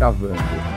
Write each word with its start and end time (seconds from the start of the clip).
gravando. 0.00 0.34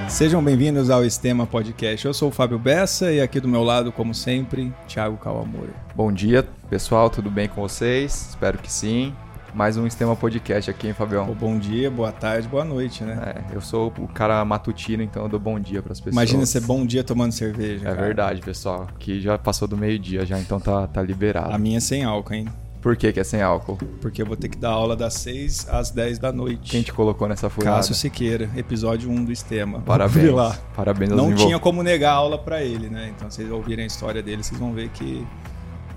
Sejam 0.10 0.44
bem-vindos 0.44 0.90
ao 0.90 1.06
Estema 1.06 1.48
Podcast. 1.48 2.06
Eu 2.06 2.14
sou 2.14 2.28
o 2.28 2.32
Fábio 2.32 2.60
Bessa 2.60 3.10
e 3.10 3.22
aqui 3.22 3.40
do 3.40 3.48
meu 3.48 3.64
lado, 3.64 3.90
como 3.90 4.14
sempre, 4.14 4.74
Thiago 4.86 5.16
Kawamura. 5.16 5.70
Bom 5.96 6.12
dia, 6.12 6.46
pessoal, 6.70 7.10
tudo 7.10 7.32
bem 7.32 7.48
com 7.48 7.62
vocês? 7.62 8.32
Espero 8.32 8.58
que 8.58 8.70
sim. 8.70 9.16
Mais 9.54 9.78
um 9.78 9.88
Estema 9.88 10.14
Podcast 10.14 10.70
aqui, 10.70 10.88
hein, 10.88 10.94
Fabião? 10.94 11.34
Bom 11.40 11.58
dia, 11.58 11.90
boa 11.90 12.12
tarde, 12.12 12.50
boa 12.50 12.66
noite, 12.66 13.06
né? 13.06 13.34
É, 13.50 13.56
eu 13.56 13.62
sou 13.62 13.94
o 13.98 14.10
cara 14.10 14.44
matutino, 14.44 15.02
então 15.02 15.24
eu 15.24 15.30
dou 15.30 15.40
bom 15.40 15.58
dia 15.58 15.82
para 15.82 15.94
as 15.94 16.02
pessoas. 16.02 16.16
Imagina 16.16 16.46
ser 16.46 16.60
bom 16.60 16.86
dia 16.86 17.02
tomando 17.02 17.32
cerveja. 17.32 17.88
É 17.88 17.92
cara. 17.92 18.02
verdade, 18.02 18.42
pessoal. 18.42 18.90
Que 19.00 19.22
já 19.22 19.38
passou 19.38 19.70
do 19.70 19.78
meio-dia 19.78 20.26
já, 20.26 20.38
então 20.38 20.60
tá, 20.60 20.86
tá 20.86 21.02
liberado. 21.02 21.54
A 21.54 21.58
minha 21.58 21.78
é 21.78 21.80
sem 21.80 22.04
álcool, 22.04 22.34
hein? 22.34 22.48
Por 22.84 22.98
que, 22.98 23.14
que 23.14 23.20
é 23.20 23.24
sem 23.24 23.42
álcool? 23.42 23.78
Porque 24.02 24.22
eu 24.22 24.26
vou 24.26 24.36
ter 24.36 24.50
que 24.50 24.58
dar 24.58 24.72
aula 24.72 24.94
das 24.96 25.14
6 25.16 25.70
às 25.70 25.90
10 25.90 26.20
da 26.20 26.34
noite. 26.34 26.70
Quem 26.70 26.82
te 26.84 26.92
colocou 26.92 27.28
nessa 27.30 27.50
furada? 27.50 27.78
Cássio 27.78 27.96
Siqueira, 27.96 28.50
episódio 28.58 29.10
1 29.10 29.24
do 29.24 29.32
Estema. 29.32 29.80
Parabéns. 29.82 30.30
Lá. 30.32 30.58
Parabéns 30.76 31.12
aos 31.12 31.22
Não 31.22 31.32
envol- 31.32 31.46
tinha 31.48 31.58
como 31.60 31.82
negar 31.82 32.12
a 32.12 32.16
aula 32.16 32.38
pra 32.38 32.62
ele, 32.62 32.90
né? 32.90 33.14
Então, 33.16 33.32
vocês 33.32 33.50
ouvirem 33.50 33.86
a 33.86 33.88
história 33.88 34.22
dele, 34.22 34.44
vocês 34.44 34.60
vão 34.60 34.74
ver 34.74 34.90
que 34.90 35.26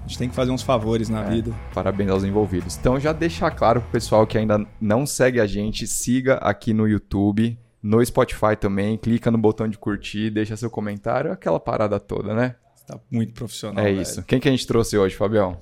a 0.04 0.06
gente 0.06 0.16
tem 0.16 0.28
que 0.28 0.34
fazer 0.36 0.52
uns 0.52 0.62
favores 0.62 1.08
na 1.08 1.24
É, 1.24 1.28
vida. 1.30 1.52
Parabéns 1.74 2.08
aos 2.08 2.22
envolvidos. 2.22 2.76
Então 2.78 3.00
já 3.00 3.12
deixar 3.12 3.50
claro 3.50 3.80
pro 3.80 3.90
pessoal 3.90 4.24
que 4.24 4.38
ainda 4.38 4.64
não 4.80 5.04
segue 5.04 5.40
a 5.40 5.46
gente, 5.46 5.88
siga 5.88 6.34
aqui 6.36 6.72
no 6.72 6.86
YouTube, 6.86 7.58
no 7.82 8.04
Spotify 8.06 8.54
também, 8.58 8.96
clica 8.96 9.28
no 9.28 9.38
botão 9.38 9.66
de 9.66 9.76
curtir, 9.76 10.30
deixa 10.30 10.56
seu 10.56 10.70
comentário, 10.70 11.32
aquela 11.32 11.58
parada 11.58 11.98
toda, 11.98 12.32
né? 12.32 12.54
Tá 12.86 12.96
muito 13.10 13.32
profissional. 13.32 13.84
é 13.84 13.88
velho. 13.88 14.00
isso. 14.02 14.22
Quem 14.22 14.38
que 14.38 14.46
a 14.48 14.52
gente 14.52 14.64
trouxe 14.64 14.96
hoje, 14.96 15.16
Fabião? 15.16 15.58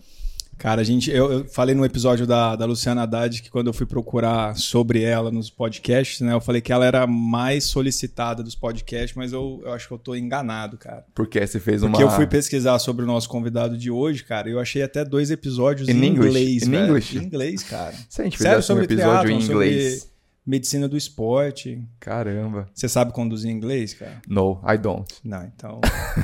Cara, 0.59 0.81
a 0.81 0.85
gente, 0.85 1.11
eu, 1.11 1.33
eu 1.33 1.45
falei 1.45 1.75
no 1.75 1.85
episódio 1.85 2.27
da, 2.27 2.57
da 2.57 2.65
Luciana 2.65 3.03
Haddad 3.03 3.43
que 3.43 3.51
quando 3.51 3.67
eu 3.67 3.73
fui 3.73 3.87
procurar 3.87 4.57
sobre 4.57 5.03
ela 5.03 5.31
nos 5.31 5.51
podcasts, 5.51 6.21
né? 6.21 6.33
Eu 6.33 6.41
falei 6.41 6.61
que 6.61 6.73
ela 6.73 6.87
era 6.87 7.03
a 7.03 7.07
mais 7.07 7.65
solicitada 7.65 8.43
dos 8.43 8.55
podcasts, 8.55 9.17
mas 9.17 9.33
eu, 9.33 9.63
eu 9.65 9.73
acho 9.73 9.89
que 9.89 9.95
eu 9.95 9.99
tô 9.99 10.15
enganado, 10.15 10.77
cara. 10.79 11.05
Porque 11.15 11.45
você 11.47 11.61
fez 11.61 11.83
uma... 11.83 11.91
Porque 11.91 12.05
eu 12.05 12.11
fui 12.11 12.27
pesquisar 12.27 12.79
sobre 12.79 13.05
o 13.05 13.07
nosso 13.07 13.29
convidado 13.29 13.77
de 13.77 13.91
hoje, 13.91 14.25
cara, 14.25 14.49
e 14.49 14.53
eu 14.53 14.61
achei 14.61 14.83
até 14.83 15.05
dois 15.05 15.31
episódios 15.31 15.89
In 15.89 15.93
em 15.93 16.07
inglês, 16.07 16.63
In 16.63 16.71
velho. 16.71 16.85
English? 16.87 17.19
Em 17.19 17.23
inglês, 17.23 17.63
cara. 17.63 17.95
Se 18.09 18.21
a 18.21 18.25
gente 18.25 18.39
Sério, 18.39 18.63
fizesse 18.63 18.73
um 18.73 18.77
sobre 18.77 18.85
episódio 18.85 19.31
em 19.31 19.43
inglês... 19.43 19.95
sobre 19.99 20.14
medicina 20.47 20.87
do 20.87 20.97
esporte. 20.97 21.83
Caramba. 21.99 22.69
Você 22.75 22.89
sabe 22.89 23.13
conduzir 23.13 23.51
inglês, 23.51 23.95
cara? 23.95 24.21
No, 24.29 24.61
I 24.69 24.77
don't. 24.77 25.11
Não, 25.25 25.43
então. 25.45 25.81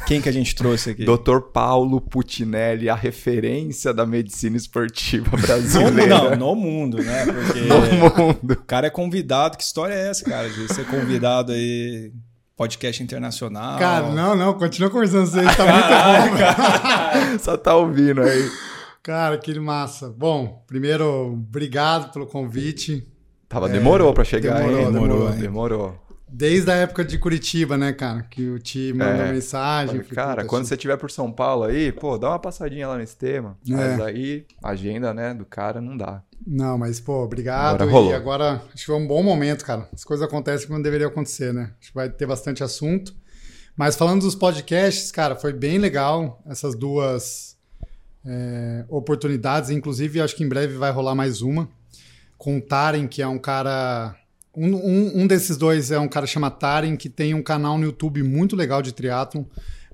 Quem 0.06 0.20
que 0.20 0.28
a 0.28 0.32
gente 0.32 0.54
trouxe 0.54 0.90
aqui? 0.90 1.04
Dr. 1.08 1.40
Paulo 1.52 2.00
Putinelli, 2.00 2.88
a 2.90 2.94
referência 2.94 3.94
da 3.94 4.04
medicina 4.04 4.56
esportiva 4.56 5.36
No, 5.36 5.42
brasileira. 5.42 6.36
não, 6.36 6.36
no 6.36 6.54
mundo, 6.54 7.02
né? 7.02 7.24
Porque 7.24 7.60
No 7.60 8.26
mundo. 8.26 8.52
o 8.52 8.56
cara 8.64 8.88
é 8.88 8.90
convidado. 8.90 9.56
Que 9.56 9.64
história 9.64 9.94
é 9.94 10.10
essa, 10.10 10.24
cara? 10.24 10.50
De 10.50 10.72
ser 10.72 10.86
convidado 10.86 11.52
aí, 11.52 12.12
podcast 12.56 13.02
internacional. 13.02 13.78
Cara, 13.78 14.10
não, 14.10 14.36
não, 14.36 14.52
continua 14.54 14.90
conversando 14.90 15.26
isso 15.28 15.40
aí, 15.40 15.46
tá 15.56 15.64
muito 15.64 17.32
bom. 17.32 17.38
Só 17.40 17.56
tá 17.56 17.74
ouvindo 17.74 18.20
aí. 18.20 18.50
Cara, 19.02 19.38
que 19.38 19.58
massa. 19.58 20.10
Bom, 20.10 20.62
primeiro, 20.66 21.32
obrigado 21.32 22.12
pelo 22.12 22.26
convite. 22.26 23.06
Tava, 23.50 23.68
demorou 23.68 24.14
pra 24.14 24.22
chegar, 24.22 24.60
demorou, 24.60 24.80
hein? 24.80 24.92
demorou, 24.92 25.30
demorou. 25.32 25.98
Desde 26.28 26.70
a 26.70 26.74
época 26.74 27.04
de 27.04 27.18
Curitiba, 27.18 27.76
né, 27.76 27.92
cara? 27.92 28.22
Que 28.30 28.48
o 28.48 28.60
Ti 28.60 28.92
mandou 28.94 29.24
É. 29.24 29.32
mensagem. 29.32 30.00
Falei, 30.02 30.14
cara, 30.14 30.44
quando 30.44 30.66
você 30.66 30.74
estiver 30.74 30.96
por 30.96 31.10
São 31.10 31.32
Paulo 31.32 31.64
aí, 31.64 31.90
pô, 31.90 32.16
dá 32.16 32.28
uma 32.28 32.38
passadinha 32.38 32.86
lá 32.86 32.96
nesse 32.96 33.16
tema. 33.16 33.58
É. 33.68 33.72
Mas 33.72 34.00
aí, 34.02 34.46
a 34.62 34.70
agenda, 34.70 35.12
né, 35.12 35.34
do 35.34 35.44
cara 35.44 35.80
não 35.80 35.96
dá. 35.96 36.22
Não, 36.46 36.78
mas, 36.78 37.00
pô, 37.00 37.24
obrigado. 37.24 37.82
Agora 37.82 37.90
rolou. 37.90 38.10
E 38.12 38.14
agora, 38.14 38.62
acho 38.68 38.76
que 38.76 38.86
foi 38.86 38.94
um 38.94 39.06
bom 39.08 39.20
momento, 39.24 39.64
cara. 39.64 39.88
As 39.92 40.04
coisas 40.04 40.24
acontecem 40.24 40.68
quando 40.68 40.84
deveriam 40.84 41.10
acontecer, 41.10 41.52
né? 41.52 41.72
Acho 41.80 41.88
que 41.90 41.94
vai 41.96 42.08
ter 42.08 42.26
bastante 42.26 42.62
assunto. 42.62 43.12
Mas 43.76 43.96
falando 43.96 44.20
dos 44.20 44.36
podcasts, 44.36 45.10
cara, 45.10 45.34
foi 45.34 45.52
bem 45.52 45.78
legal 45.78 46.40
essas 46.46 46.76
duas 46.76 47.56
é, 48.24 48.84
oportunidades. 48.88 49.70
Inclusive, 49.70 50.20
acho 50.20 50.36
que 50.36 50.44
em 50.44 50.48
breve 50.48 50.76
vai 50.76 50.92
rolar 50.92 51.16
mais 51.16 51.42
uma. 51.42 51.68
Com 52.40 52.58
que 53.06 53.20
é 53.20 53.28
um 53.28 53.38
cara. 53.38 54.16
Um, 54.56 54.74
um, 54.74 55.20
um 55.20 55.26
desses 55.26 55.58
dois 55.58 55.90
é 55.90 55.98
um 55.98 56.08
cara 56.08 56.26
chamado 56.26 56.58
Taren, 56.58 56.96
que 56.96 57.10
tem 57.10 57.34
um 57.34 57.42
canal 57.42 57.76
no 57.76 57.84
YouTube 57.84 58.22
muito 58.22 58.56
legal 58.56 58.80
de 58.80 58.92
triatlon. 58.92 59.44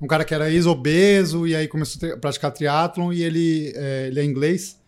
Um 0.01 0.07
cara 0.07 0.25
que 0.25 0.33
era 0.33 0.49
ex-obeso 0.49 1.45
e 1.45 1.57
aí 1.57 1.67
começou 1.67 2.13
a 2.13 2.17
praticar 2.17 2.53
triatlon 2.53 3.13
e 3.13 3.25
ele 3.25 3.73
é, 3.75 4.07
ele 4.07 4.21
é 4.21 4.25
inglês. 4.25 4.79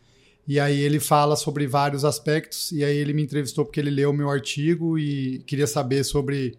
E 0.46 0.60
aí 0.60 0.78
ele 0.78 1.00
fala 1.00 1.34
sobre 1.34 1.66
vários 1.66 2.04
aspectos, 2.04 2.70
e 2.70 2.84
aí 2.84 2.96
ele 2.96 3.12
me 3.12 3.24
entrevistou 3.24 3.64
porque 3.64 3.80
ele 3.80 3.90
leu 3.90 4.10
o 4.10 4.14
meu 4.14 4.30
artigo 4.30 4.96
e 4.96 5.40
queria 5.40 5.66
saber 5.66 6.04
sobre 6.04 6.56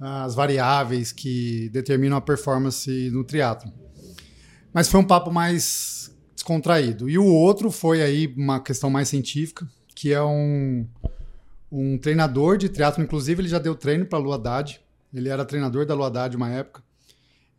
as 0.00 0.34
variáveis 0.34 1.12
que 1.12 1.68
determinam 1.74 2.16
a 2.16 2.22
performance 2.22 3.10
no 3.10 3.22
triatlo. 3.22 3.70
Mas 4.72 4.88
foi 4.88 4.98
um 4.98 5.04
papo 5.04 5.30
mais 5.30 6.10
descontraído. 6.34 7.06
E 7.06 7.18
o 7.18 7.26
outro 7.26 7.70
foi 7.70 8.00
aí 8.00 8.32
uma 8.34 8.60
questão 8.60 8.88
mais 8.88 9.08
científica, 9.08 9.68
que 9.96 10.12
é 10.12 10.22
um, 10.22 10.86
um 11.72 11.96
treinador 11.96 12.58
de 12.58 12.68
triatlo, 12.68 13.02
inclusive 13.02 13.40
ele 13.40 13.48
já 13.48 13.58
deu 13.58 13.74
treino 13.74 14.04
para 14.04 14.18
a 14.18 14.22
Lua 14.22 14.34
Haddad. 14.36 14.78
Ele 15.12 15.30
era 15.30 15.44
treinador 15.44 15.86
da 15.86 15.94
Lua 15.94 16.08
Haddad 16.08 16.36
uma 16.36 16.50
época. 16.50 16.84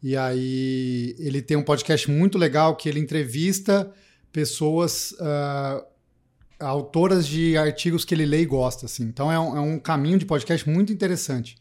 E 0.01 0.15
aí 0.15 1.15
ele 1.17 1.41
tem 1.41 1.57
um 1.57 1.63
podcast 1.63 2.09
muito 2.09 2.37
legal 2.37 2.75
que 2.75 2.87
ele 2.87 2.99
entrevista 2.99 3.91
pessoas 4.31 5.15
ah, 5.19 5.83
autoras 6.59 7.25
de 7.25 7.57
artigos 7.57 8.05
que 8.05 8.13
ele 8.13 8.27
lê 8.27 8.41
e 8.41 8.45
gosta, 8.45 8.85
assim. 8.85 9.03
Então 9.05 9.31
é 9.31 9.39
um, 9.39 9.57
é 9.57 9.59
um 9.59 9.79
caminho 9.79 10.19
de 10.19 10.25
podcast 10.25 10.69
muito 10.69 10.93
interessante. 10.93 11.57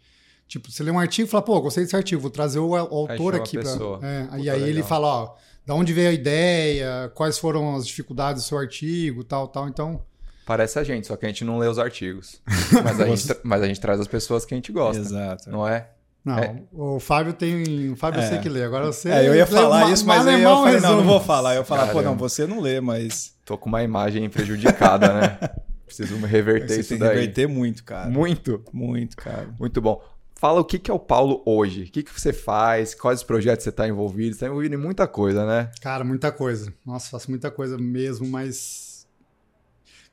Tipo, 0.47 0.71
você 0.71 0.83
lê 0.83 0.91
um 0.91 0.99
artigo 0.99 1.27
e 1.27 1.31
fala, 1.31 1.43
pô, 1.43 1.59
gostei 1.63 1.85
desse 1.85 1.97
artigo, 1.97 2.21
vou 2.21 2.31
trazer 2.31 2.59
o, 2.59 2.77
autor 2.77 3.35
aqui 3.35 3.57
pessoa. 3.57 3.99
É, 4.03 4.41
e 4.41 4.51
aí 4.51 4.63
ele 4.63 4.75
legal. 4.75 4.89
fala, 4.89 5.07
ó, 5.07 5.35
da 5.65 5.75
onde 5.75 5.95
veio 5.95 6.11
a 6.11 6.13
ideia, 6.13 7.11
quais 7.15 7.39
foram 7.39 7.75
as 7.75 7.87
dificuldades 7.87 8.43
do 8.43 8.47
seu 8.47 8.59
artigo, 8.59 9.25
tal, 9.25 9.49
tal. 9.49 9.69
Então, 9.69 10.05
Parece 10.47 10.79
a 10.79 10.84
gente, 10.84 11.07
só 11.09 11.17
que 11.17 11.27
a 11.27 11.29
gente 11.29 11.45
não 11.45 11.59
lê 11.59 11.67
os 11.69 11.79
artigos. 11.79 12.41
Mas 12.83 12.99
a, 13.01 13.05
gente, 13.07 13.37
mas 13.43 13.62
a 13.62 13.67
gente 13.67 13.81
traz 13.81 14.01
as 14.01 14.07
pessoas 14.07 14.45
que 14.47 14.55
a 14.55 14.57
gente 14.57 14.73
gosta. 14.73 15.03
Exato. 15.03 15.51
Não 15.51 15.67
é? 15.69 15.91
não, 16.25 16.39
É. 16.39 16.62
o 16.73 16.99
Fábio 17.01 17.33
tem, 17.34 17.91
o 17.91 17.97
Fábio 17.97 18.21
eu 18.21 18.25
É. 18.25 18.29
sei 18.29 18.39
que 18.39 18.49
lê. 18.49 18.62
Agora 18.65 18.87
você 18.87 19.11
É, 19.11 19.21
eu 19.29 19.34
ia 19.34 19.45
lê 19.45 19.47
falar 19.47 19.84
ma- 19.87 19.91
isso, 19.93 20.07
mas 20.07 20.27
aí 20.27 20.43
eu 20.43 20.57
falei, 20.57 20.81
não, 20.81 20.97
não 20.99 21.05
vou 21.05 21.21
falar. 21.21 21.55
Eu 21.55 21.59
ia 21.61 21.65
falar, 21.65 21.89
pô, 21.89 22.01
não, 22.01 22.17
você 22.17 22.47
não 22.47 22.61
lê, 22.61 22.81
mas 22.81 23.34
Tô 23.45 23.59
com 23.59 23.69
uma 23.69 23.83
imagem 23.83 24.29
prejudicada, 24.31 25.12
né? 25.12 25.39
Preciso 25.87 26.17
reverter 26.27 26.69
você 26.75 26.81
isso 26.81 26.89
tem 26.91 26.99
que 26.99 27.05
daí. 27.05 27.15
reverter 27.17 27.47
muito, 27.49 27.84
cara. 27.84 28.09
Muito. 28.11 28.65
Muito, 28.73 29.17
cara. 29.17 29.49
Muito 29.59 29.81
bom. 29.81 30.03
Fala 30.34 30.61
o 30.61 30.65
que, 30.65 30.78
que 30.78 30.91
é 30.91 30.95
o 30.95 30.99
Paulo 30.99 31.43
hoje. 31.47 31.84
O 31.84 31.91
que, 31.91 32.03
que 32.03 32.21
você 32.21 32.33
faz? 32.33 32.95
Quais 32.95 33.23
projetos 33.23 33.63
você 33.65 33.71
está 33.71 33.87
envolvido? 33.89 34.31
Você 34.31 34.37
está 34.37 34.47
envolvido 34.49 34.75
em 34.75 34.78
muita 34.78 35.07
coisa, 35.07 35.47
né? 35.47 35.71
Cara, 35.81 36.05
muita 36.05 36.31
coisa. 36.33 36.73
Nossa, 36.84 37.09
faço 37.11 37.31
muita 37.31 37.51
coisa 37.51 37.78
mesmo, 37.78 38.27
mas. 38.28 38.86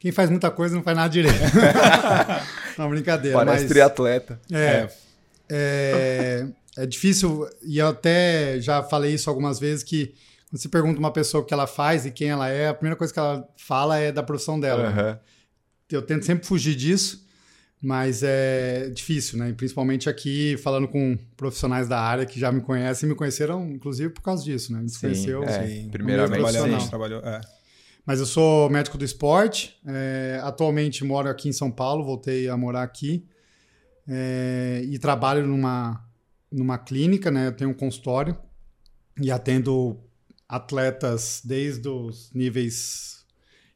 Quem 0.04 0.12
faz 0.12 0.30
muita 0.30 0.52
coisa 0.52 0.76
não 0.76 0.84
faz 0.84 0.98
nada 0.98 1.08
direito. 1.08 1.40
não, 2.78 2.90
brincadeira. 2.90 3.38
Parece 3.38 3.64
mas... 3.64 3.72
triatleta. 3.72 4.38
É, 4.52 4.90
é, 5.50 6.46
é 6.76 6.86
difícil, 6.86 7.48
e 7.62 7.78
eu 7.78 7.88
até 7.88 8.60
já 8.60 8.84
falei 8.84 9.14
isso 9.14 9.30
algumas 9.30 9.62
vezes, 9.62 9.82
que 9.82 10.08
quando 10.50 10.62
você 10.62 10.68
pergunta 10.68 11.00
uma 11.00 11.14
pessoa 11.14 11.42
o 11.42 11.46
que 11.46 11.54
ela 11.54 11.66
faz 11.66 12.06
e 12.06 12.12
quem 12.12 12.28
ela 12.28 12.50
é, 12.50 12.68
a 12.68 12.74
primeira 12.74 12.98
coisa 12.98 13.14
que 13.14 13.20
ela 13.20 13.48
fala 13.56 13.98
é 13.98 14.12
da 14.12 14.22
profissão 14.22 14.60
dela. 14.60 14.90
Aham. 14.90 15.20
Eu 15.90 16.02
tento 16.02 16.26
sempre 16.26 16.46
fugir 16.46 16.76
disso, 16.76 17.26
mas 17.82 18.24
é 18.24 18.90
difícil, 18.90 19.40
né? 19.40 19.52
E 19.52 19.54
principalmente 19.54 20.10
aqui, 20.10 20.58
falando 20.58 20.90
com 20.90 21.18
profissionais 21.38 21.88
da 21.88 22.02
área 22.02 22.26
que 22.26 22.38
já 22.38 22.52
me 22.52 22.60
conhecem, 22.60 23.08
me 23.08 23.16
conheceram, 23.16 23.72
inclusive, 23.72 24.10
por 24.10 24.22
causa 24.22 24.44
disso, 24.44 24.74
né? 24.74 24.82
Me 24.82 24.90
Sim, 24.90 25.00
conheceu. 25.00 25.44
é. 25.46 25.66
Sim. 25.66 25.88
primeiramente, 25.90 26.82
sim. 26.82 26.90
trabalhou, 26.90 27.22
é. 27.22 27.40
Mas 28.06 28.20
eu 28.20 28.26
sou 28.26 28.70
médico 28.70 28.98
do 28.98 29.06
esporte, 29.06 29.80
é, 29.86 30.40
atualmente 30.44 31.06
moro 31.06 31.30
aqui 31.30 31.48
em 31.48 31.54
São 31.54 31.72
Paulo, 31.72 32.04
voltei 32.04 32.50
a 32.50 32.58
morar 32.58 32.84
aqui 32.84 33.26
é, 34.08 34.82
e 34.86 35.00
trabalho 35.00 35.48
numa, 35.48 36.06
numa 36.52 36.78
clínica, 36.78 37.32
né? 37.32 37.48
Eu 37.48 37.54
tenho 37.54 37.70
um 37.70 37.74
consultório 37.74 38.38
e 39.22 39.32
atendo 39.32 40.04
atletas 40.50 41.42
desde 41.46 41.88
os 41.88 42.32
níveis 42.34 43.24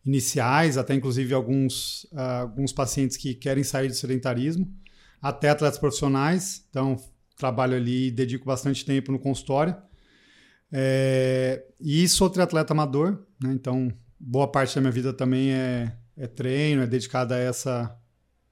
iniciais 0.06 0.78
até 0.78 0.94
inclusive 0.94 1.34
alguns, 1.34 2.08
ah, 2.14 2.40
alguns 2.42 2.72
pacientes 2.72 3.18
que 3.18 3.34
querem 3.34 3.64
sair 3.64 3.90
do 3.90 3.94
sedentarismo, 3.94 4.74
até 5.22 5.50
atletas 5.50 5.78
profissionais. 5.78 6.66
Então, 6.70 6.96
trabalho 7.38 7.76
ali 7.76 8.08
e 8.08 8.12
dedico 8.12 8.46
bastante 8.46 8.86
tempo 8.86 9.12
no 9.12 9.20
consultório. 9.20 9.76
É, 10.72 11.64
e 11.80 12.08
sou 12.08 12.30
triatleta 12.30 12.74
amador, 12.74 13.26
né? 13.42 13.54
então 13.54 13.90
boa 14.20 14.48
parte 14.48 14.76
da 14.76 14.82
minha 14.82 14.92
vida 14.92 15.14
também 15.14 15.52
é, 15.52 15.96
é 16.16 16.28
treino, 16.28 16.82
é 16.84 16.88
dedicada 16.88 17.36
a 17.36 17.40
essa, 17.40 17.96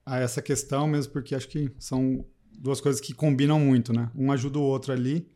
a 0.06 0.20
essa 0.20 0.42
questão 0.42 0.88
mesmo, 0.88 1.12
porque 1.14 1.36
acho 1.36 1.48
que 1.48 1.72
são 1.80 2.26
duas 2.58 2.80
coisas 2.82 3.02
que 3.02 3.14
combinam 3.14 3.60
muito, 3.60 3.92
né? 3.94 4.10
Um 4.16 4.32
ajuda 4.32 4.60
o 4.60 4.64
outro 4.64 4.94
ali. 4.94 5.28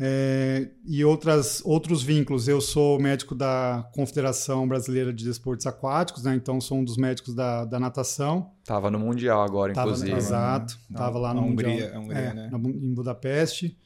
É, 0.00 0.68
e 0.86 1.04
outras, 1.04 1.60
outros 1.64 2.02
vínculos. 2.04 2.46
Eu 2.46 2.60
sou 2.60 3.00
médico 3.00 3.34
da 3.34 3.88
Confederação 3.92 4.66
Brasileira 4.68 5.12
de 5.12 5.24
Desportos 5.24 5.66
Aquáticos, 5.66 6.22
né? 6.22 6.36
Então 6.36 6.60
sou 6.60 6.78
um 6.78 6.84
dos 6.84 6.96
médicos 6.96 7.34
da, 7.34 7.64
da 7.64 7.80
natação. 7.80 8.52
Tava 8.64 8.92
no 8.92 8.98
Mundial 9.00 9.42
agora, 9.42 9.72
Tava, 9.72 9.88
inclusive. 9.90 10.16
exato. 10.16 10.78
Na- 10.88 10.98
Tava 10.98 11.18
lá 11.18 11.34
na 11.34 11.40
no 11.40 11.48
Hungria, 11.48 11.70
Mundial, 11.70 12.00
Hungria, 12.02 12.18
é, 12.18 12.34
né? 12.34 12.48
na 12.50 12.58
em 12.58 12.94
Budapeste. 12.94 13.76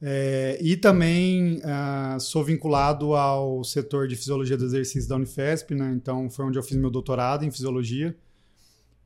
É, 0.00 0.58
e 0.62 0.76
também 0.76 1.60
ah, 1.64 2.16
sou 2.20 2.44
vinculado 2.44 3.14
ao 3.14 3.64
setor 3.64 4.06
de 4.06 4.14
fisiologia 4.14 4.56
do 4.56 4.64
exercício 4.64 5.08
da 5.08 5.16
Unifesp, 5.16 5.74
né? 5.74 5.92
Então 5.94 6.30
foi 6.30 6.44
onde 6.44 6.58
eu 6.58 6.62
fiz 6.62 6.76
meu 6.76 6.90
doutorado 6.90 7.44
em 7.44 7.50
fisiologia. 7.50 8.16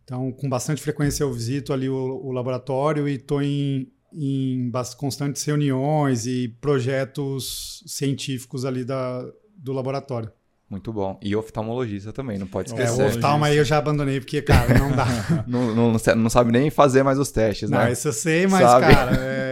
Então, 0.05 0.31
com 0.33 0.49
bastante 0.49 0.83
frequência 0.83 1.23
eu 1.23 1.33
visito 1.33 1.73
ali 1.73 1.89
o, 1.89 1.95
o 1.95 2.33
laboratório 2.33 3.09
e 3.09 3.15
estou 3.15 3.41
em, 3.41 3.89
em 4.13 4.71
constantes 4.99 5.43
reuniões 5.45 6.27
e 6.27 6.49
projetos 6.61 7.83
científicos 7.87 8.65
ali 8.65 8.85
da, 8.85 9.25
do 9.57 9.73
laboratório. 9.73 10.31
Muito 10.69 10.93
bom. 10.93 11.19
E 11.23 11.37
oftalmologista 11.37 12.13
também, 12.13 12.39
não 12.39 12.47
pode 12.47 12.73
É, 12.73 12.75
esquecer. 12.75 13.03
o 13.03 13.07
oftalmo 13.07 13.45
aí 13.45 13.57
eu 13.59 13.65
já 13.65 13.77
abandonei, 13.77 14.21
porque, 14.21 14.41
cara, 14.41 14.79
não 14.79 14.91
dá. 14.91 15.07
não, 15.47 15.75
não, 15.75 15.93
não 16.17 16.31
sabe 16.31 16.51
nem 16.51 16.71
fazer 16.71 17.03
mais 17.03 17.19
os 17.19 17.31
testes, 17.31 17.69
Não, 17.69 17.79
né? 17.79 17.93
isso 17.93 18.09
eu 18.09 18.13
sei, 18.13 18.47
mas, 18.47 18.63
Sabe? 18.63 18.87
cara, 18.93 19.17
é... 19.17 19.52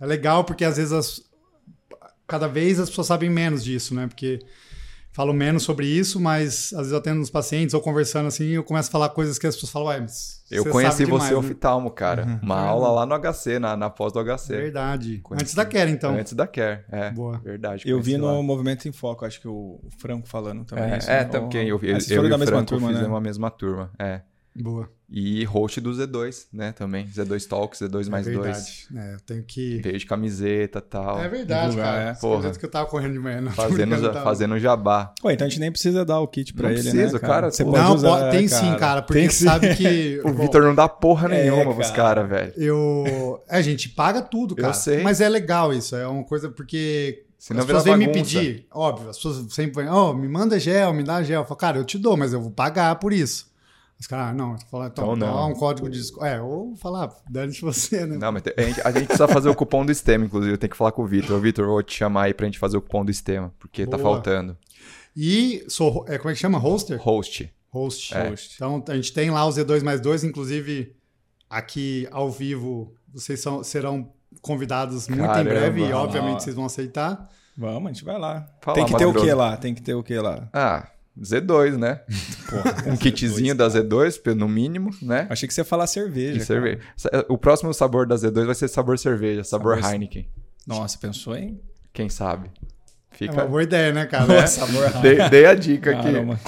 é 0.00 0.06
legal 0.06 0.44
porque 0.44 0.64
às 0.64 0.76
vezes 0.76 0.92
as- 0.92 1.22
cada 2.26 2.46
vez 2.48 2.78
as 2.80 2.88
pessoas 2.88 3.06
sabem 3.08 3.28
menos 3.30 3.62
disso, 3.64 3.94
né? 3.94 4.06
Porque 4.06 4.38
falo 5.12 5.32
menos 5.32 5.64
sobre 5.64 5.86
isso, 5.86 6.20
mas 6.20 6.72
às 6.72 6.78
vezes 6.78 6.92
eu 6.92 6.98
atendo 6.98 7.20
uns 7.20 7.28
pacientes 7.30 7.74
ou 7.74 7.80
conversando 7.80 8.28
assim, 8.28 8.46
eu 8.50 8.62
começo 8.62 8.88
a 8.88 8.92
falar 8.92 9.08
coisas 9.08 9.36
que 9.38 9.46
as 9.46 9.56
pessoas 9.56 9.72
falam, 9.72 9.88
ué, 9.88 10.00
mas 10.00 10.40
Eu 10.48 10.62
você 10.62 10.70
conheci 10.70 10.98
sabe 10.98 11.10
você 11.10 11.28
demais, 11.28 11.30
né?" 11.48 11.50
oftalmo, 11.50 11.90
cara. 11.90 12.40
Uma 12.40 12.62
Uhum. 12.62 12.68
aula 12.68 12.90
lá 12.92 13.06
no 13.06 13.14
HC, 13.14 13.58
na, 13.58 13.76
na 13.76 13.90
pós 13.90 14.12
do 14.12 14.20
HC. 14.20 14.54
Verdade. 14.56 15.18
Conheci. 15.18 15.42
Antes 15.44 15.54
da 15.54 15.64
Quer, 15.64 15.88
então. 15.88 16.14
Antes 16.14 16.32
da 16.32 16.46
Care, 16.46 16.84
é. 16.92 17.10
Boa. 17.10 17.38
Verdade. 17.38 17.82
Eu 17.84 18.00
vi 18.00 18.16
no 18.16 18.26
lá. 18.36 18.40
Movimento 18.42 18.86
em 18.88 18.92
Foco, 18.92 19.24
acho 19.24 19.40
que 19.40 19.48
o 19.48 19.80
Franco 19.98 20.28
falando 20.28 20.64
também. 20.64 20.84
É, 20.92 20.98
isso, 20.98 21.10
é 21.10 21.18
né? 21.18 21.24
também. 21.24 21.68
Eu, 21.68 21.76
eu, 21.82 21.94
vocês 22.00 22.08
eu 22.10 22.16
foram 22.16 22.28
e 22.28 22.30
da 22.30 22.36
o 22.36 22.38
mesma 22.38 22.54
Franco 22.56 22.68
turma, 22.68 22.88
né? 22.88 22.94
fizemos 22.94 23.16
a 23.16 23.20
mesma 23.20 23.50
turma. 23.50 23.90
É. 23.98 24.20
Boa. 24.54 24.88
E 25.12 25.42
host 25.44 25.80
do 25.80 25.90
Z2, 25.90 26.46
né? 26.52 26.70
Também. 26.70 27.04
Z2 27.06 27.44
Talks, 27.48 27.80
Z2 27.80 28.08
mais 28.08 28.28
é 28.28 28.30
2. 28.32 28.44
verdade. 28.44 28.86
É, 28.96 29.14
eu 29.14 29.20
tenho 29.20 29.42
que. 29.42 29.80
Veio 29.82 29.98
de 29.98 30.06
camiseta 30.06 30.78
e 30.78 30.82
tal. 30.82 31.18
É 31.20 31.28
verdade, 31.28 31.70
divulgar, 31.70 31.94
cara. 31.94 32.10
é. 32.10 32.14
Porra. 32.14 32.50
que 32.52 32.64
eu 32.64 32.70
tava 32.70 32.86
correndo 32.88 33.14
de 33.14 33.18
manhã. 33.18 33.40
Não, 33.40 33.50
Fazendo, 33.50 34.00
tava- 34.12 34.22
fazendo 34.22 34.56
jabá. 34.58 35.12
Ué, 35.24 35.32
então 35.34 35.46
a 35.46 35.50
gente 35.50 35.58
nem 35.58 35.70
precisa 35.72 36.04
dar 36.04 36.20
o 36.20 36.28
kit 36.28 36.54
pra 36.54 36.68
Não 36.68 36.74
ele, 36.76 36.82
precisa, 36.82 37.14
né, 37.14 37.18
cara. 37.18 37.50
Você 37.50 37.64
Pô, 37.64 37.72
pode 37.72 37.82
Não, 37.82 37.94
usar, 37.96 38.08
pode- 38.08 38.30
tem 38.36 38.46
sim, 38.46 38.76
cara, 38.76 39.02
porque 39.02 39.20
Tem 39.20 39.30
sabe 39.30 39.74
que. 39.74 40.20
O 40.24 40.32
Vitor 40.32 40.62
não 40.62 40.74
dá 40.76 40.88
porra 40.88 41.26
É, 41.34 41.42
nenhuma 41.42 41.74
pros 41.74 41.90
cara. 41.90 42.26
caras, 42.26 42.28
velho. 42.28 42.52
Eu. 42.56 43.42
É, 43.48 43.56
a 43.56 43.62
gente 43.62 43.88
paga 43.88 44.22
tudo, 44.22 44.54
Eu 44.56 44.62
cara. 44.62 44.74
sei. 44.74 45.02
Mas 45.02 45.20
é 45.20 45.28
legal 45.28 45.72
isso. 45.72 45.96
É 45.96 46.06
uma 46.06 46.22
coisa 46.22 46.48
porque. 46.48 47.24
Senão 47.36 47.60
as 47.60 47.66
pessoas 47.66 47.84
vêm 47.84 47.96
me 47.96 48.08
pedir. 48.12 48.66
Óbvio, 48.70 49.08
as 49.10 49.16
pessoas 49.16 49.52
sempre 49.52 49.82
vêm, 49.82 49.90
ó, 49.90 50.12
me 50.12 50.28
manda 50.28 50.56
gel, 50.60 50.92
me 50.92 51.02
dá 51.02 51.20
gel. 51.22 51.40
Eu 51.40 51.46
falo, 51.46 51.56
cara, 51.58 51.78
eu 51.78 51.84
te 51.84 51.98
dou, 51.98 52.16
mas 52.16 52.32
eu 52.32 52.40
vou 52.40 52.50
pagar 52.50 52.94
por 52.96 53.12
isso. 53.12 53.49
Os 54.00 54.06
caras, 54.06 54.28
ah, 54.30 54.32
não, 54.32 54.58
fala, 54.70 54.86
então, 54.86 55.04
Então 55.12 55.16
não. 55.16 55.34
dá 55.36 55.44
um 55.44 55.54
código 55.54 55.90
de 55.90 55.98
desconto. 55.98 56.24
É, 56.24 56.40
ou 56.40 56.74
falar, 56.76 57.10
dane-se 57.28 57.60
você, 57.60 58.06
né? 58.06 58.16
Não, 58.16 58.32
mas 58.32 58.42
a 58.56 58.62
gente, 58.62 58.80
a 58.80 58.90
gente 58.92 59.04
precisa 59.06 59.28
fazer 59.28 59.50
o 59.50 59.54
cupom 59.54 59.84
do 59.84 59.92
Estema, 59.92 60.24
inclusive. 60.24 60.54
Eu 60.54 60.58
tenho 60.58 60.70
que 60.70 60.76
falar 60.76 60.90
com 60.92 61.02
o 61.02 61.06
Vitor. 61.06 61.38
Vitor, 61.38 61.64
eu 61.66 61.70
vou 61.70 61.82
te 61.82 61.94
chamar 61.98 62.22
aí 62.24 62.34
pra 62.34 62.46
gente 62.46 62.58
fazer 62.58 62.78
o 62.78 62.80
cupom 62.82 63.04
do 63.04 63.10
Estema, 63.10 63.52
porque 63.58 63.86
tá 63.86 63.98
Boa. 63.98 64.14
faltando. 64.14 64.56
E 65.14 65.64
sou. 65.68 66.04
É, 66.08 66.16
como 66.16 66.30
é 66.30 66.32
que 66.34 66.40
chama? 66.40 66.58
Hoster? 66.58 66.98
Host. 67.00 67.52
Host. 67.68 68.14
É. 68.16 68.32
Então 68.56 68.82
a 68.88 68.94
gente 68.94 69.12
tem 69.12 69.30
lá 69.30 69.44
o 69.46 69.50
Z2 69.50 69.82
mais 69.82 70.00
2, 70.00 70.24
inclusive 70.24 70.96
aqui 71.48 72.08
ao 72.10 72.30
vivo 72.30 72.94
vocês 73.12 73.40
são- 73.40 73.62
serão 73.62 74.10
convidados 74.40 75.08
muito 75.08 75.22
Caramba. 75.22 75.40
em 75.40 75.44
breve 75.52 75.80
e 75.86 75.92
obviamente 75.92 76.42
vocês 76.42 76.56
vão 76.56 76.64
aceitar. 76.64 77.28
Vamos, 77.56 77.90
a 77.90 77.92
gente 77.92 78.04
vai 78.04 78.18
lá. 78.18 78.48
Fala, 78.62 78.76
Tem 78.76 78.86
que 78.86 78.96
ter 78.96 79.04
o 79.04 79.12
que 79.12 79.32
lá? 79.34 79.56
Tem 79.56 79.74
que 79.74 79.82
ter 79.82 79.94
o 79.94 80.02
que 80.02 80.16
lá? 80.18 80.48
Ah, 80.52 80.88
Z2, 81.20 81.76
né? 81.76 82.00
um 82.86 82.96
kitzinho 82.96 83.54
da 83.54 83.68
Z2, 83.68 84.34
no 84.34 84.48
mínimo, 84.48 84.90
né? 85.02 85.26
Achei 85.30 85.46
que 85.46 85.52
você 85.54 85.60
ia 85.60 85.64
falar 85.64 85.86
cerveja. 85.86 86.30
E 86.30 86.34
cara. 86.34 86.44
cerveja. 86.46 86.80
O 87.28 87.36
próximo 87.36 87.72
sabor 87.74 88.06
da 88.06 88.16
Z2 88.16 88.46
vai 88.46 88.54
ser 88.54 88.68
sabor 88.68 88.98
cerveja, 88.98 89.44
sabor, 89.44 89.76
Sabor- 89.76 89.92
Heineken. 89.92 90.28
Nossa, 90.66 90.98
pensou 90.98 91.36
em? 91.36 91.60
Quem 91.92 92.08
sabe? 92.08 92.50
É 93.12 93.16
Fica. 93.16 93.32
uma 93.34 93.44
boa 93.46 93.62
ideia, 93.62 93.92
né, 93.92 94.06
cara? 94.06 94.26
né? 94.26 94.46
Sabor 94.46 94.90
Dei, 95.02 95.28
dei 95.28 95.46
a 95.46 95.54
dica 95.54 95.90
aqui. 95.90 96.02
Caramba. 96.04 96.40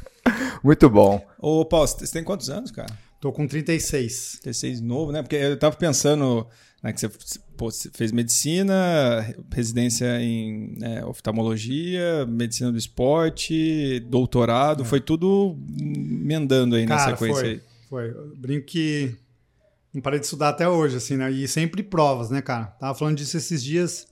Muito 0.62 0.90
bom. 0.90 1.24
Ô, 1.38 1.64
Paulo, 1.64 1.86
você 1.86 2.06
tem 2.12 2.22
quantos 2.22 2.50
anos, 2.50 2.70
cara? 2.70 2.92
Tô 3.20 3.32
com 3.32 3.46
36. 3.46 4.40
36 4.42 4.80
novo, 4.80 5.12
né? 5.12 5.22
Porque 5.22 5.36
eu 5.36 5.58
tava 5.58 5.76
pensando 5.76 6.46
né, 6.82 6.92
que 6.92 7.00
você, 7.00 7.10
pô, 7.60 7.70
você 7.70 7.90
fez 7.92 8.10
medicina, 8.10 8.74
residência 9.52 10.18
em 10.18 10.78
né, 10.78 11.04
oftalmologia, 11.04 12.24
medicina 12.26 12.72
do 12.72 12.78
esporte, 12.78 14.00
doutorado, 14.08 14.82
foi 14.82 14.98
tudo 14.98 15.58
emendando 15.78 16.74
aí 16.74 16.86
na 16.86 16.96
Cara, 16.96 17.10
sequência 17.10 17.42
foi. 17.42 17.50
aí. 17.50 17.60
Foi. 17.90 18.10
Eu 18.12 18.34
brinco 18.34 18.64
que 18.64 19.14
não 19.92 20.00
parei 20.00 20.18
de 20.18 20.24
estudar 20.24 20.48
até 20.48 20.66
hoje, 20.66 20.96
assim, 20.96 21.18
né? 21.18 21.30
E 21.30 21.46
sempre 21.46 21.82
provas, 21.82 22.30
né, 22.30 22.40
cara? 22.40 22.64
Tava 22.64 22.94
falando 22.98 23.18
disso 23.18 23.36
esses 23.36 23.62
dias. 23.62 24.06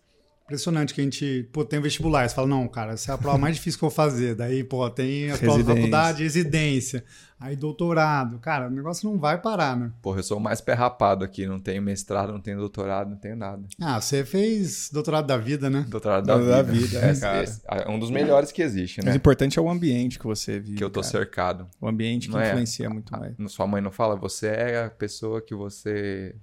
Impressionante 0.44 0.93
que 0.93 1.01
a 1.01 1.05
gente, 1.05 1.49
pô, 1.51 1.65
tem 1.65 1.81
vestibular. 1.81 2.29
Você 2.29 2.35
fala, 2.35 2.49
não, 2.49 2.69
cara, 2.69 2.93
essa 2.93 3.12
é 3.12 3.15
a 3.15 3.19
prova 3.19 3.39
mais 3.39 3.56
difícil 3.56 3.79
que 3.79 3.85
eu 3.87 3.89
vou 3.89 3.97
fazer. 3.97 4.35
Daí, 4.35 4.62
pô, 4.62 4.91
tem 4.91 5.31
as 5.31 5.41
provas 5.41 5.65
da 5.65 5.75
faculdade, 5.75 6.23
residência. 6.23 7.03
Aí, 7.40 7.55
doutorado. 7.56 8.38
Cara, 8.40 8.67
o 8.67 8.70
negócio 8.70 9.08
não 9.08 9.19
vai 9.19 9.40
parar, 9.40 9.76
né? 9.76 9.93
Porra, 10.02 10.19
eu 10.19 10.23
sou 10.23 10.38
o 10.38 10.40
mais 10.40 10.61
pé 10.61 10.73
rapado 10.75 11.25
aqui. 11.25 11.46
Não 11.46 11.58
tenho 11.61 11.81
mestrado, 11.81 12.32
não 12.32 12.40
tenho 12.40 12.58
doutorado, 12.58 13.11
não 13.11 13.17
tenho 13.17 13.37
nada. 13.37 13.62
Ah, 13.81 14.00
você 14.00 14.25
fez 14.25 14.90
doutorado 14.93 15.26
da 15.26 15.37
vida, 15.37 15.70
né? 15.70 15.87
Doutorado 15.88 16.26
da 16.26 16.37
Da 16.37 16.62
vida. 16.62 16.73
vida, 16.87 16.99
é, 17.06 17.14
cara. 17.14 17.43
esse 17.44 17.61
é 17.67 17.88
um 17.88 17.99
dos 17.99 18.11
melhores 18.11 18.50
que 18.50 18.61
existe, 18.62 18.99
Mas 18.99 19.06
o 19.06 19.11
né? 19.11 19.17
importante 19.17 19.58
é 19.58 19.62
o 19.62 19.70
ambiente 19.70 20.19
que 20.19 20.25
você 20.26 20.58
vive. 20.58 20.76
Que 20.79 20.85
eu 20.85 20.90
tô 20.90 21.00
cara. 21.00 21.11
cercado. 21.12 21.67
O 21.81 21.87
ambiente 21.88 22.26
que 22.29 22.35
Não 22.35 22.40
é? 22.40 22.49
influencia 22.49 22.90
muito 22.90 23.12
mais. 23.12 23.35
Ah, 23.38 23.49
Sua 23.49 23.67
mãe 23.67 23.81
não 23.81 23.91
fala, 23.93 24.17
você 24.17 24.49
é 24.49 24.84
a 24.87 24.91
pessoa 24.91 25.41
que 25.41 25.55
você. 25.55 26.34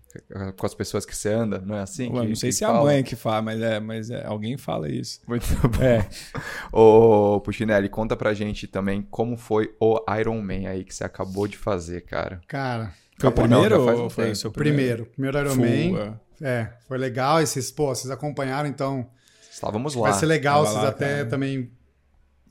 com 0.55 0.65
as 0.65 0.73
pessoas 0.73 1.05
que 1.05 1.13
você 1.15 1.29
anda, 1.29 1.59
não 1.59 1.75
é 1.75 1.81
assim? 1.81 2.09
Ué, 2.09 2.21
que- 2.21 2.27
não 2.29 2.35
sei 2.35 2.49
que 2.49 2.55
se 2.55 2.63
é 2.63 2.67
a 2.67 2.73
mãe 2.73 3.03
que 3.03 3.17
fala, 3.17 3.41
mas 3.41 3.59
é, 3.61 3.79
mas 3.81 4.09
é, 4.09 4.25
alguém 4.25 4.55
fala 4.57 4.89
isso. 4.89 5.19
Muito 5.27 5.45
bom. 5.67 5.83
É. 5.83 6.07
Ô, 6.71 7.41
Puchinelli, 7.41 7.89
conta 7.89 8.15
pra 8.15 8.33
gente 8.33 8.65
também 8.65 9.01
como 9.11 9.35
foi 9.35 9.75
o 9.77 9.99
Iron 10.17 10.41
Man 10.41 10.69
aí 10.69 10.84
que 10.85 10.95
você 10.95 11.03
acabou 11.03 11.47
de 11.47 11.57
fazer, 11.57 12.01
cara. 12.05 12.41
Cara, 12.47 12.93
Foi 13.19 13.29
o 13.29 13.33
não, 13.33 13.43
primeiro 13.43 13.81
um 13.81 14.03
ou 14.03 14.09
foi 14.09 14.31
o 14.31 14.35
seu 14.35 14.51
primeiro. 14.51 15.05
Primeiro 15.07 15.39
Iron 15.39 15.55
Full, 15.55 15.91
Man. 15.91 16.19
É, 16.41 16.69
foi 16.87 16.97
legal. 16.97 17.41
Esses, 17.41 17.71
pô, 17.71 17.87
vocês 17.93 18.11
acompanharam, 18.11 18.69
então 18.69 19.09
Estávamos 19.51 19.95
lá. 19.95 20.09
vai 20.09 20.19
ser 20.19 20.25
legal 20.25 20.63
Tava 20.63 20.69
vocês 20.69 20.83
lá, 20.83 20.89
até 20.89 21.15
cara. 21.17 21.29
também 21.29 21.71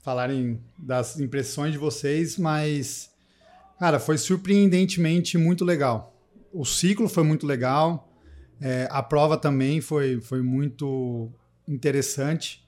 falarem 0.03 0.61
das 0.79 1.19
impressões 1.19 1.73
de 1.73 1.79
vocês, 1.79 2.37
mas, 2.37 3.11
cara, 3.79 3.99
foi 3.99 4.19
surpreendentemente 4.19 5.39
muito 5.39 5.65
legal. 5.65 6.15
O 6.53 6.65
ciclo 6.65 7.09
foi 7.09 7.25
muito 7.25 7.47
legal, 7.47 8.09
é, 8.61 8.87
a 8.91 9.03
prova 9.03 9.37
também 9.37 9.81
foi, 9.81 10.21
foi 10.21 10.43
muito 10.43 11.31
interessante. 11.67 12.64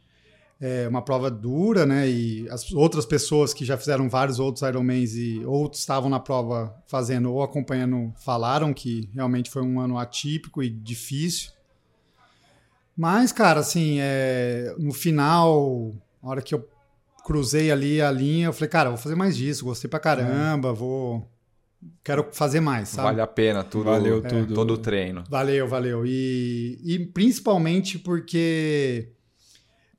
É 0.59 0.89
uma 0.89 1.03
prova 1.03 1.31
dura, 1.31 1.85
né? 1.85 2.09
E 2.09 2.49
as 2.49 2.73
outras 2.73 3.05
pessoas 3.05 3.53
que 3.53 3.65
já 3.65 3.77
fizeram 3.77 4.09
vários 4.09 4.39
outros 4.39 4.67
Ironmans 4.67 5.15
e 5.15 5.45
outros 5.45 5.83
estavam 5.83 6.09
na 6.09 6.19
prova 6.19 6.75
fazendo 6.87 7.31
ou 7.31 7.43
acompanhando 7.43 8.13
falaram 8.25 8.73
que 8.73 9.11
realmente 9.15 9.51
foi 9.51 9.61
um 9.63 9.79
ano 9.79 9.99
atípico 9.99 10.63
e 10.63 10.71
difícil. 10.71 11.51
Mas, 12.97 13.31
cara, 13.33 13.61
assim, 13.61 13.99
é, 14.01 14.75
no 14.79 14.95
final, 14.95 15.93
a 16.23 16.29
hora 16.29 16.41
que 16.41 16.55
eu 16.55 16.67
cruzei 17.23 17.71
ali 17.71 18.01
a 18.01 18.11
linha, 18.11 18.47
eu 18.47 18.53
falei, 18.53 18.71
cara, 18.71 18.89
vou 18.89 18.99
fazer 18.99 19.15
mais 19.15 19.37
disso, 19.37 19.65
gostei 19.65 19.91
pra 19.91 20.01
caramba, 20.01 20.73
vou. 20.73 21.29
Quero 22.03 22.29
fazer 22.33 22.61
mais, 22.61 22.89
sabe? 22.89 23.09
Vale 23.09 23.21
a 23.21 23.27
pena 23.27 23.63
tudo. 23.63 23.85
Valeu 23.85 24.19
é, 24.19 24.29
tudo. 24.29 24.55
Todo 24.55 24.75
o 24.75 24.79
treino. 24.79 25.25
Valeu, 25.29 25.69
valeu. 25.69 26.07
E, 26.07 26.81
e 26.83 26.99
principalmente 26.99 27.99
porque 27.99 29.11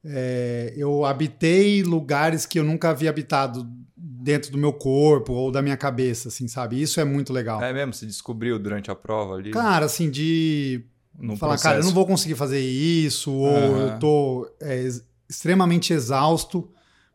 é, 0.05 0.73
eu 0.77 1.05
habitei 1.05 1.83
lugares 1.83 2.45
que 2.45 2.59
eu 2.59 2.63
nunca 2.63 2.89
havia 2.89 3.09
habitado 3.09 3.67
dentro 3.95 4.51
do 4.51 4.57
meu 4.57 4.73
corpo 4.73 5.33
ou 5.33 5.51
da 5.51 5.61
minha 5.61 5.77
cabeça, 5.77 6.27
assim, 6.27 6.47
sabe? 6.47 6.81
Isso 6.81 6.99
é 6.99 7.05
muito 7.05 7.31
legal. 7.31 7.61
É 7.63 7.71
mesmo? 7.73 7.93
Você 7.93 8.05
descobriu 8.05 8.59
durante 8.59 8.91
a 8.91 8.95
prova 8.95 9.35
ali? 9.35 9.51
Cara, 9.51 9.85
assim, 9.85 10.09
de 10.09 10.83
falar, 11.37 11.53
processo. 11.53 11.63
cara, 11.63 11.79
eu 11.79 11.83
não 11.85 11.91
vou 11.93 12.05
conseguir 12.05 12.35
fazer 12.35 12.59
isso, 12.59 13.31
ou 13.31 13.75
Aham. 13.75 13.93
eu 13.93 13.99
tô 13.99 14.51
é, 14.61 14.81
ex- 14.81 15.05
extremamente 15.29 15.93
exausto, 15.93 16.69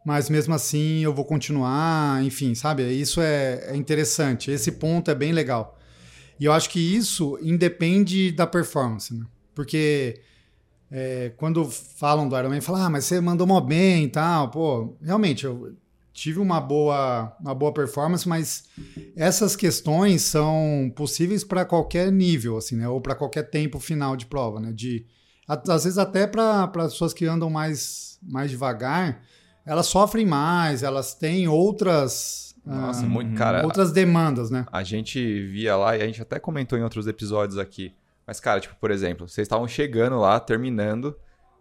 mas 0.04 0.28
mesmo 0.30 0.54
assim 0.54 1.00
eu 1.04 1.14
vou 1.14 1.24
continuar, 1.24 2.22
enfim, 2.24 2.54
sabe? 2.54 2.82
Isso 2.92 3.20
é, 3.20 3.66
é 3.72 3.76
interessante. 3.76 4.50
Esse 4.50 4.72
ponto 4.72 5.10
é 5.10 5.14
bem 5.14 5.32
legal. 5.32 5.78
E 6.40 6.44
eu 6.44 6.52
acho 6.52 6.70
que 6.70 6.80
isso 6.80 7.38
independe 7.42 8.32
da 8.32 8.46
performance, 8.46 9.14
né? 9.14 9.24
Porque 9.54 10.18
é, 10.94 11.32
quando 11.38 11.64
falam 11.64 12.28
do 12.28 12.38
Ironman, 12.38 12.60
falam, 12.60 12.82
ah, 12.82 12.90
mas 12.90 13.06
você 13.06 13.18
mandou 13.18 13.46
mó 13.46 13.58
bem 13.60 14.04
e 14.04 14.08
tal. 14.08 14.50
Pô, 14.50 14.94
realmente, 15.00 15.46
eu 15.46 15.74
tive 16.12 16.38
uma 16.38 16.60
boa, 16.60 17.34
uma 17.40 17.54
boa 17.54 17.72
performance, 17.72 18.28
mas 18.28 18.64
essas 19.16 19.56
questões 19.56 20.20
são 20.20 20.92
possíveis 20.94 21.42
para 21.42 21.64
qualquer 21.64 22.12
nível, 22.12 22.58
assim, 22.58 22.76
né? 22.76 22.86
Ou 22.86 23.00
para 23.00 23.14
qualquer 23.14 23.44
tempo 23.44 23.80
final 23.80 24.14
de 24.14 24.26
prova, 24.26 24.60
né? 24.60 24.70
De 24.70 25.06
Às 25.48 25.84
vezes 25.84 25.96
até 25.96 26.26
para 26.26 26.68
pessoas 26.68 27.14
que 27.14 27.24
andam 27.24 27.48
mais, 27.48 28.18
mais 28.22 28.50
devagar, 28.50 29.22
elas 29.64 29.86
sofrem 29.86 30.26
mais, 30.26 30.82
elas 30.82 31.14
têm 31.14 31.48
outras. 31.48 32.54
Nossa, 32.66 33.06
ah, 33.06 33.08
muito, 33.08 33.34
cara. 33.34 33.64
Outras 33.64 33.92
demandas, 33.92 34.50
né? 34.50 34.66
A 34.70 34.82
gente 34.82 35.46
via 35.46 35.74
lá 35.74 35.96
e 35.96 36.02
a 36.02 36.06
gente 36.06 36.20
até 36.20 36.38
comentou 36.38 36.78
em 36.78 36.82
outros 36.82 37.06
episódios 37.06 37.56
aqui. 37.56 37.94
Mas, 38.26 38.40
cara, 38.40 38.60
tipo, 38.60 38.74
por 38.80 38.90
exemplo, 38.90 39.28
vocês 39.28 39.44
estavam 39.46 39.66
chegando 39.66 40.18
lá, 40.18 40.38
terminando, 40.40 41.16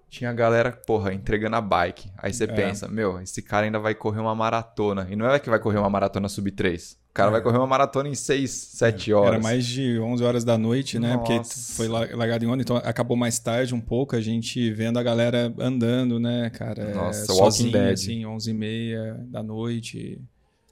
tinha 0.09 0.29
a 0.29 0.33
galera, 0.33 0.71
porra, 0.71 1.13
entregando 1.13 1.55
a 1.55 1.61
bike. 1.61 2.11
Aí 2.17 2.33
você 2.33 2.43
É. 2.43 2.47
pensa, 2.47 2.87
meu, 2.87 3.19
esse 3.21 3.41
cara 3.41 3.65
ainda 3.65 3.79
vai 3.79 3.95
correr 3.95 4.19
uma 4.19 4.35
maratona. 4.35 5.07
E 5.09 5.15
não 5.15 5.25
é 5.29 5.39
que 5.39 5.49
vai 5.49 5.59
correr 5.59 5.77
uma 5.79 5.89
maratona 5.89 6.27
sub 6.29 6.51
3. 6.51 6.99
O 7.09 7.13
cara 7.13 7.29
É. 7.29 7.31
vai 7.31 7.41
correr 7.41 7.57
uma 7.57 7.67
maratona 7.67 8.07
em 8.09 8.15
6, 8.15 8.51
7 8.51 9.11
horas. 9.11 9.33
Era 9.33 9.43
mais 9.43 9.65
de 9.65 9.99
11 9.99 10.23
horas 10.23 10.43
da 10.45 10.57
noite, 10.57 10.97
né? 10.99 11.17
Porque 11.17 11.35
Nossa. 11.37 11.73
foi 11.75 11.87
la- 11.87 12.07
largado 12.13 12.45
em 12.45 12.47
onda, 12.47 12.61
então 12.61 12.77
acabou 12.77 13.17
mais 13.17 13.37
tarde 13.39 13.73
um 13.75 13.81
pouco, 13.81 14.15
a 14.15 14.21
gente 14.21 14.71
vendo 14.71 14.97
a 14.99 15.03
galera 15.03 15.53
andando, 15.59 16.19
né, 16.19 16.49
cara? 16.51 16.83
é, 16.83 16.93
Nossa, 16.93 17.31
Walking 17.33 17.43
sozinho, 17.43 17.71
Dead. 17.71 17.93
assim, 17.93 18.25
11 18.25 18.51
e 18.51 18.53
meia 18.53 19.15
da 19.27 19.41
noite. 19.43 20.21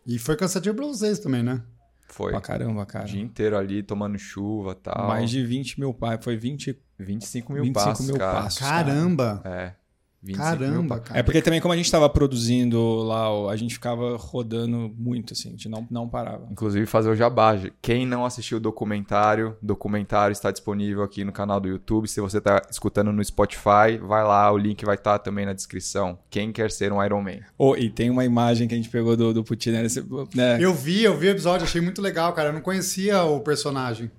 E 0.07 0.17
foi 0.19 0.35
cansativo 0.37 0.75
pra 0.75 0.85
vocês 0.85 1.19
também, 1.19 1.43
né? 1.43 1.61
Foi. 2.09 2.31
Pra 2.31 2.41
caramba, 2.41 2.81
O 2.81 2.85
cara. 2.85 3.05
dia 3.05 3.21
inteiro 3.21 3.57
ali, 3.57 3.81
tomando 3.83 4.17
chuva 4.17 4.71
e 4.71 4.75
tal. 4.75 5.07
Mais 5.07 5.29
de 5.29 5.45
20 5.45 5.79
mil 5.79 5.93
passos. 5.93 6.23
Foi 6.25 6.35
20, 6.35 6.77
25 6.97 7.53
mil 7.53 7.63
25 7.63 7.85
passos, 7.89 8.05
mil 8.07 8.17
cara. 8.17 8.41
passos. 8.41 8.59
Caramba! 8.59 9.41
É. 9.45 9.73
25 10.21 10.49
mil 10.49 10.59
Caramba, 10.59 10.99
cara. 10.99 11.19
É 11.19 11.23
porque 11.23 11.41
também, 11.41 11.61
como 11.61 11.73
a 11.73 11.77
gente 11.77 11.89
tava 11.89 12.09
produzindo 12.09 12.97
lá, 13.03 13.51
a 13.51 13.55
gente 13.55 13.73
ficava 13.73 14.17
rodando 14.17 14.93
muito, 14.97 15.33
assim, 15.33 15.49
a 15.49 15.51
gente 15.51 15.69
não, 15.69 15.87
não 15.89 16.09
parava. 16.09 16.47
Inclusive 16.51 16.85
fazer 16.85 17.09
o 17.09 17.15
jabá. 17.15 17.57
Quem 17.81 18.05
não 18.05 18.25
assistiu 18.25 18.57
o 18.57 18.61
documentário, 18.61 19.55
documentário 19.61 20.31
está 20.31 20.51
disponível 20.51 21.03
aqui 21.03 21.23
no 21.23 21.31
canal 21.31 21.59
do 21.59 21.67
YouTube. 21.67 22.07
Se 22.07 22.19
você 22.19 22.39
está 22.39 22.61
escutando 22.69 23.11
no 23.11 23.23
Spotify, 23.23 23.97
vai 24.01 24.23
lá, 24.23 24.51
o 24.51 24.57
link 24.57 24.83
vai 24.85 24.95
estar 24.95 25.19
também 25.19 25.45
na 25.45 25.53
descrição. 25.53 26.19
Quem 26.29 26.51
quer 26.51 26.69
ser 26.69 26.91
um 26.91 27.03
Iron 27.03 27.21
Man? 27.21 27.39
Oh, 27.57 27.75
e 27.75 27.89
tem 27.89 28.09
uma 28.09 28.25
imagem 28.25 28.67
que 28.67 28.73
a 28.73 28.77
gente 28.77 28.89
pegou 28.89 29.15
do, 29.15 29.33
do 29.33 29.43
Putin, 29.43 29.71
né? 29.71 29.87
Né? 30.35 30.57
Eu 30.59 30.73
vi, 30.73 31.03
eu 31.03 31.17
vi 31.17 31.27
o 31.27 31.31
episódio, 31.31 31.65
achei 31.65 31.81
muito 31.81 32.01
legal, 32.01 32.33
cara. 32.33 32.49
Eu 32.49 32.53
não 32.53 32.61
conhecia 32.61 33.23
o 33.23 33.39
personagem. 33.39 34.11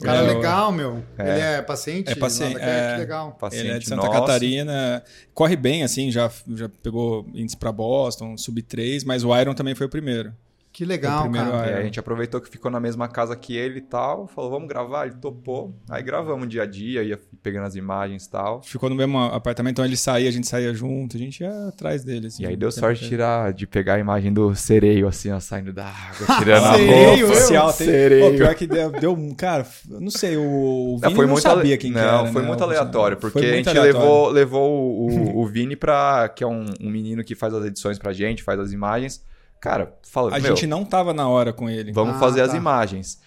O 0.00 0.04
cara 0.04 0.18
É, 0.18 0.22
eu- 0.30 0.36
legal, 0.36 0.70
meu. 0.70 1.02
É. 1.18 1.30
Ele 1.30 1.40
é 1.40 1.62
paciente? 1.62 2.10
É 2.10 2.14
paciente, 2.14 2.56
é. 2.60 2.92
Que 2.94 3.00
legal. 3.00 3.32
Paciente 3.32 3.66
Ele 3.66 3.74
é 3.74 3.78
de 3.78 3.88
Santa 3.88 4.06
nosso. 4.06 4.20
Catarina, 4.20 5.02
corre 5.34 5.56
bem, 5.56 5.82
assim, 5.82 6.10
já, 6.10 6.30
já 6.54 6.68
pegou 6.82 7.26
índice 7.34 7.56
pra 7.56 7.72
Boston, 7.72 8.36
sub 8.36 8.62
3, 8.62 9.02
mas 9.02 9.24
o 9.24 9.36
Iron 9.36 9.54
também 9.54 9.74
foi 9.74 9.86
o 9.86 9.90
primeiro. 9.90 10.32
Que 10.72 10.84
legal, 10.84 11.20
O 11.20 11.22
primeiro 11.22 11.50
cara. 11.50 11.70
É. 11.70 11.78
a 11.78 11.82
gente 11.82 11.98
aproveitou 11.98 12.40
que 12.40 12.48
ficou 12.48 12.70
na 12.70 12.78
mesma 12.78 13.08
casa 13.08 13.34
que 13.34 13.56
ele 13.56 13.78
e 13.78 13.82
tal. 13.82 14.28
Falou, 14.28 14.50
vamos 14.50 14.68
gravar? 14.68 15.06
Ele 15.06 15.16
topou. 15.16 15.74
Aí 15.90 16.02
gravamos 16.02 16.48
dia 16.48 16.62
a 16.62 16.66
dia, 16.66 17.02
ia 17.02 17.18
pegando 17.42 17.66
as 17.66 17.74
imagens 17.74 18.26
e 18.26 18.30
tal. 18.30 18.62
Ficou 18.62 18.88
no 18.88 18.94
mesmo 18.94 19.18
apartamento, 19.18 19.72
então 19.72 19.84
ele 19.84 19.96
saía, 19.96 20.28
a 20.28 20.32
gente 20.32 20.46
saía 20.46 20.72
junto, 20.74 21.16
a 21.16 21.18
gente 21.18 21.40
ia 21.40 21.68
atrás 21.68 22.04
dele. 22.04 22.28
Assim, 22.28 22.42
E 22.44 22.46
aí 22.46 22.56
deu 22.56 22.70
Sempre 22.70 22.88
sorte 22.90 23.02
de, 23.02 23.08
tirar, 23.08 23.52
de 23.52 23.66
pegar 23.66 23.94
a 23.94 23.98
imagem 23.98 24.32
do 24.32 24.54
sereio, 24.54 25.08
assim, 25.08 25.32
ó, 25.32 25.40
saindo 25.40 25.72
da 25.72 25.86
água, 25.86 26.26
tirando 26.38 26.64
a 26.64 26.70
roupa. 26.72 27.24
oficial. 27.32 27.72
Tem... 27.72 27.86
Sereio. 27.86 28.30
Pô, 28.30 28.36
pior 28.36 28.54
que 28.54 28.66
deu, 28.66 28.90
deu 28.92 29.12
um. 29.14 29.34
Cara, 29.34 29.66
não 29.88 30.10
sei, 30.10 30.36
o, 30.36 30.42
o 30.42 30.98
Não, 31.02 31.08
Vini 31.08 31.14
foi 31.16 31.26
não 31.26 31.32
muito 31.32 31.42
sabia 31.42 31.76
quem 31.78 31.90
não, 31.90 32.00
que 32.00 32.06
era. 32.06 32.32
foi 32.32 32.42
né, 32.42 32.48
muito 32.48 32.60
o 32.60 32.64
aleatório, 32.64 33.16
porque 33.16 33.38
Foi 33.38 33.48
a 33.48 33.54
muito 33.54 33.66
gente 33.66 33.78
aleatório. 33.78 34.06
levou, 34.06 34.30
levou 34.30 35.08
o, 35.10 35.38
o 35.42 35.46
Vini 35.46 35.74
pra. 35.74 36.28
que 36.28 36.44
é 36.44 36.46
um, 36.46 36.66
um 36.80 36.90
menino 36.90 37.24
que 37.24 37.34
faz 37.34 37.52
as 37.54 37.64
edições 37.64 37.98
pra 37.98 38.12
gente, 38.12 38.42
faz 38.42 38.60
as 38.60 38.70
imagens. 38.70 39.26
Cara, 39.60 39.96
fala, 40.02 40.36
A 40.36 40.40
meu, 40.40 40.54
gente 40.54 40.66
não 40.66 40.84
tava 40.84 41.12
na 41.12 41.28
hora 41.28 41.52
com 41.52 41.68
ele. 41.68 41.92
vamos 41.92 42.16
Ah, 42.16 42.18
fazer 42.18 42.40
as 42.42 42.50
tá. 42.52 42.56
imagens. 42.56 43.20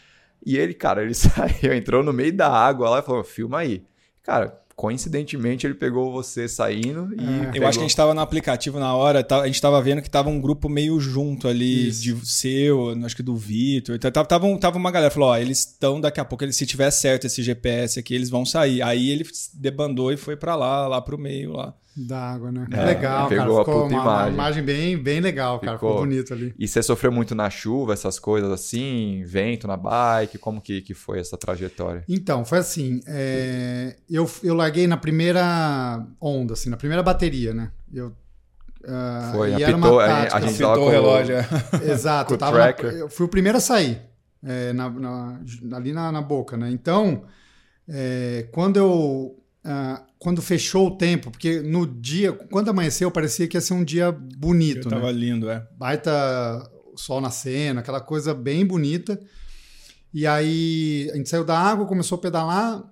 E 0.45 0.57
ele, 0.57 0.73
cara, 0.73 1.03
ele 1.03 1.13
saiu, 1.15 1.73
entrou 1.73 2.03
no 2.03 2.11
meio 2.13 2.35
da 2.35 2.49
água 2.49 2.89
lá 2.89 2.99
e 2.99 3.03
falou: 3.03 3.23
filma 3.23 3.59
aí. 3.59 3.83
Cara, 4.23 4.57
coincidentemente 4.75 5.67
ele 5.67 5.73
pegou 5.75 6.11
você 6.11 6.47
saindo 6.47 7.13
e. 7.13 7.57
É. 7.57 7.59
Eu 7.61 7.67
acho 7.67 7.77
que 7.77 7.83
a 7.85 7.87
gente 7.87 7.95
tava 7.95 8.13
no 8.13 8.21
aplicativo 8.21 8.79
na 8.79 8.95
hora, 8.95 9.23
tá- 9.23 9.41
a 9.41 9.45
gente 9.47 9.61
tava 9.61 9.81
vendo 9.81 10.01
que 10.01 10.09
tava 10.09 10.29
um 10.29 10.39
grupo 10.41 10.67
meio 10.69 10.99
junto 10.99 11.47
ali, 11.47 11.89
Isso. 11.89 12.01
de 12.01 12.25
seu, 12.27 12.89
acho 13.05 13.15
que 13.15 13.21
do 13.23 13.35
Vitor. 13.35 13.99
Tá- 13.99 14.09
Tava, 14.11 14.27
tava, 14.27 14.45
um- 14.47 14.57
tava 14.57 14.77
uma 14.77 14.89
galera, 14.91 15.11
falou: 15.11 15.29
ó, 15.29 15.37
eles 15.37 15.59
estão 15.59 15.99
daqui 16.01 16.19
a 16.19 16.25
pouco, 16.25 16.43
eles, 16.43 16.55
se 16.55 16.65
tiver 16.65 16.89
certo 16.91 17.25
esse 17.27 17.43
GPS 17.43 17.99
aqui, 17.99 18.15
eles 18.15 18.29
vão 18.29 18.45
sair. 18.45 18.81
Aí 18.81 19.09
ele 19.09 19.25
debandou 19.53 20.11
e 20.11 20.17
foi 20.17 20.35
pra 20.35 20.55
lá, 20.55 20.87
lá 20.87 21.01
pro 21.01 21.17
meio 21.17 21.53
lá. 21.53 21.73
Da 21.95 22.31
água, 22.31 22.51
né? 22.53 22.65
É, 22.71 22.85
legal, 22.85 23.27
cara. 23.27 23.41
pegou 23.41 23.59
a 23.61 23.65
Ficou 23.65 23.83
puta 23.83 23.93
uma, 23.95 24.01
uma 24.03 24.11
imagem. 24.13 24.33
imagem 24.33 24.63
bem, 24.63 24.97
bem 24.97 25.19
legal, 25.19 25.59
cara. 25.59 25.73
Ficou, 25.73 25.89
Ficou. 25.89 26.05
bonito 26.05 26.33
ali. 26.33 26.55
E 26.57 26.65
você 26.67 26.81
sofreu 26.81 27.11
muito 27.11 27.35
na 27.35 27.49
chuva, 27.49 27.91
essas 27.91 28.17
coisas 28.17 28.49
assim, 28.49 29.23
vento 29.25 29.67
na 29.67 29.75
bike, 29.75 30.37
como 30.37 30.61
que, 30.61 30.81
que 30.81 30.93
foi 30.93 31.19
essa 31.19 31.37
trajetória? 31.37 32.03
Então, 32.07 32.45
foi 32.45 32.59
assim. 32.59 33.01
é, 33.05 33.97
eu, 34.09 34.29
eu 34.41 34.53
larguei 34.55 34.87
na 34.87 34.95
primeira 34.95 36.01
onda, 36.21 36.53
assim, 36.53 36.69
na 36.69 36.77
primeira 36.77 37.03
bateria, 37.03 37.53
né? 37.53 37.71
Eu, 37.93 38.13
ah, 38.87 39.31
Foi, 39.35 39.49
e 39.51 39.61
era 39.61 39.73
apitou, 39.75 39.93
uma 39.97 40.03
a- 40.03 40.07
tática, 40.07 40.37
a 40.37 40.41
gente 40.41 40.57
tava 40.59 40.71
Apitou 40.73 40.83
com 40.85 40.89
o 40.89 40.91
relógio. 40.91 41.35
é. 41.35 41.45
Exato, 41.91 42.37
com 42.37 42.45
eu, 42.45 42.51
na- 42.51 42.71
eu 42.99 43.09
fui 43.09 43.25
o 43.25 43.29
primeiro 43.29 43.57
a 43.57 43.61
sair, 43.61 44.01
é, 44.41 44.71
na- 44.71 44.89
na- 44.89 45.39
ali 45.73 45.91
na, 45.91 46.09
na 46.11 46.21
boca, 46.21 46.55
né? 46.55 46.71
Então, 46.71 47.23
é, 47.87 48.47
quando 48.53 48.77
eu. 48.77 49.37
Ah, 49.63 50.03
quando 50.17 50.41
fechou 50.41 50.87
o 50.87 50.97
tempo, 50.97 51.31
porque 51.31 51.61
no 51.61 51.85
dia, 51.85 52.31
quando 52.31 52.69
amanheceu, 52.69 53.11
parecia 53.11 53.47
que 53.47 53.57
ia 53.57 53.61
ser 53.61 53.73
um 53.73 53.83
dia 53.83 54.11
bonito, 54.11 54.87
Eu 54.87 54.91
né? 54.91 54.97
tava 54.97 55.11
lindo, 55.11 55.49
é. 55.49 55.65
baita 55.77 56.11
sol 56.95 57.21
nascendo, 57.21 57.79
aquela 57.79 58.01
coisa 58.01 58.33
bem 58.33 58.65
bonita. 58.65 59.19
E 60.13 60.27
aí 60.27 61.09
a 61.13 61.17
gente 61.17 61.29
saiu 61.29 61.45
da 61.45 61.57
água, 61.57 61.85
começou 61.85 62.17
a 62.17 62.21
pedalar. 62.21 62.83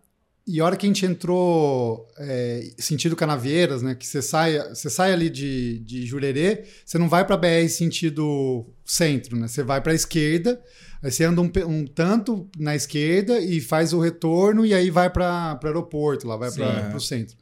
E 0.48 0.60
a 0.60 0.66
hora 0.66 0.76
que 0.76 0.86
a 0.86 0.90
gente 0.90 1.06
entrou 1.06 2.08
é, 2.18 2.72
sentido 2.80 3.16
Canavieiras, 3.16 3.82
né? 3.82 3.94
Que 3.94 4.06
você 4.06 4.22
sai, 4.22 4.58
você 4.70 4.90
sai 4.90 5.14
ali 5.14 5.30
de, 5.30 5.80
de 5.80 6.06
Jurerê, 6.06 6.64
você 6.84 6.98
não 6.98 7.08
vai 7.08 7.26
para 7.26 7.38
BR 7.38 7.68
sentido 7.70 8.66
centro, 8.84 9.38
né? 9.38 9.48
Você 9.48 9.62
vai 9.62 9.80
para 9.80 9.92
a 9.92 9.96
esquerda, 9.96 10.60
aí 11.04 11.12
você 11.12 11.24
anda 11.24 11.42
um, 11.42 11.52
um 11.68 11.86
tanto 11.86 12.50
na 12.58 12.76
esquerda 12.76 13.40
e 13.40 13.62
faz 13.62 13.94
o 13.94 14.00
retorno 14.00 14.66
e 14.66 14.74
aí 14.74 14.90
vai 14.90 15.10
para 15.10 15.60
o 15.62 15.68
aeroporto, 15.68 16.28
lá 16.28 16.36
vai 16.36 16.52
para 16.52 16.92
é. 16.92 16.96
o 16.96 17.00
centro. 17.00 17.38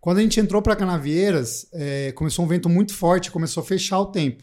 Quando 0.00 0.18
a 0.18 0.22
gente 0.22 0.40
entrou 0.40 0.62
para 0.62 0.74
Canavieiras, 0.74 1.66
é, 1.74 2.10
começou 2.12 2.44
um 2.44 2.48
vento 2.48 2.70
muito 2.70 2.94
forte, 2.94 3.30
começou 3.30 3.62
a 3.62 3.66
fechar 3.66 4.00
o 4.00 4.06
tempo. 4.06 4.42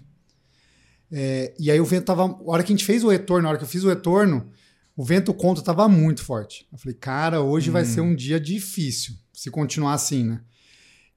É, 1.11 1.53
e 1.57 1.71
aí 1.71 1.79
o 1.79 1.85
vento 1.85 2.05
tava. 2.05 2.23
A 2.23 2.51
hora 2.51 2.63
que 2.63 2.71
a 2.71 2.75
gente 2.75 2.85
fez 2.85 3.03
o 3.03 3.09
retorno, 3.09 3.47
a 3.47 3.49
hora 3.49 3.57
que 3.57 3.63
eu 3.63 3.67
fiz 3.67 3.83
o 3.83 3.89
retorno, 3.89 4.51
o 4.97 5.05
vento 5.05 5.31
contra 5.31 5.63
tava 5.63 5.87
muito 5.87 6.23
forte. 6.23 6.67
Eu 6.71 6.77
falei, 6.79 6.97
cara, 6.99 7.39
hoje 7.39 7.69
vai 7.69 7.85
ser 7.85 8.01
um 8.01 8.15
dia 8.15 8.39
difícil 8.39 9.13
se 9.31 9.51
continuar 9.51 9.93
assim, 9.93 10.23
né? 10.23 10.41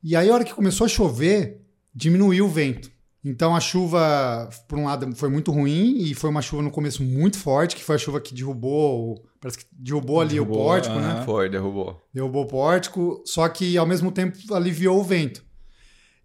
E 0.02 0.14
aí, 0.14 0.28
a 0.28 0.34
hora 0.34 0.44
que 0.44 0.52
começou 0.52 0.84
a 0.84 0.88
chover, 0.88 1.62
diminuiu 1.94 2.44
o 2.44 2.48
vento. 2.48 2.90
Então 3.24 3.54
a 3.56 3.60
chuva, 3.60 4.48
por 4.68 4.78
um 4.78 4.84
lado, 4.84 5.14
foi 5.14 5.28
muito 5.28 5.50
ruim 5.50 5.98
e 6.04 6.14
foi 6.14 6.28
uma 6.30 6.40
chuva 6.40 6.62
no 6.62 6.70
começo 6.70 7.02
muito 7.02 7.38
forte, 7.38 7.76
que 7.76 7.84
foi 7.84 7.96
a 7.96 7.98
chuva 7.98 8.20
que 8.20 8.34
derrubou, 8.34 9.22
parece 9.40 9.58
que 9.58 9.66
derrubou 9.72 10.20
ali 10.20 10.34
Derrubou, 10.34 10.56
o 10.56 10.58
pórtico, 10.58 10.94
né? 10.96 11.08
aham. 11.12 11.24
Foi, 11.24 11.48
derrubou. 11.50 12.02
derrubou 12.14 12.44
o 12.44 12.48
pórtico, 12.48 13.22
só 13.26 13.46
que 13.48 13.76
ao 13.76 13.86
mesmo 13.86 14.10
tempo 14.10 14.38
aliviou 14.54 14.98
o 14.98 15.04
vento. 15.04 15.44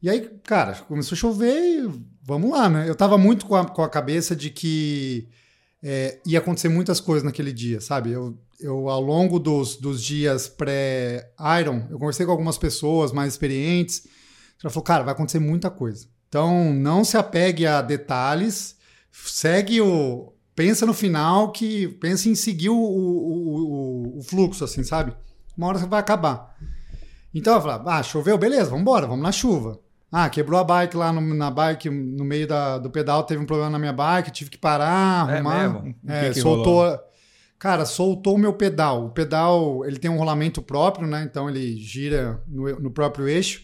E 0.02 0.10
aí, 0.10 0.30
cara, 0.44 0.74
começou 0.88 1.16
a 1.16 1.20
chover 1.20 1.58
e 1.58 1.90
vamos 2.22 2.52
lá, 2.52 2.70
né? 2.70 2.88
Eu 2.88 2.96
tava 2.96 3.18
muito 3.18 3.46
com 3.46 3.56
a, 3.56 3.66
com 3.66 3.82
a 3.82 3.90
cabeça 3.90 4.36
de 4.36 4.50
que 4.50 5.28
é, 5.88 6.20
ia 6.26 6.40
acontecer 6.40 6.68
muitas 6.68 7.00
coisas 7.00 7.24
naquele 7.24 7.54
dia, 7.54 7.80
sabe? 7.80 8.12
Eu, 8.12 8.36
eu 8.60 8.90
ao 8.90 9.00
longo 9.00 9.38
dos, 9.38 9.76
dos 9.76 10.02
dias 10.02 10.48
pré-Iron, 10.48 11.86
eu 11.92 12.00
conversei 12.00 12.26
com 12.26 12.32
algumas 12.32 12.58
pessoas 12.58 13.12
mais 13.12 13.34
experientes. 13.34 14.08
Ela 14.64 14.72
falou, 14.72 14.84
cara, 14.84 15.04
vai 15.04 15.14
acontecer 15.14 15.38
muita 15.38 15.70
coisa. 15.70 16.08
Então, 16.28 16.74
não 16.74 17.04
se 17.04 17.18
apegue 17.18 17.68
a 17.68 17.84
detalhes, 17.84 18.76
segue 19.12 19.80
o. 19.80 20.34
Pensa 20.56 20.88
no 20.88 20.94
final 20.94 21.52
que. 21.52 21.88
Pensa 21.88 22.30
em 22.30 22.36
seguir 22.36 22.70
o, 22.70 22.76
o, 22.76 24.16
o, 24.16 24.18
o 24.18 24.24
fluxo, 24.24 24.64
assim, 24.64 24.84
sabe? 24.84 25.16
Uma 25.56 25.68
hora 25.68 25.78
vai 25.78 26.00
acabar. 26.00 26.58
Então 27.32 27.54
eu 27.54 27.62
falei, 27.62 27.80
ah, 27.86 28.02
choveu, 28.02 28.40
beleza, 28.40 28.72
vamos 28.72 28.82
embora, 28.82 29.06
vamos 29.06 29.22
na 29.22 29.32
chuva. 29.32 29.80
Ah, 30.18 30.30
quebrou 30.30 30.58
a 30.60 30.64
bike 30.64 30.96
lá 30.96 31.12
no- 31.12 31.34
na 31.34 31.52
bike, 31.52 31.90
no 31.90 32.24
meio 32.24 32.48
da, 32.48 32.78
do 32.78 32.90
pedal, 32.90 33.24
teve 33.24 33.42
um 33.42 33.46
problema 33.46 33.70
na 33.72 33.80
minha 33.80 33.92
bike, 33.92 34.32
tive 34.32 34.50
que 34.50 34.58
parar, 34.58 35.30
É 35.30 35.34
arrumar. 35.36 35.70
mesmo? 35.74 35.96
O 36.04 36.12
É, 36.12 36.28
que 36.30 36.34
que 36.36 36.42
soltou. 36.42 36.98
Cara, 37.60 37.86
soltou 37.86 38.36
o 38.36 38.38
meu 38.38 38.54
pedal. 38.54 39.06
O 39.08 39.10
pedal, 39.10 39.84
ele 39.86 39.98
tem 40.00 40.10
um 40.10 40.18
rolamento 40.18 40.62
próprio, 40.62 41.06
né? 41.08 41.24
Então 41.30 41.50
ele 41.50 41.76
gira 41.78 42.42
no, 42.48 42.80
no 42.80 42.92
próprio 42.92 43.28
eixo. 43.28 43.64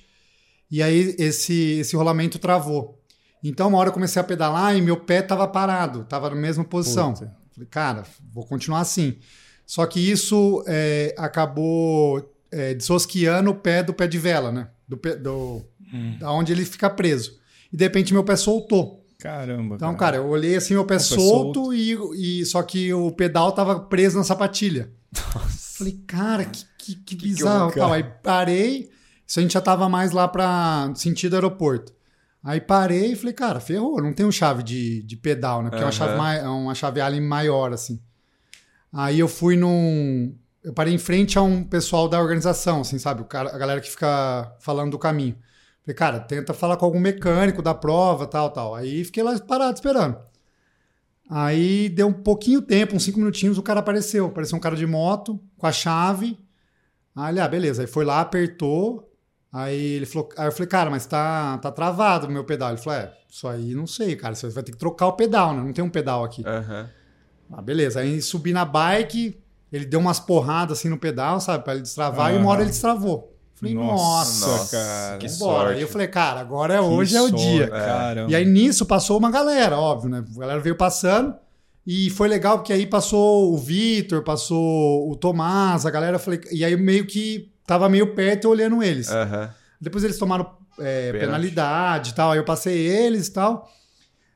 E 0.69 0.81
aí 0.83 1.15
esse, 1.17 1.79
esse 1.79 1.95
rolamento 1.95 2.37
travou. 2.39 2.99
Então, 3.43 3.69
uma 3.69 3.77
hora 3.77 3.89
eu 3.89 3.93
comecei 3.93 4.19
a 4.19 4.23
pedalar 4.25 4.75
e 4.75 4.81
meu 4.81 4.97
pé 4.97 5.21
tava 5.21 5.47
parado, 5.47 6.03
tava 6.03 6.29
na 6.29 6.35
mesma 6.35 6.63
posição. 6.65 7.13
Puta. 7.13 7.33
Falei, 7.53 7.67
cara, 7.69 8.03
vou 8.33 8.45
continuar 8.45 8.79
assim. 8.81 9.17
Só 9.65 9.85
que 9.85 9.99
isso 9.99 10.63
é, 10.67 11.13
acabou 11.17 12.29
é, 12.51 12.73
dissociando 12.73 13.51
o 13.51 13.55
pé 13.55 13.81
do 13.83 13.93
pé 13.93 14.05
de 14.07 14.17
vela, 14.17 14.51
né? 14.51 14.67
Do, 14.87 14.97
pé- 14.97 15.15
do, 15.15 15.61
Hum. 15.93 16.17
Da 16.19 16.31
onde 16.31 16.51
ele 16.51 16.65
fica 16.65 16.89
preso. 16.89 17.39
E 17.71 17.77
de 17.77 17.83
repente 17.83 18.13
meu 18.13 18.23
pé 18.23 18.35
soltou. 18.35 19.05
Caramba. 19.19 19.75
Então, 19.75 19.95
cara, 19.95 20.17
eu 20.17 20.27
olhei 20.27 20.55
assim, 20.55 20.73
meu 20.73 20.85
pé 20.85 20.95
pé 20.95 20.99
solto, 20.99 21.73
E, 21.73 21.95
e 22.41 22.45
só 22.45 22.63
que 22.63 22.91
o 22.93 23.11
pedal 23.11 23.51
tava 23.51 23.79
preso 23.79 24.17
na 24.17 24.23
sapatilha. 24.23 24.91
Falei, 25.77 25.99
cara, 26.07 26.45
que, 26.45 26.65
que, 26.77 26.95
que 26.95 26.95
Que 26.95 27.15
que 27.15 27.27
bizarro. 27.27 27.69
eu- 27.71 27.75
tal. 27.75 27.93
Aí 27.93 28.03
parei, 28.23 28.89
isso 29.27 29.39
a 29.39 29.41
gente 29.41 29.53
já 29.53 29.61
tava 29.61 29.87
mais 29.89 30.11
lá 30.11 30.27
pra 30.27 30.91
sentido 30.95 31.35
aeroporto. 31.35 31.93
Aí 32.43 32.59
parei 32.59 33.11
e 33.11 33.15
falei, 33.15 33.33
cara, 33.33 33.59
ferrou, 33.59 34.01
não 34.01 34.13
tenho 34.13 34.31
chave 34.31 34.63
de, 34.63 35.03
de 35.03 35.15
pedal, 35.15 35.61
né? 35.61 35.69
Porque 35.69 35.83
é 35.83 35.85
uma 35.85 35.91
chave, 35.91 36.17
mai- 36.17 36.39
é 36.39 36.47
uma 36.47 36.73
chave 36.73 36.99
Allen 36.99 37.21
maior, 37.21 37.71
assim. 37.73 37.99
Aí 38.91 39.19
eu 39.19 39.27
fui 39.27 39.55
num. 39.55 40.35
Eu 40.63 40.73
parei 40.73 40.93
em 40.93 40.97
frente 40.97 41.37
a 41.37 41.41
um 41.41 41.63
pessoal 41.63 42.07
da 42.09 42.19
organização, 42.19 42.81
assim, 42.81 42.97
sabe? 42.99 43.21
O 43.21 43.25
cara, 43.25 43.53
a 43.55 43.57
galera 43.57 43.79
que 43.81 43.89
fica 43.89 44.51
falando 44.59 44.91
do 44.91 44.99
caminho. 44.99 45.35
Falei, 45.83 45.95
cara, 45.95 46.19
tenta 46.19 46.53
falar 46.53 46.77
com 46.77 46.85
algum 46.85 46.99
mecânico 46.99 47.61
da 47.61 47.73
prova, 47.73 48.27
tal, 48.27 48.49
tal. 48.51 48.75
Aí 48.75 49.03
fiquei 49.03 49.23
lá 49.23 49.37
parado 49.39 49.73
esperando. 49.73 50.17
Aí 51.29 51.89
deu 51.89 52.07
um 52.07 52.13
pouquinho 52.13 52.61
tempo, 52.61 52.95
uns 52.95 53.03
cinco 53.03 53.17
minutinhos, 53.17 53.57
o 53.57 53.63
cara 53.63 53.79
apareceu. 53.79 54.27
Apareceu 54.27 54.57
um 54.57 54.61
cara 54.61 54.75
de 54.75 54.85
moto 54.85 55.39
com 55.57 55.65
a 55.65 55.71
chave. 55.71 56.37
Aí 57.15 57.33
ele, 57.33 57.39
ah, 57.39 57.47
beleza. 57.47 57.81
Aí 57.81 57.87
foi 57.87 58.05
lá, 58.05 58.21
apertou. 58.21 59.09
Aí 59.51 59.93
ele 59.95 60.05
falou, 60.05 60.29
aí 60.37 60.47
eu 60.47 60.51
falei, 60.51 60.67
cara, 60.67 60.89
mas 60.89 61.05
tá, 61.05 61.57
tá 61.57 61.71
travado 61.71 62.27
o 62.27 62.31
meu 62.31 62.43
pedal. 62.43 62.69
Ele 62.69 62.77
falou, 62.77 62.99
é, 62.99 63.13
isso 63.29 63.47
aí 63.47 63.73
não 63.73 63.87
sei, 63.87 64.15
cara. 64.15 64.35
Você 64.35 64.49
vai 64.49 64.63
ter 64.63 64.71
que 64.71 64.77
trocar 64.77 65.07
o 65.07 65.13
pedal, 65.13 65.53
né? 65.53 65.63
Não 65.63 65.73
tem 65.73 65.83
um 65.83 65.89
pedal 65.89 66.23
aqui. 66.23 66.43
Aham. 66.45 66.89
Ah, 67.51 67.61
beleza. 67.61 68.01
Aí 68.01 68.21
subi 68.21 68.53
na 68.53 68.63
bike, 68.63 69.41
ele 69.71 69.85
deu 69.85 69.99
umas 69.99 70.19
porradas 70.19 70.77
assim 70.77 70.89
no 70.89 70.97
pedal, 70.97 71.39
sabe? 71.41 71.63
Pra 71.63 71.73
ele 71.73 71.81
destravar, 71.81 72.31
e 72.31 72.35
Aham. 72.35 72.43
uma 72.43 72.51
hora 72.51 72.61
ele 72.61 72.69
destravou. 72.69 73.30
Falei, 73.61 73.75
nossa, 73.75 74.47
Nossa, 74.47 74.75
cara. 74.75 75.17
que 75.19 75.29
sorte. 75.29 75.73
Aí 75.75 75.81
eu 75.81 75.87
falei, 75.87 76.07
cara, 76.07 76.39
agora 76.39 76.73
é 76.73 76.81
hoje 76.81 77.15
é 77.15 77.21
o 77.21 77.29
sorte, 77.29 77.45
dia. 77.45 77.67
Caramba. 77.67 78.31
E 78.31 78.35
aí 78.35 78.43
nisso 78.43 78.87
passou 78.87 79.19
uma 79.19 79.29
galera, 79.29 79.77
óbvio, 79.77 80.09
né? 80.09 80.25
A 80.35 80.39
galera 80.39 80.59
veio 80.59 80.75
passando. 80.75 81.35
E 81.85 82.09
foi 82.09 82.27
legal 82.27 82.57
porque 82.57 82.73
aí 82.73 82.87
passou 82.87 83.53
o 83.53 83.57
Vitor, 83.57 84.23
passou 84.23 85.11
o 85.11 85.15
Tomás, 85.15 85.85
a 85.85 85.91
galera. 85.91 86.17
Falei, 86.17 86.41
e 86.51 86.65
aí 86.65 86.75
meio 86.75 87.05
que 87.05 87.51
tava 87.67 87.87
meio 87.87 88.15
perto 88.15 88.49
olhando 88.49 88.81
eles. 88.81 89.09
Aham. 89.11 89.53
Depois 89.79 90.03
eles 90.03 90.17
tomaram 90.17 90.51
é, 90.79 91.11
penalidade 91.11 92.11
e 92.11 92.13
tal. 92.15 92.31
Aí 92.31 92.39
eu 92.39 92.43
passei 92.45 92.75
eles 92.87 93.27
e 93.27 93.31
tal. 93.33 93.69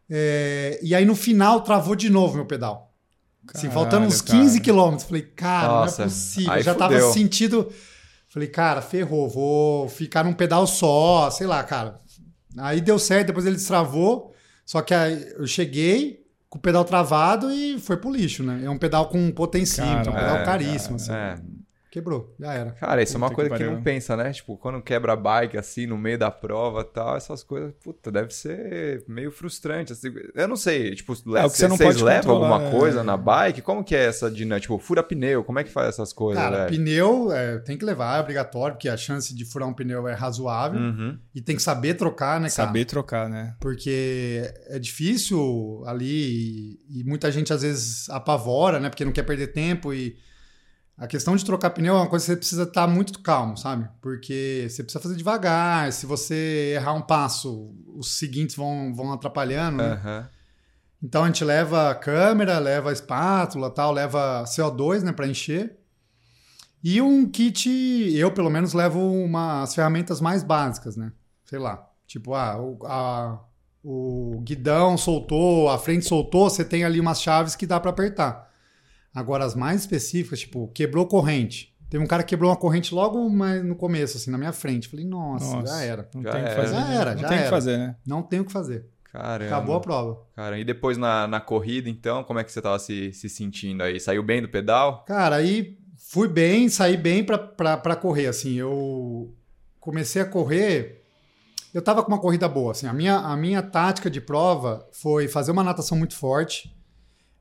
É, 0.08 0.80
e 0.84 0.94
aí 0.94 1.04
no 1.04 1.16
final 1.16 1.62
travou 1.62 1.96
de 1.96 2.12
novo 2.12 2.36
meu 2.36 2.46
pedal. 2.46 2.94
Assim, 3.54 3.68
Caralho, 3.68 3.74
faltando 3.74 4.06
uns 4.06 4.22
cara. 4.22 4.40
15 4.40 4.60
quilômetros. 4.60 5.08
Falei, 5.08 5.22
cara, 5.24 5.68
Nossa, 5.68 5.98
não 6.04 6.06
é 6.06 6.10
possível. 6.10 6.62
já 6.62 6.76
tava 6.76 6.94
fudeu. 6.94 7.12
sentido. 7.12 7.72
Falei, 8.36 8.50
cara, 8.50 8.82
ferrou, 8.82 9.30
vou 9.30 9.88
ficar 9.88 10.26
num 10.26 10.34
pedal 10.34 10.68
só, 10.68 11.30
sei 11.32 11.48
lá, 11.48 11.64
cara. 11.64 12.02
Aí 12.58 12.82
deu 12.82 13.00
certo, 13.00 13.28
depois 13.28 13.46
ele 13.46 13.56
destravou. 13.56 14.34
Só 14.66 14.82
que 14.82 14.94
aí 14.94 15.26
eu 15.38 15.48
cheguei 15.48 16.26
com 16.50 16.58
o 16.58 16.62
pedal 16.62 16.84
travado 16.84 17.50
e 17.50 17.80
foi 17.80 17.96
pro 17.96 18.12
lixo, 18.12 18.44
né? 18.44 18.60
É 18.66 18.70
um 18.70 18.78
pedal 18.78 19.08
com 19.08 19.32
potencímetro, 19.32 20.10
é 20.10 20.14
um 20.14 20.18
pedal 20.18 20.38
é, 20.40 20.44
caríssimo, 20.44 20.98
assim. 20.98 21.14
É. 21.14 21.38
Quebrou, 21.96 22.36
já 22.38 22.54
era. 22.54 22.72
Cara, 22.72 23.02
isso 23.02 23.14
é 23.14 23.18
uma 23.18 23.30
Puta 23.30 23.36
coisa 23.36 23.52
que 23.52 23.64
que, 23.64 23.70
não 23.70 23.82
pensa, 23.82 24.18
né? 24.18 24.34
Tipo, 24.34 24.58
quando 24.58 24.82
quebra 24.82 25.14
a 25.14 25.16
bike 25.16 25.58
assim 25.58 25.88
no 25.88 25.98
meio 25.98 26.20
da 26.20 26.30
prova 26.30 26.82
e 26.82 26.94
tal, 26.94 27.16
essas 27.16 27.42
coisas, 27.42 27.72
puta, 27.82 28.12
deve 28.12 28.34
ser 28.34 29.06
meio 29.08 29.32
frustrante. 29.32 29.94
assim. 29.94 30.14
Eu 30.36 30.46
não 30.46 30.58
sei, 30.58 30.94
tipo, 30.94 31.14
É, 31.14 31.46
o 31.46 31.50
que 31.50 31.56
você 31.56 31.70
vocês 31.70 31.70
não 31.70 31.78
pode 31.78 32.04
levam 32.04 32.36
alguma 32.36 32.68
é. 32.68 32.72
coisa 32.72 33.02
na 33.02 33.16
bike? 33.16 33.62
Como 33.62 33.82
que 33.82 33.96
é 33.96 34.04
essa 34.08 34.30
dinâmica? 34.30 34.64
Tipo, 34.64 34.78
fura 34.78 35.02
pneu, 35.02 35.42
como 35.42 35.58
é 35.58 35.64
que 35.64 35.70
faz 35.72 35.88
essas 35.88 36.12
coisas, 36.12 36.44
Cara, 36.44 36.66
velho? 36.66 36.76
pneu 36.76 37.32
é, 37.32 37.60
tem 37.60 37.78
que 37.78 37.86
levar, 37.86 38.18
é 38.18 38.20
obrigatório, 38.20 38.76
porque 38.76 38.90
a 38.90 38.98
chance 38.98 39.34
de 39.34 39.46
furar 39.46 39.70
um 39.70 39.74
pneu 39.74 40.06
é 40.06 40.14
razoável. 40.14 40.82
Uhum. 40.82 41.18
E 41.34 41.40
tem 41.40 41.56
que 41.56 41.64
saber 41.64 41.94
trocar, 41.94 42.42
né, 42.42 42.50
cara? 42.50 42.68
Saber 42.68 42.84
trocar, 42.84 43.30
né? 43.30 43.56
Porque 43.62 44.52
é 44.68 44.78
difícil 44.78 45.82
ali 45.88 46.78
e, 46.90 47.00
e 47.00 47.04
muita 47.06 47.32
gente 47.32 47.54
às 47.54 47.62
vezes 47.62 48.10
apavora, 48.10 48.82
né? 48.82 48.90
Porque 48.90 49.06
não 49.06 49.14
quer 49.14 49.24
perder 49.24 49.48
tempo 49.48 49.94
e 49.94 50.18
a 50.98 51.08
questão 51.08 51.36
de 51.36 51.44
trocar 51.44 51.72
pneu 51.72 51.96
é 51.96 51.98
uma 52.00 52.08
coisa 52.10 52.26
que 52.26 52.32
você 52.32 52.38
precisa 52.38 52.64
estar 52.64 52.88
muito 52.88 53.20
calmo, 53.22 53.58
sabe? 53.58 53.88
Porque 54.02 54.68
você 54.70 54.82
precisa 54.84 55.02
fazer 55.02 55.16
devagar. 55.16 55.92
Se 55.92 56.06
você 56.06 56.74
errar 56.76 56.94
um 56.94 57.02
passo, 57.02 57.74
os 57.96 58.18
seguintes 58.18 58.56
vão, 58.56 58.94
vão 58.96 59.12
atrapalhando. 59.12 59.78
né? 59.78 59.94
Aham. 59.94 60.30
Então 61.04 61.24
a 61.24 61.28
gente 61.28 61.44
leva 61.44 61.92
a 61.92 61.96
câmera, 61.96 62.58
leva 62.58 62.90
a 62.90 62.94
espátula, 62.94 63.70
tal, 63.70 63.92
leva 63.92 64.44
CO2, 64.48 65.04
né, 65.04 65.12
para 65.12 65.28
encher. 65.28 65.78
E 66.84 67.02
um 67.02 67.28
kit, 67.30 67.70
eu 68.16 68.32
pelo 68.32 68.50
menos 68.50 68.74
levo 68.74 69.00
umas 69.00 69.74
ferramentas 69.76 70.22
mais 70.22 70.44
básicas, 70.44 70.96
né? 70.96 71.12
Sei 71.44 71.60
lá, 71.60 71.88
tipo, 72.08 72.34
ah, 72.34 72.58
o, 72.60 72.80
a- 72.86 73.40
o 73.84 74.40
guidão 74.44 74.98
soltou, 74.98 75.70
a 75.70 75.78
frente 75.78 76.06
soltou, 76.06 76.50
você 76.50 76.64
tem 76.66 76.84
ali 76.84 77.00
umas 77.00 77.22
chaves 77.22 77.56
que 77.56 77.68
dá 77.68 77.80
para 77.80 77.92
apertar. 77.92 78.50
Agora 79.16 79.46
as 79.46 79.56
mais 79.56 79.82
específicas, 79.82 80.42
tipo, 80.42 80.68
quebrou 80.74 81.08
corrente. 81.08 81.74
Teve 81.90 82.04
um 82.04 82.08
cara 82.08 82.22
que 82.24 82.30
quebrou 82.30 82.50
uma 82.52 82.58
corrente 82.58 82.94
logo 82.94 83.30
no 83.30 83.76
começo, 83.76 84.18
assim, 84.18 84.30
na 84.30 84.38
minha 84.38 84.52
frente. 84.52 84.90
Falei, 84.90 85.06
nossa, 85.06 85.56
Nossa. 85.56 85.68
já 85.68 85.82
era. 85.84 86.10
Não 86.14 86.22
Já 86.22 86.32
tem 86.32 86.42
o 86.42 86.44
que 86.44 86.50
era. 86.52 86.62
fazer. 86.62 86.76
Já 86.76 86.94
era, 86.94 87.14
não 87.16 87.22
já 87.22 87.28
tem 87.30 87.40
o 87.40 87.44
que 87.44 87.50
fazer, 87.50 87.78
né? 87.78 87.96
Não 88.06 88.22
tem 88.22 88.40
o 88.42 88.46
que 88.46 88.52
fazer. 88.52 88.86
Caramba. 89.06 89.46
Acabou 89.56 89.76
a 89.76 89.80
prova. 89.80 90.22
Cara, 90.36 90.60
e 90.60 90.66
depois 90.66 90.98
na, 90.98 91.26
na 91.26 91.40
corrida, 91.40 91.90
então, 91.90 92.22
como 92.26 92.38
é 92.40 92.44
que 92.44 92.52
você 92.52 92.62
tava 92.62 92.78
se, 92.80 93.14
se 93.14 93.30
sentindo 93.30 93.82
aí? 93.82 93.98
Saiu 93.98 94.22
bem 94.22 94.42
do 94.42 94.50
pedal? 94.50 95.06
Cara, 95.06 95.38
aí 95.38 95.78
fui 95.98 96.28
bem, 96.28 96.68
saí 96.68 96.98
bem 96.98 97.24
pra, 97.24 97.38
pra, 97.38 97.78
pra 97.78 97.96
correr, 97.96 98.28
assim, 98.28 98.56
eu 98.56 99.34
comecei 99.80 100.22
a 100.22 100.26
correr, 100.26 101.02
eu 101.74 101.82
tava 101.82 102.04
com 102.04 102.12
uma 102.12 102.20
corrida 102.20 102.48
boa, 102.50 102.72
assim, 102.72 102.88
a 102.88 102.94
minha, 102.94 103.16
a 103.18 103.38
minha 103.38 103.62
tática 103.62 104.10
de 104.10 104.20
prova 104.20 104.86
foi 104.92 105.28
fazer 105.30 105.52
uma 105.52 105.64
natação 105.64 105.98
muito 105.98 106.16
forte, 106.16 106.76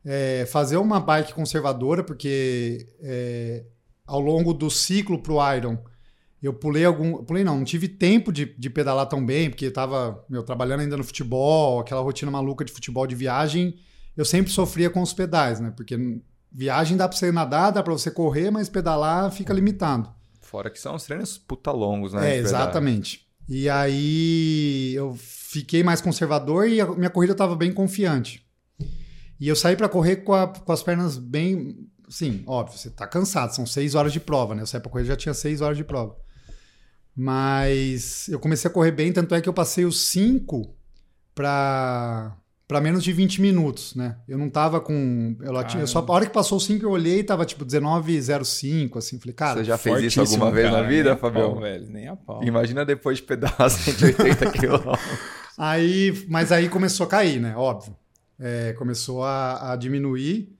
é, 0.04 0.46
fazer 0.46 0.76
uma 0.76 1.00
bike 1.00 1.32
conservadora, 1.32 2.04
porque 2.04 2.86
é, 3.00 3.64
ao 4.06 4.20
longo 4.20 4.52
do 4.52 4.70
ciclo 4.70 5.22
pro 5.22 5.38
Iron, 5.54 5.78
eu 6.42 6.52
pulei 6.52 6.84
algum. 6.84 7.24
Pulei 7.24 7.42
não, 7.42 7.58
não 7.58 7.64
tive 7.64 7.88
tempo 7.88 8.30
de, 8.30 8.44
de 8.58 8.68
pedalar 8.68 9.06
tão 9.06 9.24
bem, 9.24 9.48
porque 9.48 9.66
eu 9.66 9.72
tava 9.72 10.22
meu, 10.28 10.42
trabalhando 10.42 10.80
ainda 10.80 10.96
no 10.96 11.04
futebol, 11.04 11.80
aquela 11.80 12.02
rotina 12.02 12.30
maluca 12.30 12.64
de 12.64 12.72
futebol 12.72 13.06
de 13.06 13.14
viagem. 13.14 13.76
Eu 14.14 14.24
sempre 14.24 14.52
sofria 14.52 14.90
com 14.90 15.00
os 15.00 15.12
pedais, 15.12 15.58
né? 15.58 15.72
Porque 15.74 15.96
viagem 16.52 16.96
dá 16.96 17.08
pra 17.08 17.16
você 17.16 17.32
nadar, 17.32 17.70
dá 17.70 17.82
pra 17.82 17.94
você 17.94 18.10
correr, 18.10 18.50
mas 18.50 18.68
pedalar 18.68 19.32
fica 19.32 19.54
limitado. 19.54 20.12
Fora 20.42 20.68
que 20.70 20.78
são 20.78 20.94
os 20.94 21.04
treinos 21.04 21.38
puta 21.38 21.72
longos, 21.72 22.12
né? 22.12 22.36
É, 22.36 22.36
exatamente. 22.36 23.26
E 23.48 23.68
aí 23.68 24.92
eu 24.94 25.16
fiquei 25.18 25.82
mais 25.82 26.00
conservador 26.00 26.68
e 26.68 26.80
a 26.80 26.86
minha 26.86 27.10
corrida 27.10 27.32
estava 27.32 27.56
bem 27.56 27.72
confiante. 27.72 28.43
E 29.40 29.48
eu 29.48 29.56
saí 29.56 29.76
para 29.76 29.88
correr 29.88 30.16
com, 30.16 30.32
a- 30.32 30.46
com 30.48 30.72
as 30.72 30.82
pernas 30.82 31.16
bem. 31.18 31.88
Sim, 32.08 32.42
óbvio, 32.46 32.78
você 32.78 32.90
tá 32.90 33.06
cansado, 33.06 33.54
são 33.54 33.66
seis 33.66 33.94
horas 33.94 34.12
de 34.12 34.20
prova, 34.20 34.54
né? 34.54 34.62
Eu 34.62 34.66
saí 34.66 34.80
para 34.80 34.90
correr 34.90 35.04
já 35.04 35.16
tinha 35.16 35.34
seis 35.34 35.60
horas 35.60 35.76
de 35.76 35.84
prova. 35.84 36.16
Mas 37.16 38.28
eu 38.28 38.38
comecei 38.40 38.70
a 38.70 38.74
correr 38.74 38.90
bem, 38.92 39.12
tanto 39.12 39.34
é 39.34 39.40
que 39.40 39.48
eu 39.48 39.52
passei 39.54 39.84
os 39.84 40.08
cinco 40.08 40.74
para 41.34 42.36
para 42.66 42.80
menos 42.80 43.04
de 43.04 43.12
20 43.12 43.42
minutos, 43.42 43.94
né? 43.94 44.16
Eu 44.26 44.38
não 44.38 44.48
tava 44.48 44.80
com. 44.80 45.36
Eu, 45.42 45.64
tinha, 45.64 45.82
eu 45.82 45.86
só, 45.86 45.98
a 46.00 46.10
hora 46.12 46.24
que 46.24 46.32
passou 46.32 46.56
os 46.56 46.64
5 46.64 46.82
eu 46.84 46.90
olhei 46.90 47.18
e 47.20 47.22
tava 47.24 47.44
tipo 47.44 47.62
19,05, 47.64 48.96
assim. 48.96 49.18
Falei, 49.20 49.34
cara, 49.34 49.58
Você 49.58 49.64
já 49.64 49.76
fez 49.76 50.02
isso 50.02 50.20
alguma 50.20 50.50
vez 50.50 50.70
cara, 50.70 50.82
na 50.82 50.88
vida, 50.88 51.14
Fabião? 51.14 51.52
pau, 51.52 51.60
velho, 51.60 51.86
nem 51.90 52.08
a 52.08 52.16
pau. 52.16 52.42
Imagina 52.42 52.82
depois 52.84 53.18
de 53.18 53.24
pedalar 53.24 53.68
180 53.70 54.50
quilômetros. 54.50 54.98
Aí, 55.58 56.24
mas 56.26 56.50
aí 56.50 56.68
começou 56.70 57.04
a 57.04 57.08
cair, 57.08 57.38
né? 57.38 57.54
Óbvio. 57.54 57.94
É, 58.38 58.72
começou 58.74 59.24
a, 59.24 59.72
a 59.72 59.76
diminuir. 59.76 60.54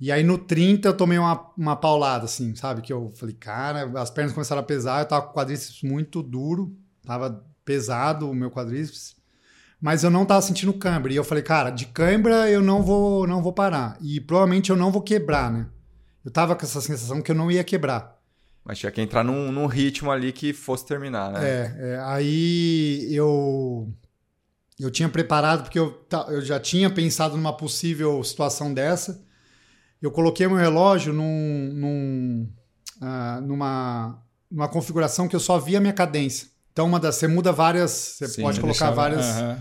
E 0.00 0.12
aí 0.12 0.22
no 0.22 0.38
30 0.38 0.88
eu 0.88 0.96
tomei 0.96 1.18
uma, 1.18 1.50
uma 1.56 1.76
paulada, 1.76 2.24
assim, 2.24 2.54
sabe? 2.54 2.82
Que 2.82 2.92
eu 2.92 3.12
falei, 3.16 3.34
cara, 3.34 3.90
as 4.00 4.10
pernas 4.10 4.32
começaram 4.32 4.60
a 4.60 4.64
pesar, 4.64 5.00
eu 5.00 5.06
tava 5.06 5.26
com 5.26 5.32
o 5.32 5.34
quadríceps 5.34 5.82
muito 5.82 6.22
duro, 6.22 6.76
tava 7.04 7.44
pesado 7.64 8.30
o 8.30 8.34
meu 8.34 8.50
quadríceps, 8.50 9.16
mas 9.80 10.04
eu 10.04 10.10
não 10.10 10.24
tava 10.24 10.42
sentindo 10.42 10.72
cãibra. 10.72 11.12
E 11.12 11.16
eu 11.16 11.24
falei, 11.24 11.42
cara, 11.42 11.70
de 11.70 11.86
cãibra 11.86 12.48
eu 12.48 12.62
não 12.62 12.82
vou, 12.82 13.26
não 13.26 13.42
vou 13.42 13.52
parar. 13.52 13.96
E 14.00 14.20
provavelmente 14.20 14.70
eu 14.70 14.76
não 14.76 14.92
vou 14.92 15.02
quebrar, 15.02 15.50
né? 15.50 15.66
Eu 16.24 16.30
tava 16.30 16.54
com 16.54 16.64
essa 16.64 16.80
sensação 16.80 17.20
que 17.20 17.30
eu 17.30 17.36
não 17.36 17.50
ia 17.50 17.64
quebrar. 17.64 18.18
Mas 18.64 18.78
tinha 18.78 18.92
que 18.92 19.00
entrar 19.00 19.24
num, 19.24 19.50
num 19.50 19.66
ritmo 19.66 20.10
ali 20.10 20.30
que 20.30 20.52
fosse 20.52 20.84
terminar, 20.84 21.32
né? 21.32 21.40
É, 21.42 21.76
é, 21.78 22.00
aí 22.04 23.08
eu 23.10 23.90
eu 24.80 24.90
tinha 24.90 25.08
preparado 25.08 25.62
porque 25.62 25.78
eu, 25.78 26.06
eu 26.28 26.40
já 26.42 26.60
tinha 26.60 26.88
pensado 26.90 27.36
numa 27.36 27.52
possível 27.56 28.22
situação 28.22 28.72
dessa. 28.72 29.20
Eu 30.00 30.10
coloquei 30.10 30.46
meu 30.46 30.56
relógio 30.56 31.12
num, 31.12 31.70
num, 31.74 32.48
ah, 33.00 33.40
numa, 33.42 34.22
numa 34.50 34.68
configuração 34.68 35.26
que 35.26 35.34
eu 35.34 35.40
só 35.40 35.58
via 35.58 35.78
a 35.78 35.80
minha 35.80 35.92
cadência. 35.92 36.48
Então, 36.72 36.86
uma 36.86 37.00
das, 37.00 37.16
você 37.16 37.26
muda 37.26 37.50
várias, 37.52 37.90
você 37.90 38.28
Sim, 38.28 38.42
pode 38.42 38.60
colocar 38.60 38.92
Deixava- 38.92 39.16
várias. 39.16 39.58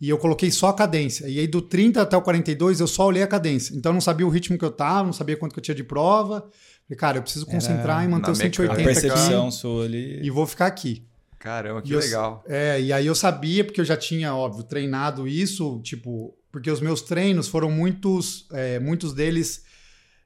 E 0.00 0.08
eu 0.08 0.18
coloquei 0.18 0.50
só 0.50 0.68
a 0.68 0.74
cadência. 0.74 1.28
E 1.28 1.38
aí, 1.38 1.46
do 1.46 1.60
30 1.62 2.02
até 2.02 2.16
o 2.16 2.22
42, 2.22 2.80
eu 2.80 2.86
só 2.88 3.06
olhei 3.06 3.22
a 3.22 3.26
cadência. 3.26 3.74
Então, 3.76 3.90
eu 3.90 3.94
não 3.94 4.00
sabia 4.00 4.26
o 4.26 4.30
ritmo 4.30 4.58
que 4.58 4.64
eu 4.64 4.70
tava, 4.70 5.04
não 5.04 5.12
sabia 5.12 5.36
quanto 5.36 5.52
que 5.52 5.58
eu 5.58 5.62
tinha 5.62 5.74
de 5.76 5.84
prova. 5.84 6.40
Falei, 6.88 6.96
cara, 6.98 7.18
eu 7.18 7.22
preciso 7.22 7.44
Era 7.46 7.54
concentrar 7.54 8.04
em 8.04 8.08
manter 8.08 8.28
na 8.28 8.32
o 8.32 8.36
mecânica. 8.36 8.62
A 8.64 8.66
180 8.66 8.72
aqui 8.74 8.84
percepção 8.84 9.50
sua 9.50 9.84
ali. 9.84 10.20
e 10.22 10.30
vou 10.30 10.46
ficar 10.46 10.66
aqui. 10.66 11.04
Caramba, 11.42 11.82
que 11.82 11.90
E 11.90 11.92
eu- 11.92 11.98
legal. 11.98 12.44
É, 12.46 12.80
e 12.80 12.92
aí 12.92 13.04
eu 13.06 13.14
sabia, 13.16 13.64
porque 13.64 13.80
eu 13.80 13.84
já 13.84 13.96
tinha, 13.96 14.32
óbvio, 14.34 14.62
treinado 14.62 15.26
isso, 15.26 15.80
tipo, 15.82 16.32
porque 16.52 16.70
os 16.70 16.80
meus 16.80 17.02
treinos 17.02 17.48
foram 17.48 17.68
muitos, 17.70 18.46
é, 18.52 18.78
muitos 18.78 19.12
deles 19.12 19.64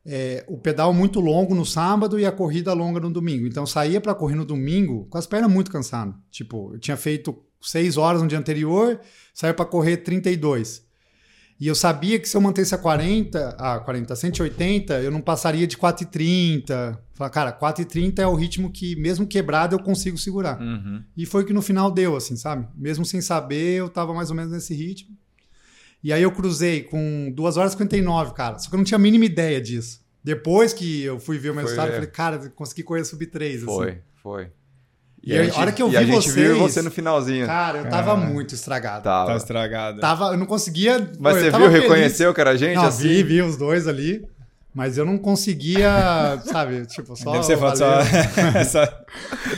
é, 0.09 0.45
o 0.47 0.57
pedal 0.57 0.93
muito 0.93 1.19
longo 1.19 1.53
no 1.55 1.65
sábado 1.67 2.17
e 2.21 2.25
a 2.25 2.31
corrida 2.31 2.73
longa 2.73 3.01
no 3.01 3.11
domingo. 3.11 3.47
Então 3.47 3.65
eu 3.65 3.67
saía 3.67 4.01
para 4.01 4.15
correr 4.15 4.37
no 4.37 4.45
domingo 4.45 5.07
com 5.11 5.19
as 5.19 5.27
pernas 5.27 5.51
muito 5.51 5.69
cansadas. 5.71 6.15
Tipo, 6.31 6.75
eu 6.75 6.79
tinha 6.79 6.97
feito 6.97 7.37
6 7.61 7.97
horas 7.97 8.23
no 8.23 8.29
dia 8.29 8.39
anterior, 8.39 9.01
saía 9.35 9.53
para 9.55 9.65
correr 9.65 9.97
32. 9.99 10.86
E 11.59 11.67
eu 11.67 11.75
sabia 11.75 12.19
que 12.19 12.29
se 12.29 12.37
eu 12.37 12.41
mantesse 12.41 12.75
a 12.75 12.79
40, 12.79 13.57
a 13.59 13.81
40, 13.81 14.15
180, 14.15 15.01
eu 15.01 15.11
não 15.11 15.23
passaria 15.23 15.67
de 15.67 15.77
4,30. 15.77 16.99
Falei, 17.15 17.33
cara, 17.33 17.53
4,30 17.53 18.19
é 18.19 18.27
o 18.27 18.35
ritmo 18.35 18.71
que, 18.71 18.95
mesmo 18.97 19.27
quebrado, 19.27 19.75
eu 19.75 19.79
consigo 19.79 20.19
segurar. 20.19 20.61
Uhum. 20.61 21.03
E 21.17 21.25
foi 21.25 21.43
o 21.43 21.47
que 21.47 21.55
no 21.55 21.63
final 21.63 21.91
deu, 21.91 22.15
assim, 22.15 22.37
sabe? 22.37 22.69
Mesmo 22.77 23.07
sem 23.07 23.23
saber, 23.23 23.77
eu 23.77 23.89
tava 23.89 24.13
mais 24.13 24.29
ou 24.29 24.37
menos 24.37 24.53
nesse 24.53 24.75
ritmo. 24.75 25.17
E 26.05 26.13
aí 26.13 26.23
eu 26.23 26.31
cruzei 26.31 26.83
com 26.83 27.33
2 27.35 27.57
horas 27.57 27.73
e 27.73 27.79
59, 27.79 28.35
cara. 28.35 28.59
Só 28.59 28.69
que 28.69 28.75
eu 28.75 28.79
não 28.79 28.85
tinha 28.85 28.97
a 28.97 29.01
mínima 29.01 29.25
ideia 29.25 29.61
disso. 29.61 30.05
Depois 30.23 30.75
que 30.75 31.03
eu 31.03 31.19
fui 31.19 31.39
ver 31.39 31.51
o 31.51 31.55
meu 31.55 31.63
Foi, 31.63 31.71
resultado, 31.71 31.89
eu 31.89 31.93
é. 31.93 31.97
falei, 31.97 32.11
cara, 32.11 32.51
consegui 32.51 32.83
correr 32.83 33.05
sub 33.05 33.25
3, 33.27 33.63
Foi, 33.63 33.89
assim. 33.89 33.99
foi. 34.23 34.51
E 35.27 35.37
aí, 35.37 35.51
a 35.51 35.59
hora 35.59 35.73
que 35.73 35.83
eu 35.83 35.89
e 35.89 35.91
vi 35.91 35.97
a 35.97 36.03
gente 36.05 36.31
viu 36.31 36.57
vocês- 36.57 36.75
você 36.75 36.83
no 36.83 36.91
finalzinho. 36.91 37.47
Cara, 37.47 37.79
eu 37.79 37.89
tava 37.89 38.17
muito 38.17 38.55
estragado. 38.55 39.03
Tava. 39.03 39.31
Tá 39.33 39.37
estragado. 39.37 40.01
Tava, 40.01 40.27
eu 40.27 40.37
não 40.37 40.47
conseguia. 40.47 40.99
Mas 41.19 41.35
pô, 41.35 41.41
você 41.43 41.51
viu, 41.51 41.61
feliz. 41.67 41.83
reconheceu 41.83 42.33
que 42.33 42.41
era 42.41 42.57
gente 42.57 42.77
Não, 42.77 42.85
assim? 42.85 43.09
vi, 43.09 43.23
vi 43.25 43.43
os 43.43 43.57
dois 43.57 43.89
ali. 43.89 44.25
Mas 44.73 44.99
eu 44.99 45.07
não 45.07 45.17
conseguia, 45.17 45.89
sabe, 46.45 46.85
tipo, 46.87 47.17
só. 47.17 47.33
Deve 47.33 47.45
ser 47.45 47.57
foto 47.57 47.79
só. 47.79 47.99
essa- 48.55 49.05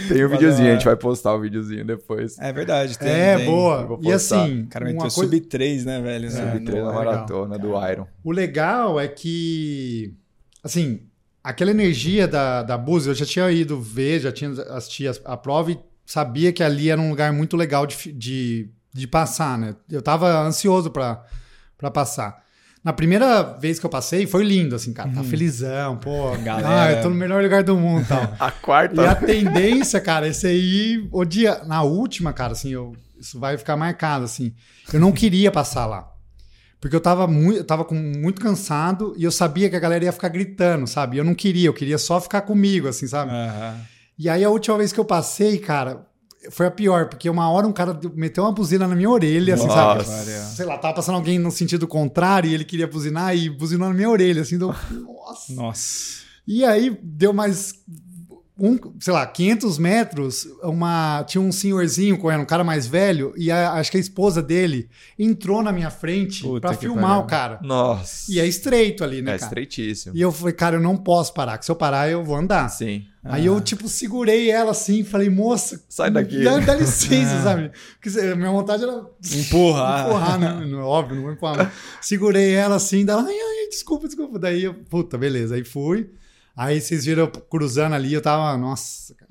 Tem 0.09 0.25
um 0.25 0.29
videozinho, 0.29 0.69
é. 0.69 0.71
a 0.71 0.75
gente 0.75 0.85
vai 0.85 0.95
postar 0.97 1.35
o 1.35 1.41
videozinho 1.41 1.85
depois. 1.85 2.39
É 2.39 2.53
verdade. 2.53 2.97
Tem, 2.97 3.09
É, 3.11 3.37
tem. 3.37 3.47
Boa. 3.47 3.99
E 4.03 4.13
assim, 4.13 4.65
cara 4.71 4.85
uma 4.85 4.93
meteu 4.93 5.01
coisa, 5.11 5.21
sub 5.33 5.41
3, 5.41 5.85
né, 5.85 6.01
velho? 6.01 6.27
É, 6.27 6.31
No- 6.31 6.37
Sub 6.53 6.65
3 6.65 6.83
na 6.85 6.89
legal. 6.91 7.05
maratona 7.05 7.59
do 7.59 7.89
Iron. 7.91 8.07
o 8.25 8.31
legal 8.31 8.99
é 9.01 9.09
que, 9.09 10.15
assim, 10.63 11.01
aquela 11.43 11.71
energia 11.71 12.27
da, 12.29 12.63
da 12.63 12.79
Búzios, 12.79 13.07
eu 13.09 13.27
já 13.27 13.31
tinha 13.31 13.51
ido 13.51 13.81
ver, 13.81 14.21
já 14.21 14.33
tinha 14.33 14.51
assistido 14.71 15.21
a, 15.25 15.35
a 15.35 15.37
prova 15.37 15.73
e 15.73 15.79
sabia 16.05 16.53
que 16.53 16.63
ali 16.63 16.91
era 16.91 17.01
um 17.01 17.11
lugar 17.11 17.33
muito 17.33 17.57
legal 17.57 17.87
de, 17.87 18.13
de, 18.13 18.71
de 18.93 19.07
passar, 19.07 19.59
né? 19.59 19.75
Eu 19.91 20.03
tava 20.03 20.41
ansioso 20.41 20.91
pra 20.91 21.25
pra 21.79 21.91
passar. 21.91 22.43
Na 22.83 22.93
primeira 22.93 23.43
vez 23.43 23.79
que 23.79 23.87
eu 23.87 23.91
passei, 23.91 24.27
foi 24.27 24.45
lindo, 24.45 24.75
assim, 24.75 24.93
cara. 24.93 25.11
Tá 25.11 25.23
felizão, 25.23 25.97
pô. 25.97 26.37
Galera. 26.39 26.83
Ah, 26.83 26.93
eu 26.93 27.03
tô 27.03 27.09
no 27.09 27.15
melhor 27.15 27.43
lugar 27.43 27.63
do 27.63 27.77
mundo 27.77 28.03
e 28.03 28.07
tal. 28.07 28.35
A 28.39 28.51
quarta. 28.51 29.03
E 29.03 29.07
a 29.07 29.15
tendência, 29.15 30.01
cara, 30.01 30.29
esse 30.29 30.47
aí, 30.47 31.09
o 31.11 31.25
dia, 31.25 31.63
na 31.65 31.83
última, 31.83 32.33
cara, 32.33 32.53
assim, 32.53 32.71
eu, 32.71 32.97
isso 33.19 33.39
vai 33.39 33.57
ficar 33.57 33.77
marcado, 33.77 34.25
assim. 34.25 34.55
Eu 34.93 35.01
não 35.01 35.13
queria 35.13 35.51
passar 35.51 35.87
lá. 35.87 36.09
Porque 36.81 36.95
eu 36.95 37.01
tava 37.01 37.27
muito, 37.27 37.59
eu 37.59 37.65
tava 37.65 37.85
com, 37.85 37.95
muito 37.95 38.41
cansado 38.41 39.13
e 39.17 39.25
eu 39.25 39.33
sabia 39.33 39.69
que 39.69 39.77
a 39.77 39.81
galera 39.81 40.05
ia 40.05 40.13
ficar 40.13 40.29
gritando, 40.29 40.87
sabe? 40.87 41.17
Eu 41.17 41.25
não 41.25 41.35
queria, 41.35 41.69
eu 41.69 41.75
queria 41.75 41.99
só 41.99 42.21
ficar 42.21 42.43
comigo, 42.43 42.87
assim, 42.87 43.07
sabe? 43.07 43.33
Aham. 43.33 43.81
E 44.19 44.29
aí 44.29 44.45
a 44.45 44.51
última 44.51 44.77
vez 44.79 44.93
que 44.93 44.99
eu 44.99 45.05
passei, 45.05 45.59
cara, 45.59 46.07
foi 46.51 46.67
a 46.67 46.71
pior, 46.71 47.09
porque 47.09 47.29
uma 47.29 47.51
hora 47.51 47.67
um 47.67 47.73
cara 47.73 47.99
meteu 48.15 48.45
uma 48.45 48.53
buzina 48.53 48.87
na 48.87 48.95
minha 48.95 49.11
orelha, 49.11 49.55
assim, 49.55 49.69
sabe? 49.69 49.99
Nossa. 49.99 50.55
Sei 50.57 50.65
lá, 50.65 50.79
tava 50.79 50.95
passando 50.95 51.17
alguém 51.17 51.39
no 51.39 51.51
sentido 51.51 51.87
contrário 51.87 52.49
e 52.49 52.55
ele 52.55 52.65
queria 52.65 52.87
buzinar 52.87 53.37
e 53.37 53.51
buzinou 53.51 53.89
na 53.89 53.95
minha 53.95 54.11
orelha, 54.11 54.43
assim, 54.43 54.59
deu, 54.59 54.69
nossa. 54.91 55.53
Nossa. 55.53 56.29
E 56.47 56.65
aí 56.65 56.99
deu 57.03 57.33
mais 57.33 57.75
um, 58.59 58.77
sei 58.99 59.13
lá, 59.13 59.25
500 59.27 59.79
metros, 59.79 60.49
uma 60.63 61.23
tinha 61.25 61.41
um 61.41 61.53
senhorzinho 61.53 62.19
correndo, 62.19 62.43
um 62.43 62.47
cara 62.47 62.65
mais 62.65 62.87
velho, 62.87 63.33
e 63.37 63.51
a- 63.51 63.73
acho 63.75 63.91
que 63.91 63.97
a 63.97 64.01
esposa 64.01 64.43
dele 64.43 64.89
entrou 65.19 65.63
na 65.63 65.71
minha 65.71 65.91
frente 65.91 66.43
que 66.43 66.75
filmar 66.77 67.03
pariu. 67.11 67.21
o 67.21 67.27
cara. 67.27 67.61
Nossa. 67.63 68.31
E 68.33 68.41
é 68.41 68.47
estreito 68.47 69.05
ali, 69.05 69.23
né, 69.23 69.35
É 69.35 69.39
cara? 69.39 69.47
estreitíssimo. 69.49 70.17
E 70.17 70.21
eu 70.21 70.33
falei, 70.33 70.53
cara, 70.55 70.77
eu 70.77 70.81
não 70.81 70.97
posso 70.97 71.33
parar, 71.33 71.57
que 71.59 71.65
se 71.65 71.71
eu 71.71 71.77
parar 71.77 72.11
eu 72.11 72.25
vou 72.25 72.37
andar. 72.37 72.69
Sim. 72.69 73.05
Aí 73.25 73.45
eu, 73.45 73.61
tipo, 73.61 73.89
segurei 73.89 74.51
ela 74.51 74.71
assim, 74.71 75.05
falei, 75.05 75.29
moça, 75.29 75.85
Sai 75.89 76.11
daqui. 76.11 76.43
Dá, 76.43 76.59
dá 76.61 76.75
licença, 76.75 77.43
sabe? 77.45 77.71
Porque 77.95 78.09
se- 78.09 78.35
minha 78.35 78.51
vontade 78.51 78.83
era 78.85 79.05
Empurrar. 79.35 80.07
empurrar, 80.07 80.39
né? 80.39 80.67
Não, 80.67 80.79
Óbvio, 80.81 81.17
não 81.17 81.23
vou 81.25 81.33
empurrar. 81.33 81.57
mas 81.59 81.69
Segurei 82.01 82.53
ela 82.53 82.77
assim, 82.77 83.05
dela, 83.05 83.23
ai, 83.23 83.35
ai, 83.35 83.69
desculpa, 83.69 84.07
desculpa. 84.07 84.39
Daí 84.39 84.65
eu, 84.65 84.73
puta, 84.75 85.19
beleza, 85.19 85.55
aí 85.57 85.65
fui. 85.65 86.09
Aí 86.59 86.81
vocês 86.81 87.05
viram 87.05 87.23
eu 87.25 87.29
cruzando 87.31 87.95
ali, 87.95 88.13
eu 88.13 88.21
tava, 88.21 88.57
nossa, 88.59 89.15
cara. 89.15 89.31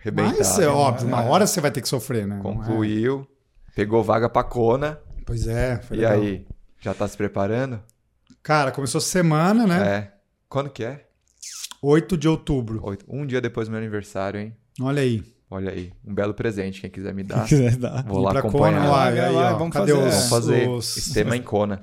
Arrebentado. 0.00 0.36
Mas 0.38 0.58
é 0.58 0.66
óbvio, 0.68 1.06
uma 1.06 1.22
hora 1.22 1.46
você 1.46 1.60
vai 1.60 1.70
ter 1.70 1.80
que 1.80 1.88
sofrer, 1.88 2.26
né? 2.26 2.34
Não 2.34 2.40
é? 2.40 2.42
Concluiu. 2.42 3.26
Pegou 3.74 4.02
vaga 4.02 4.28
pra 4.28 4.42
Kona. 4.42 4.98
Pois 5.24 5.46
é, 5.46 5.78
foi 5.80 5.96
E 5.96 6.00
legal. 6.00 6.14
aí? 6.20 6.46
Já 6.80 6.92
tá 6.92 7.06
se 7.06 7.16
preparando? 7.16 7.80
Cara, 8.42 8.72
começou 8.72 9.00
semana, 9.00 9.66
né? 9.66 9.88
É. 9.88 10.12
Quando 10.48 10.70
que 10.70 10.82
é? 10.84 11.06
8 11.82 12.16
de 12.16 12.28
outubro. 12.28 12.80
Oito. 12.84 13.04
Um 13.08 13.24
dia 13.26 13.40
depois 13.40 13.68
do 13.68 13.70
meu 13.70 13.78
aniversário, 13.80 14.40
hein? 14.40 14.56
Olha 14.80 15.02
aí. 15.02 15.22
Olha 15.48 15.70
aí. 15.70 15.92
Um 16.04 16.14
belo 16.14 16.34
presente, 16.34 16.80
quem 16.80 16.90
quiser 16.90 17.14
me 17.14 17.22
dar. 17.24 17.44
Se 17.46 17.50
quiser 17.56 17.76
dar. 17.76 18.02
Vou 18.04 18.20
lá 18.20 18.30
pra 18.30 18.40
acompanhar. 18.40 18.80
Kona, 18.82 18.90
lá, 18.90 19.04
aí, 19.04 19.54
vamos 19.56 19.72
cadê 19.72 19.92
fazer. 19.92 20.06
os, 20.08 20.14
Vamos 20.14 20.28
fazer 20.28 20.68
os- 20.68 20.96
Estema 20.96 21.36
em 21.36 21.42
Kona. 21.42 21.80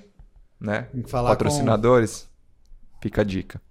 Né? 0.60 0.84
Tem 0.92 1.02
que 1.04 1.10
falar 1.10 1.30
Patrocinadores? 1.30 2.28
Fica 3.02 3.22
a 3.22 3.24
dica. 3.26 3.62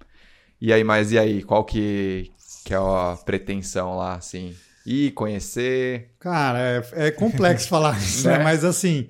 E 0.64 0.72
aí, 0.72 0.84
mas 0.84 1.10
e 1.10 1.18
aí? 1.18 1.42
Qual 1.42 1.64
que, 1.64 2.30
que 2.64 2.72
é 2.72 2.76
a 2.76 3.18
pretensão 3.24 3.96
lá, 3.96 4.14
assim? 4.14 4.54
Ir, 4.86 5.10
conhecer? 5.10 6.12
Cara, 6.20 6.56
é, 6.94 7.08
é 7.08 7.10
complexo 7.10 7.66
falar 7.68 7.98
isso, 7.98 8.28
né? 8.28 8.38
Né? 8.38 8.44
Mas 8.44 8.64
assim, 8.64 9.08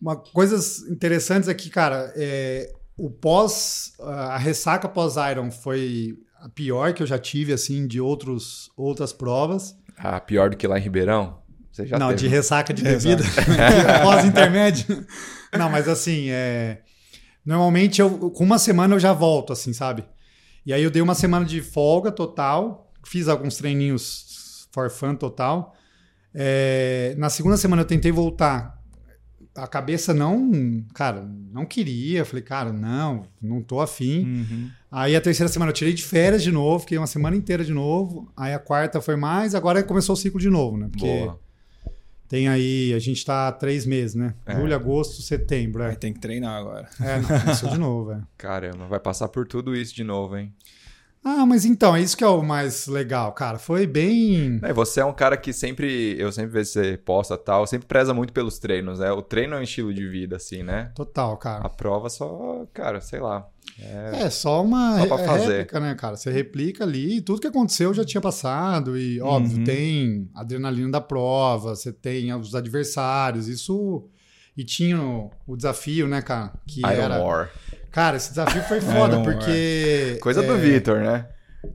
uma, 0.00 0.14
coisas 0.14 0.78
interessantes 0.88 1.48
aqui, 1.48 1.70
cara, 1.70 2.12
é, 2.14 2.72
o 2.96 3.10
pós, 3.10 3.94
a 3.98 4.38
ressaca 4.38 4.88
pós-Iron 4.88 5.50
foi 5.50 6.16
a 6.40 6.48
pior 6.48 6.92
que 6.92 7.02
eu 7.02 7.06
já 7.08 7.18
tive, 7.18 7.52
assim, 7.52 7.84
de 7.88 8.00
outros, 8.00 8.70
outras 8.76 9.12
provas. 9.12 9.76
Ah, 9.98 10.20
pior 10.20 10.50
do 10.50 10.56
que 10.56 10.68
lá 10.68 10.78
em 10.78 10.82
Ribeirão? 10.82 11.42
Você 11.72 11.84
já 11.84 11.98
Não, 11.98 12.10
teve? 12.10 12.20
de 12.20 12.28
ressaca 12.28 12.72
de 12.72 12.82
De 12.84 12.88
bebida, 12.88 13.24
pós-intermédio. 14.04 15.04
Não, 15.52 15.68
mas 15.68 15.88
assim, 15.88 16.30
é, 16.30 16.78
normalmente 17.44 18.00
eu, 18.00 18.30
com 18.30 18.44
uma 18.44 18.60
semana 18.60 18.94
eu 18.94 19.00
já 19.00 19.12
volto, 19.12 19.52
assim, 19.52 19.72
sabe? 19.72 20.04
E 20.64 20.72
aí 20.72 20.82
eu 20.82 20.90
dei 20.90 21.02
uma 21.02 21.14
semana 21.14 21.44
de 21.44 21.60
folga 21.60 22.12
total, 22.12 22.92
fiz 23.04 23.28
alguns 23.28 23.56
treininhos 23.56 24.68
for 24.72 24.90
fun 24.90 25.14
total. 25.14 25.74
É, 26.34 27.14
na 27.18 27.28
segunda 27.28 27.56
semana 27.56 27.82
eu 27.82 27.86
tentei 27.86 28.10
voltar. 28.10 28.80
A 29.54 29.66
cabeça 29.66 30.14
não, 30.14 30.82
cara, 30.94 31.28
não 31.52 31.66
queria. 31.66 32.24
Falei, 32.24 32.42
cara, 32.42 32.72
não, 32.72 33.24
não 33.40 33.60
tô 33.60 33.80
afim. 33.80 34.24
Uhum. 34.24 34.70
Aí 34.90 35.14
a 35.14 35.20
terceira 35.20 35.52
semana 35.52 35.70
eu 35.70 35.74
tirei 35.74 35.92
de 35.92 36.02
férias 36.02 36.42
de 36.42 36.50
novo, 36.50 36.80
fiquei 36.80 36.96
uma 36.96 37.06
semana 37.06 37.36
inteira 37.36 37.62
de 37.62 37.72
novo. 37.72 38.32
Aí 38.34 38.54
a 38.54 38.58
quarta 38.58 39.00
foi 39.00 39.16
mais, 39.16 39.54
agora 39.54 39.82
começou 39.82 40.14
o 40.14 40.16
ciclo 40.16 40.40
de 40.40 40.48
novo, 40.48 40.78
né? 40.78 40.88
Porque 40.90 41.06
Boa. 41.06 41.38
Tem 42.32 42.48
aí, 42.48 42.94
a 42.94 42.98
gente 42.98 43.22
tá 43.26 43.48
há 43.48 43.52
três 43.52 43.84
meses, 43.84 44.14
né? 44.14 44.32
É. 44.46 44.56
Julho, 44.56 44.74
agosto, 44.74 45.20
setembro. 45.20 45.82
Aí 45.82 45.92
É, 45.92 45.94
tem 45.94 46.14
que 46.14 46.18
treinar 46.18 46.58
agora. 46.58 46.88
é 46.98 47.18
não, 47.20 47.28
começou 47.40 47.68
de 47.68 47.76
novo, 47.78 48.12
é. 48.12 48.22
Caramba, 48.38 48.86
vai 48.86 48.98
passar 48.98 49.28
por 49.28 49.46
tudo 49.46 49.76
isso 49.76 49.94
de 49.94 50.02
novo, 50.02 50.38
hein? 50.38 50.50
Ah, 51.22 51.44
mas 51.44 51.66
então, 51.66 51.94
é 51.94 52.00
isso 52.00 52.16
que 52.16 52.24
é 52.24 52.26
o 52.26 52.42
mais 52.42 52.86
legal, 52.86 53.32
cara. 53.32 53.58
Foi 53.58 53.86
bem. 53.86 54.58
É, 54.62 54.72
você 54.72 55.00
é 55.00 55.04
um 55.04 55.12
cara 55.12 55.36
que 55.36 55.52
sempre, 55.52 56.16
eu 56.18 56.32
sempre 56.32 56.52
vejo 56.52 56.70
você 56.70 56.96
posta 56.96 57.36
tal, 57.36 57.66
sempre 57.66 57.86
preza 57.86 58.14
muito 58.14 58.32
pelos 58.32 58.58
treinos, 58.58 58.98
né? 58.98 59.12
O 59.12 59.20
treino 59.20 59.54
é 59.54 59.58
um 59.58 59.62
estilo 59.62 59.92
de 59.92 60.08
vida, 60.08 60.36
assim, 60.36 60.62
né? 60.62 60.90
Total, 60.94 61.34
A 61.34 61.36
cara. 61.36 61.68
prova 61.68 62.08
só, 62.08 62.66
cara, 62.72 63.00
sei 63.02 63.20
lá. 63.20 63.46
É, 63.80 64.24
É 64.24 64.30
só 64.30 64.62
uma 64.62 65.06
Só 65.06 65.16
re- 65.16 65.24
fazer. 65.26 65.46
réplica, 65.56 65.80
né, 65.80 65.94
cara? 65.94 66.16
Você 66.16 66.30
replica 66.30 66.84
ali, 66.84 67.20
tudo 67.20 67.40
que 67.40 67.46
aconteceu 67.46 67.92
já 67.94 68.04
tinha 68.04 68.20
passado. 68.20 68.96
E, 68.96 69.20
óbvio, 69.20 69.58
Uhum. 69.58 69.64
tem 69.64 70.30
adrenalina 70.34 70.90
da 70.90 71.00
prova, 71.00 71.74
você 71.74 71.92
tem 71.92 72.32
os 72.34 72.54
adversários, 72.54 73.48
isso. 73.48 74.08
E 74.56 74.62
tinha 74.64 75.00
o, 75.00 75.30
o 75.46 75.56
desafio, 75.56 76.06
né, 76.06 76.20
cara? 76.20 76.52
Que 76.66 76.80
Iron 76.80 76.88
era. 76.90 77.18
War. 77.22 77.50
Cara, 77.90 78.16
esse 78.18 78.30
desafio 78.30 78.62
foi 78.64 78.80
foda, 78.82 79.14
Iron 79.14 79.24
War. 79.24 79.34
porque. 79.36 80.18
Coisa 80.20 80.42
do 80.42 80.52
é, 80.54 80.58
Vitor, 80.58 81.00
né? 81.00 81.26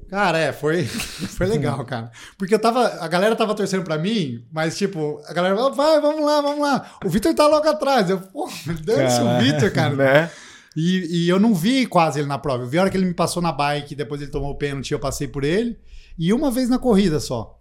Cara, 0.09 0.37
é, 0.37 0.51
foi, 0.53 0.83
foi 0.85 1.47
legal, 1.47 1.83
cara. 1.85 2.11
Porque 2.37 2.53
eu 2.53 2.59
tava. 2.59 2.85
A 3.01 3.07
galera 3.07 3.35
tava 3.35 3.55
torcendo 3.55 3.83
pra 3.83 3.97
mim, 3.97 4.45
mas, 4.51 4.77
tipo, 4.77 5.19
a 5.27 5.33
galera 5.33 5.55
falou, 5.55 5.73
vai, 5.73 5.99
vamos 5.99 6.23
lá, 6.25 6.41
vamos 6.41 6.59
lá. 6.61 6.91
O 7.03 7.09
Vitor 7.09 7.33
tá 7.33 7.47
logo 7.47 7.67
atrás. 7.67 8.09
Eu, 8.09 8.19
pô, 8.19 8.47
dane-se 8.83 9.21
o. 9.21 9.39
Vitor, 9.39 9.71
cara. 9.71 9.95
Né? 9.95 10.29
E, 10.77 11.25
e 11.25 11.29
eu 11.29 11.39
não 11.39 11.55
vi 11.55 11.87
quase 11.87 12.19
ele 12.19 12.27
na 12.27 12.37
prova. 12.37 12.63
Eu 12.63 12.67
vi 12.67 12.77
a 12.77 12.81
hora 12.81 12.91
que 12.91 12.97
ele 12.97 13.07
me 13.07 13.13
passou 13.15 13.41
na 13.41 13.51
bike, 13.51 13.95
depois 13.95 14.21
ele 14.21 14.29
tomou 14.29 14.51
o 14.51 14.55
pênalti, 14.57 14.91
eu 14.91 14.99
passei 14.99 15.27
por 15.27 15.43
ele. 15.43 15.79
E 16.19 16.31
uma 16.31 16.51
vez 16.51 16.69
na 16.69 16.77
corrida 16.77 17.19
só. 17.19 17.57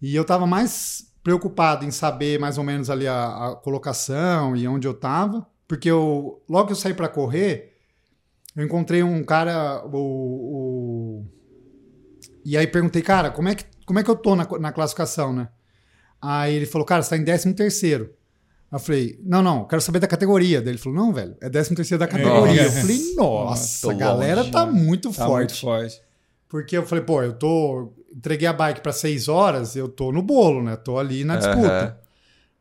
E 0.00 0.14
eu 0.16 0.24
tava 0.24 0.46
mais 0.46 1.06
preocupado 1.22 1.84
em 1.84 1.92
saber 1.92 2.40
mais 2.40 2.58
ou 2.58 2.64
menos 2.64 2.90
ali 2.90 3.06
a, 3.06 3.50
a 3.50 3.54
colocação 3.56 4.56
e 4.56 4.66
onde 4.66 4.88
eu 4.88 4.94
tava. 4.94 5.46
Porque 5.68 5.88
eu, 5.88 6.42
logo 6.48 6.66
que 6.66 6.72
eu 6.72 6.76
saí 6.76 6.92
pra 6.94 7.08
correr, 7.08 7.76
eu 8.56 8.64
encontrei 8.64 9.02
um 9.04 9.22
cara, 9.24 9.84
o, 9.86 9.96
o- 9.98 11.26
E 12.44 12.56
aí 12.56 12.66
perguntei, 12.66 13.02
cara, 13.02 13.30
como 13.30 13.48
é 13.48 13.54
que, 13.54 13.64
como 13.86 13.98
é 13.98 14.02
que 14.02 14.10
eu 14.10 14.16
tô 14.16 14.34
na, 14.34 14.46
na 14.58 14.72
classificação, 14.72 15.32
né? 15.32 15.48
Aí 16.20 16.54
ele 16.54 16.66
falou, 16.66 16.86
cara, 16.86 17.02
você 17.02 17.10
tá 17.10 17.16
em 17.16 17.24
13 17.24 17.54
terceiro. 17.54 18.12
Eu 18.72 18.78
falei, 18.78 19.18
não, 19.22 19.42
não, 19.42 19.64
quero 19.66 19.82
saber 19.82 19.98
da 19.98 20.06
categoria. 20.06 20.60
Daí 20.62 20.70
ele 20.70 20.78
falou, 20.78 20.98
não, 20.98 21.12
velho, 21.12 21.36
é 21.42 21.50
13 21.50 21.74
terceiro 21.74 21.98
da 22.00 22.08
categoria. 22.08 22.62
É. 22.62 22.66
Eu 22.66 22.70
falei, 22.72 23.14
nossa, 23.14 23.90
a 23.90 23.94
galera 23.94 24.40
longe, 24.40 24.50
tá 24.50 24.64
muito 24.66 25.08
Tá 25.12 25.26
forte. 25.26 25.36
muito 25.52 25.60
forte. 25.60 26.00
Porque 26.48 26.76
eu 26.76 26.86
falei, 26.86 27.04
pô, 27.04 27.22
eu 27.22 27.32
tô. 27.34 27.92
Entreguei 28.14 28.46
a 28.48 28.52
bike 28.52 28.80
pra 28.80 28.92
seis 28.92 29.28
horas, 29.28 29.74
eu 29.76 29.88
tô 29.88 30.10
no 30.12 30.22
bolo, 30.22 30.62
né? 30.62 30.76
Tô 30.76 30.98
ali 30.98 31.24
na 31.24 31.36
disputa. 31.36 31.66
Aham. 31.68 31.96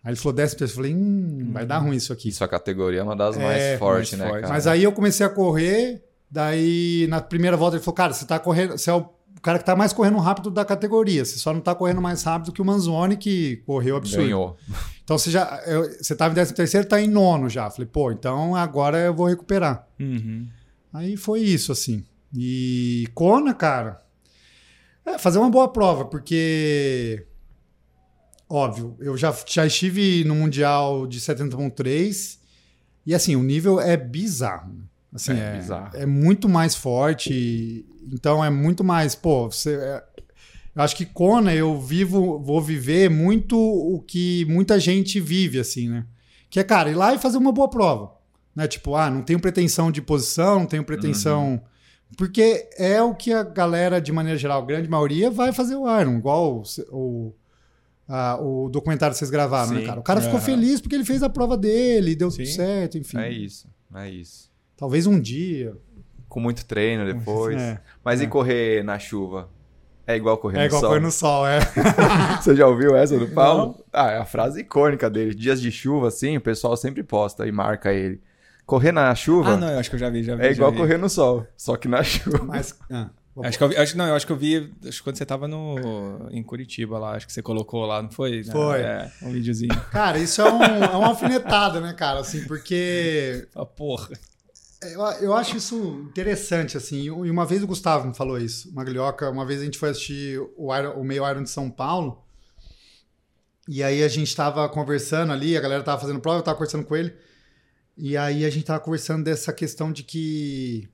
Aí 0.04 0.10
ele 0.12 0.16
falou, 0.18 0.34
décimo 0.34 0.60
terceiro. 0.60 0.72
Eu 0.72 0.92
falei, 0.92 0.96
hum, 0.96 1.50
vai 1.54 1.66
dar 1.66 1.78
ruim 1.80 1.96
isso 1.96 2.12
aqui. 2.12 2.30
Isso 2.30 2.44
a 2.44 2.48
categoria 2.48 3.02
é 3.02 3.04
uma 3.04 3.16
das 3.16 3.38
É, 3.38 3.44
mais 3.44 3.80
fortes, 3.80 4.18
né, 4.18 4.28
forte. 4.28 4.42
cara? 4.42 4.54
Mas 4.54 4.68
aí 4.68 4.84
eu 4.84 4.92
comecei 4.92 5.26
a 5.26 5.30
correr, 5.30 6.04
daí 6.30 7.06
na 7.10 7.22
primeira 7.22 7.56
volta 7.58 7.76
ele 7.78 7.84
falou, 7.84 7.96
cara, 7.96 8.14
você 8.14 8.26
tá 8.26 8.40
correndo, 8.40 8.78
você 8.78 8.90
é 8.90 8.94
o 8.94 9.06
cara 9.42 9.58
que 9.60 9.66
tá 9.66 9.76
mais 9.76 9.92
correndo 9.94 10.18
rápido 10.20 10.50
da 10.52 10.64
categoria, 10.64 11.26
você 11.26 11.38
só 11.38 11.54
não 11.54 11.62
tá 11.62 11.74
correndo 11.74 12.02
mais 12.02 12.22
rápido 12.24 12.52
que 12.52 12.62
o 12.62 12.66
Manzoni, 12.66 13.18
que 13.18 13.58
correu 13.66 13.96
absurdo. 13.98 14.24
Ganhou. 14.24 14.58
Então 15.04 15.18
você 15.18 15.32
já, 15.32 15.62
eu- 15.66 15.90
você 16.02 16.16
tava 16.16 16.32
em 16.32 16.36
décimo 16.36 16.56
terceiro, 16.56 16.88
tá 16.88 17.02
em 17.02 17.08
nono 17.10 17.50
já. 17.50 17.70
Falei, 17.70 17.88
pô, 17.92 18.12
então 18.12 18.56
agora 18.56 18.98
eu 19.00 19.14
vou 19.14 19.28
recuperar. 19.28 19.88
Uhum. 20.00 20.48
Aí 20.94 21.18
foi 21.18 21.40
isso, 21.42 21.72
assim. 21.72 22.04
E 22.36 23.08
Kona, 23.14 23.54
cara, 23.54 24.02
é 25.06 25.18
fazer 25.18 25.38
uma 25.40 25.50
boa 25.50 25.68
prova, 25.68 26.06
porque. 26.06 27.26
Óbvio, 28.50 28.98
eu 29.00 29.16
já, 29.16 29.34
já 29.48 29.66
estive 29.66 30.24
no 30.26 30.36
Mundial 30.36 31.08
de 31.08 31.20
70.3 31.22 32.38
e, 33.06 33.16
assim, 33.16 33.36
o 33.36 33.44
nível 33.44 33.80
é 33.80 33.96
bizarro. 33.96 34.74
né? 34.74 34.84
Assim, 35.14 35.32
É 35.34 35.40
é, 35.40 35.58
bizarro. 35.58 35.98
é 35.98 36.06
muito 36.06 36.50
mais 36.50 36.76
forte, 36.76 37.86
então 38.12 38.44
é 38.44 38.50
muito 38.50 38.84
mais. 38.84 39.16
Pô, 39.16 39.50
você. 39.52 39.76
é- 39.76 40.04
eu 40.74 40.82
acho 40.84 40.96
que 40.96 41.06
Kona 41.06 41.54
eu 41.54 41.78
vivo, 41.82 42.40
vou 42.40 42.62
viver 42.62 43.10
muito 43.10 43.58
o 43.60 44.00
que 44.02 44.46
muita 44.46 44.80
gente 44.80 45.20
vive, 45.20 45.60
assim, 45.60 45.90
né? 45.90 46.06
Que 46.50 46.60
é, 46.62 46.64
cara, 46.64 46.90
ir 46.90 46.96
lá 46.96 47.14
e 47.14 47.20
fazer 47.20 47.38
uma 47.38 47.52
boa 47.52 47.70
prova. 47.70 48.14
Né? 48.56 48.68
Tipo, 48.68 48.96
ah, 48.96 49.10
não 49.10 49.22
tenho 49.22 49.40
pretensão 49.40 49.92
de 49.92 50.02
posição, 50.02 50.60
não 50.60 50.66
tenho 50.66 50.84
pretensão. 50.86 51.62
Porque 52.18 52.70
é 52.78 53.02
o 53.02 53.14
que 53.16 53.34
a 53.34 53.44
galera, 53.44 54.00
de 54.02 54.12
maneira 54.14 54.38
geral, 54.38 54.62
a 54.62 54.66
grande 54.66 54.90
maioria, 54.90 55.30
vai 55.30 55.52
fazer 55.54 55.76
o 55.76 55.84
Iron, 56.00 56.18
igual 56.18 56.62
o, 56.62 56.64
o, 56.96 57.34
a- 58.08 58.38
o 58.42 58.70
documentário 58.70 59.14
que 59.14 59.20
vocês 59.20 59.30
gravaram, 59.32 59.74
né, 59.74 59.82
Sim. 59.82 59.86
cara? 59.88 60.00
O 60.00 60.04
cara 60.04 60.22
ficou 60.22 60.40
feliz 60.40 60.80
porque 60.82 60.96
ele 60.96 61.06
fez 61.06 61.22
a 61.24 61.30
prova 61.30 61.58
dele, 61.58 62.16
deu 62.16 62.30
Sim. 62.32 62.44
tudo 62.44 62.48
certo, 62.48 62.98
enfim. 62.98 63.18
É 63.18 63.30
isso, 63.32 63.68
é 63.96 64.10
isso. 64.10 64.50
Talvez 64.78 65.06
um 65.06 65.20
dia. 65.20 65.76
Com 66.32 66.40
muito 66.40 66.66
treino 66.66 67.06
depois. 67.06 67.62
É. 67.62 67.78
Mas 68.06 68.22
e 68.22 68.26
correr 68.28 68.86
na 68.86 68.98
chuva? 68.98 69.50
É 70.08 70.16
igual 70.16 70.38
correr 70.38 70.58
É 70.58 70.60
no 70.62 70.66
igual 70.68 70.80
sol? 70.82 70.90
pôr 70.92 71.02
no 71.02 71.12
sol, 71.12 71.46
é. 71.46 71.60
Você 72.42 72.56
já 72.56 72.66
ouviu 72.68 72.96
essa 72.96 73.20
do 73.20 73.28
Paulo? 73.28 73.84
Ah, 73.92 74.12
é 74.12 74.18
a 74.18 74.24
frase 74.26 74.62
icônica 74.62 75.10
dele. 75.10 75.36
Dias 75.36 75.62
de 75.62 75.70
chuva, 75.70 76.08
assim, 76.08 76.38
o 76.38 76.42
pessoal 76.42 76.78
sempre 76.78 77.04
posta 77.04 77.46
e 77.46 77.52
marca 77.52 77.92
ele. 77.92 78.22
Correr 78.66 78.94
na 78.94 79.14
chuva 79.14 79.56
Ah, 79.56 79.58
não, 79.58 79.70
eu 79.70 79.80
acho 79.80 79.90
que 79.90 79.98
eu 79.98 80.00
já 80.00 80.10
vi, 80.10 80.24
já 80.24 80.36
vi. 80.38 80.42
é 80.44 80.46
já 80.46 80.52
igual 80.54 80.72
vi. 80.72 80.78
correr 80.78 80.98
no 80.98 81.10
sol, 81.10 81.46
só 81.58 81.76
que 81.76 81.90
na 81.90 82.02
chuva. 82.04 82.40
Mas. 82.46 82.80
ah, 82.90 83.10
Acho 83.44 83.58
que 83.58 83.64
eu 83.66 83.70
vi, 83.70 83.76
acho, 83.78 83.98
não, 83.98 84.08
eu 84.08 84.16
acho 84.16 84.26
que 84.26 84.32
eu 84.32 84.38
vi 84.38 84.74
acho 84.88 84.98
que 85.00 85.04
quando 85.04 85.18
você 85.18 85.26
tava 85.26 85.48
no, 85.50 86.28
em 86.32 86.42
Curitiba 86.44 86.98
lá, 86.98 87.16
acho 87.16 87.28
que 87.28 87.34
você 87.34 87.42
colocou 87.42 87.86
lá, 87.86 88.02
não 88.02 88.10
foi? 88.10 88.42
Foi. 88.46 88.80
É, 88.82 89.12
um 89.22 89.32
videozinho. 89.32 89.76
Cara, 89.92 90.18
isso 90.18 90.42
é, 90.42 90.52
um, 90.52 90.64
é 90.64 90.90
uma 90.98 91.08
alfinetada, 91.10 91.80
né, 91.82 91.94
cara? 91.94 92.20
Assim, 92.20 92.46
porque 92.46 93.48
Ah, 93.56 93.66
porra. 93.66 94.10
Eu, 94.84 95.02
eu 95.22 95.34
acho 95.36 95.58
isso 95.58 96.06
interessante, 96.10 96.76
assim. 96.76 97.02
E 97.04 97.12
uma 97.12 97.46
vez 97.46 97.62
o 97.64 97.68
Gustavo 97.68 98.08
me 98.08 98.16
falou 98.16 98.38
isso, 98.40 98.74
Maglioca. 98.74 99.30
Uma 99.30 99.46
vez 99.46 99.62
a 99.62 99.66
gente 99.66 99.78
foi 99.78 99.90
assistir 99.90 100.40
o, 100.58 100.76
Iron- 100.76 100.94
o 101.00 101.04
Meio 101.04 101.28
Iron 101.30 101.44
de 101.44 101.50
São 101.50 101.70
Paulo. 101.70 102.24
E 103.68 103.84
aí 103.84 104.04
a 104.04 104.08
gente 104.08 104.36
tava 104.36 104.68
conversando 104.70 105.32
ali, 105.32 105.56
a 105.56 105.62
galera 105.62 105.84
tava 105.84 106.02
fazendo 106.02 106.20
prova, 106.20 106.40
eu 106.40 106.44
tava 106.44 106.58
conversando 106.58 106.86
com 106.86 106.96
ele. 106.96 107.14
E 107.98 108.18
aí 108.18 108.46
a 108.46 108.50
gente 108.50 108.66
tava 108.66 108.80
conversando 108.80 109.24
dessa 109.24 109.54
questão 109.54 109.92
de 109.92 110.04
que 110.04 110.90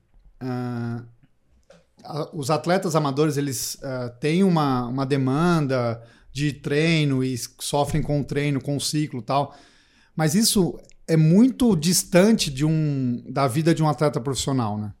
a- 2.04 2.30
os 2.32 2.50
atletas 2.50 2.94
amadores, 2.96 3.36
eles 3.36 3.76
ah, 3.82 4.08
têm 4.20 4.44
uma, 4.44 4.86
uma 4.86 5.06
demanda 5.06 6.02
de 6.32 6.52
treino 6.52 7.24
e 7.24 7.36
sofrem 7.60 8.02
com 8.02 8.20
o 8.20 8.24
treino, 8.24 8.60
com 8.60 8.76
o 8.76 8.80
ciclo 8.80 9.20
tal. 9.22 9.54
Mas 10.14 10.34
isso 10.34 10.78
é 11.08 11.16
muito 11.16 11.74
distante 11.74 12.50
de 12.50 12.64
um, 12.64 13.24
da 13.28 13.48
vida 13.48 13.74
de 13.74 13.82
um 13.82 13.88
atleta 13.88 14.20
profissional, 14.20 14.78
né? 14.78 14.92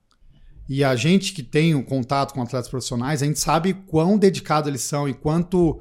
E 0.68 0.82
a 0.84 0.96
gente 0.96 1.32
que 1.32 1.42
tem 1.42 1.74
o 1.74 1.84
contato 1.84 2.34
com 2.34 2.42
atletas 2.42 2.68
profissionais, 2.68 3.22
a 3.22 3.26
gente 3.26 3.38
sabe 3.38 3.72
quão 3.72 4.18
dedicado 4.18 4.68
eles 4.68 4.82
são 4.82 5.08
e 5.08 5.14
quanto 5.14 5.80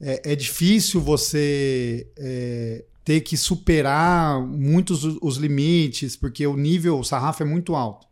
é, 0.00 0.32
é 0.32 0.36
difícil 0.36 1.00
você 1.00 2.08
é, 2.16 2.84
ter 3.04 3.20
que 3.22 3.36
superar 3.36 4.40
muitos 4.40 5.02
os, 5.04 5.36
limites, 5.36 6.14
porque 6.14 6.46
o 6.46 6.56
nível, 6.56 7.00
o 7.00 7.04
sarrafo 7.04 7.42
é 7.42 7.46
muito 7.46 7.74
alto. 7.74 8.06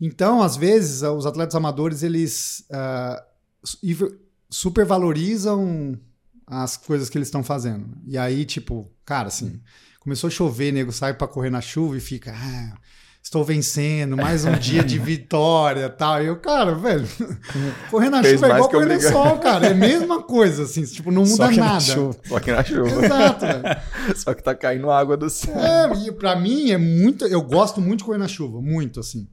Então, 0.00 0.42
às 0.42 0.56
vezes, 0.56 1.02
os 1.02 1.26
atletas 1.26 1.54
amadores, 1.54 2.02
eles 2.02 2.66
su- 3.62 4.18
supervalorizam 4.48 5.98
as 6.46 6.76
coisas 6.76 7.08
que 7.08 7.18
eles 7.18 7.28
estão 7.28 7.42
fazendo. 7.42 7.86
E 8.06 8.16
aí, 8.18 8.44
tipo, 8.44 8.90
cara, 9.04 9.28
assim, 9.28 9.60
começou 10.02 10.28
a 10.28 10.30
chover, 10.30 10.72
nego 10.72 10.90
sai 10.92 11.14
pra 11.14 11.28
correr 11.28 11.50
na 11.50 11.60
chuva 11.60 11.96
e 11.96 12.00
fica, 12.00 12.32
ah, 12.34 12.76
estou 13.22 13.44
vencendo, 13.44 14.16
mais 14.16 14.44
um 14.44 14.52
dia 14.54 14.82
de 14.82 14.98
vitória 15.00 15.88
tal. 15.88 16.22
E 16.22 16.26
eu, 16.26 16.36
cara, 16.40 16.74
velho, 16.74 17.06
correr 17.90 18.10
na 18.10 18.20
Fez 18.22 18.34
chuva 18.34 18.46
é 18.48 18.54
igual 18.56 18.68
correr 18.70 18.94
no 18.94 19.00
sol, 19.00 19.38
cara. 19.38 19.66
É 19.68 19.70
a 19.70 19.74
mesma 19.74 20.22
coisa, 20.24 20.64
assim, 20.64 20.82
tipo, 20.84 21.10
não 21.12 21.22
muda 21.22 21.36
Só 21.36 21.48
que 21.50 21.56
na 21.56 21.66
nada. 21.66 21.80
chuva. 21.80 22.16
Só 22.26 22.40
que 22.40 22.50
na 22.52 22.64
chuva. 22.64 23.04
Exato, 23.04 23.46
velho. 23.46 24.16
Só 24.16 24.34
que 24.34 24.42
tá 24.42 24.54
caindo 24.54 24.90
água 24.90 25.16
do 25.16 25.30
céu. 25.30 25.56
É, 25.56 25.92
e 26.08 26.12
pra 26.12 26.34
mim 26.34 26.70
é 26.72 26.78
muito. 26.78 27.24
Eu 27.26 27.42
gosto 27.42 27.80
muito 27.80 27.98
de 28.00 28.04
correr 28.04 28.18
na 28.18 28.28
chuva, 28.28 28.60
muito, 28.60 28.98
assim. 28.98 29.28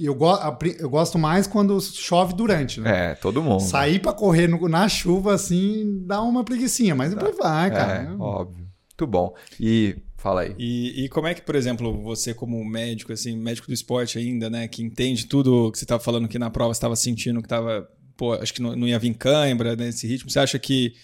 Eu, 0.00 0.14
go, 0.14 0.30
eu 0.78 0.88
gosto 0.88 1.18
mais 1.18 1.48
quando 1.48 1.80
chove 1.80 2.32
durante, 2.32 2.80
né? 2.80 3.10
É, 3.10 3.14
todo 3.16 3.42
mundo. 3.42 3.58
Sair 3.64 3.98
pra 3.98 4.12
correr 4.12 4.46
no- 4.46 4.68
na 4.68 4.88
chuva, 4.88 5.34
assim, 5.34 6.04
dá 6.06 6.22
uma 6.22 6.44
preguiçinha, 6.44 6.94
mas 6.94 7.12
depois 7.12 7.36
vai, 7.36 7.68
cara. 7.68 7.92
É, 8.04 8.08
óbvio. 8.16 8.67
Muito 8.98 9.06
bom. 9.06 9.32
E 9.60 9.96
fala 10.16 10.40
aí. 10.40 10.54
E, 10.58 11.04
e 11.04 11.08
como 11.08 11.28
é 11.28 11.34
que, 11.34 11.40
por 11.40 11.54
exemplo, 11.54 12.02
você 12.02 12.34
como 12.34 12.62
médico, 12.64 13.12
assim, 13.12 13.36
médico 13.36 13.68
do 13.68 13.72
esporte 13.72 14.18
ainda, 14.18 14.50
né, 14.50 14.66
que 14.66 14.82
entende 14.82 15.26
tudo 15.26 15.70
que 15.70 15.78
você 15.78 15.84
estava 15.84 16.02
falando 16.02 16.26
que 16.26 16.38
na 16.38 16.50
prova 16.50 16.74
você 16.74 16.78
estava 16.78 16.96
sentindo 16.96 17.40
que 17.40 17.46
estava, 17.46 17.88
pô, 18.16 18.32
acho 18.34 18.52
que 18.52 18.60
não, 18.60 18.74
não 18.74 18.88
ia 18.88 18.98
vir 18.98 19.14
cãibra 19.14 19.76
nesse 19.76 20.08
ritmo, 20.08 20.28
você 20.28 20.40
acha 20.40 20.58
que 20.58 20.94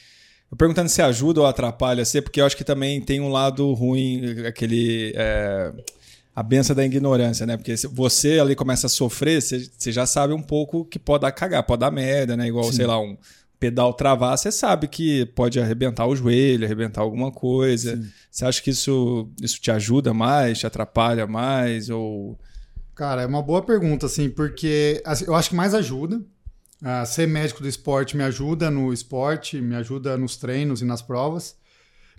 eu 0.51 0.57
perguntando 0.57 0.89
se 0.89 1.01
ajuda 1.01 1.41
ou 1.41 1.47
atrapalha 1.47 2.05
você, 2.05 2.21
porque 2.21 2.41
eu 2.41 2.47
acho 2.47 2.57
que 2.57 2.65
também 2.65 3.01
tem 3.01 3.21
um 3.21 3.29
lado 3.29 3.73
ruim, 3.75 4.45
aquele 4.45 5.13
é, 5.15 5.73
a 6.35 6.43
benção 6.43 6.75
da 6.75 6.85
ignorância, 6.85 7.47
né? 7.47 7.57
Porque 7.57 7.75
você 7.93 8.41
ali 8.41 8.57
começa 8.57 8.89
a 8.89 8.91
sofrer, 8.91 9.41
você, 9.41 9.71
você 9.79 9.93
já 9.93 10.05
sabe 10.05 10.35
um 10.35 10.43
pouco 10.43 10.85
que 10.85 10.99
pode 10.99 11.23
dar 11.23 11.31
cagar, 11.31 11.63
pode 11.63 11.81
dar 11.81 11.93
merda, 11.93 12.37
né? 12.37 12.49
Igual, 12.49 12.73
sei 12.73 12.87
lá, 12.87 13.01
um 13.01 13.17
pedal 13.65 13.95
travar, 13.95 14.37
você 14.37 14.53
sabe 14.53 14.87
que 14.87 15.25
pode 15.25 15.59
arrebentar 15.59 16.07
o 16.07 16.15
joelho, 16.15 16.67
arrebentar 16.67 17.01
alguma 17.01 17.33
coisa. 17.33 17.99
Você 18.31 18.45
acha 18.45 18.63
que 18.63 18.69
isso, 18.69 19.33
isso 19.41 19.59
te 19.59 19.71
ajuda 19.71 20.13
mais, 20.13 20.59
te 20.59 20.67
atrapalha 20.67 21.27
mais? 21.27 21.89
Ou. 21.89 22.39
Cara, 22.95 23.23
é 23.23 23.27
uma 23.27 23.41
boa 23.41 23.63
pergunta, 23.63 24.05
assim, 24.05 24.29
porque 24.29 25.03
assim, 25.03 25.25
eu 25.27 25.35
acho 25.35 25.49
que 25.49 25.57
mais 25.57 25.73
ajuda. 25.73 26.21
Ah, 26.83 27.07
ser 27.07 27.27
médico 27.27 27.63
do 27.63 27.69
esporte 27.69 28.19
me 28.19 28.23
ajuda 28.23 28.71
no 28.71 28.93
esporte, 28.93 29.63
me 29.63 29.75
ajuda 29.77 30.19
nos 30.19 30.37
treinos 30.37 30.83
e 30.83 30.85
nas 30.85 31.01
provas. 31.01 31.57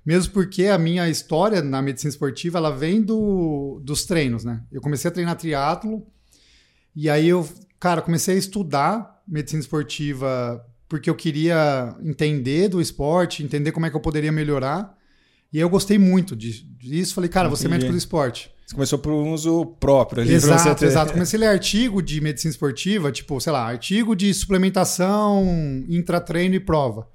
Mesmo 0.03 0.34
porque 0.34 0.65
a 0.65 0.79
minha 0.79 1.08
história 1.08 1.62
na 1.62 1.79
medicina 1.79 2.10
esportiva, 2.10 2.58
ela 2.58 2.75
vem 2.75 3.03
do, 3.03 3.79
dos 3.84 4.05
treinos, 4.05 4.43
né? 4.43 4.63
Eu 4.71 4.81
comecei 4.81 5.10
a 5.10 5.13
treinar 5.13 5.36
triatlo 5.36 6.08
e 6.95 7.08
aí 7.08 7.27
eu, 7.27 7.47
cara, 7.79 8.01
comecei 8.01 8.34
a 8.34 8.39
estudar 8.39 9.21
medicina 9.27 9.60
esportiva 9.60 10.65
porque 10.88 11.10
eu 11.10 11.15
queria 11.15 11.95
entender 12.04 12.67
do 12.69 12.80
esporte, 12.82 13.43
entender 13.43 13.71
como 13.71 13.86
é 13.86 13.89
que 13.89 13.95
eu 13.95 14.02
poderia 14.02 14.32
melhorar. 14.32 14.95
E 15.52 15.60
eu 15.60 15.69
gostei 15.69 15.98
muito 15.98 16.36
disso. 16.36 17.13
Falei, 17.13 17.30
cara, 17.30 17.48
ser 17.50 17.54
Entendi. 17.67 17.71
médico 17.71 17.91
do 17.91 17.98
esporte. 17.98 18.52
Você 18.65 18.74
começou 18.76 18.98
por 19.00 19.12
um 19.13 19.32
uso 19.32 19.65
próprio 19.80 20.21
ali. 20.24 20.30
você 20.39 20.48
Exato, 20.52 20.80
ter- 20.80 20.88
exato. 20.88 21.13
Comecei 21.13 21.38
a 21.38 21.41
ler 21.41 21.48
artigo 21.54 22.02
de 22.02 22.19
medicina 22.19 22.50
esportiva, 22.52 23.12
tipo, 23.12 23.39
sei 23.39 23.54
lá, 23.54 23.63
artigo 23.65 24.15
de 24.15 24.34
suplementação, 24.34 25.45
intratreino 25.88 26.56
e 26.56 26.60
prova. 26.60 27.08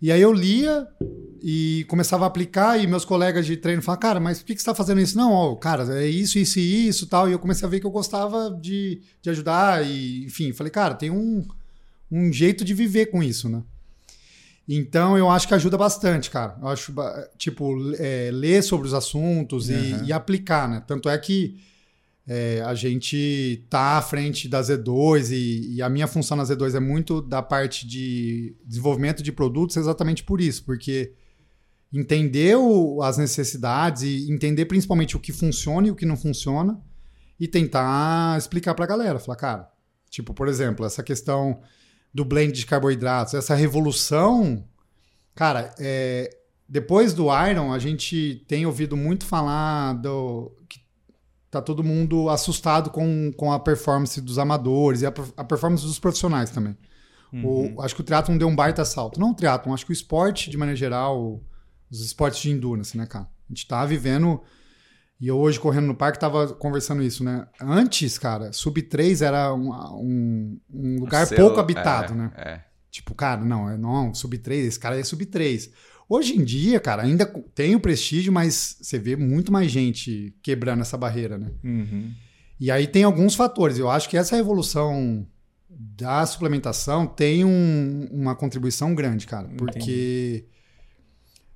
E 0.00 0.10
aí 0.10 0.20
eu 0.20 0.32
lia 0.32 0.86
e 1.40 1.84
começava 1.88 2.24
a 2.24 2.26
aplicar 2.26 2.76
e 2.82 2.86
meus 2.88 3.04
colegas 3.04 3.46
de 3.46 3.56
treino 3.56 3.80
falavam, 3.82 4.00
cara, 4.00 4.20
mas 4.20 4.40
por 4.40 4.46
que, 4.46 4.54
que 4.54 4.60
você 4.60 4.68
está 4.68 4.74
fazendo 4.74 5.00
isso? 5.00 5.16
Não, 5.16 5.30
ó, 5.30 5.54
cara, 5.54 5.84
é 6.02 6.08
isso, 6.08 6.38
isso 6.38 6.58
e 6.58 6.88
isso 6.88 7.06
tal. 7.06 7.28
E 7.28 7.32
eu 7.32 7.38
comecei 7.38 7.66
a 7.66 7.70
ver 7.70 7.78
que 7.78 7.86
eu 7.86 7.90
gostava 7.90 8.50
de, 8.60 9.00
de 9.20 9.30
ajudar 9.30 9.86
e, 9.86 10.24
enfim, 10.24 10.52
falei, 10.52 10.70
cara, 10.72 10.94
tem 10.94 11.10
um, 11.10 11.46
um 12.12 12.32
jeito 12.32 12.64
de 12.64 12.74
viver 12.74 13.06
com 13.06 13.22
isso, 13.22 13.48
né? 13.48 13.62
Então 14.68 15.18
eu 15.18 15.28
acho 15.28 15.48
que 15.48 15.54
ajuda 15.54 15.76
bastante, 15.76 16.30
cara. 16.30 16.56
Eu 16.60 16.68
acho, 16.68 16.94
tipo, 17.36 17.74
é, 17.98 18.30
ler 18.32 18.62
sobre 18.62 18.86
os 18.86 18.94
assuntos 18.94 19.68
e- 19.68 19.72
Uhum. 19.74 20.04
e, 20.04 20.12
aplicar, 20.12 20.68
né? 20.68 20.82
Tanto 20.86 21.08
é 21.08 21.18
que 21.18 21.58
é, 22.28 22.62
a 22.64 22.72
gente 22.74 23.64
tá 23.68 23.98
à 23.98 24.02
frente 24.02 24.48
da 24.48 24.60
Z2 24.62 25.30
e, 25.32 25.74
e 25.74 25.82
a 25.82 25.88
minha 25.88 26.06
função 26.06 26.36
na 26.36 26.44
Z2 26.44 26.76
é 26.76 26.80
muito 26.80 27.20
da 27.20 27.42
parte 27.42 27.84
de 27.84 28.54
desenvolvimento 28.64 29.24
de 29.24 29.32
produtos 29.32 29.76
exatamente 29.76 30.22
por 30.22 30.40
isso, 30.40 30.64
porque 30.64 31.12
entender 31.92 32.56
o- 32.56 33.02
as 33.02 33.18
necessidades 33.18 34.02
e 34.04 34.30
entender 34.32 34.66
principalmente 34.66 35.16
o 35.16 35.20
que 35.20 35.32
funciona 35.32 35.88
e 35.88 35.90
o 35.90 35.96
que 35.96 36.06
não 36.06 36.16
funciona 36.16 36.80
e 37.40 37.48
tentar 37.48 38.38
explicar 38.38 38.74
pra 38.74 38.86
galera. 38.86 39.18
Falar, 39.18 39.36
cara, 39.36 39.68
tipo, 40.08 40.32
por 40.32 40.46
exemplo, 40.46 40.86
essa 40.86 41.02
questão 41.02 41.60
do 42.12 42.24
blend 42.24 42.52
de 42.52 42.66
carboidratos, 42.66 43.34
essa 43.34 43.54
revolução, 43.54 44.64
cara, 45.34 45.74
é, 45.78 46.30
depois 46.68 47.14
do 47.14 47.24
Iron, 47.48 47.72
a 47.72 47.78
gente 47.78 48.44
tem 48.46 48.66
ouvido 48.66 48.96
muito 48.96 49.24
falar 49.24 49.94
do 49.94 50.52
que 50.68 50.80
tá 51.50 51.60
todo 51.62 51.82
mundo 51.84 52.28
assustado 52.28 52.90
com, 52.90 53.30
com 53.36 53.52
a 53.52 53.58
performance 53.58 54.20
dos 54.20 54.38
amadores 54.38 55.02
e 55.02 55.06
a, 55.06 55.12
a 55.36 55.44
performance 55.44 55.84
dos 55.84 55.98
profissionais 55.98 56.50
também. 56.50 56.76
O- 57.76 57.80
acho 57.82 57.94
que 57.94 58.00
o 58.02 58.04
triatlon 58.04 58.36
deu 58.36 58.46
um 58.48 58.54
baita 58.56 58.84
salto. 58.84 59.18
Não 59.18 59.30
o 59.30 59.34
triatlon, 59.34 59.72
acho 59.72 59.86
que 59.86 59.92
o 59.92 59.94
esporte, 59.94 60.50
de 60.50 60.56
maneira 60.58 60.76
geral, 60.76 61.40
os 61.90 62.00
esportes 62.04 62.40
de 62.42 62.50
endurance, 62.50 62.96
né, 62.96 63.06
cara? 63.06 63.24
A 63.24 63.52
gente 63.52 63.66
tá 63.66 63.84
vivendo... 63.86 64.40
E 65.22 65.28
eu 65.28 65.38
hoje, 65.38 65.60
correndo 65.60 65.86
no 65.86 65.94
parque, 65.94 66.18
tava 66.18 66.48
conversando 66.48 67.00
isso, 67.00 67.22
né? 67.22 67.46
Antes, 67.60 68.18
cara, 68.18 68.52
sub 68.52 68.82
3 68.82 69.22
era 69.22 69.54
um, 69.54 69.70
um, 69.70 70.60
um 70.68 70.98
lugar 70.98 71.24
Selo- 71.28 71.42
pouco 71.42 71.60
habitado, 71.60 72.12
é, 72.12 72.16
né? 72.16 72.32
É. 72.36 72.60
Tipo, 72.90 73.14
cara, 73.14 73.40
não, 73.44 73.70
é 73.70 73.78
não, 73.78 74.12
sub 74.12 74.36
3, 74.36 74.66
esse 74.66 74.80
cara 74.80 74.98
é 74.98 75.04
sub 75.04 75.24
3. 75.24 75.70
Hoje 76.08 76.36
em 76.36 76.42
dia, 76.42 76.80
cara, 76.80 77.04
ainda 77.04 77.24
tem 77.54 77.76
o 77.76 77.80
prestígio, 77.80 78.32
mas 78.32 78.76
você 78.82 78.98
vê 78.98 79.14
muito 79.14 79.52
mais 79.52 79.70
gente 79.70 80.34
quebrando 80.42 80.80
essa 80.80 80.98
barreira, 80.98 81.38
né? 81.38 81.52
Uhum. 81.62 82.10
E 82.58 82.68
aí 82.68 82.88
tem 82.88 83.04
alguns 83.04 83.36
fatores. 83.36 83.78
Eu 83.78 83.88
acho 83.88 84.08
que 84.08 84.16
essa 84.16 84.34
revolução 84.34 85.24
da 85.70 86.26
suplementação 86.26 87.06
tem 87.06 87.44
um- 87.44 88.08
uma 88.10 88.34
contribuição 88.34 88.92
grande, 88.92 89.24
cara. 89.26 89.48
Porque 89.56 90.46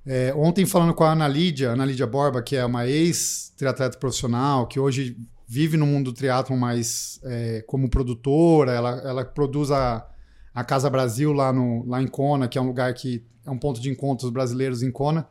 é, 0.07 0.33
ontem 0.33 0.65
falando 0.65 0.93
com 0.93 1.03
a 1.03 1.11
Ana 1.11 1.27
Lídia, 1.27 1.71
Ana 1.71 1.85
Lídia 1.85 2.07
Borba, 2.07 2.41
que 2.41 2.55
é 2.55 2.65
uma 2.65 2.87
ex-triatleta 2.87 3.97
profissional, 3.97 4.65
que 4.65 4.79
hoje 4.79 5.17
vive 5.45 5.75
no 5.75 5.85
mundo 5.85 6.11
do 6.11 6.13
triatlon, 6.13 6.57
mas 6.57 7.19
é, 7.23 7.61
como 7.67 7.89
produtora, 7.89 8.71
ela, 8.71 9.01
ela 9.03 9.25
produz 9.25 9.69
a, 9.69 10.07
a 10.53 10.63
Casa 10.63 10.89
Brasil 10.89 11.33
lá, 11.33 11.51
no, 11.51 11.85
lá 11.85 12.01
em 12.01 12.07
Kona, 12.07 12.47
que 12.47 12.57
é 12.57 12.61
um 12.61 12.67
lugar 12.67 12.93
que 12.93 13.21
é 13.45 13.51
um 13.51 13.57
ponto 13.57 13.81
de 13.81 13.89
encontro 13.89 14.25
dos 14.25 14.33
brasileiros 14.33 14.81
em 14.81 14.91
Kona. 14.91 15.27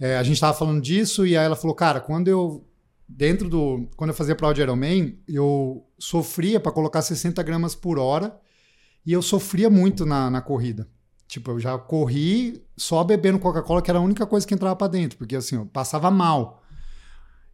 É, 0.00 0.16
a 0.18 0.22
gente 0.24 0.34
estava 0.34 0.56
falando 0.56 0.82
disso 0.82 1.24
e 1.24 1.36
aí 1.36 1.44
ela 1.44 1.56
falou, 1.56 1.74
cara, 1.74 2.00
quando 2.00 2.26
eu 2.26 2.64
dentro 3.08 3.48
do. 3.48 3.88
Quando 3.96 4.10
eu 4.10 4.16
fazia 4.16 4.34
prova 4.34 4.54
de 4.54 4.60
Ironman, 4.60 5.16
eu 5.28 5.86
sofria 5.98 6.58
para 6.58 6.72
colocar 6.72 7.02
60 7.02 7.42
gramas 7.42 7.74
por 7.74 7.98
hora 7.98 8.36
e 9.06 9.12
eu 9.12 9.22
sofria 9.22 9.70
muito 9.70 10.04
na, 10.04 10.30
na 10.30 10.40
corrida. 10.40 10.88
Tipo, 11.26 11.52
eu 11.52 11.60
já 11.60 11.76
corri 11.78 12.62
só 12.76 13.02
bebendo 13.02 13.38
Coca-Cola, 13.38 13.80
que 13.82 13.90
era 13.90 13.98
a 13.98 14.02
única 14.02 14.26
coisa 14.26 14.46
que 14.46 14.54
entrava 14.54 14.76
para 14.76 14.88
dentro, 14.88 15.16
porque 15.18 15.34
assim, 15.36 15.56
eu 15.56 15.66
passava 15.66 16.10
mal. 16.10 16.62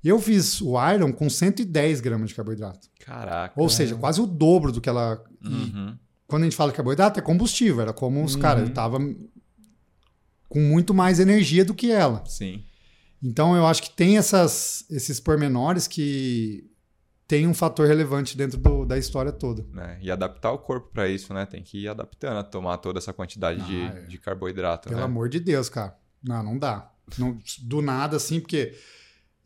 E 0.02 0.08
eu 0.08 0.18
fiz 0.18 0.60
o 0.60 0.74
Iron 0.92 1.12
com 1.12 1.28
110 1.30 2.00
gramas 2.00 2.30
de 2.30 2.34
carboidrato. 2.34 2.88
Caraca. 3.04 3.54
Ou 3.60 3.68
seja, 3.68 3.94
quase 3.94 4.20
o 4.20 4.26
dobro 4.26 4.72
do 4.72 4.80
que 4.80 4.88
ela. 4.88 5.22
Uhum. 5.44 5.96
quando 6.26 6.42
a 6.42 6.46
gente 6.46 6.56
fala 6.56 6.70
de 6.70 6.76
carboidrato, 6.76 7.18
é 7.18 7.22
combustível. 7.22 7.80
Era 7.80 7.92
como 7.92 8.22
os 8.24 8.34
Uhum. 8.34 8.40
caras, 8.40 8.62
ele 8.64 8.72
tava 8.72 8.98
com 10.48 10.60
muito 10.60 10.92
mais 10.94 11.20
energia 11.20 11.64
do 11.64 11.74
que 11.74 11.90
ela. 11.90 12.24
Sim. 12.26 12.64
Então 13.22 13.54
eu 13.56 13.66
acho 13.66 13.82
que 13.82 13.90
tem 13.90 14.16
essas, 14.16 14.84
esses 14.90 15.20
pormenores 15.20 15.86
que 15.86 16.69
tem 17.30 17.46
um 17.46 17.54
fator 17.54 17.86
relevante 17.86 18.36
dentro 18.36 18.58
do- 18.58 18.84
da 18.84 18.98
história 18.98 19.30
toda. 19.30 19.64
né? 19.72 19.98
E 20.02 20.10
adaptar 20.10 20.50
o 20.50 20.58
corpo 20.58 20.90
para 20.92 21.06
isso, 21.08 21.32
né? 21.32 21.46
Tem 21.46 21.62
que 21.62 21.84
ir 21.84 21.88
adaptando 21.88 22.38
a 22.38 22.42
tomar 22.42 22.78
toda 22.78 22.98
essa 22.98 23.12
quantidade 23.12 23.64
de, 23.64 23.82
Ah, 23.82 23.94
é. 23.98 24.00
de 24.02 24.18
carboidrato, 24.18 24.88
Pelo 24.88 24.98
né? 25.00 25.06
amor 25.06 25.28
de 25.28 25.38
Deus, 25.38 25.68
cara. 25.68 25.96
Não, 26.20 26.42
não 26.42 26.58
dá. 26.58 26.90
Não- 27.16 27.38
do 27.62 27.80
nada, 27.80 28.16
assim, 28.16 28.40
porque 28.40 28.74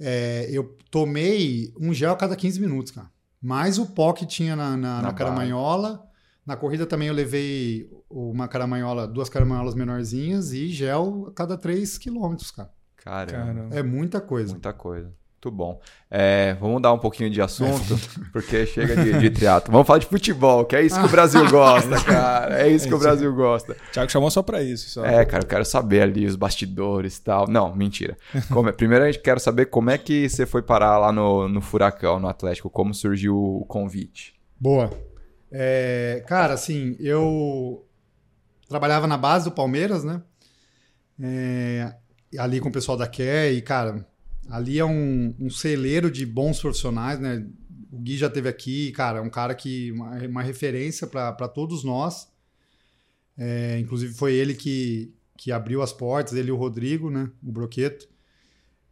é, 0.00 0.48
eu 0.50 0.76
tomei 0.90 1.74
um 1.78 1.92
gel 1.92 2.12
a 2.12 2.16
cada 2.16 2.34
15 2.34 2.58
minutos, 2.58 2.90
cara. 2.90 3.10
Mais 3.40 3.78
o 3.78 3.84
pó 3.84 4.14
que 4.14 4.24
tinha 4.24 4.56
na, 4.56 4.70
na, 4.78 4.96
Na 4.96 5.02
na 5.02 5.12
caramanhola. 5.12 6.02
Na 6.46 6.56
corrida 6.56 6.86
também 6.86 7.08
eu 7.08 7.14
levei 7.14 7.90
uma 8.08 8.48
caramanhola, 8.48 9.06
duas 9.06 9.28
caramanholas 9.28 9.74
menorzinhas 9.74 10.52
e 10.54 10.68
gel 10.68 11.26
a 11.28 11.32
cada 11.32 11.56
3 11.58 11.98
quilômetros, 11.98 12.50
cara. 12.50 12.70
Caramba. 12.96 13.32
Caramba. 13.46 13.74
É 13.76 13.82
muita 13.82 14.20
coisa. 14.22 14.52
Muita 14.52 14.72
coisa. 14.72 15.12
Muito 15.44 15.50
bom. 15.50 15.78
É, 16.10 16.54
vamos 16.54 16.76
mudar 16.76 16.92
um 16.94 16.98
pouquinho 16.98 17.28
de 17.28 17.42
assunto, 17.42 17.98
porque 18.32 18.64
chega 18.64 18.96
de, 18.96 19.18
de 19.18 19.30
teatro. 19.30 19.70
Vamos 19.70 19.86
falar 19.86 19.98
de 19.98 20.06
futebol, 20.06 20.64
que 20.64 20.74
é 20.74 20.80
isso 20.80 20.98
que 20.98 21.04
o 21.04 21.10
Brasil 21.10 21.50
gosta, 21.50 22.00
cara. 22.02 22.62
É 22.62 22.68
isso 22.68 22.88
que 22.88 22.94
o 22.94 22.98
Brasil 22.98 23.34
gosta. 23.34 23.72
O 23.72 23.92
Thiago 23.92 24.10
chamou 24.10 24.30
só 24.30 24.42
pra 24.42 24.62
isso. 24.62 24.88
Só. 24.88 25.04
É, 25.04 25.22
cara, 25.26 25.44
eu 25.44 25.48
quero 25.48 25.64
saber 25.66 26.00
ali 26.00 26.24
os 26.24 26.34
bastidores 26.34 27.18
e 27.18 27.22
tal. 27.22 27.46
Não, 27.46 27.74
mentira. 27.74 28.16
Como 28.50 28.70
é- 28.70 28.72
Primeiro 28.84 29.04
a 29.04 29.12
gente 29.12 29.20
quer 29.22 29.38
saber 29.38 29.66
como 29.66 29.90
é 29.90 29.98
que 29.98 30.26
você 30.28 30.46
foi 30.46 30.62
parar 30.62 30.96
lá 30.96 31.12
no, 31.12 31.46
no 31.46 31.60
Furacão, 31.60 32.18
no 32.18 32.28
Atlético, 32.28 32.70
como 32.70 32.94
surgiu 32.94 33.36
o 33.36 33.66
convite. 33.66 34.34
Boa. 34.58 34.90
É, 35.52 36.24
cara, 36.26 36.54
assim, 36.54 36.96
eu 36.98 37.84
trabalhava 38.66 39.06
na 39.06 39.18
base 39.18 39.44
do 39.44 39.50
Palmeiras, 39.52 40.04
né? 40.04 40.22
É, 41.20 41.92
ali 42.38 42.60
com 42.60 42.70
o 42.70 42.72
pessoal 42.72 42.96
da 42.96 43.06
Care 43.06 43.54
e, 43.54 43.60
cara, 43.60 44.06
ali 44.48 44.78
é 44.78 44.84
um, 44.84 45.34
um 45.38 45.50
celeiro 45.50 46.10
de 46.10 46.24
bons 46.26 46.60
profissionais, 46.60 47.18
né? 47.18 47.46
O 47.90 47.98
Gui 47.98 48.16
já 48.16 48.28
teve 48.28 48.48
aqui, 48.48 48.90
cara, 48.92 49.18
é 49.18 49.22
um 49.22 49.30
cara 49.30 49.54
que 49.54 49.92
uma, 49.92 50.10
uma 50.26 50.42
referência 50.42 51.06
para 51.06 51.48
todos 51.48 51.84
nós. 51.84 52.28
É, 53.38 53.78
inclusive 53.78 54.14
foi 54.14 54.34
ele 54.34 54.54
que, 54.54 55.12
que 55.36 55.50
abriu 55.52 55.82
as 55.82 55.92
portas, 55.92 56.34
ele 56.34 56.48
e 56.48 56.52
o 56.52 56.56
Rodrigo, 56.56 57.10
né? 57.10 57.30
O 57.42 57.52
Broqueto. 57.52 58.08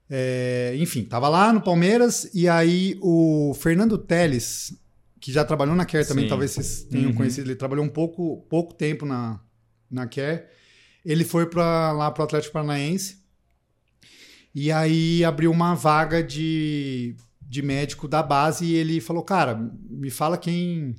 É, 0.09 0.75
enfim, 0.79 1.05
tava 1.05 1.29
lá 1.29 1.53
no 1.53 1.61
Palmeiras 1.63 2.29
e 2.35 2.49
aí 2.49 2.99
o 3.01 3.55
Fernando 3.55 3.97
Teles, 3.97 4.77
que 5.21 5.33
já 5.33 5.45
trabalhou 5.45 5.75
na 5.75 5.87
Care 5.87 6.07
também, 6.07 6.25
Sim. 6.25 6.29
talvez 6.29 6.51
vocês 6.51 6.83
tenham 6.85 7.11
Uhum. 7.11 7.17
conhecido, 7.17 7.49
ele 7.49 7.57
trabalhou 7.57 7.85
um 7.85 7.89
pouco, 7.89 8.45
pouco 8.49 8.75
tempo 8.75 9.07
na, 9.07 9.41
na 9.91 10.07
Care. 10.07 10.45
Ele 11.05 11.25
foi 11.25 11.47
para 11.47 11.93
lá 11.93 12.11
pro 12.11 12.25
Atlético 12.25 12.53
Paranaense 12.53 13.22
e 14.55 14.71
aí 14.73 15.25
abriu 15.25 15.51
uma 15.51 15.75
vaga 15.75 16.23
de, 16.23 17.17
de 17.41 17.63
médico 17.63 18.07
da 18.09 18.23
base 18.23 18.65
e 18.67 18.75
ele 18.75 19.01
falou, 19.01 19.23
cara, 19.23 19.55
me 19.89 20.11
fala 20.11 20.37
quem... 20.37 20.95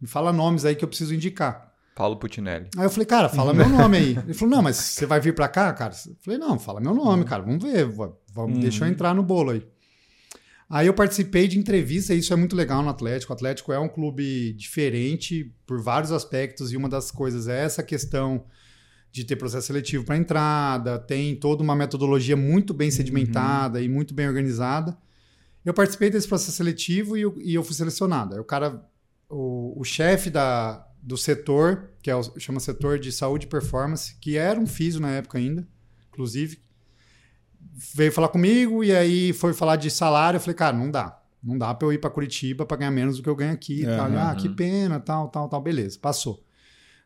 Me 0.00 0.08
fala 0.08 0.32
nomes 0.32 0.64
aí 0.64 0.74
que 0.74 0.84
eu 0.84 0.88
preciso 0.88 1.14
indicar. 1.14 1.70
Paulo 1.94 2.16
Putinelli. 2.16 2.68
Aí 2.76 2.84
eu 2.84 2.90
falei, 2.90 3.06
cara, 3.06 3.28
fala 3.28 3.54
meu 3.54 3.68
nome 3.70 3.96
aí. 3.96 4.18
Ele 4.24 4.34
falou, 4.34 4.56
não, 4.56 4.62
mas 4.62 4.76
você 4.76 5.06
vai 5.06 5.20
vir 5.20 5.34
pra 5.34 5.46
cá, 5.46 5.72
cara? 5.72 5.94
Eu 6.06 6.16
falei, 6.20 6.38
não, 6.38 6.58
fala 6.58 6.80
meu 6.80 6.92
nome, 6.94 7.24
cara, 7.24 7.42
vamos 7.42 7.62
ver, 7.62 7.84
va- 7.86 8.12
vamos, 8.32 8.56
Uhum. 8.56 8.60
deixa 8.62 8.84
eu 8.84 8.88
entrar 8.88 9.14
no 9.14 9.22
bolo 9.22 9.50
aí. 9.52 9.64
Aí 10.68 10.86
eu 10.86 10.94
participei 10.94 11.46
de 11.46 11.58
entrevista, 11.58 12.14
e 12.14 12.18
isso 12.18 12.32
é 12.32 12.36
muito 12.36 12.56
legal 12.56 12.82
no 12.82 12.88
Atlético. 12.88 13.30
O 13.32 13.36
Atlético 13.36 13.72
é 13.72 13.78
um 13.78 13.88
clube 13.88 14.54
diferente 14.54 15.54
por 15.66 15.80
vários 15.82 16.10
aspectos, 16.10 16.72
e 16.72 16.76
uma 16.78 16.88
das 16.88 17.10
coisas 17.10 17.46
é 17.46 17.62
essa 17.62 17.82
questão 17.82 18.44
de 19.12 19.24
ter 19.24 19.36
processo 19.36 19.66
seletivo 19.66 20.04
para 20.04 20.16
entrada, 20.16 20.98
tem 20.98 21.36
toda 21.36 21.62
uma 21.62 21.76
metodologia 21.76 22.34
muito 22.34 22.72
bem 22.72 22.90
sedimentada 22.90 23.80
e 23.82 23.88
muito 23.88 24.14
bem 24.14 24.26
organizada. 24.26 24.96
Eu 25.62 25.74
participei 25.74 26.08
desse 26.08 26.26
processo 26.26 26.52
seletivo 26.52 27.16
e 27.16 27.20
eu, 27.20 27.34
e 27.38 27.54
eu 27.54 27.62
fui 27.62 27.74
selecionado. 27.74 28.34
Aí 28.34 28.40
o 28.40 28.44
cara, 28.44 28.82
o, 29.28 29.78
o 29.78 29.84
chefe 29.84 30.30
da, 30.30 30.88
do 31.02 31.18
setor, 31.18 31.90
que 32.02 32.10
é 32.10 32.16
o, 32.16 32.22
chama 32.40 32.58
setor 32.58 32.98
de 32.98 33.12
saúde 33.12 33.44
e 33.44 33.48
performance, 33.48 34.16
que 34.18 34.38
era 34.38 34.58
um 34.58 34.66
físio 34.66 34.98
na 34.98 35.10
época 35.10 35.36
ainda, 35.36 35.68
inclusive, 36.10 36.58
veio 37.94 38.10
falar 38.10 38.28
comigo 38.28 38.82
e 38.82 38.96
aí 38.96 39.34
foi 39.34 39.52
falar 39.52 39.76
de 39.76 39.90
salário. 39.90 40.38
Eu 40.38 40.40
falei, 40.40 40.56
cara, 40.56 40.76
não 40.76 40.90
dá. 40.90 41.20
Não 41.42 41.58
dá 41.58 41.74
pra 41.74 41.86
eu 41.86 41.92
ir 41.92 41.98
pra 41.98 42.08
Curitiba 42.08 42.64
pra 42.64 42.78
ganhar 42.78 42.92
menos 42.92 43.18
do 43.18 43.22
que 43.22 43.28
eu 43.28 43.36
ganho 43.36 43.52
aqui. 43.52 43.82
e 43.82 43.84
tal. 43.84 44.06
Ah, 44.16 44.34
que 44.34 44.48
pena, 44.48 44.98
tal, 44.98 45.28
tal, 45.28 45.48
tal. 45.48 45.60
Beleza, 45.60 45.98
passou. 46.00 46.42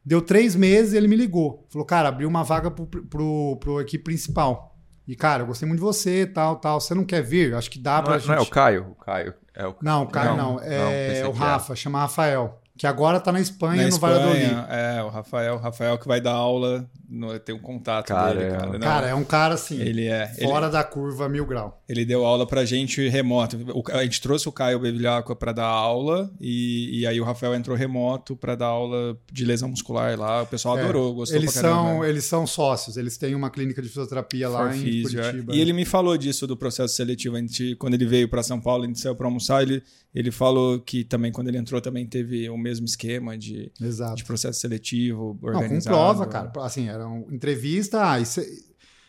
Deu 0.07 0.23
três 0.23 0.55
meses 0.55 0.93
e 0.93 0.97
ele 0.97 1.09
me 1.09 1.17
ligou. 1.17 1.67
Falou, 1.69 1.85
cara, 1.85 2.09
abriu 2.09 2.29
uma 2.29 2.45
vaga 2.45 2.71
pro, 2.71 2.87
pro, 2.87 3.57
pro 3.59 3.81
equipe 3.81 4.05
principal. 4.05 4.73
E, 5.05 5.17
cara, 5.17 5.43
eu 5.43 5.47
gostei 5.49 5.67
muito 5.67 5.81
de 5.81 5.85
você, 5.85 6.25
tal, 6.25 6.57
tal. 6.57 6.81
Você 6.81 6.95
não 6.95 7.05
quer 7.05 7.23
vir? 7.23 7.53
Acho 7.55 7.69
que 7.69 7.79
dá 7.81 7.97
Não, 7.97 8.05
pra 8.05 8.15
é- 8.15 8.19
gente... 8.21 8.29
não 8.29 8.37
é 8.37 8.41
o 8.41 8.47
Caio? 8.47 8.87
O 8.93 8.95
Caio. 8.95 9.35
É 9.53 9.67
o... 9.67 9.75
Não, 9.83 10.05
o 10.05 10.07
Caio 10.07 10.37
Não, 10.37 10.55
não. 10.55 10.61
É 10.61 11.09
pensei 11.09 11.25
o 11.25 11.33
Rafa, 11.33 11.75
chama 11.75 11.99
Rafael. 11.99 12.61
Que 12.77 12.87
agora 12.87 13.19
tá 13.19 13.33
na 13.33 13.41
Espanha, 13.41 13.85
Na 13.85 13.89
no 13.89 13.99
Valladolid. 13.99 14.43
Espanha, 14.45 14.67
é, 14.71 15.03
o 15.03 15.09
Rafael, 15.09 15.55
o 15.55 15.59
Rafael 15.59 15.99
que 15.99 16.07
vai 16.07 16.21
dar 16.21 16.33
aula, 16.35 16.87
no, 17.09 17.39
tem 17.39 17.55
um 17.55 17.59
contato 17.59 18.09
Caramba. 18.09 18.35
dele, 18.41 18.51
cara. 18.51 18.73
Não, 18.73 18.79
Cara, 18.81 19.09
é 19.09 19.15
um 19.15 19.25
cara 19.25 19.55
assim, 19.55 19.81
ele 19.81 20.07
é. 20.07 20.31
Ele, 20.37 20.47
fora 20.47 20.69
da 20.69 20.85
curva 20.85 21.29
mil 21.29 21.47
grau. 21.47 21.83
ele 21.89 22.05
deu 22.05 22.25
aula 22.27 22.47
pra 22.47 22.65
gente 22.67 23.09
remoto. 23.09 23.57
O- 23.75 23.83
a 23.93 24.03
gente 24.05 24.21
trouxe 24.21 24.47
o 24.49 24.53
Caio 24.53 24.79
Bevilacqua 24.79 25.35
pra 25.35 25.53
dar 25.53 25.65
aula 25.67 26.31
e, 26.41 27.01
e 27.01 27.07
aí 27.07 27.19
o 27.21 27.25
Rafael 27.25 27.55
entrou 27.55 27.75
remoto 27.77 28.37
pra 28.37 28.55
dar 28.55 28.67
aula 28.67 29.17
de 29.33 29.45
lesão 29.47 29.69
muscular 29.71 30.19
lá. 30.19 30.43
O 30.43 30.47
pessoal 30.47 30.77
É, 30.77 30.83
adorou, 30.83 31.15
gostou 31.15 31.39
Eles 31.39 31.53
são, 31.55 32.05
eles 32.05 32.25
são 32.25 32.47
sócios, 32.47 32.97
eles 32.99 33.17
têm 33.17 33.35
uma 33.35 33.49
clínica 33.51 33.81
de 33.81 33.89
fisioterapia 33.89 34.49
lá 34.49 34.69
For 34.71 34.77
em 34.77 34.81
Physio, 34.83 35.21
é. 35.21 35.25
Curitiba. 35.31 35.55
E 35.55 35.61
ele 35.61 35.73
me 35.73 35.85
falou 35.87 36.17
disso 36.19 36.47
do 36.47 36.57
processo 36.57 36.95
seletivo. 36.95 37.37
A 37.37 37.41
gente, 37.41 37.75
quando 37.77 37.95
ele 37.95 38.05
veio 38.05 38.29
para 38.29 38.43
São 38.43 38.61
Paulo, 38.61 38.85
a 38.85 38.87
gente 38.87 39.01
saiu 39.01 39.15
para 39.17 39.27
almoçar. 39.27 39.63
Ele, 39.63 39.83
ele 40.15 40.31
falou 40.31 40.79
que 40.81 41.05
também, 41.05 41.31
quando 41.33 41.49
ele 41.49 41.59
entrou, 41.59 41.81
também 41.81 42.07
teve 42.07 42.49
o 42.51 42.57
mesmo 42.67 42.85
esquema 42.87 43.37
de, 43.39 43.71
Exato. 43.81 44.17
de 44.17 44.25
processo 44.25 44.61
seletivo 44.61 45.39
Não, 45.43 45.53
com 45.53 45.59
organizado. 45.59 45.97
prova, 45.97 46.27
cara. 46.27 46.53
Assim, 46.63 46.89
era 46.89 47.07
uma 47.07 47.33
entrevista. 47.33 48.11
Ah, 48.13 48.21
e 48.21 48.27
cê- 48.27 48.67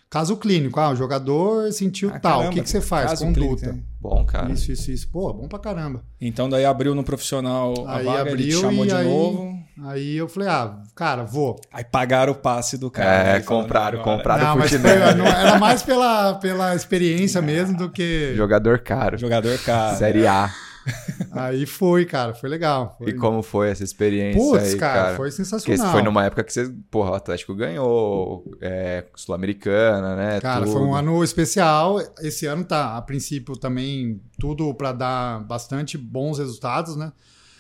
Caso 0.10 0.38
clínico, 0.38 0.80
ah, 0.80 0.92
o 0.92 0.96
jogador 0.96 1.70
sentiu 1.74 2.08
Ah, 2.10 2.18
tal, 2.18 2.38
caramba, 2.40 2.50
o 2.50 2.54
que, 2.56 2.62
que 2.62 2.70
você 2.70 2.80
faz? 2.80 3.10
caso 3.10 3.26
Conduta. 3.26 3.42
clínico, 3.66 3.66
né? 3.78 3.84
Bom, 4.00 4.24
cara. 4.26 4.50
Isso, 4.54 4.72
isso, 4.72 4.90
isso. 4.90 5.10
Pô, 5.10 5.34
bom 5.34 5.50
pra 5.50 5.60
caramba. 5.60 6.02
Então 6.22 6.48
daí 6.50 6.64
abriu 6.64 6.96
no 6.96 7.04
profissional 7.04 7.74
a 7.86 7.98
Aí 7.98 8.06
vaga, 8.06 8.30
ele 8.32 8.44
te 8.44 8.54
abriu 8.56 8.62
chamou 8.62 8.86
e 8.86 8.88
de 8.88 8.94
aí- 8.96 9.06
novo. 9.06 9.58
Aí 9.84 10.16
eu 10.16 10.30
falei, 10.30 10.48
ah, 10.48 10.82
cara, 10.96 11.26
vou. 11.26 11.60
Aí 11.74 11.84
pagaram 11.84 12.32
o 12.32 12.36
passe 12.38 12.78
do 12.78 12.90
cara. 12.90 13.36
É, 13.36 13.40
compraram, 13.42 14.00
agora- 14.00 14.18
compraram. 14.18 14.44
não, 14.46 14.58
mas 14.58 14.70
foi- 14.72 14.80
não, 15.16 15.26
era 15.28 15.60
mais 15.60 15.84
pela, 15.84 16.36
pela 16.36 16.74
experiência 16.74 17.42
mesmo 17.44 17.78
do 17.78 17.90
que. 17.92 18.34
Jogador 18.34 18.80
caro. 18.80 19.18
Jogador 19.18 19.58
caro. 19.60 19.98
Série 19.98 20.26
A. 20.26 20.50
Aí 21.32 21.66
foi, 21.66 22.06
cara, 22.06 22.34
foi 22.34 22.50
legal. 22.50 22.96
Foi... 22.98 23.10
E 23.10 23.14
como 23.14 23.42
foi 23.42 23.70
essa 23.70 23.84
experiência 23.84 24.42
Putz, 24.42 24.74
aí, 24.74 24.78
cara, 24.78 24.94
cara? 24.94 25.16
foi 25.16 25.30
Porque 25.30 25.44
sensacional. 25.44 25.92
foi 25.92 26.02
numa 26.02 26.26
época 26.26 26.44
que 26.44 26.54
você, 26.54 26.74
porra, 26.90 27.12
o 27.12 27.14
Atlético 27.16 27.54
ganhou, 27.54 28.44
é, 28.62 29.06
Sul-Americana, 29.16 30.16
né? 30.16 30.40
Cara, 30.40 30.62
tudo. 30.62 30.74
foi 30.74 30.82
um 30.82 30.96
ano 30.96 31.24
especial. 31.24 32.00
Esse 32.20 32.46
ano 32.46 32.64
tá, 32.64 32.98
a 32.98 33.02
princípio, 33.02 33.56
também 33.58 34.22
tudo 34.40 34.74
pra 34.74 34.92
dar 34.92 35.44
bastante 35.44 35.98
bons 35.98 36.40
resultados, 36.40 36.96
né? 36.96 37.12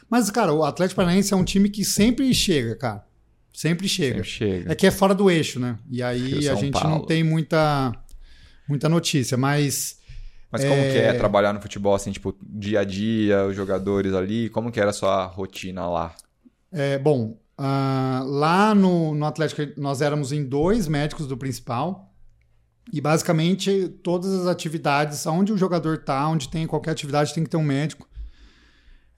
Mas, 0.09 0.32
cara, 0.32 0.53
o 0.53 0.63
Atlético 0.63 0.95
Paranaense 0.97 1.34
é 1.34 1.38
um 1.38 1.43
time 1.43 1.69
que 1.69 1.84
sempre 1.84 2.34
chega, 2.34 2.75
cara. 2.75 3.05
Sempre 3.53 3.89
chega. 3.89 4.23
Sempre 4.23 4.30
chega. 4.30 4.71
É 4.71 4.75
que 4.75 4.88
é 4.88 4.91
fora 4.91 5.13
do 5.13 5.30
eixo, 5.30 5.59
né? 5.59 5.78
E 5.89 6.01
aí 6.01 6.47
a 6.47 6.55
gente 6.55 6.73
Paulo. 6.73 6.89
não 6.89 7.05
tem 7.05 7.23
muita, 7.23 7.91
muita 8.69 8.88
notícia, 8.88 9.36
mas 9.36 9.97
Mas 10.51 10.63
como 10.63 10.81
que 10.81 10.97
é 10.97 11.13
trabalhar 11.13 11.51
no 11.51 11.61
futebol, 11.61 11.93
assim, 11.93 12.11
tipo, 12.11 12.35
dia 12.41 12.79
a 12.79 12.83
dia, 12.83 13.45
os 13.45 13.55
jogadores 13.55 14.13
ali, 14.13 14.49
como 14.49 14.71
que 14.71 14.79
era 14.79 14.91
a 14.91 14.93
sua 14.93 15.25
rotina 15.25 15.87
lá? 15.87 16.15
É, 16.71 16.97
bom, 16.97 17.37
ah, 17.57 18.23
lá 18.25 18.73
no, 18.73 19.13
no 19.13 19.25
Atlético 19.25 19.61
nós 19.79 20.01
éramos 20.01 20.31
em 20.31 20.43
dois 20.45 20.87
médicos 20.87 21.27
do 21.27 21.35
principal 21.35 22.13
e 22.93 23.01
basicamente 23.01 23.89
todas 24.01 24.31
as 24.31 24.47
atividades, 24.47 25.25
onde 25.25 25.51
o 25.51 25.57
jogador 25.57 25.97
tá, 25.97 26.27
onde 26.29 26.49
tem 26.49 26.65
qualquer 26.65 26.91
atividade 26.91 27.33
tem 27.33 27.43
que 27.43 27.49
ter 27.49 27.57
um 27.57 27.63
médico. 27.63 28.07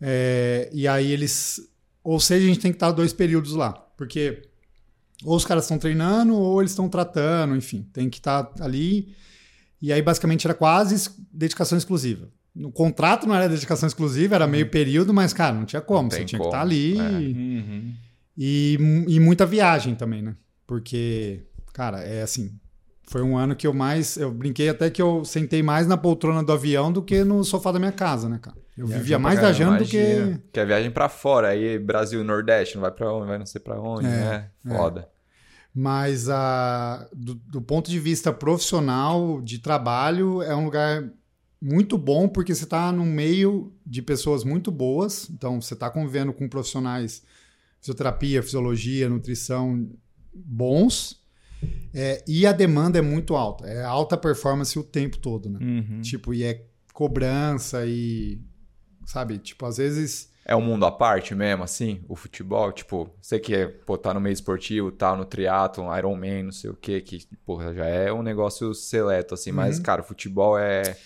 É, 0.01 0.69
e 0.73 0.87
aí 0.87 1.11
eles, 1.11 1.61
ou 2.03 2.19
seja, 2.19 2.45
a 2.45 2.47
gente 2.47 2.59
tem 2.59 2.71
que 2.71 2.77
estar 2.77 2.91
dois 2.91 3.13
períodos 3.13 3.53
lá, 3.53 3.73
porque 3.95 4.41
ou 5.23 5.35
os 5.35 5.45
caras 5.45 5.65
estão 5.65 5.77
treinando 5.77 6.33
ou 6.33 6.61
eles 6.61 6.71
estão 6.71 6.87
tratando, 6.87 7.55
enfim, 7.55 7.87
tem 7.93 8.09
que 8.09 8.17
estar 8.17 8.51
ali. 8.59 9.13
E 9.81 9.93
aí 9.93 10.01
basicamente 10.01 10.45
era 10.45 10.53
quase 10.53 11.11
dedicação 11.31 11.77
exclusiva. 11.77 12.27
No 12.55 12.71
contrato 12.71 13.27
não 13.27 13.35
era 13.35 13.47
dedicação 13.47 13.87
exclusiva, 13.87 14.35
era 14.35 14.47
meio 14.47 14.69
período, 14.69 15.13
mas 15.13 15.31
cara, 15.33 15.53
não 15.53 15.65
tinha 15.65 15.81
como, 15.81 16.03
Não 16.03 16.11
você 16.11 16.25
tinha 16.25 16.39
que 16.39 16.45
como, 16.45 16.49
estar 16.49 16.61
ali. 16.61 16.97
é. 16.97 17.01
Uhum. 17.01 17.93
E, 18.37 19.05
e 19.07 19.19
muita 19.19 19.45
viagem 19.45 19.95
também, 19.95 20.21
né? 20.21 20.35
Porque, 20.65 21.41
cara, 21.73 22.01
é 22.01 22.21
assim. 22.21 22.51
Foi 23.03 23.21
um 23.23 23.35
ano 23.37 23.55
que 23.55 23.65
eu 23.65 23.73
mais. 23.73 24.17
Eu 24.17 24.31
brinquei 24.31 24.69
até 24.69 24.89
que 24.89 25.01
eu 25.01 25.25
sentei 25.25 25.63
mais 25.63 25.87
na 25.87 25.97
poltrona 25.97 26.43
do 26.43 26.51
avião 26.53 26.91
do 26.91 27.01
que 27.01 27.23
no 27.23 27.43
sofá 27.43 27.71
da 27.71 27.79
minha 27.79 27.91
casa, 27.91 28.29
né, 28.29 28.37
cara? 28.39 28.55
Eu 28.77 28.85
Viajou 28.85 29.01
vivia 29.03 29.19
mais 29.19 29.39
viajando 29.39 29.79
do 29.79 29.85
que. 29.85 30.39
Que 30.53 30.59
é 30.59 30.65
viagem 30.65 30.91
pra 30.91 31.09
fora, 31.09 31.49
aí 31.49 31.77
Brasil 31.79 32.23
Nordeste, 32.23 32.75
não 32.75 32.83
vai 32.83 32.91
pra 32.91 33.11
onde, 33.11 33.27
vai 33.27 33.37
não 33.39 33.45
sei 33.45 33.59
pra 33.59 33.81
onde, 33.81 34.05
É, 34.05 34.09
né? 34.09 34.49
Foda. 34.67 35.09
Mas 35.73 36.29
a, 36.29 37.07
do, 37.15 37.35
do 37.35 37.61
ponto 37.61 37.89
de 37.89 37.99
vista 37.99 38.33
profissional, 38.33 39.41
de 39.41 39.59
trabalho, 39.59 40.41
é 40.41 40.55
um 40.55 40.65
lugar 40.65 41.09
muito 41.61 41.97
bom 41.97 42.27
porque 42.27 42.55
você 42.55 42.63
está 42.63 42.91
no 42.91 43.05
meio 43.05 43.73
de 43.85 44.01
pessoas 44.01 44.43
muito 44.43 44.71
boas. 44.71 45.29
Então, 45.29 45.61
você 45.61 45.73
está 45.73 45.89
convivendo 45.89 46.33
com 46.33 46.49
profissionais 46.49 47.23
fisioterapia, 47.79 48.43
fisiologia, 48.43 49.09
nutrição 49.09 49.89
bons. 50.33 51.21
É, 51.93 52.23
e 52.27 52.45
a 52.45 52.51
demanda 52.51 52.99
é 52.99 53.01
muito 53.01 53.35
alta. 53.35 53.67
É 53.67 53.83
alta 53.83 54.17
performance 54.17 54.77
o 54.77 54.83
tempo 54.83 55.17
todo, 55.17 55.49
né? 55.49 55.59
Uhum. 55.61 56.01
Tipo, 56.01 56.33
e 56.33 56.43
é 56.43 56.65
cobrança 56.93 57.85
e... 57.85 58.41
Sabe? 59.05 59.37
Tipo, 59.37 59.65
às 59.65 59.77
vezes... 59.77 60.28
É 60.51 60.55
um 60.55 60.61
mundo 60.61 60.83
à 60.83 60.91
parte 60.91 61.35
mesmo, 61.35 61.63
assim, 61.63 62.01
o 62.09 62.15
futebol, 62.15 62.71
tipo, 62.71 63.07
você 63.21 63.37
que 63.39 63.53
é, 63.53 63.67
pô, 63.67 63.95
tá 63.99 64.15
no 64.15 64.19
meio 64.19 64.33
esportivo, 64.33 64.91
tá 64.91 65.15
no 65.15 65.23
triatlon, 65.23 65.95
Ironman, 65.95 66.45
não 66.45 66.51
sei 66.51 66.71
o 66.71 66.75
que, 66.75 66.99
que, 67.01 67.27
porra, 67.45 67.71
já 67.71 67.85
é 67.85 68.11
um 68.11 68.23
negócio 68.23 68.73
seleto, 68.73 69.35
assim, 69.35 69.51
mas, 69.51 69.77
Uhum. 69.77 69.83
cara, 69.83 70.01
o 70.01 70.03
futebol 70.03 70.57
é, 70.57 70.97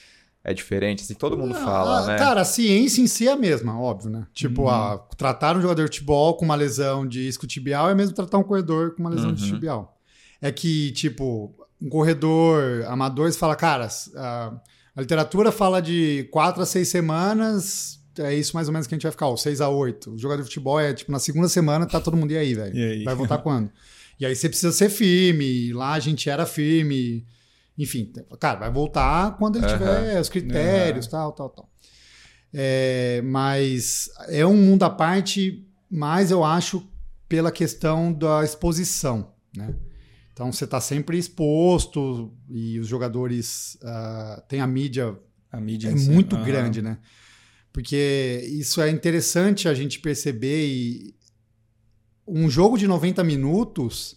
é 0.46 0.54
diferente, 0.54 1.04
assim, 1.04 1.14
todo 1.14 1.38
mundo 1.38 1.54
Ah, 1.58 1.62
fala, 1.62 2.08
né? 2.08 2.18
Cara, 2.20 2.40
a 2.40 2.46
ciência 2.46 3.02
em 3.02 3.08
si 3.08 3.28
é 3.28 3.34
a 3.34 3.36
mesma, 3.36 3.78
óbvio, 3.78 4.10
né? 4.12 4.26
Tipo, 4.34 4.62
Uhum. 4.62 4.70
ah, 4.70 4.98
tratar 5.18 5.58
um 5.58 5.62
jogador 5.62 5.90
de 5.90 5.94
futebol 5.98 6.38
com 6.38 6.46
uma 6.46 6.56
lesão 6.56 7.06
de 7.06 7.28
isquiotibial 7.28 7.90
é 7.90 7.94
mesmo 7.96 8.16
tratar 8.16 8.38
um 8.38 8.44
corredor 8.44 8.96
com 8.96 9.02
uma 9.02 9.10
lesão 9.10 9.34
de 9.34 9.44
Uhum. 9.44 9.50
tibial. 9.50 10.00
É 10.42 10.54
que, 10.54 10.94
tipo, 10.94 11.54
um 11.82 11.90
corredor 11.90 12.86
amador, 12.88 13.30
fala, 13.34 13.58
cara, 13.58 13.90
a, 14.16 14.54
a 14.96 15.02
literatura 15.02 15.52
fala 15.52 15.82
de 15.82 16.30
quatro 16.32 16.62
a 16.64 16.66
seis 16.66 16.88
semanas, 16.88 18.00
é 18.20 18.34
isso 18.34 18.56
mais 18.56 18.68
ou 18.68 18.74
menos 18.74 18.88
que 18.88 18.94
a 18.94 18.98
gente 18.98 19.04
vai 19.04 19.12
ficar, 19.12 19.28
ó, 19.28 19.36
seis 19.36 19.62
a 19.62 19.70
oito. 19.70 20.12
O 20.14 20.18
jogador 20.18 20.42
de 20.42 20.48
futebol 20.48 20.80
é, 20.80 20.94
tipo, 20.94 21.12
na 21.12 21.20
segunda 21.20 21.48
semana 21.48 21.86
tá 21.86 22.00
todo 22.00 22.18
mundo, 22.18 22.32
e 22.32 22.38
aí, 22.38 22.54
velho? 22.54 22.76
E 22.76 22.84
aí? 22.84 23.04
Vai 23.04 23.16
voltar 23.16 23.38
quando? 23.40 23.70
E 24.20 24.28
aí 24.28 24.36
você 24.36 24.48
precisa 24.48 24.72
ser 24.72 24.90
firme, 24.90 25.74
lá 25.74 25.94
a 25.94 26.00
gente 26.00 26.30
era 26.30 26.46
firme, 26.46 27.26
enfim, 27.78 28.14
cara, 28.40 28.60
vai 28.60 28.72
voltar 28.72 29.36
quando 29.38 29.58
ele 29.58 29.66
tiver 29.66 30.22
os 30.22 30.30
critérios, 30.30 31.08
tal, 31.08 31.32
tal, 31.34 31.50
tal. 31.50 31.70
É, 32.54 33.22
mas 33.26 34.10
é 34.30 34.46
um 34.46 34.56
mundo 34.56 34.84
à 34.84 34.90
parte, 34.90 35.68
mas 35.90 36.30
eu 36.30 36.44
acho 36.44 36.88
pela 37.28 37.52
questão 37.52 38.14
da 38.14 38.44
exposição, 38.44 39.34
né? 39.58 39.74
Então 40.32 40.52
você 40.52 40.64
está 40.66 40.80
sempre 40.80 41.18
exposto 41.18 42.32
e 42.48 42.80
os 42.80 42.88
jogadores 42.88 43.78
ah, 43.84 44.44
têm 44.48 44.62
a 44.62 44.68
mídia 44.68 45.18
A 45.52 45.60
mídia 45.60 45.90
é 45.90 45.96
muito 45.96 46.36
Aham. 46.36 46.46
grande, 46.46 46.82
né? 46.82 46.98
Porque 47.74 48.48
isso 48.52 48.80
é 48.82 48.90
interessante 48.90 49.68
a 49.68 49.74
gente 49.74 50.00
perceber 50.00 50.66
e 50.68 51.16
um 52.28 52.50
jogo 52.50 52.78
de 52.78 52.88
90 52.88 53.24
minutos 53.24 54.16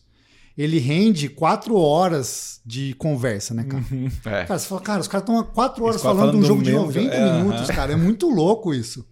ele 0.56 0.78
rende 0.78 1.28
quatro 1.28 1.76
horas 1.76 2.60
de 2.64 2.94
conversa, 2.94 3.52
né, 3.54 3.64
cara? 3.64 3.82
Uhum. 3.90 4.08
É. 4.26 4.44
Cara, 4.44 4.58
você 4.58 4.68
fala, 4.68 4.80
cara, 4.80 5.00
os 5.00 5.08
caras 5.08 5.22
estão 5.22 5.38
há 5.38 5.44
quatro 5.44 5.84
horas 5.84 5.96
ficam 5.96 6.14
falando 6.16 6.32
de 6.32 6.38
um 6.38 6.42
falando 6.42 6.46
jogo 6.48 6.62
de 6.62 6.70
mesmo 6.70 6.86
90 6.86 7.16
jogo. 7.16 7.26
É, 7.28 7.32
minutos, 7.38 7.62
aham. 7.68 7.74
cara. 7.76 7.92
É 7.92 7.96
muito 7.96 8.28
louco 8.30 8.72
isso. 8.72 9.06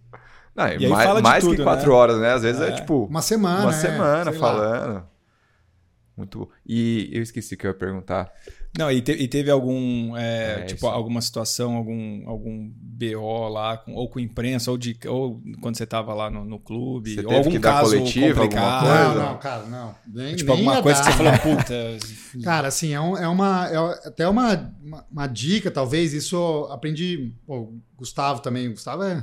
Não, 0.55 0.67
E 0.67 0.85
aí 0.85 0.87
mais, 0.87 1.05
fala 1.07 1.21
de 1.21 1.27
mais 1.27 1.43
tudo, 1.43 1.57
que 1.57 1.63
quatro 1.63 1.89
né? 1.89 1.95
horas, 1.95 2.19
né? 2.19 2.31
Às 2.33 2.41
vezes 2.43 2.61
é, 2.61 2.69
É. 2.69 2.71
tipo 2.71 3.05
Uma 3.05 3.21
semana. 3.21 3.61
uma 3.63 3.75
é, 3.75 3.79
semana 3.81 4.31
sei 4.31 4.39
lá. 4.41 5.07
Muito 6.17 6.39
bom. 6.39 6.47
E 6.65 7.09
eu 7.11 7.21
esqueci 7.21 7.55
o 7.55 7.57
que 7.57 7.67
eu 7.67 7.71
ia 7.71 7.77
perguntar. 7.77 8.31
Não, 8.77 8.89
e, 8.91 9.01
te- 9.01 9.11
e 9.13 9.27
teve 9.27 9.49
algum, 9.51 10.15
é, 10.17 10.61
É, 10.61 10.61
tipo, 10.63 10.85
isso. 10.85 10.87
alguma 10.87 11.21
situação, 11.21 11.75
algum, 11.75 12.27
algum 12.27 12.71
BO 12.73 13.47
lá, 13.49 13.77
com- 13.77 13.93
ou 13.93 14.09
com 14.09 14.19
imprensa, 14.19 14.71
ou, 14.71 14.77
de, 14.77 14.97
ou 15.07 15.41
quando 15.61 15.77
você 15.77 15.85
tava 15.85 16.13
lá 16.13 16.29
no, 16.29 16.43
no 16.45 16.57
clube, 16.59 17.13
Você 17.15 17.19
ou 17.21 17.25
teve 17.27 17.37
algum 17.37 17.51
que 17.51 17.59
dar 17.59 17.73
caso 17.73 17.97
coletiva, 17.97 18.27
alguma 18.41 18.43
complicado. 18.43 18.85
coisa? 18.85 19.13
Não, 19.13 19.31
não, 19.31 19.37
cara, 19.39 19.63
não. 19.65 19.95
Nem, 20.07 20.35
Tipo, 20.35 20.51
nem 20.51 20.57
alguma 20.59 20.75
ia 20.77 20.81
coisa 20.83 20.99
que 21.01 21.05
dar. 21.07 21.11
você 21.11 21.17
falou, 21.17 21.39
puta. 21.57 21.97
Cara, 22.43 22.67
assim, 22.69 22.93
é, 22.93 22.99
um- 23.01 23.17
é 23.17 23.27
uma. 23.27 23.67
É 23.69 24.07
até 24.07 24.27
uma, 24.27 24.73
uma, 24.83 25.05
uma 25.11 25.27
dica, 25.27 25.69
talvez. 25.71 26.13
Isso 26.13 26.35
eu 26.35 26.71
aprendi. 26.71 27.33
Pô, 27.45 27.73
Gustavo 27.97 28.41
também. 28.41 28.69
Gustavo 28.71 29.03
é 29.03 29.15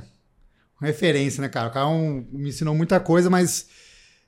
uma 0.79 0.87
referência, 0.87 1.41
né, 1.41 1.49
cara? 1.49 1.69
O 1.69 1.71
cara 1.71 1.85
é 1.87 1.89
um- 1.89 2.25
me 2.31 2.49
ensinou 2.49 2.73
muita 2.75 2.99
coisa, 2.99 3.29
mas 3.31 3.67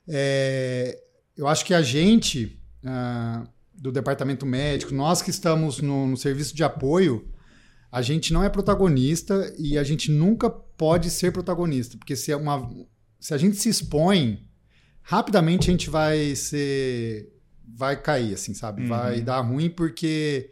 é, 0.08 0.98
eu 1.36 1.46
acho 1.46 1.64
que 1.64 1.74
a 1.74 1.82
gente, 1.82 2.58
ah, 2.84 3.46
do 3.74 3.92
departamento 3.92 4.46
médico, 4.46 4.94
nós 4.94 5.20
que 5.20 5.30
estamos 5.30 5.80
no, 5.80 6.06
no 6.06 6.16
serviço 6.16 6.56
de 6.56 6.64
apoio, 6.64 7.28
a 7.92 8.02
gente 8.02 8.32
não 8.32 8.42
é 8.42 8.48
protagonista 8.48 9.54
e 9.58 9.78
a 9.78 9.84
gente 9.84 10.10
nunca 10.10 10.50
pode 10.50 11.10
ser 11.10 11.32
protagonista, 11.32 11.96
porque 11.96 12.16
se, 12.16 12.32
é 12.32 12.36
uma, 12.36 12.68
se 13.20 13.34
a 13.34 13.38
gente 13.38 13.56
se 13.56 13.68
expõe, 13.68 14.46
rapidamente 15.02 15.68
a 15.68 15.72
gente 15.72 15.90
vai 15.90 16.34
ser. 16.34 17.32
vai 17.66 18.00
cair, 18.00 18.34
assim, 18.34 18.54
sabe? 18.54 18.82
Uhum. 18.82 18.88
Vai 18.88 19.20
dar 19.20 19.40
ruim 19.40 19.70
porque 19.70 20.50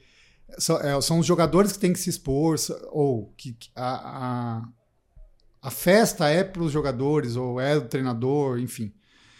são, 0.59 0.79
é, 0.79 1.01
são 1.01 1.19
os 1.19 1.27
jogadores 1.27 1.73
que 1.73 1.79
têm 1.79 1.93
que 1.93 1.99
se 1.99 2.11
expor, 2.11 2.57
ou 2.91 3.33
que 3.37 3.53
que 3.55 3.71
a, 3.75 4.59
a, 4.59 4.69
a 5.63 5.71
festa 5.71 6.29
é 6.29 6.45
para 6.45 6.63
os 6.63 6.73
jogadores, 6.73 7.37
ou 7.37 7.61
é 7.61 7.81
do 7.81 7.89
treinador, 7.89 8.59
enfim. 8.59 8.93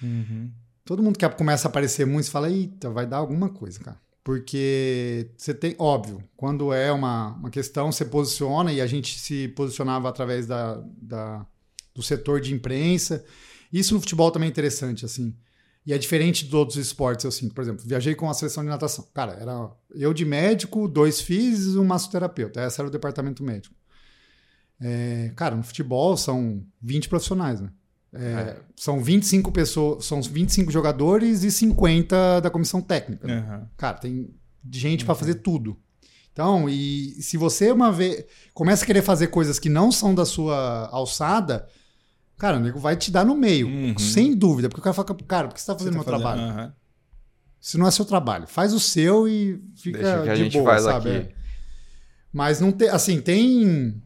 Uhum. 0.03 0.51
Todo 0.85 1.03
mundo 1.03 1.19
que 1.19 1.29
começa 1.31 1.67
a 1.67 1.71
aparecer 1.71 2.07
muito, 2.07 2.27
você 2.27 2.31
fala, 2.31 2.51
eita, 2.51 2.91
vai 2.91 3.07
dar 3.07 3.17
alguma 3.17 3.49
coisa, 3.49 3.81
cara. 3.81 3.99
Porque 4.23 5.31
você 5.37 5.53
tem, 5.53 5.75
óbvio, 5.79 6.23
quando 6.37 6.73
é 6.73 6.91
uma, 6.93 7.35
uma 7.35 7.51
questão, 7.51 7.93
você 7.93 8.05
posiciona, 8.05 8.73
e 8.73 8.81
a 8.81 8.87
gente 8.87 9.19
se 9.19 9.49
posicionava 9.49 10.09
através 10.09 10.47
da, 10.47 10.83
da, 10.97 11.47
do 11.95 12.03
setor 12.03 12.41
de 12.41 12.55
imprensa. 12.55 13.25
Isso 13.73 13.95
no 13.95 14.01
futebol 14.01 14.31
também 14.31 14.49
é 14.49 14.51
interessante, 14.51 15.05
assim. 15.05 15.35
E 15.87 15.93
é 15.93 15.99
diferente 15.99 16.47
de 16.47 16.57
outros 16.57 16.79
esportes, 16.79 17.25
eu 17.25 17.31
sinto. 17.31 17.55
Por 17.55 17.61
exemplo, 17.61 17.85
viajei 17.87 18.15
com 18.15 18.29
a 18.29 18.35
seleção 18.35 18.63
de 18.63 18.71
natação. 18.71 19.07
Cara, 19.13 19.33
era 19.35 19.71
eu 19.95 20.15
de 20.15 20.25
médico, 20.25 20.89
dois 20.89 21.21
físicos 21.21 21.75
e 21.75 21.79
um 21.79 21.85
massoterapeuta. 21.85 22.65
Esse 22.65 22.81
era 22.81 22.89
o 22.89 22.91
departamento 22.91 23.43
médico. 23.43 23.75
É, 24.81 25.33
cara, 25.37 25.55
no 25.55 25.63
futebol 25.63 26.17
são 26.17 26.65
20 26.81 27.09
profissionais, 27.09 27.61
né? 27.61 27.71
É, 28.15 28.57
São 28.77 29.03
25 29.03 29.51
pessoas, 29.51 30.05
são 30.05 30.23
25 30.23 30.71
jogadores 30.71 31.43
e 31.43 31.51
50 31.51 32.41
da 32.41 32.51
comissão 32.51 32.81
técnica. 32.81 33.27
Aham. 33.31 33.69
Cara, 33.77 33.99
tem 33.99 34.31
gente 34.71 35.05
para 35.05 35.15
fazer 35.15 35.35
tudo. 35.37 35.77
Então, 36.33 36.69
e 36.69 37.11
se 37.23 37.37
você 37.37 37.71
uma 37.71 37.93
vez 37.93 38.25
começa 38.53 38.83
a 38.85 38.87
querer 38.87 39.03
fazer 39.03 39.29
coisas 39.29 39.59
que 39.59 39.69
não 39.69 39.93
são 39.93 40.15
da 40.15 40.25
sua 40.25 40.89
alçada, 40.93 41.69
cara, 42.37 42.57
o 42.57 42.61
nego 42.61 42.79
vai 42.79 42.97
te 42.97 43.11
dar 43.11 43.25
no 43.25 43.35
meio, 43.37 43.69
Uhum. 43.69 43.99
sem 43.99 44.35
dúvida. 44.35 44.69
Porque 44.69 44.81
o 44.81 44.83
cara 44.85 44.95
fala, 44.95 45.15
cara, 45.27 45.49
por 45.49 45.55
que 45.55 45.61
você 45.61 45.67
tá 45.67 45.75
fazendo 45.79 45.93
Você 45.93 45.99
meu 45.99 46.05
tá 46.05 46.11
fazendo- 46.13 46.23
trabalho? 46.23 46.43
Aham. 46.59 46.75
Se 47.61 47.79
não 47.79 47.87
é 47.87 47.91
seu 47.91 48.05
trabalho, 48.05 48.47
faz 48.47 48.75
o 48.75 48.81
seu 48.81 49.27
e 49.29 49.63
fica 49.77 49.99
Deixa 49.99 50.23
que 50.23 50.29
a 50.29 50.35
de 50.35 50.43
gente 50.45 50.53
boa, 50.59 50.65
faz 50.73 50.83
sabe? 50.83 51.09
aqui. 51.17 51.19
É. 51.31 51.35
Mas 52.33 52.61
não 52.61 52.73
tem, 52.73 52.89
assim, 52.89 53.21
tem 53.21 54.03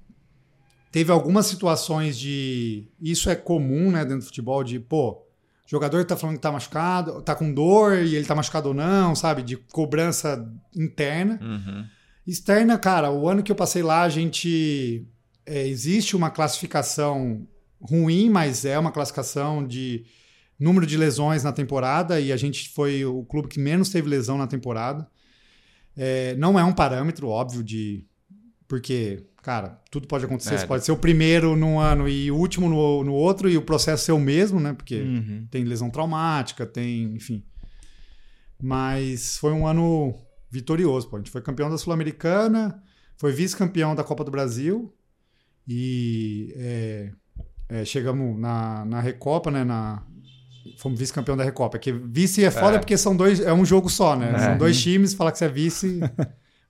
teve 0.90 1.12
algumas 1.12 1.46
situações 1.46 2.18
de 2.18 2.86
isso 3.00 3.30
é 3.30 3.34
comum, 3.34 3.90
né, 3.90 4.04
dentro 4.04 4.20
do 4.20 4.24
futebol 4.26 4.64
de, 4.64 4.78
pô, 4.80 5.22
jogador 5.66 6.04
tá 6.04 6.16
falando 6.16 6.36
que 6.36 6.42
tá 6.42 6.50
machucado, 6.50 7.20
tá 7.22 7.34
com 7.34 7.52
dor 7.52 7.98
e 7.98 8.16
ele 8.16 8.24
tá 8.24 8.34
machucado 8.34 8.68
ou 8.68 8.74
não, 8.74 9.14
sabe, 9.14 9.42
de 9.42 9.56
cobrança 9.56 10.50
interna. 10.74 11.38
Uhum. 11.42 11.84
Externa, 12.26 12.78
cara, 12.78 13.10
o 13.10 13.28
ano 13.28 13.42
que 13.42 13.52
eu 13.52 13.56
passei 13.56 13.82
lá, 13.82 14.02
a 14.02 14.08
gente. 14.08 15.06
é, 15.46 15.66
existe 15.66 16.14
uma 16.16 16.30
classificação 16.30 17.46
ruim, 17.80 18.28
mas 18.28 18.64
é 18.64 18.78
uma 18.78 18.92
classificação 18.92 19.66
de 19.66 20.04
número 20.58 20.86
de 20.86 20.96
lesões 20.96 21.44
na 21.44 21.52
temporada 21.52 22.20
e 22.20 22.32
a 22.32 22.36
gente 22.36 22.70
foi 22.70 23.04
o 23.04 23.24
clube 23.24 23.48
que 23.48 23.60
menos 23.60 23.90
teve 23.90 24.08
lesão 24.08 24.36
na 24.36 24.46
temporada. 24.46 25.08
É, 25.96 26.34
não 26.36 26.58
é 26.58 26.64
um 26.64 26.72
parâmetro, 26.72 27.28
óbvio, 27.28 27.62
de. 27.62 28.04
Porque, 28.66 29.24
cara, 29.42 29.80
tudo 29.90 30.06
pode 30.06 30.24
acontecer. 30.24 30.54
É. 30.54 30.58
Você 30.58 30.66
pode 30.66 30.84
ser 30.84 30.92
o 30.92 30.96
primeiro 30.96 31.56
num 31.56 31.78
ano 31.80 32.08
e 32.08 32.30
o 32.30 32.36
último 32.36 32.68
no, 32.68 33.02
no 33.04 33.12
outro 33.14 33.48
e 33.48 33.56
o 33.56 33.62
processo 33.62 34.04
ser 34.04 34.12
o 34.12 34.18
mesmo, 34.18 34.60
né? 34.60 34.72
Porque 34.74 35.00
Uhum. 35.00 35.46
tem 35.50 35.64
lesão 35.64 35.88
traumática, 35.90 36.66
tem, 36.66 37.14
enfim. 37.14 37.42
Mas 38.60 39.36
foi 39.38 39.52
um 39.52 39.66
ano 39.66 40.14
vitorioso, 40.50 41.08
pô. 41.08 41.16
A 41.16 41.18
gente 41.20 41.30
foi 41.30 41.40
campeão 41.40 41.70
da 41.70 41.78
Sul-Americana, 41.78 42.82
foi 43.16 43.32
vice-campeão 43.32 43.94
da 43.94 44.02
Copa 44.04 44.24
do 44.24 44.30
Brasil 44.30 44.92
e 45.66 46.52
é, 46.56 47.10
é, 47.68 47.84
chegamos 47.84 48.38
na, 48.38 48.84
na 48.84 49.00
Recopa, 49.00 49.50
né? 49.50 49.62
Na, 49.64 50.02
fomos 50.78 50.98
vice-campeão 50.98 51.36
da 51.36 51.44
Recopa. 51.44 51.78
Que 51.78 51.92
vice 51.92 52.44
é 52.44 52.50
foda 52.50 52.76
É. 52.76 52.78
porque 52.78 52.96
são 52.96 53.16
dois, 53.16 53.40
é 53.40 53.52
um 53.52 53.64
jogo 53.64 53.88
só, 53.88 54.16
né? 54.16 54.32
É. 54.34 54.38
São 54.38 54.58
dois 54.58 54.80
times, 54.80 55.14
falar 55.14 55.32
que 55.32 55.38
você 55.38 55.44
é 55.44 55.48
vice. 55.48 56.00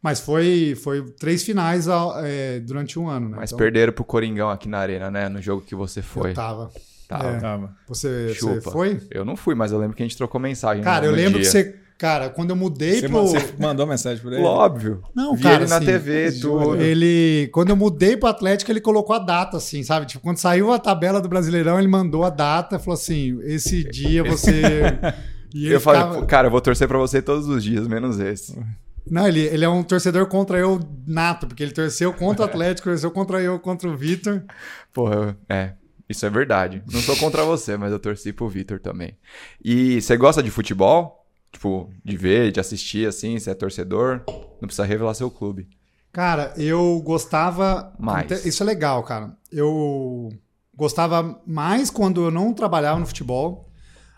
Mas 0.03 0.21
foi, 0.21 0.77
foi 0.81 1.03
três 1.19 1.43
finais 1.43 1.87
é, 2.23 2.61
durante 2.61 2.99
um 2.99 3.09
ano, 3.09 3.31
né? 3.31 3.37
Mas 3.39 3.51
Então, 3.51 3.59
perderam 3.59 3.93
pro 3.93 4.05
Coringão 4.05 4.49
aqui 4.49 4.69
na 4.69 4.79
arena, 4.79 5.11
né? 5.11 5.29
No 5.29 5.43
jogo 5.43 5.63
que 5.63 5.75
você 5.75 6.01
foi. 6.03 6.31
Eu 6.31 6.35
tava. 6.35 6.71
Tava. 7.09 7.29
É. 7.31 7.41
Tava. 7.41 7.75
Você, 7.89 8.35
você 8.39 8.61
foi? 8.61 9.01
Eu 9.11 9.25
não 9.25 9.35
fui, 9.35 9.55
mas 9.55 9.73
eu 9.73 9.79
lembro 9.79 9.97
que 9.97 10.03
a 10.03 10.07
gente 10.07 10.17
trocou 10.17 10.41
mensagem. 10.41 10.85
Cara, 10.85 11.07
no 11.07 11.13
eu 11.13 11.17
lembro 11.17 11.41
dia. 11.41 11.41
que 11.41 11.47
você. 11.47 11.75
Cara, 11.99 12.29
quando 12.29 12.51
eu 12.51 12.57
mudei 12.57 13.01
Você, 13.01 13.09
pro. 13.09 13.27
você 13.27 13.55
mandou 13.59 13.85
mensagem 13.85 14.23
pra 14.23 14.35
ele? 14.37 14.45
Óbvio. 14.45 15.03
Não, 15.17 15.35
Vi 15.35 15.43
cara, 15.43 15.63
ele 15.63 15.69
na 15.71 15.79
assim, 15.79 15.87
TV, 15.87 16.31
tudo. 16.41 16.77
Ele, 16.81 17.49
quando 17.53 17.71
eu 17.71 17.77
mudei 17.77 18.17
pro 18.17 18.29
Atlético, 18.29 18.71
ele 18.71 18.81
colocou 18.81 19.17
a 19.17 19.19
data, 19.19 19.57
assim, 19.57 19.83
sabe? 19.83 20.07
Tipo, 20.07 20.23
quando 20.23 20.37
saiu 20.37 20.73
a 20.73 20.79
tabela 20.79 21.21
do 21.21 21.29
Brasileirão, 21.29 21.77
ele 21.77 21.89
mandou 21.89 22.23
a 22.23 22.31
data, 22.31 22.79
falou 22.79 22.95
assim: 22.95 23.41
esse 23.43 23.83
dia 23.83 24.23
você. 24.23 24.53
E 25.55 25.67
Eu 25.67 25.81
falei, 25.81 26.03
ficava- 26.03 26.21
"Pô, 26.21 26.27
cara, 26.27 26.47
eu 26.47 26.51
vou 26.51 26.61
torcer 26.61 26.87
pra 26.87 26.99
você 26.99 27.23
todos 27.23 27.49
os 27.49 27.65
dias, 27.65 27.89
menos 27.89 28.21
esse. 28.21 28.55
Não, 29.11 29.27
ele, 29.27 29.41
ele 29.41 29.65
é 29.65 29.69
um 29.69 29.83
torcedor 29.83 30.27
contra 30.27 30.59
eu 30.59 30.81
nato, 31.07 31.47
porque 31.47 31.63
ele 31.63 31.73
torceu 31.73 32.13
contra 32.13 32.45
o 32.45 32.49
Atlético, 32.49 32.89
torceu 32.89 33.11
contra 33.11 33.41
eu, 33.41 33.59
contra 33.59 33.89
o 33.89 33.97
Vitor. 33.97 34.45
Porra, 34.93 35.37
é. 35.49 35.73
Isso 36.09 36.25
é 36.25 36.31
verdade. 36.31 36.83
Não 36.91 37.01
sou 37.01 37.17
contra 37.17 37.45
você, 37.45 37.77
mas 37.77 37.93
eu 37.93 37.99
torci 37.99 38.33
pro 38.33 38.49
Vitor 38.49 38.81
também. 38.81 39.17
E 39.63 40.01
você 40.01 40.17
gosta 40.17 40.43
de 40.43 40.51
futebol? 40.51 41.27
Tipo, 41.53 41.91
de 42.05 42.17
ver, 42.17 42.51
de 42.51 42.61
assistir, 42.61 43.07
assim, 43.07 43.39
você 43.39 43.51
é 43.51 43.55
torcedor? 43.55 44.23
Não 44.27 44.67
precisa 44.67 44.85
revelar 44.85 45.15
seu 45.15 45.31
clube. 45.31 45.69
Cara, 46.13 46.53
eu 46.57 47.01
gostava. 47.05 47.93
Mais. 47.99 48.45
Isso 48.45 48.63
é 48.63 48.67
legal, 48.67 49.03
cara. 49.03 49.37
Eu 49.53 50.31
gostava 50.75 51.41
mais 51.47 51.91
quando 51.91 52.25
eu 52.25 52.31
não 52.31 52.55
trabalhava 52.55 53.01
no 53.01 53.07
futebol. 53.07 53.71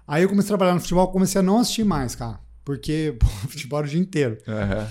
Aí 0.07 0.23
eu 0.23 0.29
comecei 0.29 0.49
a 0.49 0.57
trabalhar 0.57 0.75
no 0.75 0.81
futebol, 0.81 1.09
comecei 1.09 1.41
a 1.41 1.43
não 1.43 1.59
assistir 1.59 1.85
mais, 1.85 2.15
cara. 2.15 2.41
Porque, 2.65 3.17
pô, 3.19 3.27
futebol 3.49 3.81
o 3.81 3.87
dia 3.87 4.01
inteiro. 4.01 4.39
Aham. 4.47 4.89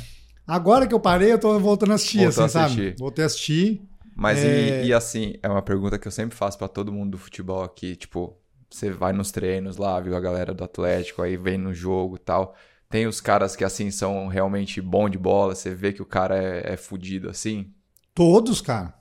Agora 0.48 0.88
que 0.88 0.94
eu 0.94 1.00
parei, 1.00 1.32
eu 1.32 1.40
tô 1.40 1.60
voltando 1.60 1.92
a 1.92 1.96
assistir, 1.96 2.18
Voltou 2.26 2.44
assim, 2.46 2.58
a 2.58 2.62
sabe? 2.62 2.66
assistir. 2.66 2.96
Voltei 2.98 3.24
a 3.24 3.28
assistir. 3.28 3.82
Mas 4.16 4.40
É. 4.40 4.84
e, 4.84 4.88
e 4.88 4.94
assim, 4.94 5.36
é 5.44 5.48
uma 5.48 5.62
pergunta 5.62 5.98
que 6.00 6.08
eu 6.08 6.12
sempre 6.12 6.36
faço 6.36 6.58
pra 6.58 6.68
todo 6.68 6.92
mundo 6.92 7.12
do 7.12 7.18
futebol 7.18 7.64
aqui, 7.64 7.96
tipo, 7.96 8.36
você 8.70 8.90
vai 8.92 9.14
nos 9.14 9.32
treinos 9.32 9.78
lá, 9.78 10.00
viu 10.00 10.16
a 10.16 10.20
galera 10.20 10.54
do 10.54 10.64
Atlético, 10.64 11.22
aí 11.22 11.38
vem 11.38 11.58
no 11.58 11.74
jogo 11.74 12.16
e 12.16 12.20
tal. 12.20 12.56
Tem 12.90 13.06
os 13.06 13.22
caras 13.22 13.56
que 13.56 13.64
assim 13.64 13.92
são 13.92 14.28
realmente 14.28 14.82
bom 14.82 15.08
de 15.08 15.18
bola, 15.18 15.54
você 15.54 15.74
vê 15.76 15.94
que 15.94 16.02
o 16.02 16.06
cara 16.06 16.36
é, 16.38 16.74
é 16.74 16.78
fudido 16.78 17.30
assim. 17.30 17.72
Todos, 18.16 18.60
cara. 18.60 18.94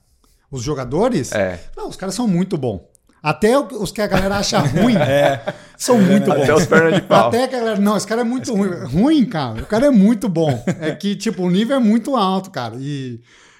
Os 0.51 0.61
jogadores? 0.63 1.31
É. 1.31 1.59
Não, 1.75 1.89
os 1.89 1.95
caras 1.95 2.13
são 2.15 2.27
muito 2.27 2.57
bons. 2.57 2.81
Até 3.21 3.57
o- 3.57 3.67
os 3.83 3.91
que 3.91 4.01
a 4.01 4.07
galera 4.07 4.37
acha 4.37 4.59
ruim 4.59 4.95
são 5.77 5.97
muito 6.01 6.25
bons. 6.25 6.41
Até 6.43 6.53
os 6.55 6.65
pernas 6.65 6.93
de 6.95 7.01
pau. 7.01 7.27
Até 7.27 7.47
que 7.47 7.55
a 7.55 7.59
galera, 7.59 7.79
não, 7.79 7.97
esse 7.97 8.07
cara 8.07 8.21
é 8.21 8.23
muito 8.23 8.53
ruim. 8.55 8.69
Ruim, 8.85 9.25
cara. 9.25 9.61
O 9.61 9.65
cara 9.65 9.87
é 9.87 9.91
muito 9.91 10.29
bom. 10.29 10.63
É 10.65 10.95
que, 10.95 11.15
tipo, 11.15 11.43
o 11.43 11.49
nível 11.49 11.75
é 11.75 11.79
muito 11.79 12.15
alto, 12.15 12.49
cara. 12.49 12.75
E 12.79 13.19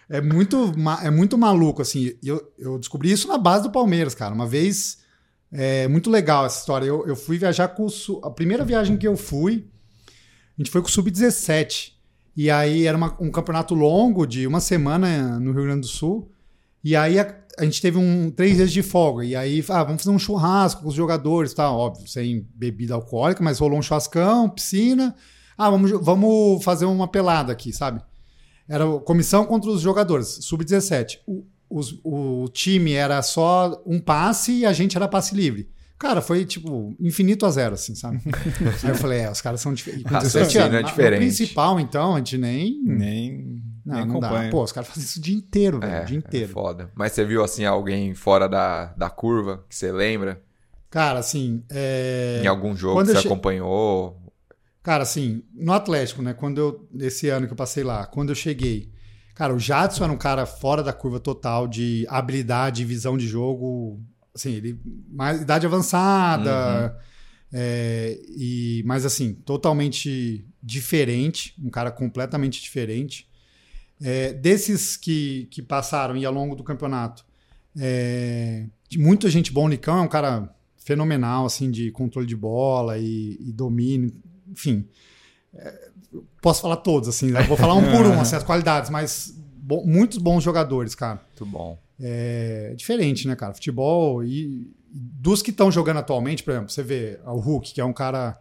é 0.10 0.22
muito, 0.22 0.74
é 1.04 1.10
muito 1.12 1.38
maluco, 1.38 1.82
assim. 1.82 2.14
E 2.24 2.28
Eu, 2.28 2.42
eu 2.58 2.80
descobri 2.80 3.12
isso 3.12 3.28
na 3.28 3.38
base 3.38 3.64
do 3.64 3.72
Palmeiras, 3.72 4.16
cara. 4.16 4.34
Uma 4.34 4.48
vez, 4.48 5.00
é 5.52 5.88
muito 5.88 6.10
legal 6.10 6.46
essa 6.46 6.60
história. 6.60 6.86
Eu, 6.86 7.06
eu 7.06 7.16
fui 7.16 7.38
viajar 7.38 7.68
com 7.70 7.86
o... 7.86 7.90
A 8.26 8.32
primeira 8.32 8.64
viagem 8.64 8.96
que 8.98 9.08
eu 9.08 9.18
fui, 9.18 9.68
a 10.08 10.62
gente 10.62 10.72
foi 10.72 10.82
com 10.82 10.88
o 10.88 10.92
Sub-17. 10.92 11.92
E 12.38 12.50
aí 12.50 12.88
era 12.88 12.96
uma- 12.98 13.18
um 13.20 13.30
campeonato 13.30 13.74
longo, 13.76 14.26
de 14.26 14.48
uma 14.48 14.62
semana 14.62 15.38
no 15.40 15.52
Rio 15.52 15.64
Grande 15.64 15.82
do 15.82 15.88
Sul. 15.88 16.32
E 16.82 16.96
aí 16.96 17.20
a, 17.20 17.36
a 17.60 17.64
gente 17.66 17.82
teve 17.82 17.98
um 17.98 18.32
três 18.32 18.56
dias 18.58 18.72
de 18.72 18.82
folga. 18.82 19.24
E 19.26 19.36
aí, 19.36 19.64
ah, 19.70 19.84
vamos 19.84 20.02
fazer 20.04 20.16
um 20.16 20.20
churrasco 20.20 20.82
com 20.84 20.88
os 20.90 20.96
jogadores, 20.96 21.54
tá? 21.54 21.72
Óbvio, 21.72 22.08
sem 22.08 22.48
bebida 22.56 22.94
alcoólica, 22.96 23.44
mas 23.44 23.60
rolou 23.60 23.78
um 23.78 23.82
churrascão, 23.82 24.50
piscina. 24.50 25.16
Ah, 25.58 25.70
vamos, 25.70 25.92
vamos 25.92 26.64
fazer 26.64 26.86
uma 26.86 27.08
pelada 27.08 27.52
aqui, 27.52 27.74
sabe? 27.74 28.02
Era 28.68 28.86
comissão 29.00 29.46
contra 29.46 29.70
os 29.70 29.82
jogadores, 29.82 30.40
sub-17. 30.42 31.18
O, 31.28 31.44
os- 31.70 32.00
o 32.04 32.48
time 32.54 32.94
era 32.94 33.22
só 33.22 33.82
um 33.86 34.00
passe 34.00 34.52
e 34.60 34.66
a 34.66 34.72
gente 34.74 34.96
era 34.96 35.08
passe 35.08 35.36
livre. 35.36 35.68
Cara, 35.98 36.22
foi 36.22 36.46
tipo 36.46 36.96
infinito 36.98 37.46
a 37.46 37.50
zero, 37.52 37.74
assim, 37.74 37.94
sabe? 37.94 38.22
Aí 38.84 38.90
eu 38.90 38.96
falei, 38.96 39.20
é, 39.20 39.30
os 39.30 39.42
caras 39.42 39.60
são 39.60 39.74
diferentes. 39.74 40.04
Com 40.06 40.18
17 40.18 40.38
Raciocínio 40.58 40.66
anos, 40.68 40.80
é 40.80 40.84
diferente. 40.84 41.20
no 41.20 41.26
principal, 41.26 41.80
então, 41.80 42.14
a 42.16 42.18
gente 42.20 42.38
nem. 42.38 42.82
Nem, 42.86 43.59
Não, 43.90 43.98
nem 43.98 44.08
não 44.08 44.20
dá. 44.20 44.50
Pô, 44.50 44.64
os 44.64 44.72
caras 44.72 44.88
fazem 44.90 45.04
isso 45.04 45.20
o 45.20 45.22
dia 45.22 45.36
inteiro, 45.36 45.80
velho. 45.80 45.94
É, 45.94 46.02
o 46.04 46.06
dia 46.06 46.18
é 46.18 46.20
inteiro. 46.20 46.52
foda. 46.52 46.92
Mas 46.96 47.12
você 47.12 47.26
viu 47.26 47.44
assim 47.44 47.66
alguém 47.66 48.14
fora 48.14 48.48
da, 48.48 48.86
da 48.94 49.10
curva 49.10 49.66
que 49.68 49.76
você 49.76 49.92
lembra? 49.92 50.42
Cara, 50.90 51.20
assim. 51.20 51.64
é, 51.70 52.42
Em 52.44 52.48
algum 52.48 52.76
jogo 52.76 53.00
que 53.02 53.08
você 53.08 53.22
che- 53.22 53.28
acompanhou? 53.28 54.20
Cara, 54.82 55.04
assim, 55.04 55.44
no 55.54 55.74
Atlético, 55.74 56.22
né? 56.22 56.34
Quando 56.34 56.58
eu. 56.60 56.90
Esse 57.06 57.30
ano 57.30 57.46
que 57.48 57.54
eu 57.54 57.58
passei 57.58 57.84
lá, 57.84 58.06
quando 58.08 58.30
eu 58.30 58.36
cheguei. 58.36 58.92
Cara, 59.36 59.54
o 59.54 59.60
Jadson 59.60 60.04
era 60.04 60.12
um 60.12 60.18
cara 60.18 60.46
fora 60.46 60.82
da 60.84 60.92
curva 60.92 61.20
total 61.20 61.68
de 61.68 62.06
habilidade 62.10 62.82
e 62.82 62.86
visão 62.86 63.18
de 63.18 63.28
jogo. 63.28 64.02
Assim, 64.34 64.54
ele. 64.54 64.80
Mais, 65.12 65.42
idade 65.42 65.66
avançada. 65.66 66.98
é, 67.54 68.20
e, 68.30 68.82
mas, 68.86 69.06
assim, 69.06 69.34
totalmente 69.34 70.46
diferente. 70.62 71.54
Um 71.64 71.70
cara 71.70 71.92
completamente 71.92 72.62
diferente. 72.62 73.29
É, 74.02 74.32
desses 74.34 74.96
que, 74.96 75.48
que 75.52 75.62
passaram 75.62 76.16
e 76.16 76.26
ao 76.26 76.34
longo 76.34 76.56
do 76.56 76.64
campeonato, 76.64 77.26
é, 77.78 78.66
muita 78.98 79.30
gente 79.30 79.52
bom. 79.52 79.66
O 79.66 79.70
Nicão 79.70 79.98
é 79.98 80.02
um 80.02 80.08
cara 80.08 80.54
fenomenal, 80.78 81.46
assim, 81.46 81.70
de 81.70 81.92
controle 81.92 82.26
de 82.28 82.36
bola 82.36 82.98
e, 82.98 83.38
e 83.40 83.52
domínio, 83.52 84.12
enfim. 84.48 84.88
É, 85.54 85.90
posso 86.42 86.62
falar 86.62 86.78
todos, 86.78 87.10
assim, 87.10 87.32
né? 87.32 87.44
vou 87.44 87.58
falar 87.58 87.76
um 87.76 87.92
por 87.92 88.06
um, 88.06 88.20
assim, 88.20 88.36
as 88.36 88.44
qualidades, 88.44 88.90
mas 88.90 89.34
bo- 89.58 89.86
muitos 89.86 90.18
bons 90.18 90.44
jogadores, 90.44 90.96
cara. 90.96 91.22
Muito 91.30 91.46
bom. 91.46 91.78
É 92.02 92.74
diferente, 92.78 93.28
né, 93.28 93.36
cara? 93.36 93.54
Futebol 93.54 94.24
e 94.24 94.72
dos 94.92 95.42
que 95.42 95.52
estão 95.52 95.70
jogando 95.72 95.98
atualmente, 95.98 96.42
por 96.44 96.52
exemplo, 96.52 96.70
você 96.72 96.82
vê 96.82 97.20
o 97.26 97.38
Hulk, 97.40 97.74
que 97.74 97.82
é 97.82 97.86
um 97.86 97.94
cara. 97.94 98.40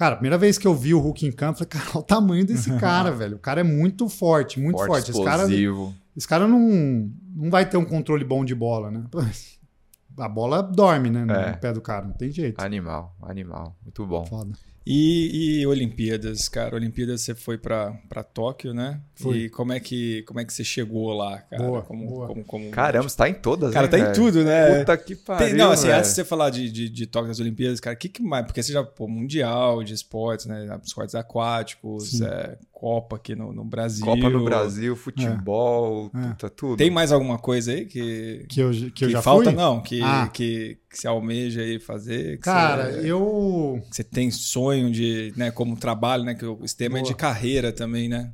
Cara, 0.00 0.14
a 0.14 0.16
primeira 0.16 0.38
vez 0.38 0.56
que 0.56 0.66
eu 0.66 0.74
vi 0.74 0.94
o 0.94 0.98
Hulk 0.98 1.26
em 1.26 1.30
campo, 1.30 1.62
eu 1.62 1.68
falei, 1.68 1.68
cara, 1.68 1.84
olha 1.94 2.00
o 2.00 2.02
tamanho 2.02 2.46
desse 2.46 2.70
cara, 2.80 3.10
velho. 3.12 3.36
O 3.36 3.38
cara 3.38 3.60
é 3.60 3.62
muito 3.62 4.08
forte, 4.08 4.58
muito 4.58 4.78
forte. 4.78 4.88
Forte, 4.88 5.10
Esse 5.10 5.22
cara, 5.22 5.42
explosivo. 5.42 5.94
esse 6.16 6.26
cara 6.26 6.48
não, 6.48 7.10
não 7.36 7.50
vai 7.50 7.68
ter 7.68 7.76
um 7.76 7.84
controle 7.84 8.24
bom 8.24 8.42
de 8.42 8.54
bola, 8.54 8.90
né? 8.90 9.04
A 10.18 10.26
bola 10.26 10.62
dorme, 10.62 11.10
né? 11.10 11.24
No 11.26 11.32
É. 11.34 11.52
pé 11.52 11.70
do 11.74 11.82
cara, 11.82 12.06
não 12.06 12.14
tem 12.14 12.30
jeito. 12.30 12.58
Animal, 12.64 13.14
animal. 13.22 13.76
Muito 13.82 14.06
bom. 14.06 14.24
Foda. 14.24 14.52
E, 14.86 15.60
e 15.60 15.66
Olimpíadas, 15.66 16.48
cara? 16.48 16.74
Olimpíadas 16.74 17.20
você 17.20 17.34
foi 17.34 17.58
pra, 17.58 17.92
pra 18.08 18.22
Tóquio, 18.22 18.72
né? 18.72 19.00
Fui. 19.14 19.44
E 19.44 19.50
como 19.50 19.72
é, 19.72 19.78
que, 19.78 20.22
como 20.22 20.40
é 20.40 20.44
que 20.44 20.52
você 20.52 20.64
chegou 20.64 21.12
lá, 21.12 21.38
cara? 21.42 21.62
Boa, 21.62 21.82
como, 21.82 22.06
boa. 22.08 22.26
Como, 22.28 22.44
como- 22.44 22.70
Caramba, 22.70 23.08
você 23.08 23.16
tá 23.16 23.28
em 23.28 23.34
todas, 23.34 23.72
Cara, 23.74 23.84
hein, 23.86 23.90
tá 23.90 23.98
em 23.98 24.02
velho? 24.04 24.14
tudo, 24.14 24.42
né? 24.42 24.78
Puta 24.78 24.96
que 24.96 25.14
pariu, 25.14 25.48
Tem- 25.48 25.56
não, 25.56 25.70
assim, 25.70 25.86
velho. 25.86 25.98
antes 25.98 26.10
de 26.10 26.16
você 26.16 26.24
falar 26.24 26.48
de, 26.50 26.70
de, 26.70 26.88
de 26.88 27.06
Tóquio 27.06 27.28
das 27.28 27.38
Olimpíadas, 27.40 27.78
cara, 27.78 27.94
o 27.94 27.98
que, 27.98 28.08
que 28.08 28.22
mais? 28.22 28.46
Porque 28.46 28.62
você 28.62 28.72
já, 28.72 28.82
pô, 28.82 29.06
mundial 29.06 29.84
de 29.84 29.92
esportes, 29.92 30.46
né? 30.46 30.66
Esportes 30.82 31.14
aquáticos, 31.14 32.20
é, 32.22 32.56
Copa 32.80 33.16
aqui 33.16 33.34
no, 33.34 33.52
no 33.52 33.62
Brasil. 33.62 34.06
Copa 34.06 34.30
no 34.30 34.42
Brasil, 34.42 34.96
futebol, 34.96 36.10
é. 36.14 36.28
Puta, 36.28 36.48
tudo. 36.48 36.78
Tem 36.78 36.90
mais 36.90 37.12
alguma 37.12 37.38
coisa 37.38 37.72
aí 37.72 37.84
que. 37.84 38.46
Que 38.48 38.60
eu, 38.60 38.70
que, 38.70 38.90
que 38.90 39.04
eu 39.04 39.10
já 39.10 39.20
falta? 39.20 39.50
Fui? 39.50 39.54
Não, 39.54 39.82
que, 39.82 40.00
ah. 40.02 40.26
que, 40.28 40.78
que 40.88 40.98
se 40.98 41.06
almeja 41.06 41.60
aí 41.60 41.78
fazer. 41.78 42.38
Cara, 42.38 42.90
você, 42.90 43.10
eu. 43.10 43.82
Você 43.90 44.02
tem 44.02 44.30
sonho 44.30 44.90
de, 44.90 45.30
né, 45.36 45.50
como 45.50 45.76
trabalho, 45.76 46.24
né? 46.24 46.34
Que 46.34 46.46
o 46.46 46.66
sistema 46.66 46.96
boa. 46.96 47.06
é 47.06 47.06
de 47.06 47.14
carreira 47.14 47.70
também, 47.70 48.08
né? 48.08 48.30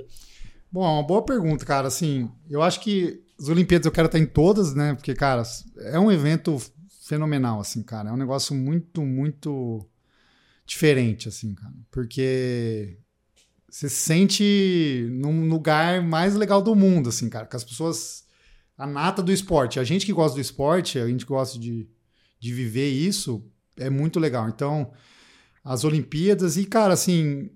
Bom, 0.71 0.85
é 0.85 0.91
uma 0.91 1.03
boa 1.03 1.25
pergunta, 1.25 1.67
cara. 1.67 1.89
Assim, 1.89 2.31
eu 2.49 2.63
acho 2.63 2.79
que 2.79 3.21
as 3.41 3.49
Olimpíadas 3.49 3.87
eu 3.87 3.91
quero 3.91 4.07
estar 4.07 4.21
em 4.21 4.27
todas, 4.27 4.77
né? 4.77 4.95
Porque, 4.95 5.13
cara, 5.13 5.43
é 5.77 5.99
um 5.99 6.13
evento 6.13 6.57
fenomenal, 7.05 7.59
assim, 7.59 7.83
cara. 7.83 8.11
É 8.11 8.13
um 8.13 8.17
negócio 8.17 8.55
muito, 8.55 9.03
muito 9.03 9.85
diferente, 10.65 11.29
assim, 11.29 11.53
cara. 11.53 11.75
Porque 11.91 12.97
você 13.77 13.91
se 13.91 13.97
sente 13.97 15.07
num 15.11 15.51
lugar 15.51 16.01
mais 16.03 16.35
legal 16.35 16.63
do 16.63 16.75
mundo, 16.75 17.11
assim, 17.11 17.29
cara. 17.29 17.45
Com 17.45 17.59
as 17.59 17.63
pessoas. 17.63 18.25
A 18.79 18.87
nata 18.87 19.23
do 19.23 19.31
esporte. 19.31 19.79
A 19.79 19.85
gente 19.85 20.07
que 20.07 20.15
gosta 20.15 20.35
do 20.35 20.41
esporte, 20.41 20.99
a 20.99 21.07
gente 21.07 21.27
que 21.27 21.31
gosta 21.31 21.59
de, 21.59 21.87
de 22.41 22.55
viver 22.55 22.89
isso, 22.89 23.45
é 23.77 23.91
muito 23.91 24.19
legal. 24.19 24.49
Então, 24.49 24.91
as 25.63 25.85
Olimpíadas, 25.85 26.57
e, 26.57 26.65
cara, 26.65 26.95
assim. 26.95 27.51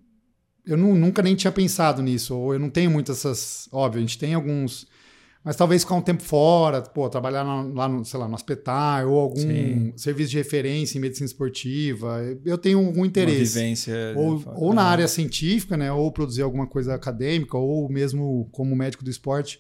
Eu 0.67 0.77
não, 0.77 0.95
nunca 0.95 1.23
nem 1.23 1.35
tinha 1.35 1.51
pensado 1.51 2.03
nisso, 2.03 2.37
ou 2.37 2.53
eu 2.53 2.61
não 2.61 2.69
tenho 2.69 2.91
muitas 2.91 3.21
essas. 3.21 3.67
Óbvio, 3.73 4.01
a 4.01 4.03
gente 4.03 4.19
tem 4.19 4.35
alguns 4.35 4.87
mas 5.43 5.57
talvez 5.57 5.83
ficar 5.83 5.95
um 5.95 6.03
tempo 6.03 6.23
fora, 6.23 6.83
pô, 6.83 7.09
trabalhar 7.09 7.43
lá 7.43 7.89
no, 7.89 8.05
sei 8.05 8.21
lá, 8.21 8.29
no 8.29 8.35
hospital 8.35 9.11
ou 9.11 9.19
algum 9.19 9.41
Sim. 9.41 9.93
serviço 9.97 10.31
de 10.31 10.37
referência 10.37 10.99
em 10.99 11.01
medicina 11.01 11.25
esportiva. 11.25 12.21
Eu 12.45 12.59
tenho 12.59 12.79
algum 12.79 13.07
interesse. 13.07 13.57
Uma 13.57 13.63
vivência. 13.63 13.95
Ou, 14.17 14.43
ou 14.55 14.75
na 14.75 14.83
área 14.83 15.09
científica, 15.09 15.79
né? 15.79 15.91
Ou 15.91 16.13
produzir 16.13 16.43
alguma 16.43 16.67
coisa 16.67 16.95
acadêmica, 16.95 17.57
ou 17.57 17.89
mesmo 17.89 18.51
como 18.53 18.77
médico 18.77 19.03
do 19.03 19.09
esporte. 19.09 19.59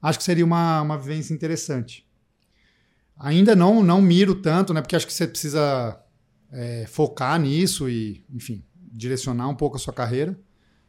Acho 0.00 0.18
que 0.18 0.24
seria 0.24 0.44
uma, 0.44 0.82
uma 0.82 0.96
vivência 0.96 1.34
interessante. 1.34 2.06
Ainda 3.18 3.56
não, 3.56 3.82
não 3.82 4.00
miro 4.00 4.36
tanto, 4.36 4.72
né? 4.72 4.80
Porque 4.80 4.94
acho 4.94 5.06
que 5.08 5.12
você 5.12 5.26
precisa 5.26 6.00
é, 6.52 6.86
focar 6.86 7.40
nisso 7.40 7.88
e, 7.88 8.24
enfim, 8.32 8.62
direcionar 8.92 9.48
um 9.48 9.56
pouco 9.56 9.74
a 9.74 9.80
sua 9.80 9.92
carreira. 9.92 10.38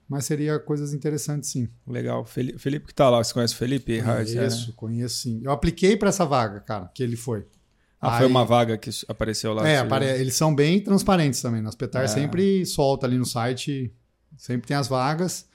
Mas 0.08 0.26
seria 0.26 0.58
coisas 0.58 0.94
interessantes, 0.94 1.50
sim. 1.50 1.68
Legal. 1.86 2.24
Felipe 2.26 2.88
que 2.88 2.94
tá 2.94 3.10
lá, 3.10 3.22
você 3.22 3.34
conhece 3.34 3.54
o 3.54 3.58
Felipe? 3.58 4.02
Conheço, 4.02 4.70
é. 4.70 4.74
conheço 4.74 5.18
sim. 5.18 5.42
Eu 5.44 5.52
apliquei 5.52 5.98
para 5.98 6.10
essa 6.10 6.26
vaga, 6.26 6.62
cara, 6.62 6.90
que 6.94 7.04
ele 7.04 7.18
foi. 7.18 7.46
Ah, 8.00 8.14
Aí... 8.14 8.20
foi 8.20 8.28
uma 8.28 8.46
vaga 8.46 8.78
que 8.78 8.90
apareceu 9.08 9.54
lá? 9.54 9.68
É, 9.68 9.80
apare... 9.80 10.06
eles 10.06 10.36
são 10.36 10.56
bem 10.56 10.80
transparentes 10.80 11.42
também. 11.42 11.62
Nas 11.62 11.76
Petar 11.76 12.04
é. 12.04 12.08
sempre 12.08 12.66
solta 12.66 13.06
ali 13.06 13.18
no 13.18 13.26
site, 13.26 13.94
sempre 14.38 14.68
tem 14.68 14.78
as 14.78 14.88
vagas. 14.88 15.46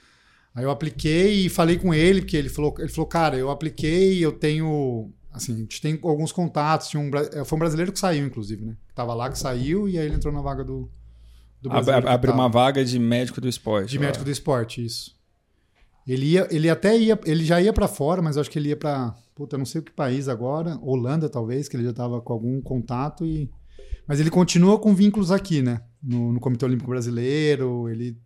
Aí 0.53 0.63
eu 0.63 0.69
apliquei 0.69 1.45
e 1.45 1.49
falei 1.49 1.79
com 1.79 1.91
ele, 1.91 2.21
porque 2.21 2.37
ele 2.37 2.49
falou, 2.49 2.75
ele 2.77 2.89
falou, 2.89 3.07
cara, 3.07 3.35
eu 3.35 3.49
apliquei, 3.49 4.23
eu 4.23 4.31
tenho. 4.31 5.11
Assim, 5.31 5.53
a 5.53 5.57
gente 5.57 5.81
tem 5.81 5.99
alguns 6.03 6.31
contatos. 6.31 6.89
Tinha 6.89 7.01
um, 7.01 7.09
foi 7.43 7.55
um 7.55 7.59
brasileiro 7.59 7.91
que 7.91 7.97
saiu, 7.97 8.23
inclusive, 8.23 8.63
né? 8.63 8.77
Que 8.87 8.93
tava 8.93 9.15
lá, 9.15 9.31
que 9.31 9.39
saiu, 9.39 9.89
e 9.89 9.97
aí 9.97 10.05
ele 10.05 10.15
entrou 10.15 10.31
na 10.31 10.41
vaga 10.41 10.63
do, 10.63 10.91
do 11.63 11.69
Brasil. 11.69 11.93
Abre 12.07 12.29
uma 12.29 12.49
vaga 12.49 12.83
de 12.83 12.99
médico 12.99 13.39
do 13.39 13.47
esporte. 13.47 13.89
De 13.89 13.99
médico 13.99 14.25
do 14.25 14.31
esporte, 14.31 14.85
isso. 14.85 15.15
Ele 16.05 16.25
ia, 16.25 16.47
ele 16.51 16.69
até 16.69 16.97
ia, 16.97 17.17
ele 17.25 17.45
já 17.45 17.61
ia 17.61 17.71
para 17.71 17.87
fora, 17.87 18.21
mas 18.21 18.37
acho 18.37 18.51
que 18.51 18.59
ele 18.59 18.69
ia 18.69 18.75
para, 18.75 19.15
puta, 19.33 19.57
não 19.57 19.65
sei 19.65 19.79
o 19.79 19.83
que 19.83 19.91
país 19.91 20.27
agora, 20.27 20.77
Holanda 20.81 21.29
talvez, 21.29 21.69
que 21.69 21.77
ele 21.77 21.85
já 21.85 21.91
estava 21.91 22.21
com 22.21 22.33
algum 22.33 22.61
contato 22.61 23.25
e 23.25 23.49
mas 24.05 24.19
ele 24.19 24.29
continua 24.29 24.77
com 24.77 24.93
vínculos 24.93 25.31
aqui, 25.31 25.61
né? 25.61 25.81
No, 26.01 26.33
no 26.33 26.39
Comitê 26.41 26.65
Olímpico 26.65 26.89
Brasileiro, 26.89 27.87
ele 27.87 28.17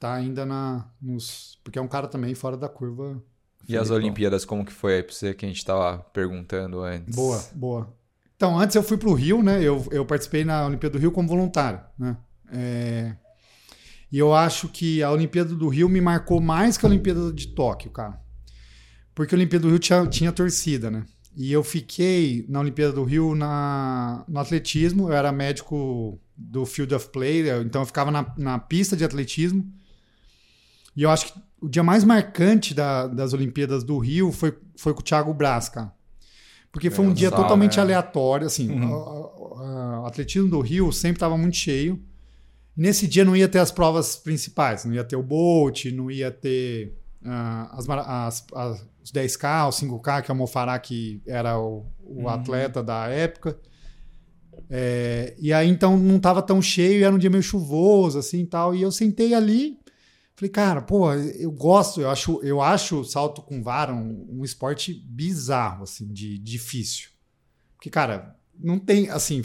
tá 0.00 0.14
ainda 0.14 0.46
na 0.46 0.88
nos, 1.00 1.60
porque 1.62 1.78
é 1.78 1.82
um 1.82 1.88
cara 1.88 2.08
também 2.08 2.34
fora 2.34 2.56
da 2.56 2.70
curva. 2.70 3.22
E 3.68 3.76
as 3.76 3.90
Olimpíadas 3.90 4.46
como 4.46 4.64
que 4.64 4.72
foi 4.72 4.96
aí 4.96 5.02
para 5.02 5.14
você 5.14 5.34
que 5.34 5.44
a 5.44 5.48
gente 5.48 5.58
estava 5.58 5.98
perguntando 5.98 6.80
antes? 6.80 7.14
Boa, 7.14 7.44
boa. 7.54 7.94
Então, 8.34 8.58
antes 8.58 8.74
eu 8.74 8.82
fui 8.82 8.96
para 8.96 9.08
o 9.10 9.14
Rio, 9.14 9.42
né? 9.42 9.62
Eu, 9.62 9.86
eu 9.90 10.06
participei 10.06 10.42
na 10.42 10.66
Olimpíada 10.66 10.98
do 10.98 11.00
Rio 11.00 11.12
como 11.12 11.28
voluntário, 11.28 11.80
né? 11.98 12.16
É... 12.52 13.14
E 14.10 14.18
eu 14.18 14.32
acho 14.32 14.68
que 14.68 15.02
a 15.02 15.10
Olimpíada 15.10 15.54
do 15.54 15.68
Rio 15.68 15.88
me 15.88 16.00
marcou 16.00 16.40
mais 16.40 16.76
que 16.76 16.86
a 16.86 16.88
Olimpíada 16.88 17.32
de 17.32 17.48
Tóquio, 17.48 17.90
cara. 17.90 18.20
Porque 19.14 19.34
a 19.34 19.38
Olimpíada 19.38 19.62
do 19.64 19.70
Rio 19.70 19.78
tinha, 19.78 20.06
tinha 20.06 20.32
torcida, 20.32 20.90
né? 20.90 21.04
E 21.36 21.52
eu 21.52 21.64
fiquei 21.64 22.46
na 22.48 22.60
Olimpíada 22.60 22.92
do 22.92 23.02
Rio 23.02 23.34
na, 23.34 24.24
no 24.28 24.38
atletismo, 24.38 25.08
eu 25.08 25.14
era 25.14 25.32
médico 25.32 26.20
do 26.36 26.64
Field 26.64 26.94
of 26.94 27.08
Play, 27.08 27.48
então 27.60 27.82
eu 27.82 27.86
ficava 27.86 28.10
na, 28.10 28.32
na 28.38 28.58
pista 28.58 28.96
de 28.96 29.04
atletismo. 29.04 29.68
E 30.96 31.02
eu 31.02 31.10
acho 31.10 31.32
que 31.32 31.40
o 31.60 31.68
dia 31.68 31.82
mais 31.82 32.04
marcante 32.04 32.72
da, 32.72 33.08
das 33.08 33.32
Olimpíadas 33.32 33.82
do 33.82 33.98
Rio 33.98 34.30
foi, 34.30 34.56
foi 34.76 34.94
com 34.94 35.00
o 35.00 35.02
Thiago 35.02 35.34
Braz, 35.34 35.68
cara. 35.68 35.92
Porque 36.70 36.90
foi 36.90 37.04
um 37.06 37.12
dia 37.12 37.30
totalmente 37.30 37.76
né? 37.76 37.82
aleatório, 37.82 38.46
assim. 38.46 38.68
Uhum. 38.68 38.90
O 40.02 40.06
atletismo 40.06 40.48
do 40.48 40.60
Rio 40.60 40.90
sempre 40.92 41.16
estava 41.16 41.38
muito 41.38 41.56
cheio. 41.56 42.02
Nesse 42.76 43.06
dia 43.06 43.24
não 43.24 43.36
ia 43.36 43.48
ter 43.48 43.58
as 43.58 43.70
provas 43.70 44.16
principais, 44.16 44.84
não 44.84 44.92
ia 44.92 45.04
ter 45.04 45.16
o 45.16 45.22
Bolt, 45.22 45.84
não 45.86 46.10
ia 46.10 46.30
ter 46.30 46.96
uh, 47.22 47.68
as, 47.72 47.88
as, 47.88 48.46
as, 48.52 48.86
os 49.02 49.12
10K, 49.12 49.68
os 49.68 49.80
5K, 49.80 50.22
que 50.22 50.30
é 50.30 50.34
o 50.34 50.36
Mofará, 50.36 50.78
que 50.78 51.22
era 51.26 51.58
o, 51.58 51.86
o 52.00 52.22
uhum. 52.22 52.28
atleta 52.28 52.82
da 52.82 53.06
época. 53.08 53.58
É, 54.70 55.34
e 55.38 55.52
aí 55.52 55.68
então 55.68 55.96
não 55.96 56.16
estava 56.16 56.42
tão 56.42 56.60
cheio, 56.60 57.04
era 57.04 57.14
um 57.14 57.18
dia 57.18 57.30
meio 57.30 57.42
chuvoso, 57.42 58.18
assim 58.18 58.40
e 58.40 58.46
tal. 58.46 58.74
E 58.74 58.82
eu 58.82 58.90
sentei 58.90 59.34
ali, 59.34 59.78
falei, 60.34 60.50
cara, 60.50 60.82
pô, 60.82 61.12
eu 61.12 61.52
gosto, 61.52 62.00
eu 62.00 62.10
acho, 62.10 62.40
eu 62.42 62.60
acho 62.60 63.04
salto 63.04 63.42
com 63.42 63.62
vara 63.62 63.94
um, 63.94 64.26
um 64.30 64.44
esporte 64.44 64.92
bizarro, 64.92 65.84
assim, 65.84 66.06
de 66.12 66.38
difícil. 66.38 67.10
Porque, 67.76 67.90
cara, 67.90 68.36
não 68.58 68.78
tem, 68.78 69.10
assim, 69.10 69.42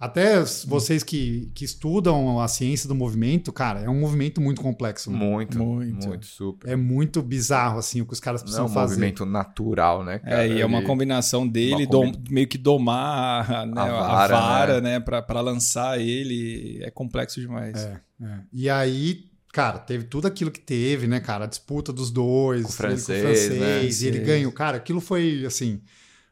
até 0.00 0.42
vocês 0.66 1.02
que, 1.02 1.52
que 1.54 1.62
estudam 1.62 2.40
a 2.40 2.48
ciência 2.48 2.88
do 2.88 2.94
movimento, 2.94 3.52
cara, 3.52 3.80
é 3.80 3.90
um 3.90 4.00
movimento 4.00 4.40
muito 4.40 4.62
complexo. 4.62 5.10
Né? 5.10 5.18
Muito, 5.18 5.58
muito, 5.58 6.08
muito, 6.08 6.24
super. 6.24 6.70
É 6.70 6.74
muito 6.74 7.20
bizarro, 7.20 7.78
assim, 7.78 8.00
o 8.00 8.06
que 8.06 8.14
os 8.14 8.18
caras 8.18 8.40
precisam 8.40 8.66
fazer. 8.66 8.78
É 8.78 8.80
um 8.80 8.82
fazer. 8.82 8.94
movimento 8.94 9.26
natural, 9.26 10.02
né, 10.02 10.18
cara? 10.20 10.46
É, 10.46 10.48
e 10.48 10.60
é 10.62 10.64
uma 10.64 10.82
combinação 10.82 11.46
dele, 11.46 11.86
combi... 11.86 12.12
dom, 12.12 12.22
meio 12.30 12.48
que 12.48 12.56
domar 12.56 13.66
né, 13.66 13.78
a 13.78 13.86
vara, 13.86 14.38
a 14.38 14.40
vara 14.40 14.80
né, 14.80 14.98
né 14.98 15.00
para 15.00 15.40
lançar 15.42 16.00
ele. 16.00 16.82
É 16.82 16.90
complexo 16.90 17.38
demais. 17.38 17.76
É, 17.76 18.00
é. 18.22 18.40
E 18.50 18.70
aí, 18.70 19.26
cara, 19.52 19.78
teve 19.78 20.04
tudo 20.04 20.26
aquilo 20.26 20.50
que 20.50 20.60
teve, 20.60 21.06
né, 21.06 21.20
cara? 21.20 21.44
A 21.44 21.46
disputa 21.46 21.92
dos 21.92 22.10
dois, 22.10 22.62
com 22.62 22.68
o 22.70 22.72
francês, 22.72 23.06
com 23.06 23.28
o 23.28 23.34
francês 23.34 24.00
né? 24.00 24.06
e 24.06 24.08
ele 24.08 24.20
ganhou. 24.20 24.50
Cara, 24.50 24.78
aquilo 24.78 25.02
foi, 25.02 25.44
assim 25.44 25.82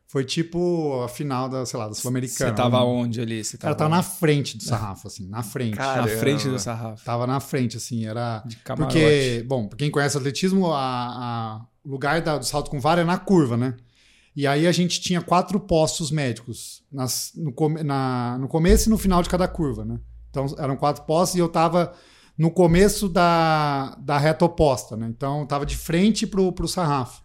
foi 0.09 0.25
tipo 0.25 1.03
a 1.03 1.09
final 1.09 1.51
da, 1.51 1.67
sei 1.67 1.79
lá, 1.79 1.87
da 1.87 1.95
Sul-Americana. 1.95 2.51
Você 2.51 2.57
tava 2.57 2.83
onde 2.83 3.21
ali? 3.21 3.45
Você 3.45 3.59
tava... 3.59 3.75
Cara, 3.75 3.91
tava 3.91 3.97
na 3.97 4.03
frente 4.03 4.57
do 4.57 4.65
sarrafo, 4.65 5.07
assim, 5.07 5.29
na 5.29 5.43
frente. 5.43 5.77
Caramba. 5.77 6.11
Na 6.11 6.17
frente 6.19 6.49
do 6.49 6.59
sarrafo. 6.59 7.05
Tava 7.05 7.27
na 7.27 7.39
frente, 7.41 7.77
assim, 7.77 8.07
era... 8.07 8.43
De 8.47 8.57
camarote. 8.57 8.95
Porque, 8.95 9.45
bom, 9.47 9.69
pra 9.69 9.77
quem 9.77 9.91
conhece 9.91 10.17
atletismo, 10.17 10.73
a, 10.73 11.63
o 11.85 11.91
lugar 11.91 12.23
da, 12.23 12.39
do 12.39 12.45
salto 12.47 12.71
com 12.71 12.81
vara 12.81 13.03
é 13.03 13.05
na 13.05 13.19
curva, 13.19 13.57
né? 13.57 13.77
E 14.35 14.47
aí 14.47 14.67
a 14.67 14.73
gente 14.73 14.99
tinha 14.99 15.21
quatro 15.21 15.61
postos 15.61 16.11
médicos 16.11 16.83
nas, 16.91 17.33
no, 17.35 17.53
na, 17.85 18.39
no 18.39 18.49
começo 18.49 18.89
e 18.89 18.91
no 18.91 18.97
final 18.97 19.23
de 19.23 19.29
cada 19.29 19.47
curva, 19.47 19.85
né? 19.85 19.99
Então 20.31 20.47
eram 20.59 20.77
quatro 20.77 21.03
postos 21.05 21.37
e 21.37 21.41
eu 21.41 21.49
tava 21.49 21.93
no 22.37 22.51
começo 22.51 23.09
da, 23.09 23.97
da 24.01 24.17
reta 24.17 24.45
oposta, 24.45 24.97
né? 24.97 25.07
Então 25.09 25.41
eu 25.41 25.47
tava 25.47 25.67
de 25.67 25.77
frente 25.77 26.27
pro, 26.27 26.53
pro 26.53 26.69
sarrafo. 26.69 27.21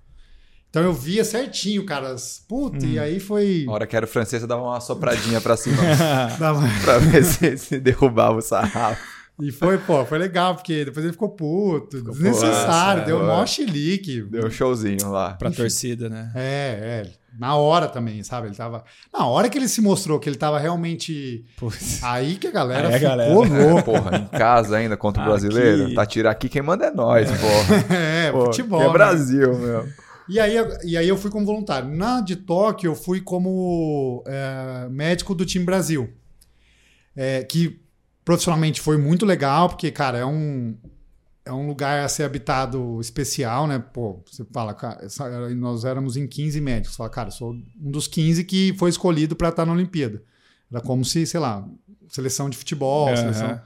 Então 0.74 0.82
eu 0.82 0.92
via 0.92 1.24
certinho, 1.24 1.86
cara. 1.86 2.16
Puta, 2.50 2.84
hum. 2.84 2.90
e 2.90 2.98
aí 2.98 3.20
foi. 3.20 3.64
A 3.70 3.72
hora 3.72 3.86
que 3.86 3.96
era 3.96 4.08
o 4.08 4.10
francês, 4.10 4.42
eu 4.42 4.48
dava 4.48 4.64
uma 4.64 4.82
sopradinha 4.82 5.40
pra 5.40 5.56
cima. 5.56 5.78
pra 6.84 6.98
ver 6.98 7.24
se, 7.24 7.56
se 7.60 7.80
derrubava 7.80 8.40
o 8.40 8.42
sarrafo. 8.42 9.00
E 9.40 9.52
foi, 9.52 9.78
pô, 9.78 10.04
foi 10.04 10.18
legal, 10.18 10.56
porque 10.56 10.86
depois 10.86 11.06
ele 11.06 11.14
ficou 11.14 11.30
puto, 11.30 11.98
ficou 11.98 12.12
desnecessário, 12.14 13.02
nossa, 13.02 13.06
deu 13.06 13.18
um 13.18 13.28
maior 13.28 13.48
chilique. 13.48 14.24
Deu 14.24 14.48
um 14.48 14.50
showzinho 14.50 15.12
lá. 15.12 15.34
Pra 15.34 15.50
Enfim. 15.50 15.58
torcida, 15.58 16.10
né? 16.10 16.32
É, 16.34 17.04
é. 17.06 17.12
Na 17.38 17.56
hora 17.56 17.88
também, 17.88 18.24
sabe? 18.24 18.48
Ele 18.48 18.56
tava. 18.56 18.84
Na 19.14 19.28
hora 19.28 19.50
que 19.50 19.58
ele 19.60 19.68
se 19.68 19.80
mostrou 19.80 20.20
que 20.20 20.28
ele 20.28 20.38
tava 20.38 20.58
realmente. 20.58 21.46
Aí 22.02 22.36
que 22.36 22.48
a 22.48 22.52
galera 22.52 22.88
Aí 22.88 22.94
ficou 22.96 23.08
a 23.08 23.10
galera... 23.10 23.34
louca. 23.34 23.56
É, 23.56 23.82
porra, 23.84 24.18
em 24.18 24.38
casa 24.38 24.78
ainda 24.78 24.98
contra 24.98 25.22
o 25.22 25.26
brasileiro. 25.26 25.86
Aqui... 25.86 25.94
Tá 25.94 26.06
tirar 26.06 26.32
aqui, 26.32 26.50
quem 26.50 26.64
manda 26.64 26.86
é 26.86 26.92
nós, 26.92 27.30
é. 27.32 27.36
porra. 27.36 27.96
É, 27.96 28.32
Pô, 28.32 28.46
futebol. 28.46 28.82
é 28.82 28.90
Brasil, 28.92 29.54
né? 29.54 29.68
meu. 29.68 30.04
E 30.28 30.40
aí, 30.40 30.56
e 30.84 30.98
aí 30.98 31.08
eu 31.08 31.18
fui 31.18 31.30
como 31.30 31.46
voluntário. 31.46 31.90
Na 31.90 32.22
de 32.22 32.36
Tóquio, 32.36 32.92
eu 32.92 32.96
fui 32.96 33.22
como 33.22 34.24
é, 34.26 34.88
médico 34.90 35.36
do 35.36 35.46
time 35.46 35.66
Brasil. 35.66 36.14
É, 37.16 37.44
que 37.44 37.82
profissionalmente 38.24 38.82
foi 38.82 38.98
muito 38.98 39.26
legal, 39.26 39.70
porque, 39.70 39.92
cara, 39.92 40.18
é 40.18 40.26
um, 40.26 40.78
é 41.46 41.52
um 41.52 41.68
lugar 41.68 42.04
a 42.04 42.08
ser 42.08 42.24
habitado 42.24 43.00
especial, 43.02 43.68
né? 43.68 43.80
Pô, 43.80 44.24
você 44.26 44.46
fala, 44.46 44.74
cara, 44.74 45.08
nós 45.56 45.84
éramos 45.84 46.16
em 46.16 46.26
15 46.26 46.62
médicos. 46.62 46.92
Você 46.92 46.98
fala, 46.98 47.10
cara, 47.10 47.32
sou 47.32 47.54
um 47.54 47.92
dos 47.92 48.08
15 48.08 48.44
que 48.46 48.74
foi 48.78 48.90
escolhido 48.90 49.36
para 49.36 49.50
estar 49.50 49.66
na 49.66 49.74
Olimpíada. 49.74 50.24
Era 50.72 50.82
como 50.82 51.04
se, 51.04 51.26
sei 51.26 51.40
lá, 51.40 51.68
seleção 52.08 52.50
de 52.50 52.58
futebol, 52.58 53.10
uhum. 53.10 53.18
seleção. 53.18 53.62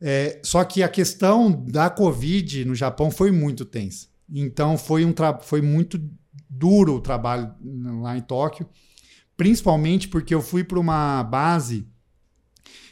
É, 0.00 0.40
só 0.42 0.64
que 0.64 0.82
a 0.82 0.88
questão 0.88 1.50
da 1.50 1.88
Covid 1.88 2.64
no 2.64 2.74
Japão 2.74 3.10
foi 3.10 3.30
muito 3.30 3.64
tensa. 3.64 4.08
Então 4.32 4.78
foi, 4.78 5.04
um 5.04 5.12
foi 5.42 5.60
muito 5.60 6.00
duro 6.48 6.94
o 6.94 7.00
trabalho 7.00 7.52
lá 8.00 8.16
em 8.16 8.22
Tóquio, 8.22 8.66
principalmente 9.36 10.08
porque 10.08 10.34
eu 10.34 10.40
fui 10.40 10.64
para 10.64 10.80
uma 10.80 11.22
base 11.22 11.86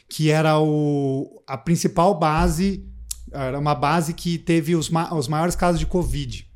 que 0.07 0.31
era 0.31 0.59
o, 0.59 1.43
a 1.47 1.57
principal 1.57 2.19
base, 2.19 2.85
era 3.33 3.59
uma 3.59 3.75
base 3.75 4.13
que 4.13 4.37
teve 4.37 4.75
os, 4.75 4.91
ma 4.91 5.15
os 5.15 5.29
maiores 5.29 5.55
casos 5.55 5.79
de 5.79 5.87
Covid 5.87 6.47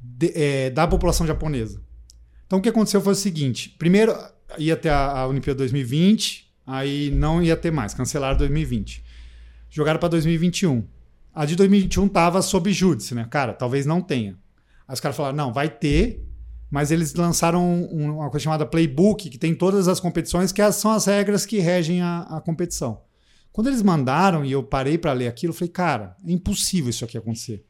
de, 0.00 0.32
é, 0.34 0.70
da 0.70 0.88
população 0.88 1.26
japonesa. 1.26 1.80
Então 2.46 2.58
o 2.58 2.62
que 2.62 2.68
aconteceu 2.68 3.00
foi 3.00 3.12
o 3.12 3.16
seguinte: 3.16 3.68
primeiro 3.78 4.12
ia 4.58 4.76
ter 4.76 4.88
a, 4.88 5.20
a 5.20 5.26
Olimpíada 5.26 5.58
2020, 5.58 6.52
aí 6.66 7.10
não 7.10 7.42
ia 7.42 7.56
ter 7.56 7.70
mais, 7.70 7.94
cancelaram 7.94 8.36
2020. 8.36 9.04
Jogaram 9.70 10.00
para 10.00 10.08
2021. 10.08 10.84
A 11.34 11.44
de 11.44 11.56
2021 11.56 12.08
tava 12.08 12.42
sob 12.42 12.72
júdice, 12.72 13.14
né? 13.14 13.26
Cara, 13.30 13.52
talvez 13.52 13.86
não 13.86 14.00
tenha. 14.00 14.38
Aí 14.86 14.94
os 14.94 15.00
caras 15.00 15.16
falaram: 15.16 15.36
não, 15.36 15.52
vai 15.52 15.68
ter, 15.68 16.26
mas 16.70 16.90
eles 16.90 17.14
lançaram 17.14 17.84
uma 17.84 18.30
coisa 18.30 18.44
chamada 18.44 18.66
Playbook, 18.66 19.30
que 19.30 19.38
tem 19.38 19.54
todas 19.54 19.88
as 19.88 20.00
competições, 20.00 20.52
que 20.52 20.72
são 20.72 20.90
as 20.90 21.06
regras 21.06 21.46
que 21.46 21.58
regem 21.58 22.02
a, 22.02 22.20
a 22.22 22.40
competição. 22.40 23.02
Quando 23.52 23.68
eles 23.68 23.82
mandaram 23.82 24.44
e 24.44 24.52
eu 24.52 24.62
parei 24.62 24.96
para 24.96 25.12
ler 25.12 25.28
aquilo, 25.28 25.52
eu 25.52 25.56
falei: 25.56 25.72
cara, 25.72 26.16
é 26.26 26.32
impossível 26.32 26.90
isso 26.90 27.04
aqui 27.04 27.16
acontecer 27.16 27.64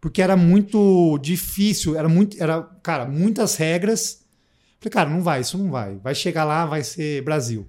porque 0.00 0.22
era 0.22 0.36
muito 0.36 1.18
difícil, 1.18 1.96
era 1.96 2.08
muito, 2.08 2.42
era, 2.42 2.62
cara, 2.82 3.04
muitas 3.04 3.56
regras. 3.56 4.24
Falei, 4.80 4.90
cara, 4.90 5.10
não 5.10 5.20
vai, 5.20 5.42
isso 5.42 5.58
não 5.58 5.70
vai. 5.70 5.98
Vai 5.98 6.14
chegar 6.14 6.44
lá, 6.44 6.64
vai 6.64 6.82
ser 6.82 7.22
Brasil. 7.22 7.68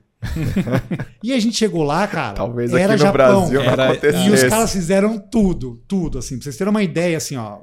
E 1.23 1.33
a 1.33 1.39
gente 1.39 1.57
chegou 1.57 1.83
lá, 1.83 2.07
cara. 2.07 2.35
Talvez 2.35 2.71
era 2.73 2.93
aqui 2.93 3.03
no 3.03 3.07
Japão, 3.07 3.39
Brasil 3.41 3.61
era, 3.61 3.89
acontecesse. 3.89 4.27
E 4.27 4.31
os 4.31 4.43
caras 4.43 4.71
fizeram 4.71 5.19
tudo, 5.19 5.83
tudo, 5.87 6.19
assim. 6.19 6.35
Pra 6.35 6.43
vocês 6.43 6.57
terem 6.57 6.71
uma 6.71 6.83
ideia, 6.83 7.17
assim, 7.17 7.35
ó. 7.35 7.59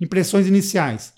Impressões 0.00 0.46
iniciais. 0.46 1.12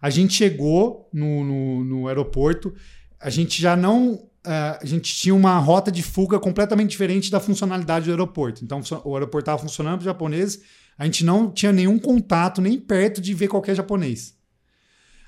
A 0.00 0.10
gente 0.10 0.34
chegou 0.34 1.08
no, 1.12 1.44
no, 1.44 1.84
no 1.84 2.08
aeroporto, 2.08 2.74
a 3.20 3.30
gente 3.30 3.60
já 3.60 3.76
não. 3.76 4.14
Uh, 4.46 4.78
a 4.80 4.86
gente 4.86 5.14
tinha 5.14 5.34
uma 5.34 5.58
rota 5.58 5.90
de 5.90 6.02
fuga 6.02 6.38
completamente 6.38 6.90
diferente 6.90 7.30
da 7.30 7.40
funcionalidade 7.40 8.06
do 8.06 8.10
aeroporto. 8.12 8.64
Então, 8.64 8.80
o 9.04 9.14
aeroporto 9.14 9.40
estava 9.40 9.58
funcionando 9.58 9.94
para 9.94 10.00
os 10.00 10.04
japoneses 10.04 10.60
a 10.98 11.04
gente 11.04 11.24
não 11.24 11.50
tinha 11.50 11.72
nenhum 11.72 11.96
contato, 11.96 12.60
nem 12.60 12.76
perto 12.76 13.20
de 13.20 13.32
ver 13.32 13.46
qualquer 13.46 13.76
japonês. 13.76 14.34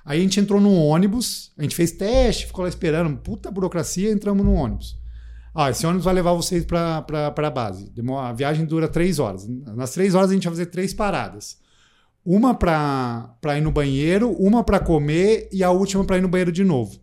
Aí 0.04 0.18
a 0.18 0.22
gente 0.22 0.40
entrou 0.40 0.60
no 0.60 0.74
ônibus, 0.74 1.52
a 1.58 1.62
gente 1.62 1.74
fez 1.74 1.92
teste, 1.92 2.46
ficou 2.46 2.62
lá 2.62 2.68
esperando, 2.68 3.16
puta 3.18 3.50
burocracia, 3.50 4.10
entramos 4.10 4.44
no 4.44 4.54
ônibus. 4.54 4.98
Ah, 5.54 5.70
esse 5.70 5.84
ônibus 5.86 6.04
vai 6.04 6.14
levar 6.14 6.32
vocês 6.32 6.64
para 6.64 7.04
a 7.36 7.50
base. 7.50 7.92
A 8.18 8.32
viagem 8.32 8.64
dura 8.64 8.88
três 8.88 9.18
horas. 9.18 9.46
Nas 9.48 9.92
três 9.92 10.14
horas 10.14 10.30
a 10.30 10.34
gente 10.34 10.44
vai 10.44 10.52
fazer 10.52 10.66
três 10.66 10.94
paradas. 10.94 11.58
Uma 12.24 12.54
para 12.54 13.56
ir 13.56 13.60
no 13.60 13.72
banheiro, 13.72 14.30
uma 14.32 14.62
para 14.62 14.78
comer 14.78 15.48
e 15.52 15.64
a 15.64 15.70
última 15.70 16.04
para 16.04 16.18
ir 16.18 16.20
no 16.20 16.28
banheiro 16.28 16.52
de 16.52 16.62
novo. 16.62 17.00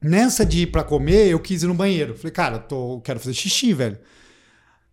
Nessa 0.00 0.46
de 0.46 0.62
ir 0.62 0.66
para 0.68 0.84
comer, 0.84 1.28
eu 1.28 1.40
quis 1.40 1.62
ir 1.62 1.66
no 1.66 1.74
banheiro. 1.74 2.16
Falei, 2.16 2.32
cara, 2.32 2.58
tô, 2.58 3.00
quero 3.00 3.18
fazer 3.18 3.34
xixi, 3.34 3.74
velho. 3.74 3.98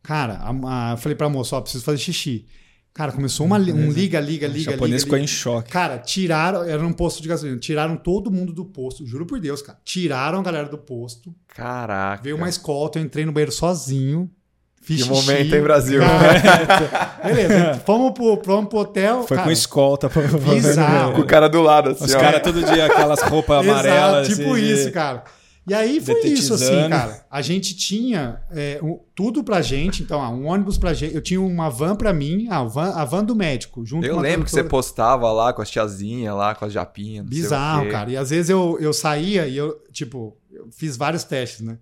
Cara, 0.01 0.33
a, 0.33 0.93
a, 0.93 0.97
falei 0.97 1.15
pra 1.15 1.29
moça, 1.29 1.55
ó, 1.55 1.61
preciso 1.61 1.83
fazer 1.83 1.99
xixi. 1.99 2.47
Cara, 2.95 3.11
começou 3.11 3.45
uma, 3.45 3.57
um 3.57 3.91
liga, 3.91 4.21
liga, 4.21 4.47
liga. 4.47 4.69
O 4.69 4.73
japonês 4.73 5.03
ficou 5.03 5.17
em 5.17 5.27
choque. 5.27 5.69
Cara, 5.69 5.97
tiraram, 5.97 6.63
era 6.63 6.81
um 6.81 6.93
posto 6.93 7.21
de 7.21 7.27
gasolina, 7.27 7.59
tiraram 7.59 7.97
todo 7.97 8.31
mundo 8.31 8.53
do 8.53 8.63
posto, 8.63 9.05
juro 9.05 9.25
por 9.25 9.37
Deus, 9.37 9.61
cara. 9.61 9.77
Tiraram 9.83 10.39
a 10.39 10.41
galera 10.41 10.69
do 10.69 10.77
posto. 10.77 11.35
Caraca. 11.53 12.23
Veio 12.23 12.37
uma 12.37 12.47
escolta, 12.47 12.97
eu 12.97 13.03
entrei 13.03 13.25
no 13.25 13.33
banheiro 13.33 13.51
sozinho. 13.51 14.31
Fiz 14.81 15.03
que 15.03 15.09
xixi, 15.09 15.27
momento, 15.27 15.55
hein, 15.55 15.61
Brasil? 15.61 15.99
Cara, 15.99 17.19
beleza, 17.25 17.81
fomos 17.85 18.13
pro, 18.13 18.41
fomos 18.41 18.69
pro 18.69 18.79
hotel. 18.79 19.23
Foi 19.27 19.35
cara, 19.35 19.45
com 19.45 19.51
escolta. 19.51 20.09
Bizarro. 20.53 21.15
Com 21.15 21.21
o 21.21 21.25
cara 21.25 21.49
do 21.49 21.61
lado, 21.61 21.89
assim, 21.89 22.05
Os 22.05 22.15
caras 22.15 22.41
todo 22.41 22.63
dia 22.63 22.85
aquelas 22.85 23.21
roupas 23.23 23.57
amarelas. 23.59 24.29
Exato, 24.29 24.39
tipo 24.39 24.53
assim, 24.53 24.71
isso, 24.71 24.91
cara. 24.93 25.25
E 25.67 25.73
aí 25.73 25.99
foi 25.99 26.19
isso, 26.25 26.53
assim, 26.53 26.89
cara. 26.89 27.25
A 27.29 27.41
gente 27.41 27.75
tinha 27.75 28.39
é, 28.51 28.79
um, 28.83 28.99
tudo 29.15 29.43
pra 29.43 29.61
gente, 29.61 30.03
então, 30.03 30.21
ah, 30.21 30.29
um 30.29 30.45
ônibus 30.45 30.77
pra 30.77 30.93
gente. 30.93 31.15
Eu 31.15 31.21
tinha 31.21 31.41
uma 31.41 31.69
van 31.69 31.95
pra 31.95 32.13
mim, 32.13 32.47
ah, 32.51 32.63
van, 32.63 32.91
a 32.91 33.03
van 33.03 33.23
do 33.23 33.35
médico. 33.35 33.83
Junto 33.83 34.05
eu 34.05 34.19
lembro 34.19 34.45
que 34.45 34.51
você 34.51 34.63
postava 34.63 35.31
lá 35.31 35.51
com 35.53 35.63
as 35.63 35.69
tiazinhas, 35.69 36.35
lá 36.35 36.53
com 36.53 36.65
as 36.65 36.73
japinhas. 36.73 37.25
Bizarro, 37.25 37.89
cara. 37.89 38.11
E 38.11 38.17
às 38.17 38.29
vezes 38.29 38.49
eu, 38.49 38.77
eu 38.79 38.93
saía 38.93 39.47
e 39.47 39.57
eu, 39.57 39.81
tipo, 39.91 40.37
eu 40.51 40.69
fiz 40.71 40.95
vários 40.97 41.23
testes, 41.23 41.61
né? 41.61 41.79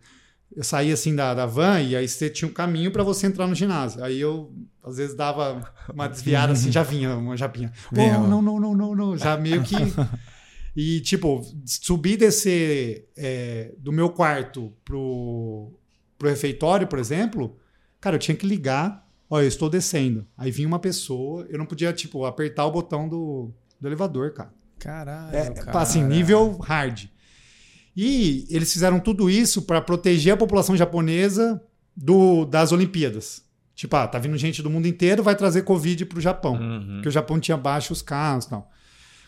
Eu 0.56 0.64
saía 0.64 0.94
assim 0.94 1.16
da, 1.16 1.34
da 1.34 1.46
van 1.46 1.82
e 1.82 1.96
aí 1.96 2.08
você 2.08 2.30
tinha 2.30 2.48
um 2.48 2.54
caminho 2.54 2.92
para 2.92 3.04
você 3.04 3.28
entrar 3.28 3.48
no 3.48 3.56
ginásio. 3.56 4.04
Aí 4.04 4.20
eu, 4.20 4.54
às 4.84 4.98
vezes, 4.98 5.16
dava 5.16 5.62
uma 5.92 6.08
desviada 6.08 6.54
assim, 6.54 6.70
já 6.72 6.84
vinha 6.84 7.16
uma 7.16 7.36
japinha. 7.36 7.74
Oh, 7.92 8.28
não, 8.28 8.42
não, 8.42 8.60
não, 8.60 8.76
não, 8.76 8.96
não. 8.96 9.18
Já 9.18 9.36
meio 9.36 9.62
que. 9.64 9.76
E, 10.76 11.02
tipo, 11.02 11.46
subir 11.66 12.14
e 12.14 12.18
descer 12.18 13.10
é, 13.16 13.74
do 13.78 13.92
meu 13.92 14.10
quarto 14.10 14.74
pro, 14.84 15.72
pro 16.18 16.30
refeitório, 16.30 16.88
por 16.88 16.98
exemplo, 16.98 17.56
cara, 18.02 18.16
eu 18.16 18.20
tinha 18.20 18.36
que 18.36 18.46
ligar. 18.46 19.08
Olha, 19.30 19.44
eu 19.44 19.48
estou 19.48 19.70
descendo. 19.70 20.26
Aí 20.38 20.52
vinha 20.52 20.68
uma 20.68 20.80
pessoa, 20.80 21.46
eu 21.50 21.58
não 21.58 21.66
podia, 21.66 21.94
tipo, 21.94 22.26
apertar 22.26 22.66
o 22.66 22.72
botão 22.72 23.08
do, 23.08 23.52
do 23.80 23.88
elevador, 23.88 24.34
cara. 24.34 24.54
Caralho. 24.80 25.36
É, 25.36 25.50
cara. 25.52 25.80
Assim, 25.80 26.04
nível 26.04 26.58
hard. 26.58 27.06
E 27.96 28.46
eles 28.50 28.74
fizeram 28.74 29.00
tudo 29.00 29.30
isso 29.30 29.62
para 29.62 29.80
proteger 29.80 30.34
a 30.34 30.38
população 30.38 30.76
japonesa 30.76 31.62
do, 31.96 32.46
das 32.46 32.72
Olimpíadas. 32.72 33.44
Tipo, 33.76 33.96
ah, 33.96 34.08
tá 34.08 34.20
vindo 34.20 34.38
gente 34.38 34.62
do 34.62 34.70
mundo 34.70 34.88
inteiro, 34.88 35.24
vai 35.24 35.36
trazer 35.36 35.64
Covid 35.64 36.06
pro 36.06 36.22
Japão. 36.22 36.56
Uhum. 36.56 36.96
Porque 36.96 37.10
o 37.10 37.12
Japão 37.12 37.40
tinha 37.40 37.58
baixos 37.58 38.02
casos 38.02 38.46
e 38.46 38.50
tal. 38.50 38.72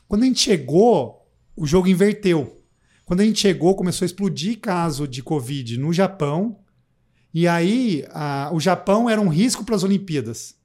Quando 0.07 0.23
a 0.23 0.25
gente 0.25 0.39
chegou, 0.39 1.24
o 1.55 1.65
jogo 1.65 1.87
inverteu. 1.87 2.61
Quando 3.05 3.21
a 3.21 3.23
gente 3.23 3.39
chegou, 3.39 3.75
começou 3.75 4.05
a 4.05 4.07
explodir 4.07 4.59
caso 4.59 5.07
de 5.07 5.21
Covid 5.21 5.77
no 5.77 5.93
Japão. 5.93 6.59
E 7.33 7.47
aí, 7.47 8.05
a, 8.09 8.49
o 8.51 8.59
Japão 8.59 9.09
era 9.09 9.21
um 9.21 9.27
risco 9.27 9.63
para 9.63 9.75
as 9.75 9.83
Olimpíadas. 9.83 10.55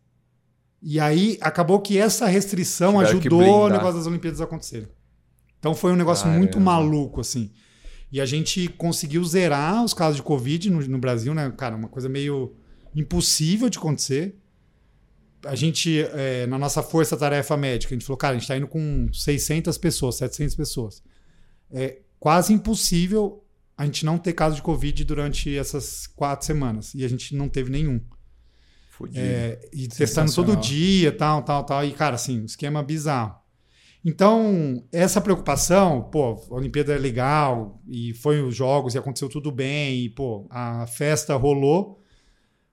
E 0.82 0.99
aí, 0.99 1.36
acabou 1.41 1.80
que 1.80 1.99
essa 1.99 2.26
restrição 2.26 2.93
Tiveram 2.93 3.18
ajudou 3.18 3.66
o 3.66 3.68
negócio 3.68 3.99
das 3.99 4.07
Olimpíadas 4.07 4.41
a 4.41 4.45
acontecer. 4.45 4.88
Então, 5.59 5.74
foi 5.74 5.93
um 5.93 5.97
negócio 5.97 6.24
Caramba. 6.24 6.38
muito 6.38 6.59
maluco, 6.59 7.20
assim. 7.20 7.51
E 8.11 8.20
a 8.20 8.26
gente 8.26 8.68
conseguiu 8.68 9.22
zerar 9.24 9.84
os 9.84 9.93
casos 9.93 10.16
de 10.16 10.22
Covid 10.22 10.70
no, 10.70 10.80
no 10.80 10.99
Brasil, 10.99 11.34
né? 11.34 11.53
Cara, 11.57 11.76
uma 11.76 11.88
coisa 11.88 12.09
meio 12.09 12.55
impossível 12.95 13.68
de 13.68 13.78
acontecer 13.78 14.41
a 15.45 15.55
gente, 15.55 16.01
é, 16.01 16.47
na 16.47 16.59
nossa 16.59 16.82
força-tarefa 16.82 17.57
médica, 17.57 17.95
a 17.95 17.97
gente 17.97 18.07
falou, 18.07 18.18
cara, 18.18 18.32
a 18.32 18.34
gente 18.34 18.43
está 18.43 18.57
indo 18.57 18.68
com 18.68 19.09
600 19.12 19.76
pessoas, 19.78 20.16
700 20.16 20.55
pessoas. 20.55 21.03
É 21.70 21.99
quase 22.18 22.53
impossível 22.53 23.45
a 23.76 23.84
gente 23.86 24.05
não 24.05 24.18
ter 24.18 24.34
caso 24.34 24.57
de 24.57 24.62
Covid 24.62 25.05
durante 25.05 25.57
essas 25.57 26.07
quatro 26.07 26.45
semanas. 26.45 26.95
E 26.95 27.05
a 27.05 27.09
gente 27.09 27.34
não 27.34 27.49
teve 27.49 27.70
nenhum. 27.70 28.01
É, 29.14 29.59
e 29.72 29.88
testando 29.88 30.32
todo 30.34 30.55
dia, 30.57 31.11
tal, 31.11 31.43
tal, 31.43 31.64
tal. 31.64 31.84
E, 31.84 31.93
cara, 31.93 32.16
assim, 32.16 32.45
esquema 32.45 32.82
bizarro. 32.82 33.41
Então, 34.05 34.84
essa 34.93 35.20
preocupação, 35.20 36.03
pô, 36.03 36.34
a 36.51 36.55
Olimpíada 36.55 36.95
é 36.95 36.99
legal, 36.99 37.80
e 37.86 38.14
foi 38.14 38.43
os 38.43 38.55
jogos, 38.55 38.95
e 38.95 38.99
aconteceu 38.99 39.28
tudo 39.28 39.51
bem, 39.51 40.05
e, 40.05 40.09
pô, 40.11 40.47
a 40.51 40.86
festa 40.86 41.34
rolou. 41.36 41.99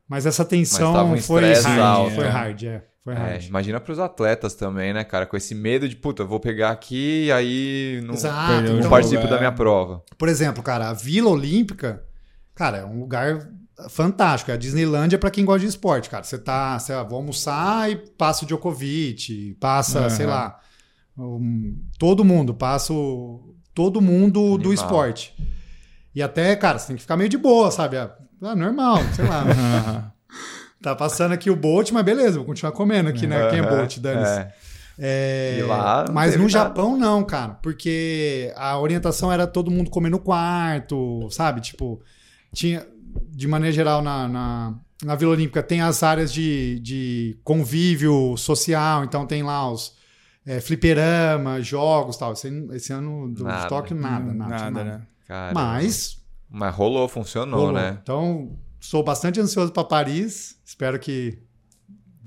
Mas 0.08 0.26
essa 0.26 0.46
tensão 0.46 0.94
Mas 0.94 1.20
um 1.20 1.24
foi, 1.24 1.54
hard, 1.54 1.80
alto, 1.80 2.16
foi 2.16 2.28
hard, 2.28 2.64
é. 2.64 2.84
Foi 3.04 3.14
é, 3.14 3.18
hard. 3.18 3.46
imagina 3.46 3.80
para 3.80 3.92
os 3.92 4.00
atletas 4.00 4.56
também, 4.56 4.94
né, 4.94 5.04
cara? 5.04 5.26
Com 5.26 5.36
esse 5.36 5.54
medo 5.54 5.88
de, 5.88 5.96
puta, 5.96 6.24
vou 6.24 6.40
pegar 6.40 6.72
aqui 6.72 7.26
e 7.26 7.32
aí 7.32 8.02
não, 8.06 8.14
Exato, 8.14 8.62
não 8.64 8.80
então, 8.80 8.90
participo 8.90 9.26
é. 9.26 9.28
da 9.28 9.38
minha 9.38 9.52
prova. 9.52 10.04
Por 10.18 10.30
exemplo, 10.30 10.64
cara, 10.64 10.90
a 10.90 10.94
Vila 10.94 11.30
Olímpica, 11.30 12.04
cara, 12.56 12.78
é 12.78 12.86
um 12.86 13.00
lugar 13.00 13.50
fantástico. 13.90 14.52
É 14.52 14.56
a 14.56 14.58
Disneylândia 14.58 15.20
para 15.20 15.32
quem 15.32 15.46
gosta 15.46 15.60
de 15.60 15.68
esporte, 15.68 16.10
cara. 16.10 16.24
Você 16.24 16.38
tá, 16.38 16.80
sei 16.80 16.96
lá, 16.96 17.04
vou 17.04 17.18
almoçar 17.18 17.92
e 17.92 17.96
passa 17.96 18.44
o 18.44 18.48
Djokovic, 18.48 19.56
passa, 19.60 20.04
uhum. 20.04 20.10
sei 20.10 20.26
lá, 20.26 20.60
um, 21.18 21.78
todo 22.00 22.26
mundo, 22.26 22.54
passa 22.54 22.94
o, 22.94 23.56
todo 23.74 24.02
mundo 24.02 24.40
Animal. 24.40 24.58
do 24.58 24.74
esporte. 24.74 25.36
E 26.16 26.22
até, 26.22 26.56
cara, 26.56 26.80
você 26.80 26.88
tem 26.88 26.96
que 26.96 27.02
ficar 27.04 27.16
meio 27.16 27.30
de 27.30 27.38
boa, 27.38 27.70
sabe? 27.70 27.98
Ah, 28.42 28.56
normal, 28.56 29.00
sei 29.14 29.26
lá. 29.26 30.14
tá 30.82 30.96
passando 30.96 31.32
aqui 31.32 31.50
o 31.50 31.56
Bolt, 31.56 31.92
mas 31.92 32.04
beleza, 32.04 32.38
vou 32.38 32.46
continuar 32.46 32.72
comendo 32.72 33.10
aqui, 33.10 33.26
né? 33.26 33.50
Quem 33.50 33.60
é 33.60 33.62
Bolt, 33.62 33.98
dane 34.00 34.24
é. 34.24 34.54
É, 35.00 35.64
lá, 35.68 36.06
mas 36.12 36.34
no 36.34 36.40
nada. 36.40 36.50
Japão 36.50 36.98
não, 36.98 37.24
cara, 37.24 37.54
porque 37.62 38.52
a 38.56 38.80
orientação 38.80 39.32
era 39.32 39.46
todo 39.46 39.70
mundo 39.70 39.92
comer 39.92 40.10
no 40.10 40.18
quarto, 40.18 41.30
sabe? 41.30 41.62
Tipo, 41.62 42.02
tinha, 42.52 42.84
de 43.30 43.48
maneira 43.48 43.72
geral, 43.72 44.02
na, 44.02 44.28
na, 44.28 44.74
na 45.04 45.16
Vila 45.16 45.34
Olímpica 45.34 45.62
tem 45.62 45.82
as 45.82 46.02
áreas 46.02 46.34
de, 46.34 46.80
de 46.80 47.40
convívio 47.44 48.36
social, 48.38 49.04
então 49.04 49.28
tem 49.28 49.44
lá 49.44 49.72
os 49.72 49.96
é, 50.48 50.60
fliperama, 50.60 51.62
jogos 51.62 52.18
tal. 52.18 52.34
Esse, 52.34 52.48
esse 52.72 52.92
ano 52.92 53.30
do 53.30 53.44
nada. 53.44 53.68
Tóquio, 53.68 53.96
nada, 53.96 54.34
nada. 54.34 54.50
nada, 54.50 54.72
nada. 54.72 54.84
né? 54.84 55.52
Mas 55.54 56.18
mas 56.50 56.74
rolou, 56.74 57.08
funcionou, 57.08 57.60
rolou. 57.68 57.74
né? 57.76 57.98
Então, 58.02 58.52
sou 58.80 59.04
bastante 59.04 59.40
ansioso 59.40 59.72
para 59.72 59.84
Paris. 59.84 60.58
Espero 60.66 60.98
que 61.00 61.40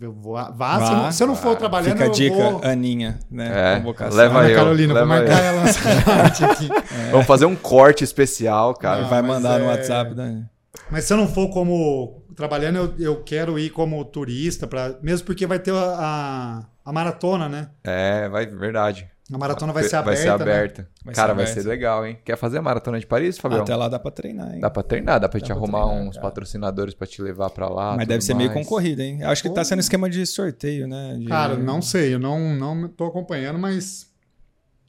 eu 0.01 0.13
vou, 0.13 0.33
vá. 0.35 0.51
Vá. 0.51 0.87
se, 0.87 0.93
eu 0.93 0.97
não, 0.97 1.13
se 1.13 1.23
eu 1.23 1.27
não 1.27 1.37
for 1.37 1.57
trabalhando, 1.57 1.93
Fica 1.93 2.05
a 2.05 2.07
eu 2.07 2.13
dica, 2.13 2.35
vou... 2.37 2.61
Aninha, 2.65 3.19
né? 3.31 3.75
É, 3.75 3.77
Convocação. 3.79 4.17
leva 4.17 4.39
Ana 4.39 4.49
eu, 4.51 4.57
Carolina, 4.57 4.95
vou 4.95 5.03
leva 5.03 5.07
marcar 5.07 5.39
eu. 5.39 5.45
ela 5.45 6.51
aqui. 6.53 6.69
Vamos 7.13 7.27
fazer 7.27 7.45
um 7.45 7.55
corte 7.57 8.03
especial, 8.03 8.75
cara. 8.75 9.03
Não, 9.03 9.09
Vai 9.11 9.21
mandar 9.23 9.59
no 9.59 9.67
é- 9.67 9.69
WhatsApp. 9.69 10.15
Né? 10.15 10.47
Mas 10.91 11.05
se 11.05 11.13
eu 11.13 11.17
não 11.19 11.29
for 11.29 11.49
como 11.51 12.23
trabalhando, 12.35 12.77
eu, 12.77 12.95
eu 12.99 13.23
quero 13.23 13.59
ir 13.59 13.71
como 13.71 14.03
turista, 14.05 14.67
pra, 14.67 14.97
mesmo 15.03 15.27
porque 15.27 15.47
vai 15.47 15.59
ter 15.59 15.73
a, 15.75 15.77
a, 15.77 16.65
a 16.85 16.93
maratona, 16.93 17.49
né? 17.49 17.69
É, 17.85 18.29
vai, 18.31 18.47
verdade. 18.47 19.07
A 19.33 19.39
maratona 19.39 19.73
vai 19.73 19.85
ser 19.85 19.97
aberta. 19.97 20.11
Vai 20.11 20.17
ser 20.17 20.25
né? 20.29 20.31
aberta. 20.35 20.89
Vai 21.05 21.15
cara, 21.15 21.29
ser 21.29 21.35
vai 21.35 21.45
aberta. 21.45 21.63
ser 21.63 21.69
legal, 21.69 22.07
hein? 22.07 22.19
Quer 22.25 22.37
fazer 22.37 22.59
a 22.59 22.63
maratona 22.63 22.99
de 22.99 23.07
Paris, 23.07 23.39
Fabião? 23.39 23.63
Até 23.63 23.77
lá 23.77 23.89
dá 23.89 23.99
pra 23.99 24.11
treinar, 24.11 24.53
hein? 24.55 24.61
Dá 24.61 24.69
pra 24.71 24.83
treinar, 24.83 25.21
dá 25.21 25.29
pra 25.29 25.39
Dá 25.39 25.45
te 25.47 25.49
pra 25.49 25.57
arrumar 25.57 25.85
treinar, 25.87 26.09
uns 26.09 26.15
cara. 26.17 26.27
patrocinadores 26.27 26.95
pra 26.95 27.07
te 27.07 27.23
levar 27.23 27.51
pra 27.51 27.69
lá. 27.69 27.97
Mas 27.97 28.09
deve 28.09 28.23
ser 28.25 28.35
meio 28.35 28.51
mais. 28.53 28.63
concorrido, 28.67 29.03
hein? 29.03 29.19
Eu 29.23 29.29
acho 29.31 29.43
que 29.43 29.51
tá 29.51 29.63
sendo 29.65 29.79
esquema 29.81 30.11
de 30.11 30.27
sorteio, 30.27 30.89
né? 30.89 31.17
De- 31.19 31.27
Cara, 31.27 31.57
não 31.57 31.81
sei, 31.81 32.13
eu 32.15 32.19
não, 32.19 32.55
não 32.57 32.89
tô 32.89 33.05
acompanhando, 33.05 33.59
mas 33.59 34.09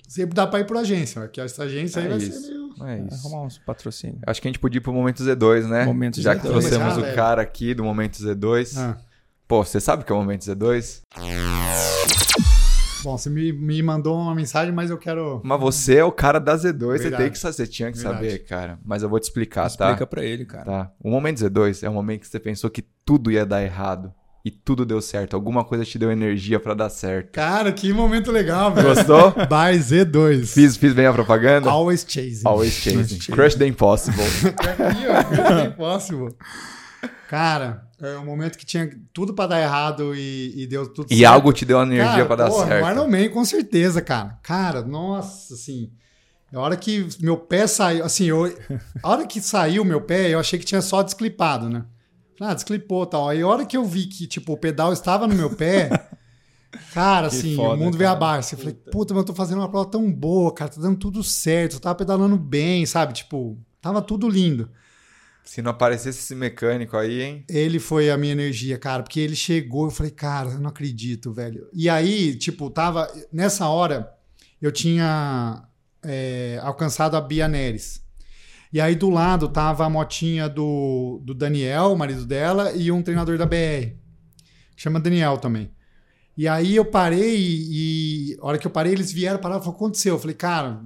sempre 0.08 0.34
dá 0.34 0.48
pra 0.48 0.60
ir 0.60 0.66
por 0.66 0.78
agência, 0.78 1.22
né? 1.22 1.28
que 1.32 1.40
essa 1.40 1.64
agência 1.64 2.00
aí 2.02 2.08
É 2.08 2.10
vai 2.10 2.18
isso. 2.18 2.42
ser 2.42 2.48
meio. 2.50 2.62
É 2.62 2.84
Vai 2.84 3.00
isso. 3.12 3.28
Arrumar 3.28 3.44
uns 3.46 3.60
patrocínios. 3.60 4.22
Acho 4.26 4.42
que 4.42 4.48
a 4.48 4.50
gente 4.50 4.60
podia 4.60 4.80
ir 4.80 4.82
pro 4.82 4.92
Momento 4.92 5.22
Z2, 5.24 5.68
né? 5.68 5.86
Momento 5.86 6.20
Já 6.20 6.34
Z2. 6.34 6.40
que 6.42 6.48
trouxemos 6.48 6.98
Ah, 6.98 7.02
o 7.02 7.16
cara 7.16 7.42
aqui 7.44 7.76
do 7.76 7.84
Momento 7.84 8.18
Z2. 8.18 8.76
Ah. 8.80 8.98
Pô, 9.48 9.64
você 9.64 9.80
sabe 9.80 10.02
o 10.02 10.06
que 10.06 10.12
é 10.12 10.16
o 10.16 10.18
Momento 10.18 10.42
Z2? 10.44 11.02
Bom, 13.04 13.18
você 13.18 13.30
me, 13.30 13.52
me 13.52 13.82
mandou 13.82 14.16
uma 14.18 14.36
mensagem, 14.36 14.74
mas 14.74 14.90
eu 14.90 14.98
quero. 14.98 15.42
Mas 15.44 15.60
você 15.60 15.98
é 15.98 16.04
o 16.04 16.12
cara 16.12 16.40
da 16.40 16.56
Z2, 16.56 16.78
você 16.80 16.98
Verdade. 17.04 17.24
tem 17.24 17.32
que 17.32 17.40
saber, 17.40 17.54
você 17.54 17.68
tinha 17.68 17.92
que 17.92 17.98
Verdade. 17.98 18.16
saber, 18.30 18.40
cara. 18.46 18.80
Mas 18.86 19.04
eu 19.04 19.10
vou 19.10 19.20
te 19.20 19.24
explicar, 19.24 19.68
Explica 19.68 19.98
tá? 19.98 20.06
pra 20.08 20.24
ele, 20.24 20.46
cara. 20.46 20.66
Tá. 20.66 20.92
O 21.00 21.10
Momento 21.10 21.38
Z2 21.40 21.84
é 21.84 21.90
o 21.90 21.94
momento 21.94 22.22
que 22.22 22.28
você 22.28 22.40
pensou 22.40 22.70
que 22.70 22.82
tudo 23.06 23.32
ia 23.32 23.46
dar 23.46 23.62
errado. 23.64 24.14
E 24.44 24.50
tudo 24.50 24.84
deu 24.88 25.00
certo. 25.02 25.36
Alguma 25.36 25.64
coisa 25.64 25.86
te 25.86 26.00
deu 26.00 26.12
energia 26.12 26.60
pra 26.60 26.74
dar 26.74 26.90
certo. 26.90 27.32
Cara, 27.32 27.72
que 27.72 27.94
momento 27.94 28.32
legal, 28.32 28.74
velho. 28.74 28.88
Gostou? 28.88 29.30
By 29.32 29.78
Z2. 29.78 30.48
fiz, 30.48 30.78
fiz 30.78 30.94
bem 30.94 31.06
a 31.06 31.14
propaganda? 31.14 31.70
Always 31.70 32.04
chasing. 32.08 32.42
Always 32.48 32.74
chasing. 32.74 33.20
Chasing. 33.20 33.32
Crush 33.34 33.54
the 33.54 33.68
Impossible. 33.68 34.24
Aqui, 34.58 35.06
ó, 35.08 35.30
Mission 35.30 35.66
Impossible. 35.68 36.36
Cara, 37.30 37.84
é 38.02 38.18
um 38.18 38.26
momento 38.26 38.58
que 38.58 38.66
tinha 38.66 38.90
tudo 39.14 39.34
pra 39.34 39.46
dar 39.48 39.62
errado 39.62 40.16
e, 40.16 40.54
e 40.64 40.68
deu 40.68 40.92
tudo 40.92 41.08
e 41.12 41.24
algo 41.24 41.54
te 41.54 41.64
deu 41.66 41.82
energia 41.82 42.06
Cara, 42.12 42.26
pra 42.26 42.36
dar 42.36 42.50
porra, 42.50 42.68
certo. 42.68 42.90
Iron 42.92 43.08
Man, 43.10 43.30
com 43.30 43.46
certeza, 43.46 44.02
cara. 44.02 44.40
Cara, 44.44 44.82
nossa, 44.82 45.54
assim. 45.54 45.92
A 46.54 46.60
hora 46.60 46.76
que 46.76 47.08
meu 47.22 47.38
pé 47.38 47.66
saiu, 47.66 48.04
assim, 48.04 48.26
eu, 48.26 48.46
a 49.02 49.10
hora 49.10 49.26
que 49.26 49.40
saiu 49.40 49.86
meu 49.86 50.02
pé, 50.02 50.30
eu 50.30 50.40
achei 50.40 50.60
que 50.60 50.66
tinha 50.66 50.82
só 50.82 51.02
desclipado, 51.02 51.70
né? 51.70 51.86
Falei, 52.38 52.52
Ah, 52.52 52.56
desclipou 52.56 53.04
e 53.04 53.08
tal. 53.10 53.30
Aí 53.30 53.42
a 53.42 53.48
hora 53.48 53.66
que 53.66 53.78
eu 53.78 53.86
vi 53.86 54.06
que, 54.08 54.28
tipo, 54.28 54.52
o 54.52 54.58
pedal 54.58 54.92
estava 54.92 55.28
no 55.28 55.36
meu 55.36 55.50
pé, 55.56 55.90
cara, 56.94 57.30
Que 57.30 57.36
assim, 57.38 57.56
foda, 57.56 57.76
o 57.76 57.78
mundo 57.78 57.98
veio 57.98 58.10
cara. 58.10 58.18
abaixo. 58.18 58.56
Eu 58.56 58.60
falei, 58.60 58.74
puta, 58.74 59.14
mas 59.14 59.22
eu 59.22 59.28
tô 59.28 59.34
fazendo 59.34 59.60
uma 59.60 59.70
prova 59.70 59.90
tão 59.90 60.12
boa, 60.12 60.54
cara, 60.54 60.72
tá 60.72 60.82
dando 60.82 60.98
tudo 60.98 61.24
certo, 61.24 61.76
eu 61.76 61.80
tava 61.80 61.96
pedalando 61.96 62.36
bem, 62.38 62.86
sabe? 62.86 63.14
Tipo, 63.14 63.58
tava 63.80 64.02
tudo 64.02 64.28
lindo. 64.28 64.70
Se 65.44 65.62
não 65.62 65.72
aparecesse 65.72 66.20
esse 66.20 66.36
mecânico 66.36 66.96
aí, 66.96 67.22
hein? 67.22 67.46
Ele 67.50 67.80
foi 67.80 68.10
a 68.10 68.18
minha 68.18 68.32
energia, 68.32 68.78
cara, 68.78 69.04
porque 69.04 69.20
ele 69.20 69.36
chegou, 69.36 69.86
eu 69.86 69.92
falei, 69.92 70.12
cara, 70.12 70.52
eu 70.52 70.60
não 70.60 70.70
acredito, 70.70 71.34
velho. 71.34 71.68
E 71.74 71.90
aí, 71.90 72.36
tipo, 72.36 72.70
tava. 72.70 73.12
Nessa 73.32 73.68
hora, 73.68 74.14
eu 74.62 74.72
tinha 74.72 75.68
é, 76.04 76.60
alcançado 76.62 77.18
a 77.18 77.22
Bia 77.22 77.48
Neres. 77.48 78.02
E 78.72 78.80
aí 78.80 78.96
do 78.96 79.10
lado 79.10 79.50
tava 79.50 79.86
a 79.86 79.90
motinha 79.90 80.48
do, 80.48 81.22
do 81.26 81.34
Daniel, 81.34 81.96
marido 81.96 82.26
dela, 82.26 82.72
e 82.72 82.90
um 82.92 83.02
treinador 83.02 83.38
da 83.38 83.46
BR, 83.46 83.98
chama 84.78 85.00
Daniel 85.00 85.38
também. 85.38 85.72
E 86.38 86.48
aí 86.48 86.78
eu 86.78 86.86
parei 86.86 87.38
e, 87.38 88.32
e 88.32 88.38
a 88.40 88.46
hora 88.46 88.58
que 88.58 88.66
eu 88.66 88.72
parei, 88.72 88.94
eles 88.94 89.12
vieram 89.12 89.40
parar 89.40 89.56
e 89.56 89.60
falaram, 89.60 89.72
o 89.72 89.74
que 89.74 89.84
aconteceu? 89.84 90.16
Eu 90.16 90.20
falei, 90.20 90.36
cara, 90.36 90.82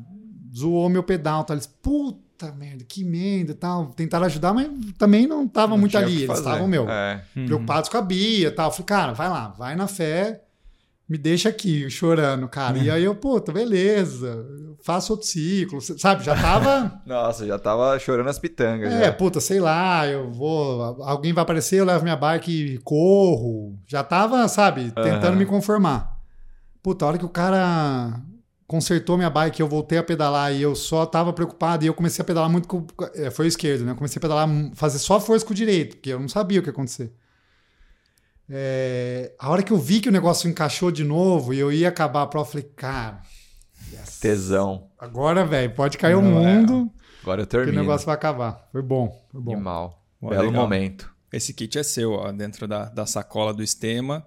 zoou 0.56 0.89
meu 0.89 1.03
pedal. 1.03 1.43
Tá? 1.43 1.53
Eles, 1.53 1.68
puta 1.68 2.24
merda, 2.57 2.83
que 2.88 3.03
merda 3.03 3.51
e 3.51 3.55
tal. 3.55 3.88
Tentaram 3.88 4.25
ajudar, 4.25 4.53
mas 4.53 4.69
também 4.97 5.25
não 5.27 5.47
tava 5.47 5.71
Não 5.71 5.77
muito 5.77 5.97
ali. 5.97 6.23
Eles 6.23 6.38
estavam, 6.38 6.67
meu, 6.67 6.89
É. 6.89 7.23
Uhum. 7.36 7.45
preocupados 7.45 7.89
com 7.89 7.97
a 7.97 8.01
Bia 8.01 8.47
e 8.47 8.51
tal. 8.51 8.67
Eu 8.67 8.71
falei, 8.71 8.86
cara, 8.86 9.13
vai 9.13 9.29
lá, 9.29 9.47
vai 9.49 9.75
na 9.75 9.88
fé, 9.88 10.41
me 11.07 11.17
deixa 11.17 11.49
aqui, 11.49 11.89
chorando, 11.89 12.47
cara. 12.47 12.77
E 12.77 12.89
aí 12.89 13.03
eu, 13.03 13.15
puta, 13.15 13.51
beleza, 13.51 14.45
faço 14.83 15.13
outro 15.13 15.27
ciclo, 15.27 15.79
sabe? 15.81 16.23
Já 16.23 16.36
tava. 16.36 16.99
Nossa, 17.05 17.45
já 17.45 17.57
tava 17.59 17.97
chorando 17.99 18.27
as 18.29 18.39
pitangas. 18.39 18.91
É, 18.91 19.05
já. 19.05 19.11
puta, 19.13 19.39
sei 19.39 19.59
lá, 19.59 20.07
eu 20.07 20.31
vou. 20.31 20.81
Alguém 21.03 21.31
vai 21.33 21.43
aparecer, 21.43 21.79
eu 21.79 21.86
levo 21.86 22.03
minha 22.03 22.15
bike 22.15 22.51
e 22.51 22.77
corro. 22.79 23.77
Já 23.88 24.03
tava, 24.03 24.47
sabe, 24.47 24.86
tentando 24.91 25.27
Aham. 25.27 25.36
me 25.36 25.45
conformar. 25.45 26.15
Puta, 26.81 27.05
a 27.05 27.07
hora 27.07 27.17
que 27.17 27.25
o 27.25 27.29
cara 27.29 28.19
consertou 28.68 29.16
minha 29.18 29.30
bike, 29.30 29.61
eu 29.61 29.68
voltei 29.68 29.97
a 29.97 30.03
pedalar 30.03 30.53
e 30.53 30.61
eu 30.61 30.76
só 30.76 31.05
tava 31.05 31.32
preocupado 31.34 31.84
e 31.84 31.88
eu 31.88 31.93
comecei 31.93 32.22
a 32.22 32.26
pedalar 32.26 32.49
muito 32.49 32.68
com. 32.68 32.86
é, 33.13 33.30
foi 33.30 33.45
o 33.45 33.47
esquerdo, 33.47 33.86
né? 33.86 33.91
Eu 33.91 33.95
comecei 33.95 34.20
a 34.20 34.22
pedalar, 34.22 34.47
fazer 34.74 34.99
só 34.99 35.20
força 35.20 35.45
com 35.45 35.51
o 35.53 35.55
direito, 35.55 35.97
porque 35.97 36.09
eu 36.11 36.20
não 36.20 36.28
sabia 36.28 36.59
o 36.59 36.63
que 36.63 36.70
ia 36.70 36.74
acontecer. 36.74 37.13
É, 38.49 39.34
a 39.39 39.49
hora 39.49 39.63
que 39.63 39.74
eu 39.74 39.78
vi 39.78 39.99
que 39.99 40.09
o 40.09 40.11
negócio 40.11 40.47
encaixou 40.49 40.91
de 40.91 41.03
novo 41.03 41.53
e 41.53 41.59
eu 41.59 41.72
ia 41.72 41.89
acabar 41.89 42.22
a 42.22 42.28
prova, 42.28 42.47
eu 42.47 42.51
falei, 42.51 42.70
cara, 42.76 43.22
yes. 43.91 44.20
Tesão. 44.20 44.88
agora, 44.99 45.43
velho, 45.45 45.74
pode 45.74 45.97
cair 45.97 46.16
o 46.16 46.22
Não, 46.22 46.47
é. 46.47 46.55
mundo 46.55 46.91
Agora 47.24 47.41
eu 47.41 47.47
que 47.47 47.55
o 47.55 47.59
termino. 47.59 47.82
negócio 47.82 48.05
vai 48.05 48.13
acabar. 48.13 48.68
Foi 48.72 48.84
bom, 48.84 49.20
foi 49.32 49.41
bom. 49.41 49.53
Animal. 49.53 50.03
Pô, 50.20 50.30
Belo 50.30 50.43
legal. 50.47 50.61
momento. 50.61 51.11
Esse 51.34 51.53
kit 51.53 51.78
é 51.80 51.84
seu, 51.84 52.11
ó, 52.13 52.32
dentro 52.32 52.68
da, 52.68 52.86
da 52.86 53.05
sacola 53.07 53.51
do 53.51 53.63
Estema. 53.63 54.26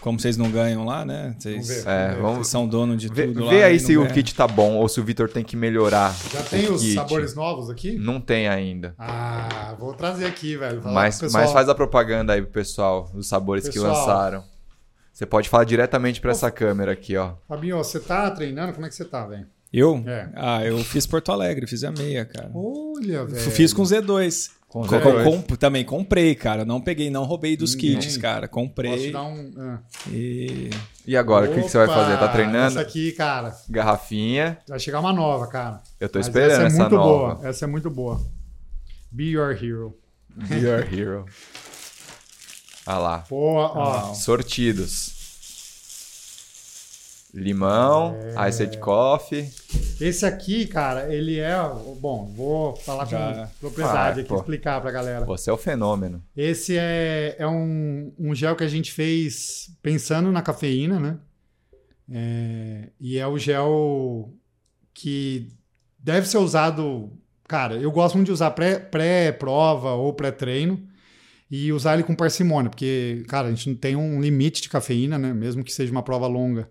Como 0.00 0.18
vocês 0.18 0.36
não 0.36 0.48
ganham 0.50 0.84
lá, 0.84 1.04
né? 1.04 1.34
Vocês. 1.38 1.84
É, 1.84 2.14
vamos 2.14 2.34
vocês 2.38 2.46
são 2.48 2.68
dono 2.68 2.96
de 2.96 3.08
Vê, 3.08 3.26
tudo 3.26 3.44
lá. 3.44 3.50
vê 3.50 3.64
aí 3.64 3.80
se 3.80 3.96
o 3.96 4.06
kit 4.06 4.32
tá 4.34 4.46
bom 4.46 4.76
ou 4.76 4.88
se 4.88 5.00
o 5.00 5.04
Vitor 5.04 5.28
tem 5.28 5.42
que 5.42 5.56
melhorar. 5.56 6.14
Já 6.32 6.40
tem 6.42 6.68
o 6.68 6.74
os 6.74 6.82
kit. 6.82 6.94
sabores 6.94 7.34
novos 7.34 7.68
aqui? 7.68 7.98
Não 7.98 8.20
tem 8.20 8.46
ainda. 8.48 8.94
Ah, 8.96 9.74
vou 9.78 9.92
trazer 9.94 10.26
aqui, 10.26 10.56
velho. 10.56 10.80
Falar 10.80 10.94
Mas, 10.94 11.20
mas 11.32 11.50
faz 11.50 11.68
a 11.68 11.74
propaganda 11.74 12.32
aí 12.32 12.42
pro 12.42 12.50
pessoal, 12.52 13.10
dos 13.12 13.26
sabores 13.26 13.64
que 13.66 13.74
Pessoal. 13.74 13.92
lançaram. 13.96 14.44
Você 15.12 15.26
pode 15.26 15.48
falar 15.48 15.64
diretamente 15.64 16.20
pra 16.20 16.30
essa 16.30 16.48
câmera 16.48 16.92
aqui, 16.92 17.16
ó. 17.16 17.32
Fabinho, 17.48 17.76
você 17.78 17.98
tá 17.98 18.30
treinando? 18.30 18.72
Como 18.72 18.86
é 18.86 18.88
que 18.88 18.94
você 18.94 19.04
tá, 19.04 19.26
velho? 19.26 19.46
Eu? 19.72 20.00
É. 20.06 20.28
Ah, 20.36 20.64
eu 20.64 20.78
fiz 20.78 21.08
Porto 21.08 21.32
Alegre, 21.32 21.66
fiz 21.66 21.82
a 21.82 21.90
meia, 21.90 22.24
cara. 22.24 22.50
Olha, 22.54 23.24
velho. 23.24 23.50
Fiz 23.50 23.72
com 23.72 23.82
Z2. 23.82 24.50
Com 24.68 24.86
Co- 24.86 24.96
Z2. 24.98 25.24
com- 25.24 25.56
também 25.56 25.82
comprei, 25.82 26.34
cara. 26.34 26.62
Não 26.62 26.78
peguei, 26.78 27.08
não 27.08 27.24
roubei 27.24 27.56
dos 27.56 27.74
Ninguém. 27.74 27.94
kits, 27.98 28.18
cara. 28.18 28.46
Posso 28.46 28.48
te 28.48 28.68
Comprei. 28.68 29.10
dar 29.12 29.22
um. 29.22 29.50
ah. 29.58 29.78
E 30.12 30.68
E 31.06 31.16
agora, 31.16 31.50
o 31.50 31.54
que, 31.54 31.62
que 31.62 31.68
você 31.70 31.78
vai 31.78 31.86
Opa, 31.86 31.94
fazer? 31.96 32.18
Tá 32.18 32.28
treinando? 32.28 32.66
Essa 32.78 32.80
aqui, 32.82 33.12
cara. 33.12 33.56
Garrafinha. 33.70 34.58
Vai 34.68 34.78
chegar 34.78 35.00
uma 35.00 35.12
nova, 35.12 35.46
cara. 35.46 35.80
Eu 35.98 36.06
tô 36.08 36.18
Mas 36.18 36.26
esperando 36.26 36.50
essa 36.52 36.62
é 36.62 36.66
essa, 36.66 36.76
muito 36.80 36.94
nova. 36.96 37.34
boa. 37.36 37.48
Essa 37.48 37.64
é 37.64 37.68
muito 37.68 37.90
boa. 37.90 38.20
Be 39.10 39.30
your 39.30 39.52
hero. 39.52 39.96
Be 40.36 40.56
your 40.58 40.86
hero. 40.92 41.24
Ah 42.90 42.96
lá. 42.96 43.18
Pô, 43.28 43.54
ó. 43.56 44.10
Ah. 44.10 44.14
Sortidos. 44.14 45.12
Limão, 47.34 48.16
É. 48.36 48.48
iced 48.48 48.78
coffee. 48.78 49.50
Esse 50.00 50.24
aqui, 50.24 50.66
cara, 50.66 51.12
ele 51.12 51.38
é. 51.38 51.56
Bom, 52.00 52.32
vou 52.36 52.76
falar 52.76 53.04
Já. 53.06 53.48
com 53.48 53.66
propriedade 53.68 53.98
Vai, 54.14 54.20
aqui, 54.20 54.28
pô. 54.28 54.36
explicar 54.36 54.80
pra 54.80 54.90
galera. 54.90 55.24
Você 55.26 55.50
é 55.50 55.52
o 55.52 55.56
fenômeno. 55.56 56.22
Esse 56.36 56.76
é, 56.78 57.34
é 57.38 57.46
um, 57.46 58.12
um 58.18 58.34
gel 58.34 58.54
que 58.54 58.64
a 58.64 58.68
gente 58.68 58.92
fez 58.92 59.70
pensando 59.82 60.30
na 60.30 60.40
cafeína, 60.42 61.00
né? 61.00 61.18
É, 62.10 62.88
e 63.00 63.18
é 63.18 63.26
o 63.26 63.36
gel 63.38 64.32
que 64.94 65.48
deve 65.98 66.26
ser 66.28 66.38
usado. 66.38 67.12
Cara, 67.46 67.74
eu 67.76 67.90
gosto 67.90 68.14
muito 68.14 68.26
de 68.26 68.32
usar 68.32 68.50
pré- 68.52 68.78
pré-prova 68.78 69.92
ou 69.92 70.12
pré-treino 70.12 70.86
e 71.50 71.72
usar 71.72 71.94
ele 71.94 72.02
com 72.02 72.14
parcimônia, 72.14 72.68
porque, 72.70 73.24
cara, 73.26 73.48
a 73.48 73.50
gente 73.50 73.70
não 73.70 73.76
tem 73.76 73.96
um 73.96 74.20
limite 74.20 74.60
de 74.60 74.68
cafeína, 74.68 75.18
né? 75.18 75.32
Mesmo 75.32 75.64
que 75.64 75.72
seja 75.72 75.90
uma 75.90 76.02
prova 76.02 76.26
longa. 76.26 76.68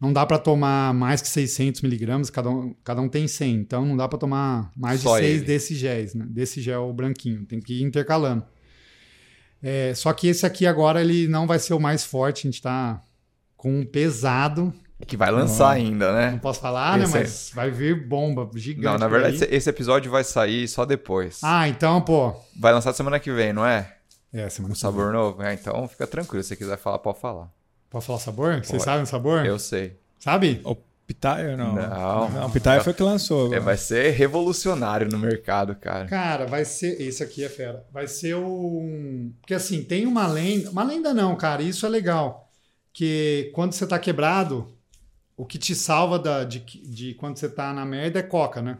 Não 0.00 0.12
dá 0.12 0.24
para 0.24 0.38
tomar 0.38 0.94
mais 0.94 1.20
que 1.20 1.26
600 1.28 1.80
miligramas, 1.82 2.30
cada 2.30 2.48
um, 2.48 2.72
cada 2.84 3.00
um 3.00 3.08
tem 3.08 3.26
100, 3.26 3.54
então 3.56 3.84
não 3.84 3.96
dá 3.96 4.06
para 4.08 4.18
tomar 4.18 4.70
mais 4.76 5.00
Só 5.00 5.18
de 5.18 5.24
6 5.24 5.36
ele. 5.38 5.44
desses 5.46 5.76
géis, 5.76 6.14
né? 6.14 6.24
Desse 6.28 6.60
gel 6.60 6.92
branquinho, 6.92 7.44
tem 7.44 7.58
que 7.60 7.80
ir 7.80 7.82
intercalando. 7.82 8.44
É, 9.62 9.92
só 9.94 10.12
que 10.12 10.28
esse 10.28 10.46
aqui 10.46 10.66
agora 10.66 11.00
ele 11.00 11.26
não 11.26 11.46
vai 11.46 11.58
ser 11.58 11.74
o 11.74 11.80
mais 11.80 12.04
forte, 12.04 12.46
a 12.46 12.50
gente 12.50 12.62
tá 12.62 13.02
com 13.56 13.80
um 13.80 13.84
pesado, 13.84 14.72
Que 15.06 15.16
vai 15.16 15.30
lançar 15.30 15.68
Ah. 15.68 15.72
ainda, 15.72 16.08
não 16.12 16.18
né? 16.32 16.38
posso 16.42 16.60
falar, 16.60 16.98
né? 16.98 17.04
Esse 17.04 17.16
é- 17.16 17.20
Mas 17.20 17.50
vai 17.54 17.70
vir 17.70 18.06
bomba 18.08 18.48
gigante. 18.56 18.84
Não, 18.84 18.98
na 18.98 19.06
verdade, 19.08 19.44
aí. 19.44 19.48
esse- 19.54 19.70
episódio 19.70 20.10
vai 20.10 20.24
sair 20.24 20.66
só 20.66 20.84
depois. 20.84 21.38
Ah, 21.42 21.68
então, 21.68 22.00
pô. 22.00 22.34
Vai 22.58 22.72
lançar 22.72 22.92
semana 22.92 23.18
que 23.20 23.30
vem, 23.32 23.52
não 23.52 23.64
é? 23.64 23.94
É, 24.32 24.48
semana 24.48 24.72
Um 24.72 24.76
sabor 24.76 25.12
novo? 25.12 25.40
É, 25.42 25.54
então 25.54 25.86
fica 25.88 26.04
tranquilo. 26.06 26.42
Se 26.42 26.48
você 26.50 26.56
quiser 26.56 26.76
falar, 26.78 26.98
pode 26.98 27.20
falar. 27.20 27.48
Pode 27.90 28.04
falar 28.04 28.18
o 28.18 28.20
sabor? 28.20 28.54
Vocês 28.54 28.70
Pode. 28.70 28.82
sabem 28.84 29.02
o 29.02 29.06
sabor? 29.06 29.44
Eu 29.44 29.58
sei. 29.58 29.96
Sabe? 30.18 30.60
o 30.64 30.76
Pitaya 31.06 31.56
não? 31.56 31.74
Não. 31.74 32.28
Não, 32.28 32.50
Pitaya 32.50 32.82
foi 32.82 32.92
o 32.92 32.96
que 32.96 33.02
lançou. 33.02 33.54
É, 33.54 33.58
vai 33.58 33.78
ser 33.78 34.10
revolucionário 34.10 35.08
no 35.08 35.18
mercado, 35.18 35.74
cara. 35.74 36.06
Cara, 36.06 36.44
vai 36.44 36.66
ser. 36.66 37.00
Esse 37.00 37.22
aqui 37.22 37.42
é 37.42 37.48
fera. 37.48 37.82
Vai 37.90 38.06
ser 38.06 38.36
um. 38.36 39.32
Porque 39.40 39.54
assim, 39.54 39.82
tem 39.82 40.06
uma 40.06 40.26
lenda. 40.26 40.70
Uma 40.70 40.84
lenda 40.84 41.14
não, 41.14 41.34
cara. 41.34 41.62
Isso 41.62 41.86
é 41.86 41.88
legal. 41.88 42.52
Que 42.92 43.50
quando 43.54 43.72
você 43.72 43.86
tá 43.86 43.98
quebrado, 43.98 44.70
o 45.34 45.46
que 45.46 45.56
te 45.56 45.74
salva 45.74 46.18
da, 46.18 46.44
de, 46.44 46.58
de 46.58 47.14
quando 47.14 47.38
você 47.38 47.48
tá 47.48 47.72
na 47.72 47.86
merda 47.86 48.18
é 48.18 48.22
coca, 48.22 48.60
né? 48.60 48.76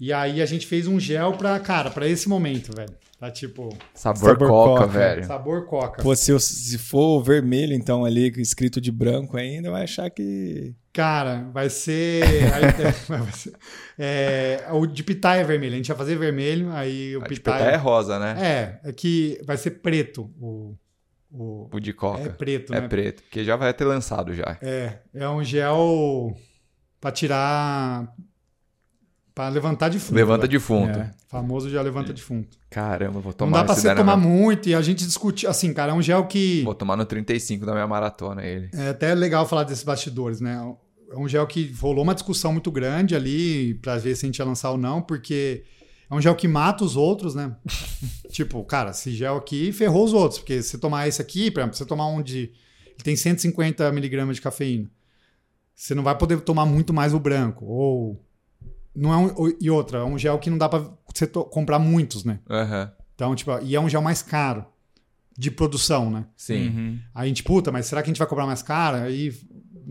E 0.00 0.10
aí 0.10 0.40
a 0.40 0.46
gente 0.46 0.66
fez 0.66 0.86
um 0.86 0.98
gel 0.98 1.34
pra, 1.34 1.60
cara, 1.60 1.90
pra 1.90 2.08
esse 2.08 2.30
momento, 2.30 2.74
velho. 2.74 2.94
Tá 3.24 3.30
tipo. 3.30 3.70
Sabor, 3.94 4.20
Sabor 4.30 4.48
coca, 4.48 4.80
coca, 4.82 4.86
velho. 4.86 5.24
Sabor 5.24 5.64
coca. 5.66 6.02
Pô, 6.02 6.14
se, 6.14 6.30
eu- 6.30 6.38
se 6.38 6.76
for 6.76 7.22
vermelho, 7.22 7.72
então, 7.72 8.04
ali, 8.04 8.28
escrito 8.38 8.80
de 8.82 8.92
branco 8.92 9.36
ainda, 9.38 9.70
vai 9.70 9.84
achar 9.84 10.10
que. 10.10 10.74
Cara, 10.92 11.48
vai 11.52 11.70
ser. 11.70 12.22
aí, 12.52 12.64
é, 13.98 14.64
é, 14.68 14.72
o 14.72 14.86
de 14.86 15.02
pitaia 15.02 15.40
é 15.40 15.44
vermelho. 15.44 15.72
A 15.72 15.76
gente 15.78 15.88
vai 15.88 15.96
fazer 15.96 16.16
vermelho, 16.16 16.70
aí 16.72 17.16
o 17.16 17.20
A 17.20 17.22
de 17.22 17.28
pitaia. 17.30 17.56
pitaia 17.58 17.74
é 17.74 17.78
rosa, 17.78 18.18
né? 18.18 18.80
É, 18.84 18.90
é 18.90 18.92
que 18.92 19.40
vai 19.46 19.56
ser 19.56 19.70
preto. 19.72 20.30
O, 20.38 20.76
o, 21.30 21.68
O 21.72 21.80
de 21.80 21.90
é 21.90 21.94
coca. 21.94 22.28
preto, 22.30 22.74
É, 22.74 22.80
né? 22.82 22.88
preto, 22.88 23.22
porque 23.22 23.42
já 23.42 23.56
vai 23.56 23.72
ter 23.72 23.84
lançado 23.86 24.34
já. 24.34 24.58
É, 24.60 24.98
é 25.14 25.28
um 25.30 25.42
gel 25.42 26.36
pra 27.00 27.10
tirar. 27.10 28.06
Pra 29.34 29.48
levantar 29.48 29.88
defunto. 29.90 30.14
Levanta 30.14 30.46
velho. 30.46 30.52
defunto. 30.52 30.98
É. 30.98 31.10
Famoso 31.28 31.68
gel 31.68 31.82
levanta 31.82 32.12
defunto. 32.12 32.56
Caramba, 32.70 33.14
vou 33.20 33.24
Não 33.24 33.32
tomar 33.32 33.58
dá 33.58 33.64
pra 33.64 33.74
você 33.74 33.94
tomar 33.94 34.16
minha- 34.16 34.28
muito 34.28 34.68
e 34.68 34.74
a 34.74 34.80
gente 34.80 35.04
discutir. 35.04 35.46
Assim, 35.46 35.72
cara, 35.74 35.92
é 35.92 35.94
um 35.94 36.02
gel 36.02 36.26
que. 36.26 36.62
Vou 36.62 36.74
tomar 36.74 36.96
no 36.96 37.04
35 37.04 37.66
da 37.66 37.72
minha 37.72 37.86
maratona 37.86 38.44
ele. 38.44 38.70
É 38.72 38.90
até 38.90 39.14
legal 39.14 39.46
falar 39.48 39.64
desses 39.64 39.82
bastidores, 39.82 40.40
né? 40.40 40.60
É 41.10 41.16
um 41.18 41.28
gel 41.28 41.46
que 41.46 41.72
rolou 41.80 42.02
uma 42.04 42.14
discussão 42.14 42.52
muito 42.52 42.70
grande 42.70 43.14
ali 43.14 43.74
pra 43.74 43.96
ver 43.98 44.14
se 44.16 44.24
a 44.24 44.28
gente 44.28 44.38
ia 44.38 44.44
lançar 44.44 44.70
ou 44.70 44.78
não, 44.78 45.00
porque 45.02 45.64
é 46.10 46.14
um 46.14 46.20
gel 46.20 46.34
que 46.34 46.46
mata 46.48 46.84
os 46.84 46.96
outros, 46.96 47.34
né? 47.34 47.54
tipo, 48.30 48.62
cara, 48.64 48.90
esse 48.90 49.10
gel 49.12 49.36
aqui 49.36 49.72
ferrou 49.72 50.04
os 50.04 50.12
outros, 50.12 50.38
porque 50.40 50.62
se 50.62 50.70
você 50.70 50.78
tomar 50.78 51.06
esse 51.08 51.20
aqui, 51.20 51.50
por 51.50 51.60
exemplo, 51.60 51.76
você 51.76 51.84
tomar 51.84 52.06
um 52.06 52.22
de. 52.22 52.52
Ele 52.86 53.02
tem 53.02 53.16
150 53.16 53.90
miligramas 53.90 54.36
de 54.36 54.42
cafeína. 54.42 54.88
Você 55.74 55.94
não 55.96 56.04
vai 56.04 56.16
poder 56.16 56.40
tomar 56.42 56.64
muito 56.66 56.92
mais 56.94 57.12
o 57.12 57.18
branco. 57.18 57.64
Ou. 57.64 58.20
Não 58.94 59.12
é 59.12 59.16
um, 59.16 59.56
e 59.60 59.70
outra, 59.70 59.98
é 59.98 60.04
um 60.04 60.18
gel 60.18 60.38
que 60.38 60.50
não 60.50 60.58
dá 60.58 60.68
pra 60.68 60.84
você 61.12 61.26
comprar 61.26 61.78
muitos, 61.78 62.24
né? 62.24 62.38
Aham. 62.48 62.92
Então, 63.14 63.34
tipo, 63.34 63.50
e 63.62 63.74
é 63.74 63.80
um 63.80 63.88
gel 63.88 64.02
mais 64.02 64.22
caro 64.22 64.64
de 65.36 65.50
produção, 65.50 66.10
né? 66.10 66.26
Sim. 66.36 66.68
Uhum. 66.68 66.98
Aí 67.14 67.24
a 67.24 67.28
gente, 67.28 67.42
puta, 67.42 67.72
mas 67.72 67.86
será 67.86 68.02
que 68.02 68.06
a 68.06 68.10
gente 68.12 68.18
vai 68.18 68.26
cobrar 68.26 68.46
mais 68.46 68.62
caro? 68.62 68.98
Aí, 68.98 69.32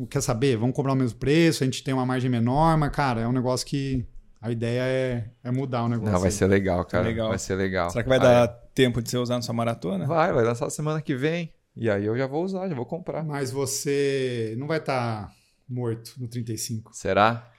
quer 0.10 0.22
saber? 0.22 0.58
Vamos 0.58 0.76
cobrar 0.76 0.94
o 0.94 0.96
mesmo 0.96 1.20
preço, 1.20 1.64
a 1.64 1.66
gente 1.66 1.84
tem 1.84 1.94
uma 1.94 2.06
margem 2.06 2.30
menor, 2.30 2.78
mas, 2.78 2.92
cara, 2.92 3.22
é 3.22 3.28
um 3.28 3.32
negócio 3.32 3.66
que 3.68 4.06
a 4.42 4.52
ideia 4.52 4.82
é, 4.82 5.30
é 5.44 5.52
mudar 5.52 5.84
o 5.84 5.90
negócio. 5.90 6.12
Não, 6.12 6.20
vai 6.20 6.30
aí. 6.30 6.36
ser 6.36 6.48
legal, 6.48 6.84
cara. 6.86 7.04
legal. 7.06 7.30
Vai 7.30 7.40
ser 7.40 7.56
legal. 7.56 7.90
Será 7.90 8.04
que 8.04 8.10
vai 8.10 8.18
Ah, 8.20 8.22
dar 8.22 8.48
tempo 8.74 9.02
de 9.02 9.10
você 9.10 9.18
usar 9.18 9.36
na 9.36 9.42
sua 9.42 9.54
maratona? 9.54 10.06
Vai, 10.06 10.34
vai 10.34 10.44
lançar 10.44 10.70
semana 10.70 11.02
que 11.02 11.16
vem. 11.16 11.52
E 11.76 11.90
aí 11.90 12.06
eu 12.06 12.18
já 12.18 12.28
vou 12.28 12.44
usar, 12.44 12.68
já 12.68 12.76
vou 12.76 12.86
comprar. 12.86 13.24
Mas 13.24 13.52
você 13.52 14.54
não 14.58 14.68
vai 14.68 14.80
estar 14.80 15.32
morto 15.68 16.14
no 16.18 16.28
35. 16.28 16.94
Será? 16.94 17.50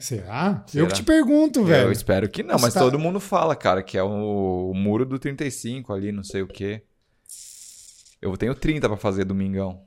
Será? 0.00 0.64
Será? 0.66 0.66
Eu 0.74 0.86
que 0.88 0.94
te 0.94 1.02
pergunto, 1.02 1.64
velho. 1.64 1.88
Eu 1.88 1.92
espero 1.92 2.28
que 2.28 2.42
não, 2.42 2.58
mas 2.58 2.74
tá- 2.74 2.80
todo 2.80 2.98
mundo 2.98 3.20
fala, 3.20 3.54
cara, 3.56 3.82
que 3.82 3.96
é 3.98 4.02
o, 4.02 4.70
o 4.70 4.74
muro 4.74 5.04
do 5.06 5.18
35 5.18 5.92
ali, 5.92 6.12
não 6.12 6.22
sei 6.24 6.42
o 6.42 6.46
quê. 6.46 6.82
Eu 8.20 8.36
tenho 8.36 8.54
30 8.54 8.88
pra 8.88 8.96
fazer 8.96 9.24
domingão. 9.24 9.82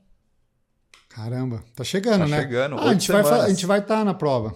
Caramba, 1.10 1.64
tá 1.76 1.84
chegando, 1.84 2.22
Tá 2.22 2.28
né? 2.28 2.42
chegando, 2.42 2.76
Ah, 2.78 2.86
a 2.90 2.94
gente, 2.94 3.12
vai, 3.12 3.22
a 3.22 3.50
gente 3.50 3.66
vai 3.68 3.80
estar 3.80 4.04
na 4.04 4.14
prova. 4.16 4.56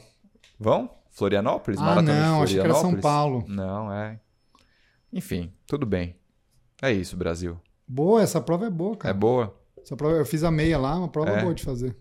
Vão? 0.59 0.89
Florianópolis? 1.11 1.79
Ah, 1.79 1.83
Maratona 1.83 2.13
de 2.13 2.19
não, 2.19 2.43
achei 2.43 2.55
que 2.55 2.65
era 2.65 2.73
São 2.73 2.91
Florianópolis? 2.99 3.03
Paulo. 3.03 3.45
Não, 3.47 3.93
é. 3.93 4.19
Enfim, 5.13 5.53
tudo 5.67 5.85
bem. 5.85 6.15
É 6.81 6.91
isso, 6.91 7.15
Brasil. 7.15 7.59
Boa, 7.87 8.21
essa 8.21 8.41
prova 8.41 8.65
é 8.65 8.69
boa, 8.69 8.93
É 8.93 8.97
cara. 8.97 9.13
boa? 9.13 9.55
Essa 9.81 9.95
prova, 9.95 10.15
eu 10.15 10.25
fiz 10.25 10.43
a 10.43 10.51
meia 10.51 10.77
lá, 10.77 10.95
uma 10.97 11.07
prova 11.07 11.29
É. 11.31 11.41
boa 11.41 11.53
de 11.53 11.63
fazer. 11.63 11.95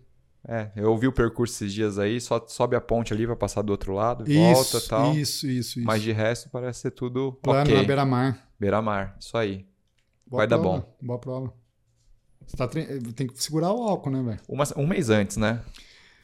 É, 0.47 0.69
eu 0.77 0.89
ouvi 0.91 1.07
o 1.07 1.11
percurso 1.11 1.53
esses 1.55 1.73
dias 1.73 1.99
aí, 1.99 2.21
só 2.21 2.41
sobe 2.47 2.75
a 2.75 2.81
ponte 2.81 3.13
ali 3.13 3.25
pra 3.25 3.35
passar 3.35 3.61
do 3.61 3.71
outro 3.71 3.93
lado, 3.93 4.19
volta 4.23 4.31
e 4.31 4.51
Isso, 4.53 4.87
tal. 4.87 5.13
isso, 5.13 5.45
isso, 5.47 5.79
isso. 5.79 5.85
Mas 5.85 6.01
de 6.01 6.11
resto 6.13 6.49
parece 6.49 6.79
ser 6.81 6.91
tudo 6.91 7.33
Plano 7.43 7.61
ok. 7.63 7.75
na 7.75 7.83
beira-mar. 7.83 8.47
Beira-mar, 8.57 9.17
isso 9.19 9.37
aí. 9.37 9.65
Boa 10.25 10.41
Vai 10.41 10.47
dar 10.47 10.57
prova, 10.59 10.77
bom. 10.79 10.95
Boa 11.05 11.19
prova. 11.19 11.53
Você 12.45 12.55
tá 12.55 12.65
tre- 12.67 12.85
Tem 13.13 13.27
que 13.27 13.43
segurar 13.43 13.73
o 13.73 13.83
álcool, 13.83 14.09
né, 14.09 14.21
velho? 14.21 14.39
Uma- 14.47 14.63
um 14.77 14.87
mês 14.87 15.09
antes, 15.09 15.35
né? 15.35 15.59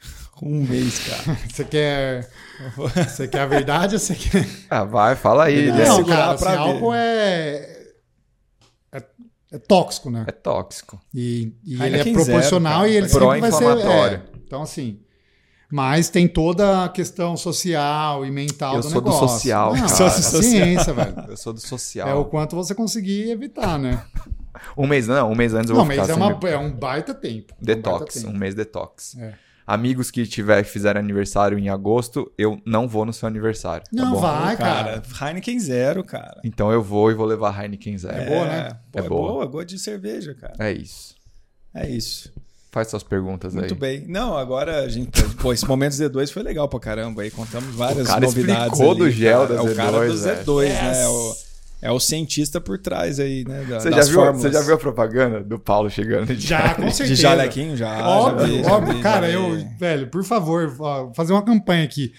Um 0.42 0.64
mês, 0.66 0.98
cara. 1.06 1.38
Você 1.48 1.64
quer. 1.64 2.30
Você 2.76 3.28
quer 3.28 3.40
a 3.42 3.46
verdade 3.46 3.94
ou 3.94 4.00
você 4.00 4.14
quer. 4.16 4.44
Ah, 4.68 4.82
vai, 4.84 5.14
fala 5.14 5.44
aí. 5.44 5.66
Não, 5.68 5.98
né? 6.02 6.04
Cara, 6.08 6.32
assim, 6.32 6.46
álcool. 6.48 6.92
É, 6.92 7.73
é 9.54 9.58
tóxico, 9.58 10.10
né? 10.10 10.24
É 10.26 10.32
tóxico. 10.32 11.00
E, 11.14 11.54
e 11.64 11.80
ele 11.80 11.96
é 11.96 12.12
proporcional 12.12 12.80
zero, 12.82 12.92
e 12.92 12.96
ele 12.96 13.08
sempre 13.08 13.40
vai 13.40 13.52
ser. 13.52 13.78
É. 13.86 14.22
Então, 14.44 14.62
assim. 14.62 14.98
Mas 15.70 16.08
tem 16.08 16.28
toda 16.28 16.84
a 16.84 16.88
questão 16.88 17.36
social 17.36 18.24
e 18.26 18.30
mental 18.30 18.76
Eu 18.76 18.80
do 18.80 18.90
sou 18.90 19.00
do 19.00 19.10
negócio. 19.10 19.28
social, 19.28 19.74
Não, 19.74 19.86
cara. 19.88 20.10
Sou 20.10 20.42
ciência, 20.42 20.92
velho. 20.94 21.14
Eu 21.28 21.36
sou 21.36 21.52
do 21.52 21.60
social. 21.60 22.08
É 22.08 22.14
o 22.14 22.24
quanto 22.24 22.54
você 22.54 22.74
conseguir 22.74 23.30
evitar, 23.30 23.78
né? 23.78 24.04
Um 24.76 24.86
mês, 24.86 25.08
não, 25.08 25.30
um 25.32 25.34
mês 25.34 25.52
antes 25.52 25.68
eu 25.68 25.76
Não, 25.76 25.84
vou 25.84 25.90
ficar 25.92 26.02
mas 26.06 26.10
é, 26.10 26.14
uma, 26.14 26.48
é 26.48 26.56
um 26.56 26.72
baita 26.72 27.12
tempo. 27.12 27.52
É 27.52 27.56
um 27.60 27.64
detox, 27.66 27.98
baita 27.98 28.12
tempo. 28.20 28.28
um 28.28 28.38
mês 28.38 28.54
detox. 28.54 29.16
É. 29.18 29.34
Amigos 29.66 30.10
que 30.10 30.26
tiver, 30.26 30.62
fizerem 30.64 31.00
aniversário 31.00 31.58
em 31.58 31.68
agosto, 31.70 32.30
eu 32.36 32.60
não 32.66 32.86
vou 32.86 33.06
no 33.06 33.12
seu 33.12 33.26
aniversário. 33.26 33.82
tá 33.84 33.90
Não, 33.92 34.12
bom? 34.12 34.20
vai, 34.20 34.56
cara. 34.56 35.00
cara, 35.00 35.28
Heineken 35.30 35.58
zero, 35.58 36.04
cara. 36.04 36.40
Então 36.44 36.70
eu 36.70 36.82
vou 36.82 37.10
e 37.10 37.14
vou 37.14 37.24
levar 37.26 37.58
Heineken 37.62 37.96
Zero. 37.96 38.14
É 38.16 38.26
boa, 38.26 38.46
né? 38.46 38.68
Pô, 38.92 38.98
É 39.00 39.04
é, 39.04 39.08
boa. 39.08 39.32
boa. 39.32 39.46
gosto 39.46 39.68
de 39.68 39.78
cerveja, 39.78 40.34
cara. 40.34 40.54
É 40.58 40.70
isso. 40.70 41.14
É 41.74 41.88
isso. 41.88 42.30
Faz 42.70 42.88
suas 42.88 43.02
perguntas 43.04 43.54
Muito 43.54 43.72
aí. 43.74 43.78
bem. 43.80 44.04
Não, 44.08 44.36
agora 44.36 44.80
a 44.80 44.88
gente. 44.88 45.22
Pô, 45.40 45.52
esse 45.52 45.66
momento 45.66 45.92
Z2 45.92 46.30
foi 46.32 46.42
legal 46.42 46.68
pra 46.68 46.80
caramba. 46.80 47.22
Aí 47.22 47.30
contamos 47.30 47.72
várias 47.74 48.06
O 48.06 48.10
cara 48.10 48.20
novidades. 48.26 48.64
explicou 48.64 48.90
ali, 48.90 48.98
do 48.98 49.10
gel 49.10 49.40
cara. 49.46 49.54
da 49.54 49.54
É 49.54 49.60
o 49.72 49.76
cara 49.76 49.98
Z2, 49.98 50.06
do 50.08 50.16
velho. 50.18 50.44
Z2, 50.44 50.68
né? 50.68 51.02
É 51.02 51.08
o, 51.08 51.34
é 51.84 51.90
o 51.92 52.00
cientista 52.00 52.60
por 52.60 52.78
trás 52.78 53.20
aí, 53.20 53.44
né? 53.46 53.64
da- 53.68 53.78
Você 53.80 53.90
já, 53.90 53.96
das 53.96 54.08
viu, 54.08 54.18
fórmulas. 54.18 54.42
você 54.42 54.50
já 54.52 54.60
viu 54.62 54.74
a 54.74 54.78
propaganda 54.78 55.40
do 55.44 55.58
Paulo 55.58 55.90
chegando 55.90 56.34
de 56.34 56.46
Já, 56.46 56.74
com 56.74 56.82
certeza. 56.90 57.04
De 57.14 57.14
jalequinho 57.14 57.76
já. 57.76 58.08
Óbvio, 58.08 58.46
já 58.46 58.46
vi, 58.56 58.64
já 58.64 58.72
óbvio. 58.72 58.94
vi, 58.94 59.00
cara, 59.02 59.30
já 59.30 59.38
eu, 59.38 59.66
velho, 59.78 60.06
por 60.08 60.24
favor, 60.24 60.74
ó, 60.80 61.12
fazer 61.14 61.32
uma 61.32 61.42
campanha 61.44 61.84
aqui. 61.84 62.12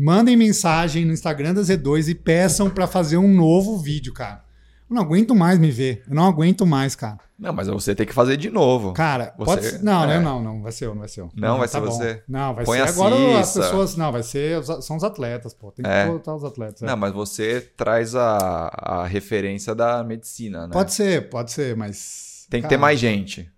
Mandem 0.00 0.36
mensagem 0.36 1.04
no 1.04 1.12
Instagram 1.12 1.52
da 1.54 1.60
Z2 1.62 2.08
e 2.08 2.14
peçam 2.14 2.70
pra 2.70 2.86
fazer 2.86 3.16
um 3.16 3.26
novo 3.34 3.76
vídeo, 3.78 4.12
cara. 4.12 4.44
Eu 4.90 4.94
não 4.94 5.02
aguento 5.02 5.34
mais 5.34 5.58
me 5.58 5.70
ver. 5.70 6.02
Eu 6.08 6.14
não 6.14 6.26
aguento 6.26 6.64
mais, 6.66 6.94
cara. 6.94 7.18
Não, 7.38 7.52
mas 7.52 7.68
você 7.68 7.94
tem 7.94 8.04
que 8.06 8.12
fazer 8.12 8.36
de 8.36 8.50
novo. 8.50 8.92
Cara, 8.94 9.32
Você- 9.38 9.44
pode 9.44 9.64
ser. 9.66 9.82
Não, 9.82 10.10
é. 10.10 10.18
Não, 10.18 10.42
não, 10.42 10.62
vai 10.62 10.72
ser 10.72 10.86
eu, 10.86 10.90
não 10.92 11.00
vai 11.00 11.08
ser 11.08 11.20
eu. 11.20 11.30
Não, 11.36 11.58
vai 11.58 11.68
ser 11.68 11.80
bom. 11.80 11.86
você. 11.86 12.22
Não, 12.26 12.54
vai 12.54 12.64
Põe 12.64 12.78
ser 12.78 12.88
agora 12.88 13.38
as 13.38 13.54
pessoas. 13.54 13.96
Não, 13.96 14.10
vai 14.10 14.22
ser. 14.24 14.64
São 14.82 14.96
os 14.96 15.04
atletas, 15.04 15.54
pô. 15.54 15.70
Tem 15.70 15.84
que 15.84 15.90
É. 15.90 16.06
botar 16.08 16.34
os 16.34 16.42
atletas. 16.42 16.82
é. 16.82 16.86
Não, 16.86 16.96
mas 16.96 17.12
você 17.12 17.60
traz 17.76 18.16
a, 18.16 18.70
a 18.74 19.06
referência 19.06 19.72
da 19.74 20.02
medicina, 20.02 20.66
né? 20.66 20.72
Pode 20.72 20.92
ser, 20.92 21.28
pode 21.28 21.52
ser, 21.52 21.76
mas. 21.76 22.46
Tem 22.50 22.60
que 22.60 22.62
cara, 22.62 22.70
ter 22.70 22.80
mais 22.80 22.98
gente. 22.98 23.48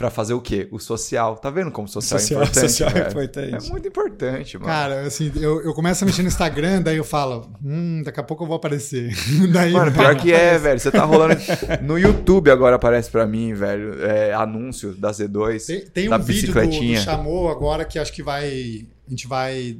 Pra 0.00 0.08
fazer 0.08 0.32
o 0.32 0.40
quê? 0.40 0.66
O 0.72 0.78
social. 0.78 1.36
Tá 1.36 1.50
vendo 1.50 1.70
como 1.70 1.86
o 1.86 1.90
social, 1.90 2.18
Social- 2.18 2.40
é 2.40 2.44
importante? 2.44 2.70
social 2.70 2.90
é 2.90 3.08
importante. 3.10 3.66
É 3.66 3.70
muito 3.70 3.86
importante, 3.86 4.56
mano. 4.56 4.66
Cara, 4.66 5.02
assim, 5.02 5.30
eu, 5.36 5.60
eu 5.60 5.74
começo 5.74 6.02
a 6.02 6.06
mexer 6.06 6.22
no 6.22 6.28
Instagram, 6.28 6.80
daí 6.80 6.96
eu 6.96 7.04
falo, 7.04 7.52
hum, 7.62 8.00
daqui 8.02 8.18
a 8.18 8.22
pouco 8.22 8.44
eu 8.44 8.48
vou 8.48 8.56
aparecer. 8.56 9.12
daí, 9.52 9.74
Mano, 9.74 9.92
pior 9.92 10.16
que 10.16 10.32
é, 10.32 10.56
velho. 10.56 10.80
Você 10.80 10.90
tá 10.90 11.04
rolando. 11.04 11.34
No 11.84 11.98
YouTube 11.98 12.50
agora 12.50 12.76
aparece 12.76 13.10
pra 13.10 13.26
mim, 13.26 13.52
velho, 13.52 14.02
é, 14.02 14.32
anúncio 14.32 14.94
da 14.94 15.10
Z2. 15.10 15.66
Tem, 15.66 15.80
tem 15.90 16.08
da 16.08 16.16
um 16.16 16.22
vídeo 16.22 16.46
do, 16.46 16.54
do 16.54 16.60
bicicletinha. 16.60 17.00
Chamou 17.02 17.50
agora 17.50 17.84
que 17.84 17.98
acho 17.98 18.10
que 18.14 18.22
vai. 18.22 18.86
A 19.06 19.10
gente 19.10 19.26
vai, 19.28 19.78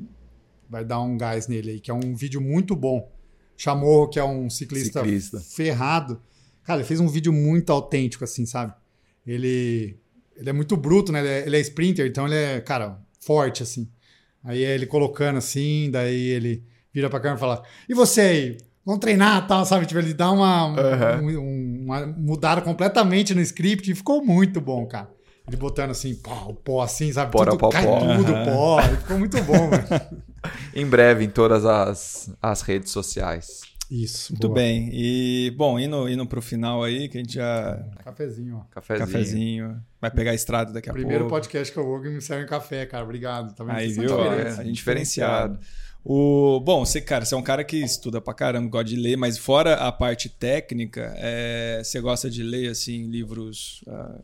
vai 0.68 0.84
dar 0.84 1.00
um 1.00 1.16
gás 1.16 1.48
nele 1.48 1.70
aí, 1.70 1.80
que 1.80 1.90
é 1.90 1.94
um 1.94 2.14
vídeo 2.14 2.42
muito 2.42 2.76
bom. 2.76 3.10
Chamou, 3.56 4.06
que 4.06 4.18
é 4.18 4.24
um 4.24 4.50
ciclista, 4.50 5.00
Ciclista. 5.00 5.40
ferrado. 5.40 6.20
Cara, 6.62 6.80
ele 6.80 6.86
fez 6.86 7.00
um 7.00 7.08
vídeo 7.08 7.32
muito 7.32 7.70
autêntico, 7.72 8.22
assim, 8.22 8.44
sabe? 8.44 8.74
Ele, 9.26 9.96
ele 10.40 10.50
é 10.50 10.52
muito 10.52 10.76
bruto, 10.76 11.12
né? 11.12 11.20
Ele 11.20 11.28
é, 11.28 11.46
ele 11.46 11.56
é 11.56 11.60
sprinter, 11.60 12.06
então 12.06 12.26
ele 12.26 12.34
é, 12.34 12.60
cara, 12.60 12.98
forte, 13.20 13.62
assim. 13.62 13.88
Aí 14.42 14.62
ele 14.62 14.86
colocando 14.86 15.36
assim, 15.36 15.90
daí 15.92 16.28
ele 16.30 16.64
vira 16.92 17.08
pra 17.10 17.20
câmera 17.20 17.36
e 17.38 17.40
fala: 17.40 17.62
E 17.88 17.94
você 17.94 18.20
aí? 18.22 18.56
Vamos 18.84 19.00
treinar 19.00 19.46
tal, 19.46 19.64
sabe? 19.66 19.84
Tipo, 19.84 20.00
ele 20.00 20.14
dá 20.14 20.30
uma, 20.32 20.68
Aham. 20.80 21.20
um- 21.22 21.38
um- 21.38 21.82
uma 21.84 22.06
mudada 22.06 22.62
completamente 22.62 23.34
no 23.34 23.40
script 23.42 23.90
e 23.90 23.94
ficou 23.94 24.24
muito 24.24 24.58
bom, 24.60 24.86
cara. 24.86 25.10
Ele 25.46 25.56
botando 25.56 25.90
assim, 25.90 26.14
pó, 26.14 26.46
o 26.48 26.54
pó 26.54 26.80
assim, 26.82 27.12
sabe? 27.12 27.30
Pó, 27.30 27.44
tudo, 27.44 27.58
pó, 27.58 27.68
cai 27.68 27.84
pó. 27.84 27.98
tudo, 28.00 28.32
Aham. 28.32 28.44
pó. 28.44 28.80
Ficou 28.80 29.18
muito 29.18 29.42
bom, 29.44 29.68
velho. 29.70 29.84
Em 30.74 30.86
breve 30.86 31.24
em 31.24 31.28
todas 31.28 31.66
as, 31.66 32.32
as 32.40 32.62
redes 32.62 32.90
sociais. 32.90 33.60
Isso. 33.90 34.32
Muito 34.32 34.46
boa. 34.46 34.60
bem. 34.60 34.88
E, 34.92 35.52
bom, 35.56 35.76
indo, 35.76 36.08
indo 36.08 36.24
pro 36.24 36.40
final 36.40 36.84
aí, 36.84 37.08
que 37.08 37.18
a 37.18 37.20
gente 37.20 37.34
já. 37.34 37.84
Cafezinho, 38.04 38.58
ó. 38.58 38.60
Cafezinho. 38.70 39.06
Cafezinho. 39.06 39.84
Vai 40.00 40.10
pegar 40.12 40.30
a 40.30 40.34
estrada 40.34 40.72
daqui 40.72 40.88
a 40.88 40.92
Primeiro 40.92 41.24
pouco. 41.24 41.34
podcast 41.34 41.72
que 41.72 41.78
eu 41.78 41.84
vou 41.84 42.00
que 42.00 42.08
me 42.08 42.20
serve 42.20 42.44
um 42.44 42.48
café, 42.48 42.86
cara. 42.86 43.02
Obrigado. 43.02 43.52
Tá 43.52 43.64
vendo? 43.64 43.76
Aí, 43.76 43.90
é 43.90 43.92
viu? 43.92 44.14
ó, 44.14 44.22
diferença. 44.22 44.60
a 44.60 44.64
gente 44.64 44.76
diferenciado. 44.76 45.58
O, 46.04 46.60
bom, 46.60 46.84
você, 46.84 47.00
cara, 47.00 47.24
você 47.24 47.34
é 47.34 47.36
um 47.36 47.42
cara 47.42 47.64
que 47.64 47.76
estuda 47.78 48.20
pra 48.20 48.32
caramba, 48.32 48.70
gosta 48.70 48.84
de 48.84 48.96
ler, 48.96 49.16
mas 49.16 49.36
fora 49.36 49.74
a 49.74 49.92
parte 49.92 50.28
técnica, 50.28 51.12
é, 51.16 51.82
você 51.84 52.00
gosta 52.00 52.30
de 52.30 52.42
ler, 52.42 52.70
assim, 52.70 53.06
livros 53.10 53.84
ah, 53.86 54.20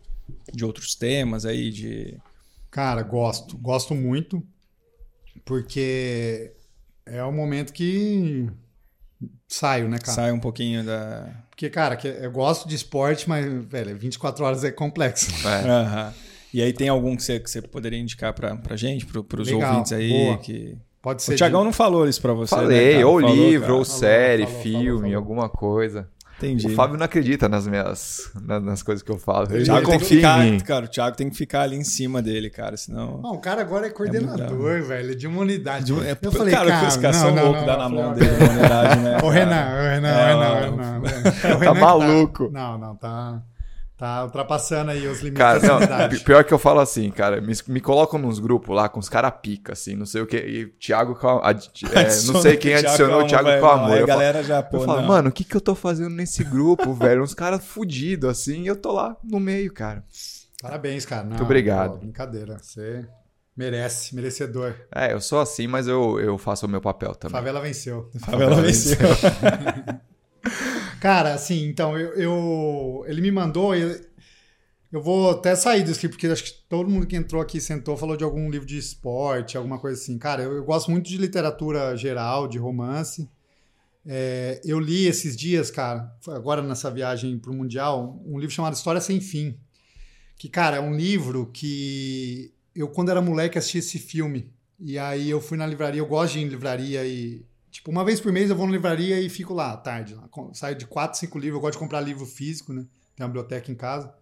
de 0.54 0.64
outros 0.64 0.94
temas 0.94 1.44
aí, 1.44 1.70
de... 1.70 2.16
Cara, 2.70 3.02
gosto. 3.02 3.58
Gosto 3.58 3.94
muito. 3.94 4.42
Porque 5.44 6.52
é 7.04 7.22
o 7.24 7.32
momento 7.32 7.72
que 7.72 8.48
saio, 9.48 9.88
né, 9.88 9.98
cara? 9.98 10.12
Sai 10.12 10.32
um 10.32 10.40
pouquinho 10.40 10.84
da... 10.84 11.26
Porque, 11.50 11.70
cara, 11.70 11.96
que 11.96 12.06
eu 12.08 12.30
gosto 12.30 12.68
de 12.68 12.74
esporte, 12.74 13.28
mas, 13.28 13.46
velho, 13.64 13.96
24 13.96 14.44
horas 14.44 14.64
é 14.64 14.70
complexo. 14.70 15.30
É. 15.46 15.68
Aham. 15.68 16.12
E 16.52 16.62
aí 16.62 16.72
tem 16.72 16.88
algum 16.88 17.14
que 17.16 17.22
você, 17.22 17.38
que 17.40 17.50
você 17.50 17.60
poderia 17.60 17.98
indicar 17.98 18.32
pra, 18.32 18.56
pra 18.56 18.76
gente, 18.76 19.04
pro, 19.06 19.22
pros 19.24 19.48
Legal, 19.48 19.70
ouvintes 19.72 19.92
aí? 19.92 20.08
boa. 20.08 20.38
Que... 20.38 20.76
Pode 21.02 21.22
ser. 21.22 21.34
O 21.34 21.36
Tiagão 21.36 21.60
de- 21.60 21.66
não 21.66 21.72
falou 21.72 22.08
isso 22.08 22.20
pra 22.20 22.32
você, 22.32 22.54
Falei, 22.54 22.96
né, 22.98 23.04
ou 23.06 23.20
Falou, 23.20 23.34
livro, 23.36 23.60
cara. 23.66 23.74
ou 23.74 23.84
Falou, 23.84 23.98
série, 24.00 24.46
falou, 24.46 24.60
filme, 24.62 24.84
falou, 24.86 25.00
falou. 25.02 25.16
alguma 25.16 25.48
coisa. 25.48 26.08
Entendi. 26.38 26.66
O 26.66 26.74
Fábio 26.74 26.98
não 26.98 27.04
acredita 27.06 27.48
nas 27.48 27.66
minhas 27.66 28.30
na- 28.42 28.60
nas 28.60 28.82
coisas 28.82 29.02
que 29.02 29.10
eu 29.10 29.16
falo. 29.18 29.48
O 29.48 29.54
Ele 29.54 29.64
Thiago 29.64 29.86
tem 29.88 29.98
que 29.98 30.04
confia 30.04 30.16
ficar, 30.18 30.46
em 30.46 30.50
mim. 30.52 30.60
cara, 30.60 30.84
o 30.84 30.88
Thiago 30.88 31.16
tem 31.16 31.30
que 31.30 31.36
ficar 31.36 31.62
ali 31.62 31.76
em 31.76 31.84
cima 31.84 32.20
dele, 32.20 32.50
cara, 32.50 32.76
senão... 32.76 33.20
Não, 33.22 33.32
o 33.32 33.38
cara 33.40 33.62
agora 33.62 33.86
é 33.86 33.90
coordenador, 33.90 34.82
velho, 34.82 35.16
de 35.16 35.26
uma 35.26 35.40
unidade. 35.40 35.86
De 35.86 35.92
um- 35.94 36.02
é, 36.02 36.16
eu 36.20 36.30
falei, 36.32 36.52
cara, 36.54 36.68
cara, 36.68 36.82
o 36.82 36.84
pescação 36.86 37.34
não, 37.34 37.36
não, 37.36 37.52
louco 37.52 37.66
dá 37.66 37.76
na 37.78 37.88
mão 37.88 38.12
dele 38.12 38.30
na 38.68 38.96
né? 38.96 39.16
Ô, 39.16 39.20
cara? 39.20 39.30
Renan, 39.32 39.66
ô, 39.78 39.88
Renan, 39.94 40.08
É, 40.08 40.26
Renan, 40.26 40.46
ó, 40.46 40.54
Renan. 40.60 41.00
O 41.00 41.58
Renan 41.58 41.74
que 41.74 41.80
maluco. 41.80 42.50
Não, 42.52 42.78
não, 42.78 42.96
tá, 42.96 43.40
tá 43.96 44.24
ultrapassando 44.24 44.90
aí 44.90 45.06
os 45.08 45.20
limites 45.20 45.38
Cara, 45.38 45.58
da 46.08 46.08
pior 46.24 46.44
que 46.44 46.52
eu 46.52 46.58
falo 46.58 46.80
assim, 46.80 47.10
cara, 47.10 47.40
me, 47.40 47.54
me 47.68 47.80
colocam 47.80 48.18
nos 48.18 48.38
grupos 48.38 48.74
lá 48.76 48.88
com 48.88 49.00
os 49.00 49.08
caras 49.08 49.32
pica, 49.40 49.72
assim, 49.72 49.96
não 49.96 50.04
sei 50.04 50.20
o 50.20 50.26
que. 50.26 50.36
E 50.36 50.66
Thiago, 50.66 51.18
adi- 51.42 51.70
é, 51.94 52.04
não 52.26 52.40
sei 52.42 52.56
quem 52.56 52.74
adicionou 52.74 53.22
o 53.22 53.26
Thiago 53.26 53.48
com 53.60 53.66
amor. 53.66 53.96
Aí 53.96 54.02
a 54.02 54.06
galera 54.06 54.42
já, 54.42 54.62
pô, 54.62 54.78
eu 54.78 54.80
falo, 54.82 55.00
não. 55.00 55.08
mano, 55.08 55.28
o 55.30 55.32
que 55.32 55.44
que 55.44 55.56
eu 55.56 55.60
tô 55.60 55.74
fazendo 55.74 56.10
nesse 56.10 56.44
grupo, 56.44 56.92
velho? 56.92 57.22
Uns 57.22 57.34
caras 57.34 57.64
fudidos, 57.64 58.28
assim, 58.28 58.62
e 58.62 58.66
eu 58.66 58.76
tô 58.76 58.92
lá 58.92 59.16
no 59.24 59.40
meio, 59.40 59.72
cara. 59.72 60.04
Parabéns, 60.60 61.04
cara. 61.06 61.22
Não, 61.22 61.30
Muito 61.30 61.42
obrigado. 61.44 61.92
pô, 61.92 61.96
brincadeira. 61.98 62.58
Você 62.60 63.06
merece, 63.56 64.14
merecedor. 64.14 64.74
É, 64.94 65.12
eu 65.12 65.20
sou 65.20 65.40
assim, 65.40 65.66
mas 65.66 65.86
eu, 65.86 66.20
eu 66.20 66.36
faço 66.36 66.66
o 66.66 66.68
meu 66.68 66.80
papel 66.80 67.14
também. 67.14 67.32
Favela 67.36 67.60
venceu. 67.60 68.10
Favela 68.20 68.60
venceu. 68.60 68.98
Cara, 71.00 71.34
assim, 71.34 71.64
então, 71.66 71.98
eu, 71.98 72.14
eu- 72.14 73.04
ele 73.06 73.20
me 73.20 73.30
mandou. 73.30 73.74
Eu, 73.74 74.00
eu 74.92 75.02
vou 75.02 75.30
até 75.30 75.54
sair 75.56 75.82
do 75.84 75.90
script, 75.90 76.16
porque 76.16 76.26
acho 76.28 76.44
que 76.44 76.52
todo 76.68 76.88
mundo 76.90 77.06
que 77.06 77.16
entrou 77.16 77.42
aqui 77.42 77.60
sentou 77.60 77.96
falou 77.96 78.16
de 78.16 78.24
algum 78.24 78.50
livro 78.50 78.66
de 78.66 78.78
esporte, 78.78 79.56
alguma 79.56 79.78
coisa 79.78 80.00
assim. 80.00 80.18
Cara, 80.18 80.42
eu, 80.44 80.52
eu 80.54 80.64
gosto 80.64 80.90
muito 80.90 81.08
de 81.08 81.18
literatura 81.18 81.96
geral, 81.96 82.48
de 82.48 82.58
romance. 82.58 83.28
É, 84.06 84.60
eu 84.64 84.80
li 84.80 85.06
esses 85.06 85.36
dias, 85.36 85.70
cara, 85.70 86.12
agora 86.28 86.62
nessa 86.62 86.90
viagem 86.90 87.38
pro 87.38 87.52
Mundial, 87.54 88.20
um 88.26 88.38
livro 88.38 88.54
chamado 88.54 88.74
História 88.74 89.00
Sem 89.00 89.20
Fim. 89.20 89.56
Que, 90.38 90.48
cara, 90.48 90.76
é 90.76 90.80
um 90.80 90.96
livro 90.96 91.46
que 91.52 92.52
eu, 92.74 92.88
quando 92.88 93.10
era 93.10 93.22
moleque, 93.22 93.58
assisti 93.58 93.78
esse 93.78 93.98
filme. 93.98 94.52
E 94.80 94.98
aí 94.98 95.30
eu 95.30 95.40
fui 95.40 95.58
na 95.58 95.66
livraria, 95.66 96.00
eu 96.00 96.06
gosto 96.06 96.34
de 96.34 96.40
ir 96.40 96.42
em 96.44 96.48
livraria 96.48 97.04
e. 97.06 97.44
Tipo, 97.76 97.90
uma 97.90 98.02
vez 98.02 98.22
por 98.22 98.32
mês 98.32 98.48
eu 98.48 98.56
vou 98.56 98.66
na 98.66 98.72
livraria 98.72 99.20
e 99.20 99.28
fico 99.28 99.52
lá 99.52 99.72
à 99.72 99.76
tarde. 99.76 100.14
Lá. 100.14 100.26
Saio 100.54 100.74
de 100.74 100.86
quatro, 100.86 101.18
cinco 101.18 101.38
livros. 101.38 101.58
Eu 101.58 101.60
gosto 101.60 101.74
de 101.74 101.78
comprar 101.78 102.00
livro 102.00 102.24
físico, 102.24 102.72
né? 102.72 102.86
Tem 103.14 103.22
uma 103.22 103.28
biblioteca 103.28 103.70
em 103.70 103.74
casa. 103.74 104.14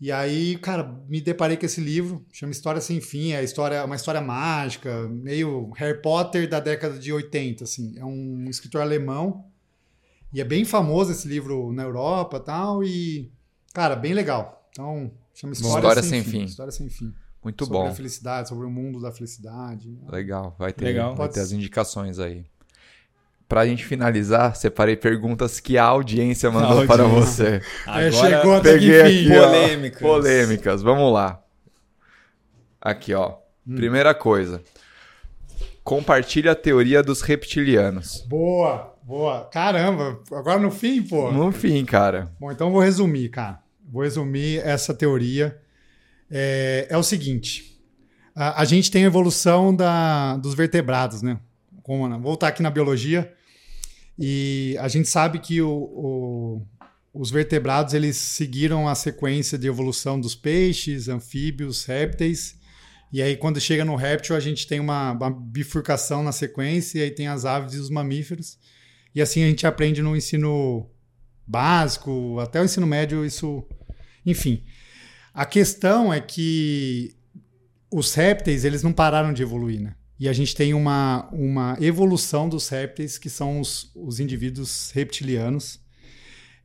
E 0.00 0.10
aí, 0.10 0.58
cara, 0.58 0.82
me 1.08 1.20
deparei 1.20 1.56
com 1.56 1.64
esse 1.64 1.80
livro, 1.80 2.26
chama 2.32 2.50
História 2.50 2.80
Sem 2.80 3.00
Fim, 3.00 3.30
é 3.30 3.36
a 3.36 3.42
história, 3.44 3.84
uma 3.84 3.94
história 3.94 4.20
mágica, 4.20 5.08
meio 5.08 5.70
Harry 5.76 6.02
Potter 6.02 6.48
da 6.48 6.58
década 6.58 6.98
de 6.98 7.12
80, 7.12 7.62
assim. 7.62 7.96
É 7.96 8.04
um 8.04 8.46
escritor 8.50 8.80
alemão 8.80 9.44
e 10.32 10.40
é 10.40 10.44
bem 10.44 10.64
famoso 10.64 11.12
esse 11.12 11.28
livro 11.28 11.72
na 11.72 11.84
Europa 11.84 12.38
e 12.38 12.44
tal, 12.44 12.84
e, 12.84 13.32
cara, 13.72 13.94
bem 13.94 14.14
legal. 14.14 14.68
Então, 14.70 15.12
chama 15.32 15.52
História, 15.52 15.78
História 15.78 16.02
Sem, 16.02 16.22
Sem 16.22 16.24
fim. 16.24 16.30
Fim. 16.30 16.44
História 16.44 16.72
Sem 16.72 16.88
Fim. 16.88 17.14
Muito 17.48 17.64
sobre 17.64 17.78
bom. 17.78 17.86
a 17.88 17.90
felicidade, 17.94 18.48
sobre 18.48 18.66
o 18.66 18.70
mundo 18.70 19.00
da 19.00 19.10
felicidade. 19.10 19.98
Legal, 20.08 20.54
vai 20.58 20.72
ter, 20.72 20.84
Legal. 20.84 21.08
vai 21.08 21.16
Pode 21.16 21.34
ter 21.34 21.40
as 21.40 21.50
indicações 21.52 22.18
aí. 22.18 22.44
Pra 23.48 23.64
gente 23.66 23.84
finalizar, 23.86 24.54
separei 24.54 24.94
perguntas 24.96 25.58
que 25.58 25.78
a 25.78 25.84
audiência 25.84 26.50
mandou 26.50 26.82
A 26.82 26.86
para 26.86 27.04
audiência. 27.04 27.60
você. 27.60 27.90
É, 27.90 28.12
chegou 28.12 28.54
até 28.54 28.72
Peguei 28.74 29.00
aqui, 29.00 29.32
ó, 29.38 29.44
Polêmicas. 29.46 30.00
polêmicas. 30.02 30.82
Vamos 30.82 31.12
lá. 31.12 31.42
Aqui, 32.80 33.14
ó. 33.14 33.36
Hum. 33.66 33.76
Primeira 33.76 34.14
coisa. 34.14 34.62
Compartilha 35.82 36.52
a 36.52 36.54
teoria 36.54 37.02
dos 37.02 37.22
reptilianos. 37.22 38.22
Boa, 38.28 38.94
boa. 39.02 39.46
Caramba, 39.50 40.20
agora 40.30 40.58
no 40.58 40.70
fim, 40.70 41.02
pô. 41.02 41.32
No 41.32 41.50
fim, 41.50 41.82
cara. 41.86 42.30
Bom, 42.38 42.52
então 42.52 42.66
eu 42.66 42.72
vou 42.74 42.82
resumir, 42.82 43.30
cara. 43.30 43.60
Vou 43.90 44.02
resumir 44.02 44.58
essa 44.58 44.92
teoria. 44.92 45.58
É, 46.30 46.86
é 46.90 46.96
o 46.96 47.02
seguinte: 47.02 47.78
a, 48.34 48.62
a 48.62 48.64
gente 48.64 48.90
tem 48.90 49.04
a 49.04 49.06
evolução 49.06 49.74
da, 49.74 50.36
dos 50.36 50.54
vertebrados, 50.54 51.22
né? 51.22 51.38
Como, 51.82 52.08
né? 52.08 52.18
Voltar 52.20 52.48
aqui 52.48 52.62
na 52.62 52.70
biologia. 52.70 53.32
E 54.18 54.76
a 54.80 54.88
gente 54.88 55.08
sabe 55.08 55.38
que 55.38 55.62
o- 55.62 55.70
o- 55.70 56.66
os 57.14 57.30
vertebrados 57.30 57.94
eles 57.94 58.16
seguiram 58.16 58.88
a 58.88 58.94
sequência 58.94 59.56
de 59.56 59.66
evolução 59.66 60.20
dos 60.20 60.34
peixes, 60.34 61.08
anfíbios, 61.08 61.84
répteis. 61.84 62.56
E 63.12 63.22
aí, 63.22 63.36
quando 63.36 63.58
chega 63.60 63.84
no 63.84 63.96
réptil, 63.96 64.36
a 64.36 64.40
gente 64.40 64.66
tem 64.66 64.78
uma, 64.80 65.12
uma 65.12 65.30
bifurcação 65.30 66.22
na 66.22 66.30
sequência, 66.32 66.98
e 66.98 67.02
aí 67.04 67.10
tem 67.10 67.26
as 67.26 67.44
aves 67.46 67.74
e 67.74 67.78
os 67.78 67.88
mamíferos. 67.88 68.58
E 69.14 69.22
assim 69.22 69.42
a 69.42 69.46
gente 69.48 69.66
aprende 69.66 70.02
no 70.02 70.14
ensino 70.14 70.90
básico, 71.46 72.38
até 72.38 72.60
o 72.60 72.64
ensino 72.64 72.86
médio, 72.86 73.24
isso. 73.24 73.64
Enfim. 74.26 74.62
A 75.32 75.44
questão 75.46 76.12
é 76.12 76.20
que 76.20 77.14
os 77.90 78.14
répteis, 78.14 78.64
eles 78.64 78.82
não 78.82 78.92
pararam 78.92 79.32
de 79.32 79.42
evoluir, 79.42 79.80
né? 79.80 79.94
E 80.20 80.28
a 80.28 80.32
gente 80.32 80.54
tem 80.54 80.74
uma, 80.74 81.28
uma 81.32 81.76
evolução 81.80 82.48
dos 82.48 82.68
répteis, 82.68 83.18
que 83.18 83.30
são 83.30 83.60
os, 83.60 83.90
os 83.94 84.18
indivíduos 84.18 84.90
reptilianos. 84.92 85.80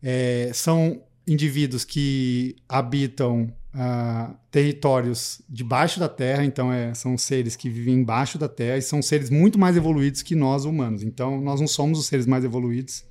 É, 0.01 0.49
são 0.53 1.03
indivíduos 1.27 1.85
que 1.85 2.55
habitam 2.67 3.53
ah, 3.73 4.35
territórios 4.51 5.41
debaixo 5.49 5.99
da 5.99 6.09
Terra, 6.09 6.45
então 6.45 6.71
é, 6.71 6.93
são 6.93 7.17
seres 7.17 7.55
que 7.55 7.69
vivem 7.69 7.95
embaixo 7.95 8.37
da 8.37 8.47
Terra 8.47 8.77
e 8.77 8.81
são 8.81 9.01
seres 9.01 9.29
muito 9.29 9.57
mais 9.57 9.77
evoluídos 9.77 10.21
que 10.21 10.35
nós 10.35 10.65
humanos. 10.65 11.03
Então 11.03 11.39
nós 11.41 11.59
não 11.59 11.67
somos 11.67 11.99
os 11.99 12.07
seres 12.07 12.25
mais 12.25 12.43
evoluídos. 12.43 13.03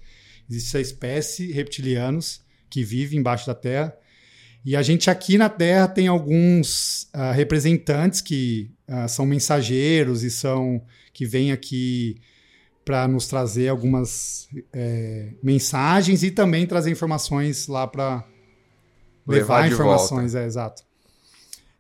Existe 0.50 0.76
a 0.76 0.80
espécie 0.80 1.53
reptilianos 1.53 2.42
que 2.68 2.84
vive 2.84 3.16
embaixo 3.16 3.46
da 3.46 3.55
Terra. 3.55 3.94
E 4.64 4.76
a 4.76 4.82
gente 4.82 5.10
aqui 5.10 5.36
na 5.36 5.48
Terra 5.48 5.88
tem 5.88 6.06
alguns 6.06 7.08
ah, 7.12 7.32
representantes 7.32 8.20
que 8.20 8.70
ah, 8.86 9.08
são 9.08 9.26
mensageiros 9.26 10.22
e 10.22 10.30
são 10.30 10.82
que 11.12 11.26
vêm 11.26 11.52
aqui 11.52 12.16
para 12.84 13.06
nos 13.06 13.26
trazer 13.28 13.68
algumas 13.68 14.48
eh, 14.72 15.34
mensagens 15.40 16.24
e 16.24 16.32
também 16.32 16.66
trazer 16.66 16.90
informações 16.90 17.68
lá 17.68 17.86
para 17.86 18.24
Levar 19.26 19.62
levar 19.62 19.72
informações, 19.72 20.34
é 20.34 20.44
exato. 20.44 20.82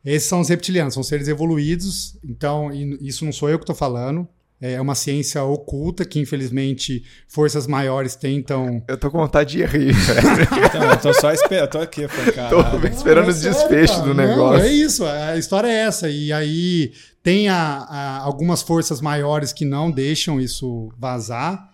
Esses 0.04 0.28
são 0.28 0.40
os 0.40 0.48
reptilianos, 0.48 0.94
são 0.94 1.02
seres 1.02 1.28
evoluídos, 1.28 2.16
então 2.24 2.70
isso 2.72 3.24
não 3.24 3.32
sou 3.32 3.48
eu 3.48 3.58
que 3.58 3.64
estou 3.64 3.74
falando, 3.74 4.28
é 4.64 4.80
uma 4.80 4.94
ciência 4.94 5.42
oculta 5.42 6.04
que 6.04 6.20
infelizmente 6.20 7.02
forças 7.26 7.66
maiores 7.66 8.14
tentam 8.14 8.80
Eu 8.86 8.96
tô 8.96 9.10
com 9.10 9.18
vontade 9.18 9.56
de 9.56 9.64
rir, 9.64 9.90
velho. 9.92 10.42
Então, 10.64 10.82
eu 10.84 10.96
tô 11.00 11.12
só 11.12 11.32
esperando, 11.32 11.68
tô 11.70 11.78
aqui, 11.80 12.02
eu 12.02 12.08
falei, 12.08 12.32
Tô 12.48 12.86
esperando 12.86 13.22
Não, 13.24 13.28
é 13.28 13.32
os 13.32 13.40
desfechos 13.42 13.96
cara. 13.96 14.08
do 14.08 14.14
Não, 14.14 14.24
negócio. 14.28 14.64
é 14.64 14.68
isso, 14.72 15.04
a 15.04 15.36
história 15.36 15.66
é 15.66 15.74
essa. 15.82 16.08
E 16.08 16.32
aí 16.32 16.92
tem 17.24 17.48
a- 17.48 17.86
a- 17.88 18.18
algumas 18.18 18.62
forças 18.62 19.00
maiores 19.00 19.52
que 19.52 19.64
não 19.64 19.90
deixam 19.90 20.40
isso 20.40 20.92
vazar. 20.96 21.68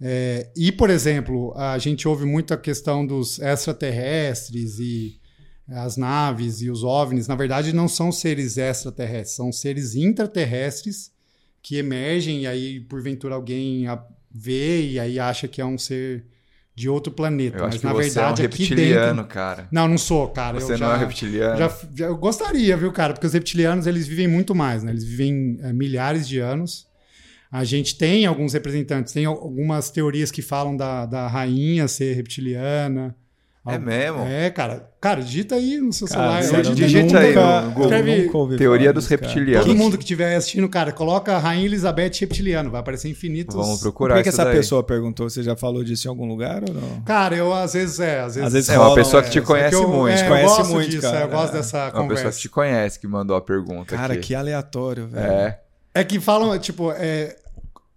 É, 0.00 0.48
e, 0.56 0.70
por 0.70 0.90
exemplo, 0.90 1.52
a 1.56 1.76
gente 1.78 2.06
ouve 2.06 2.24
muito 2.26 2.52
a 2.54 2.58
questão 2.58 3.04
dos 3.06 3.38
extraterrestres 3.40 4.78
e 4.78 5.18
as 5.68 5.96
naves 5.96 6.60
e 6.62 6.70
os 6.70 6.84
OVNIs. 6.84 7.26
Na 7.26 7.34
verdade, 7.34 7.72
não 7.74 7.88
são 7.88 8.12
seres 8.12 8.56
extraterrestres, 8.56 9.34
são 9.36 9.50
seres 9.50 9.94
intraterrestres 9.94 11.10
que 11.62 11.76
emergem 11.76 12.42
e 12.42 12.46
aí, 12.46 12.80
porventura, 12.80 13.34
alguém 13.34 13.86
a- 13.86 14.02
vê 14.30 14.82
e 14.90 15.00
aí 15.00 15.18
acha 15.18 15.48
que 15.48 15.60
é 15.60 15.64
um 15.64 15.78
ser 15.78 16.24
de 16.74 16.88
outro 16.88 17.12
planeta. 17.12 17.58
Eu 17.58 17.64
Mas, 17.66 17.82
na 17.82 17.92
verdade, 17.92 18.42
é 18.42 18.44
um 18.44 18.48
reptiliano, 18.48 19.16
dentro... 19.16 19.24
cara. 19.34 19.68
Não, 19.72 19.88
não 19.88 19.98
sou, 19.98 20.28
cara. 20.28 20.60
Você 20.60 20.74
eu 20.74 20.78
não 20.78 20.86
já, 20.88 20.94
é 20.94 20.98
reptiliano. 20.98 21.58
já, 21.58 21.78
já- 21.94 22.06
eu 22.06 22.16
gostaria, 22.16 22.76
viu, 22.76 22.92
cara? 22.92 23.12
Porque 23.14 23.26
os 23.26 23.32
reptilianos 23.32 23.86
eles 23.86 24.06
vivem 24.06 24.28
muito 24.28 24.54
mais, 24.54 24.84
né? 24.84 24.92
Eles 24.92 25.02
vivem 25.04 25.58
é, 25.62 25.72
milhares 25.72 26.28
de 26.28 26.38
anos. 26.38 26.86
A 27.50 27.64
gente 27.64 27.96
tem 27.96 28.26
alguns 28.26 28.52
representantes, 28.52 29.12
tem 29.12 29.24
algumas 29.24 29.90
teorias 29.90 30.30
que 30.30 30.42
falam 30.42 30.76
da, 30.76 31.06
da 31.06 31.26
rainha 31.26 31.88
ser 31.88 32.14
reptiliana. 32.14 33.16
É 33.74 33.78
mesmo? 33.78 34.22
É, 34.24 34.50
cara. 34.50 34.88
Cara, 35.00 35.22
digita 35.22 35.54
aí 35.54 35.78
no 35.78 35.92
seu 35.92 36.08
Cara, 36.08 36.42
celular. 36.42 36.64
sério, 36.64 36.74
digita 36.74 37.18
aí 37.20 37.34
no 37.34 37.70
Google. 37.70 37.84
Escreve 37.84 38.56
Teoria 38.56 38.92
dos 38.92 39.06
cara. 39.06 39.20
reptilianos. 39.20 39.66
Todo 39.66 39.76
mundo 39.76 39.96
que 39.96 40.02
estiver 40.02 40.34
assistindo, 40.34 40.68
cara, 40.68 40.90
coloca 40.90 41.38
Rainha 41.38 41.64
Elizabeth 41.66 42.10
reptiliano. 42.20 42.70
Vai 42.70 42.80
aparecer 42.80 43.08
infinitos. 43.08 43.54
Vamos 43.54 43.76
Por 43.78 43.82
procurar 43.82 44.16
que, 44.16 44.22
que 44.24 44.28
isso 44.30 44.40
essa 44.40 44.48
daí. 44.50 44.56
pessoa 44.56 44.82
perguntou? 44.82 45.30
Você 45.30 45.42
já 45.42 45.54
falou 45.54 45.84
disso 45.84 46.08
em 46.08 46.10
algum 46.10 46.26
lugar 46.26 46.62
ou 46.68 46.74
não? 46.74 47.00
Cara, 47.02 47.36
eu 47.36 47.54
às 47.54 47.74
vezes 47.74 48.00
é. 48.00 48.20
Às 48.20 48.34
vezes, 48.34 48.46
Às 48.48 48.52
vezes 48.54 48.68
É 48.70 48.76
uma 48.78 48.84
rola, 48.86 48.96
pessoa 48.96 49.22
que 49.22 49.28
é, 49.28 49.32
te 49.32 49.40
Só 49.40 49.46
conhece 49.46 49.74
eu, 49.76 49.88
muito. 49.88 50.08
É, 50.18 50.24
eu 50.24 50.28
Conhece 50.28 50.56
gosto 50.56 50.72
muito, 50.72 50.90
disso, 50.90 51.02
cara. 51.02 51.20
eu 51.20 51.28
gosto 51.28 51.54
É. 51.54 51.56
dessa 51.58 51.92
Uma 51.94 52.08
pessoa 52.08 52.32
que 52.32 52.38
te 52.38 52.48
conhece 52.48 52.98
que 52.98 53.06
mandou 53.06 53.36
a 53.36 53.40
pergunta 53.40 53.96
Cara, 53.96 54.14
aqui. 54.14 54.22
que 54.22 54.34
aleatório, 54.34 55.06
velho. 55.06 55.26
É. 55.26 55.60
É 55.94 56.04
que 56.04 56.18
falam, 56.18 56.58
tipo, 56.58 56.90
é, 56.92 57.36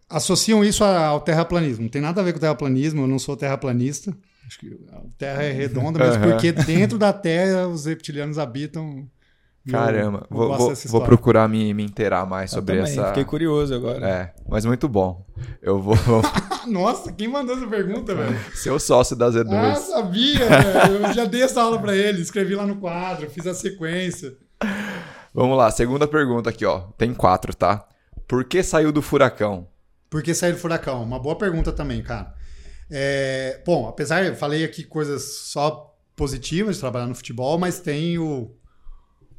associam 0.09 0.63
isso 0.63 0.83
ao 0.83 1.19
terraplanismo. 1.21 1.83
Não 1.83 1.89
tem 1.89 2.01
nada 2.01 2.21
a 2.21 2.23
ver 2.23 2.31
com 2.33 2.37
o 2.37 2.41
terraplanismo, 2.41 3.01
eu 3.03 3.07
não 3.07 3.17
sou 3.17 3.35
terraplanista. 3.35 4.13
Acho 4.51 4.59
que 4.59 4.77
a 4.91 4.99
Terra 5.17 5.43
é 5.43 5.51
redonda, 5.53 5.97
mesmo 5.97 6.21
Aham. 6.25 6.31
porque 6.31 6.51
dentro 6.51 6.97
da 6.97 7.13
Terra 7.13 7.67
os 7.69 7.85
reptilianos 7.85 8.37
habitam. 8.37 9.07
Eu- 9.65 9.71
Caramba, 9.71 10.27
eu 10.29 10.35
vou, 10.35 10.47
gosto 10.47 10.57
vou, 10.59 10.65
vou 10.67 10.73
história. 10.73 11.05
procurar 11.05 11.47
me, 11.47 11.73
me 11.73 11.83
inteirar 11.85 12.25
mais 12.25 12.51
Eu 12.51 12.59
sobre 12.59 12.75
também, 12.77 12.91
essa. 12.91 13.07
Fiquei 13.09 13.23
curioso 13.23 13.73
agora. 13.73 14.05
É, 14.05 14.33
mas 14.49 14.65
muito 14.65 14.89
bom. 14.89 15.25
Eu 15.61 15.79
vou 15.81 15.95
Nossa, 16.67 17.13
quem 17.13 17.29
mandou 17.29 17.55
essa 17.55 17.65
pergunta, 17.67 18.13
velho? 18.13 18.37
ser 18.53 18.71
o 18.71 18.79
sócio 18.79 19.15
da 19.15 19.29
Z2. 19.29 19.53
Ah, 19.53 19.75
sabia, 19.75 20.39
velho. 20.49 21.05
Eu 21.07 21.13
já 21.13 21.23
dei 21.25 21.43
essa 21.43 21.61
aula 21.61 21.79
pra 21.79 21.95
ele, 21.95 22.21
escrevi 22.21 22.53
lá 22.53 22.65
no 22.67 22.75
quadro, 22.75 23.29
fiz 23.29 23.47
a 23.47 23.53
sequência. 23.53 24.33
Vamos 25.33 25.57
lá, 25.57 25.71
segunda 25.71 26.07
pergunta 26.07 26.49
aqui, 26.49 26.65
ó. 26.65 26.79
Tem 26.97 27.13
quatro, 27.13 27.55
tá? 27.55 27.87
Por 28.27 28.43
que 28.43 28.61
saiu 28.61 28.91
do 28.91 29.01
furacão? 29.01 29.67
Por 30.09 30.21
que 30.21 30.33
sair 30.33 30.51
do 30.51 30.57
furacão? 30.57 31.01
Uma 31.03 31.19
boa 31.19 31.37
pergunta 31.37 31.71
também, 31.71 32.01
cara. 32.03 32.33
É, 32.91 33.61
bom, 33.65 33.87
apesar, 33.87 34.25
eu 34.25 34.35
falei 34.35 34.65
aqui 34.65 34.83
coisas 34.83 35.23
só 35.23 35.95
positivas 36.15 36.75
de 36.75 36.81
trabalhar 36.81 37.07
no 37.07 37.15
futebol, 37.15 37.57
mas 37.57 37.79
tem 37.79 38.17
o, 38.17 38.53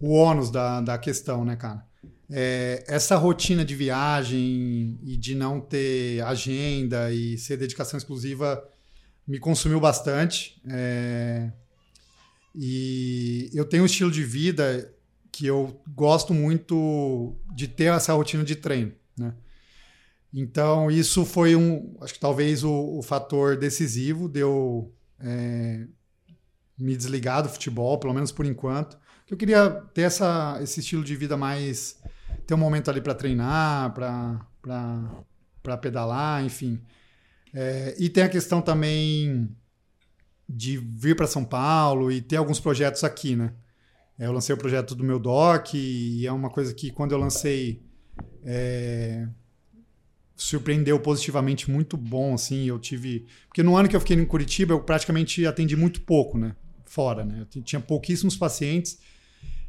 o 0.01 0.15
ônus 0.15 0.51
da, 0.51 0.81
da 0.81 0.97
questão, 0.97 1.45
né, 1.45 1.55
cara? 1.55 1.85
É, 2.31 2.83
essa 2.89 3.15
rotina 3.16 3.62
de 3.62 3.74
viagem 3.74 4.99
e 5.03 5.19
de 5.19 5.35
não 5.35 5.61
ter 5.61 6.23
agenda 6.23 7.12
e 7.12 7.37
ser 7.37 7.59
dedicação 7.59 7.99
exclusiva 7.99 8.66
me 9.29 9.39
consumiu 9.39 9.79
bastante. 9.79 10.61
É, 10.66 11.53
e 12.55 13.51
eu 13.53 13.66
tenho 13.66 13.83
um 13.83 13.87
estilo 13.87 14.11
de 14.11 14.24
vida 14.24 14.91
que 15.31 15.47
eu 15.47 15.79
gosto 15.95 16.33
muito 16.33 17.37
de 17.55 17.69
ter 17.69 17.93
essa 17.93 18.15
rotina 18.15 18.45
de 18.45 18.57
treino, 18.57 18.93
né? 19.16 19.35
Então, 20.32 20.90
isso 20.90 21.24
foi 21.26 21.54
um, 21.54 21.94
acho 22.00 22.14
que 22.14 22.20
talvez 22.20 22.64
o, 22.64 22.98
o 22.98 23.02
fator 23.02 23.56
decisivo 23.56 24.28
de 24.28 24.40
eu 24.40 24.92
é, 25.20 25.86
me 26.78 26.96
desligar 26.96 27.42
do 27.42 27.48
futebol, 27.48 27.98
pelo 27.98 28.14
menos 28.14 28.32
por 28.32 28.46
enquanto. 28.46 28.98
Eu 29.30 29.36
queria 29.36 29.70
ter 29.94 30.02
essa, 30.02 30.59
esse 30.62 30.80
estilo 30.80 31.04
de 31.04 31.14
vida 31.16 31.36
mais. 31.36 31.98
ter 32.46 32.54
um 32.54 32.59
momento 32.59 32.90
ali 32.90 33.00
para 33.00 33.14
treinar, 33.14 33.92
para 33.92 35.76
pedalar, 35.78 36.44
enfim. 36.44 36.80
É, 37.54 37.94
e 37.98 38.09
tem 38.09 38.24
a 38.24 38.28
questão 38.28 38.62
também 38.62 39.54
de 40.48 40.76
vir 40.78 41.14
para 41.16 41.26
São 41.26 41.44
Paulo 41.44 42.10
e 42.10 42.20
ter 42.20 42.36
alguns 42.36 42.60
projetos 42.60 43.04
aqui, 43.04 43.36
né? 43.36 43.54
É, 44.18 44.26
Eu 44.26 44.32
lancei 44.32 44.54
o 44.54 44.59
projeto 44.59 44.94
do 44.94 45.04
meu 45.04 45.18
doc 45.18 45.74
e 45.74 46.26
é 46.26 46.32
uma 46.32 46.50
coisa 46.50 46.74
que 46.74 46.90
quando 46.90 47.12
eu 47.12 47.18
lancei 47.18 47.82
é, 48.44 49.28
surpreendeu 50.43 50.98
positivamente 51.01 51.70
muito 51.70 51.97
bom, 51.97 52.35
assim, 52.35 52.64
eu 52.64 52.78
tive... 52.78 53.27
Porque 53.48 53.62
no 53.62 53.77
ano 53.77 53.89
que 53.89 53.97
eu 53.97 54.01
fiquei 54.01 54.16
em 54.16 54.24
Curitiba, 54.24 54.73
eu 54.74 54.81
praticamente 54.81 55.47
atendi 55.47 55.77
muito 55.77 56.01
pouco, 56.02 56.39
né? 56.39 56.55
Fora, 56.85 57.24
né? 57.24 57.47
Eu 57.55 57.62
tinha 57.62 57.81
pouquíssimos 57.81 58.36
pacientes 58.36 58.98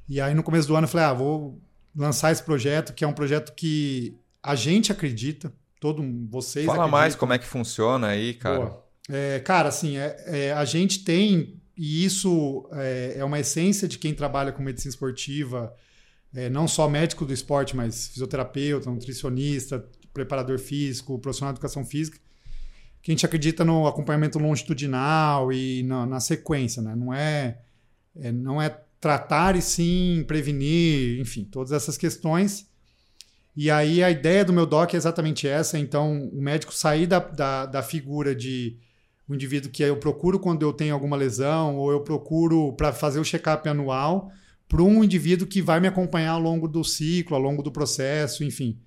e 0.08 0.20
aí 0.20 0.34
no 0.34 0.44
começo 0.44 0.68
do 0.68 0.76
ano 0.76 0.86
eu 0.86 0.90
falei, 0.90 1.08
ah, 1.08 1.14
vou 1.14 1.62
lançar 1.96 2.32
esse 2.32 2.44
projeto, 2.44 2.94
que 2.94 3.04
é 3.04 3.08
um 3.08 3.14
projeto 3.14 3.54
que 3.56 4.18
a 4.42 4.56
gente 4.56 4.92
acredita, 4.92 5.54
todo 5.80 6.04
vocês 6.30 6.66
Fala 6.66 6.80
acreditam. 6.80 7.00
mais 7.00 7.16
como 7.16 7.34
é 7.34 7.40
que 7.40 7.46
funciona 7.46 8.08
aí, 8.08 8.34
cara. 8.34 8.66
Boa. 8.66 8.84
É, 9.10 9.40
cara, 9.40 9.70
assim, 9.70 9.98
é, 9.98 10.16
é, 10.26 10.54
a 10.54 10.66
gente 10.66 11.04
tem, 11.04 11.62
e 11.78 12.06
isso 12.06 12.68
é, 12.74 13.16
é 13.18 13.26
uma 13.26 13.40
essência 13.40 13.88
de 13.88 13.98
quem 13.98 14.14
trabalha 14.14 14.52
com 14.52 14.64
medicina 14.64 14.90
esportiva, 14.90 15.74
é, 16.34 16.50
não 16.50 16.68
só 16.68 16.90
médico 16.90 17.26
do 17.26 17.34
esporte, 17.34 17.76
mas 17.76 18.08
fisioterapeuta, 18.08 18.90
nutricionista, 18.90 19.86
preparador 20.14 20.60
físico, 20.60 21.18
profissional 21.20 21.54
de 21.54 21.58
educação 21.58 21.86
física, 21.86 22.20
que 23.02 23.12
a 23.12 23.14
gente 23.14 23.26
acredita 23.26 23.66
no 23.66 23.88
acompanhamento 23.88 24.40
longitudinal 24.40 25.52
e 25.52 25.84
na, 25.84 26.06
na 26.06 26.20
sequência, 26.20 26.82
né? 26.82 26.96
Não 26.96 27.14
é, 27.14 27.60
é- 28.16 28.32
não 28.32 28.62
é 28.62 28.70
tratar 29.02 29.56
e 29.56 29.62
sim 29.62 30.24
prevenir, 30.26 31.20
enfim, 31.20 31.44
todas 31.44 31.74
essas 31.74 31.98
questões. 31.98 32.68
E 33.56 33.70
aí 33.70 34.02
a 34.04 34.10
ideia 34.10 34.46
do 34.46 34.54
meu 34.54 34.66
doc 34.66 34.94
é 34.94 34.98
exatamente 34.98 35.48
essa. 35.48 35.78
Então, 35.78 36.30
o 36.30 36.42
médico 36.42 36.74
sair 36.74 37.06
da, 37.06 37.20
da, 37.20 37.66
da 37.66 37.84
figura 37.84 38.34
de 38.34 38.78
um 39.28 39.36
indivíduo 39.36 39.72
que 39.72 39.84
eu 39.84 39.98
procuro 39.98 40.40
quando 40.40 40.64
eu 40.64 40.74
tenho 40.74 40.94
alguma 40.94 41.16
lesão 41.16 41.76
ou 41.76 41.92
eu 41.92 42.02
procuro 42.02 42.74
para 42.74 42.92
fazer 42.92 43.20
o 43.20 43.26
check-up 43.26 43.68
anual 43.68 44.32
para 44.68 44.82
um 44.82 45.04
indivíduo 45.04 45.48
que 45.48 45.62
vai 45.62 45.80
me 45.80 45.88
acompanhar 45.88 46.32
ao 46.32 46.40
longo 46.40 46.68
do 46.68 46.84
ciclo, 46.84 47.36
ao 47.36 47.42
longo 47.42 47.62
do 47.62 47.72
processo, 47.72 48.44
enfim. 48.44 48.80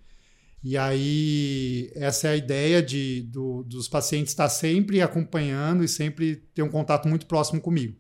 E 0.65 0.77
aí, 0.77 1.91
essa 1.95 2.29
é 2.29 2.31
a 2.33 2.37
ideia 2.37 2.83
de, 2.83 3.23
do- 3.23 3.63
dos 3.63 3.89
pacientes 3.89 4.33
estar 4.33 4.49
sempre 4.49 5.01
acompanhando 5.01 5.85
e 5.85 5.89
sempre 5.89 6.37
ter 6.55 6.63
um 6.63 6.69
contato 6.69 7.07
muito 7.09 7.27
próximo 7.27 7.61
comigo. 7.61 7.95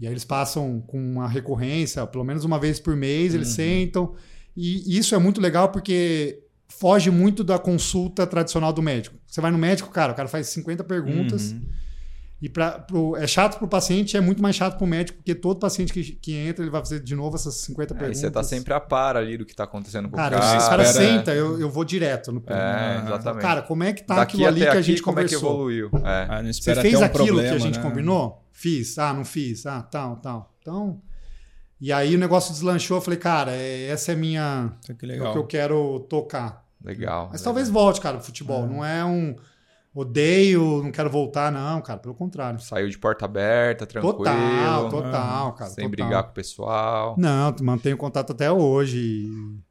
E 0.00 0.06
aí 0.06 0.12
eles 0.12 0.24
passam 0.24 0.80
com 0.80 0.98
uma 0.98 1.28
recorrência, 1.28 2.06
pelo 2.06 2.24
menos 2.24 2.44
uma 2.44 2.58
vez 2.58 2.80
por 2.80 2.96
mês, 2.96 3.34
eles 3.34 3.48
sentam. 3.48 4.14
E 4.56 4.96
isso 4.98 5.14
é 5.14 5.18
muito 5.18 5.40
legal 5.40 5.70
porque 5.70 6.42
foge 6.68 7.10
muito 7.10 7.44
da 7.44 7.58
consulta 7.58 8.26
tradicional 8.26 8.72
do 8.72 8.82
médico. 8.82 9.16
Você 9.26 9.40
vai 9.40 9.50
no 9.50 9.58
médico, 9.58 9.90
cara, 9.90 10.12
o 10.12 10.16
cara 10.16 10.28
faz 10.28 10.48
50 10.48 10.82
perguntas. 10.84 11.52
Uhum. 11.52 11.62
E 12.44 12.48
pra, 12.50 12.72
pro, 12.72 13.16
é 13.16 13.26
chato 13.26 13.56
pro 13.56 13.66
paciente, 13.66 14.18
é 14.18 14.20
muito 14.20 14.42
mais 14.42 14.54
chato 14.54 14.76
pro 14.76 14.86
médico, 14.86 15.16
porque 15.16 15.34
todo 15.34 15.58
paciente 15.58 15.94
que, 15.94 16.02
que 16.02 16.34
entra, 16.34 16.62
ele 16.62 16.70
vai 16.70 16.82
fazer 16.82 17.00
de 17.00 17.14
novo 17.16 17.36
essas 17.36 17.54
50 17.62 17.94
Aí 17.94 17.98
perguntas. 17.98 18.20
você 18.20 18.30
tá 18.30 18.42
sempre 18.42 18.74
a 18.74 18.80
par 18.80 19.16
ali 19.16 19.38
do 19.38 19.46
que 19.46 19.56
tá 19.56 19.64
acontecendo 19.64 20.10
com 20.10 20.16
Cara, 20.16 20.36
o 20.36 20.40
cara. 20.40 20.58
os 20.58 20.68
caras 20.68 20.88
sentam, 20.88 21.32
eu, 21.32 21.58
eu 21.58 21.70
vou 21.70 21.86
direto 21.86 22.30
no 22.32 22.42
plano. 22.42 22.60
É, 22.60 23.02
exatamente. 23.02 23.40
Cara, 23.40 23.62
como 23.62 23.82
é 23.82 23.94
que 23.94 24.02
tá 24.02 24.16
Daqui 24.16 24.34
aquilo 24.36 24.46
ali 24.48 24.60
que 24.60 24.66
a 24.66 24.72
aqui, 24.72 24.82
gente 24.82 25.00
como 25.02 25.20
é 25.20 25.24
que 25.24 25.28
conversou? 25.36 25.54
evoluiu? 25.54 25.90
É. 26.04 26.26
Ah, 26.28 26.42
não 26.42 26.52
Você 26.52 26.74
fez 26.74 27.00
um 27.00 27.02
aquilo 27.02 27.24
problema, 27.28 27.48
que 27.48 27.54
a 27.54 27.58
gente 27.58 27.78
né? 27.78 27.82
combinou? 27.82 28.44
Fiz. 28.52 28.98
Ah, 28.98 29.14
não 29.14 29.24
fiz. 29.24 29.64
Ah, 29.64 29.80
tal, 29.80 30.16
tal. 30.16 30.54
Então. 30.60 31.00
E 31.80 31.90
aí 31.94 32.14
o 32.14 32.18
negócio 32.18 32.52
deslanchou. 32.52 32.98
Eu 32.98 33.00
falei, 33.00 33.18
cara, 33.18 33.52
é- 33.52 33.86
essa 33.88 34.12
é 34.12 34.14
minha. 34.14 34.70
Que 34.84 34.92
É 35.12 35.28
o 35.28 35.32
que 35.32 35.38
eu 35.38 35.46
quero 35.46 36.00
tocar. 36.10 36.62
Legal. 36.84 37.28
Mas 37.32 37.40
legal. 37.40 37.44
talvez 37.44 37.70
volte, 37.70 38.02
cara, 38.02 38.18
pro 38.18 38.26
futebol. 38.26 38.66
Não 38.66 38.84
é 38.84 39.02
um 39.02 39.34
odeio, 39.94 40.82
não 40.82 40.90
quero 40.90 41.08
voltar, 41.08 41.52
não, 41.52 41.80
cara. 41.80 41.98
Pelo 42.00 42.14
contrário. 42.14 42.58
Saiu 42.60 42.88
de 42.88 42.98
porta 42.98 43.24
aberta, 43.24 43.86
tranquilo. 43.86 44.16
Total, 44.18 44.88
total, 44.90 45.52
cara. 45.54 45.70
Sem 45.70 45.88
total. 45.88 45.90
brigar 46.06 46.24
com 46.24 46.30
o 46.30 46.34
pessoal. 46.34 47.14
Não, 47.18 47.54
mantenho 47.62 47.96
contato 47.96 48.32
até 48.32 48.50
hoje. 48.50 49.28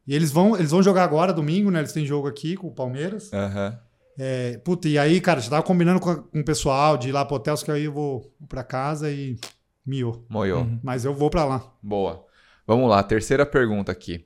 E 0.07 0.15
eles 0.15 0.31
vão, 0.31 0.55
eles 0.55 0.71
vão 0.71 0.81
jogar 0.81 1.03
agora, 1.03 1.33
domingo, 1.33 1.69
né? 1.69 1.79
Eles 1.79 1.93
têm 1.93 2.05
jogo 2.05 2.27
aqui 2.27 2.55
com 2.55 2.67
o 2.67 2.73
Palmeiras. 2.73 3.31
Aham. 3.33 3.77
É, 4.17 4.57
puta, 4.59 4.87
e 4.87 4.97
aí, 4.97 5.19
cara, 5.19 5.41
já 5.41 5.49
tava 5.49 5.63
combinando 5.63 5.99
com, 5.99 6.09
a- 6.11 6.15
com 6.21 6.39
o 6.39 6.45
pessoal 6.45 6.95
de 6.97 7.09
ir 7.09 7.11
lá 7.11 7.25
pro 7.25 7.35
hotel, 7.37 7.57
só 7.57 7.65
que 7.65 7.71
aí 7.71 7.85
eu 7.85 7.91
vou 7.91 8.31
pra 8.47 8.63
casa 8.63 9.09
e 9.11 9.37
miou. 9.85 10.23
Moiou. 10.29 10.61
Uhum. 10.61 10.79
Mas 10.83 11.03
eu 11.03 11.13
vou 11.15 11.29
pra 11.31 11.43
lá. 11.45 11.63
Boa. 11.81 12.23
Vamos 12.67 12.87
lá, 12.89 13.01
terceira 13.01 13.43
pergunta 13.45 13.91
aqui. 13.91 14.25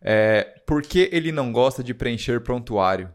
É, 0.00 0.54
por 0.66 0.82
que 0.82 1.08
ele 1.12 1.32
não 1.32 1.50
gosta 1.52 1.82
de 1.82 1.92
preencher 1.92 2.40
prontuário? 2.42 3.10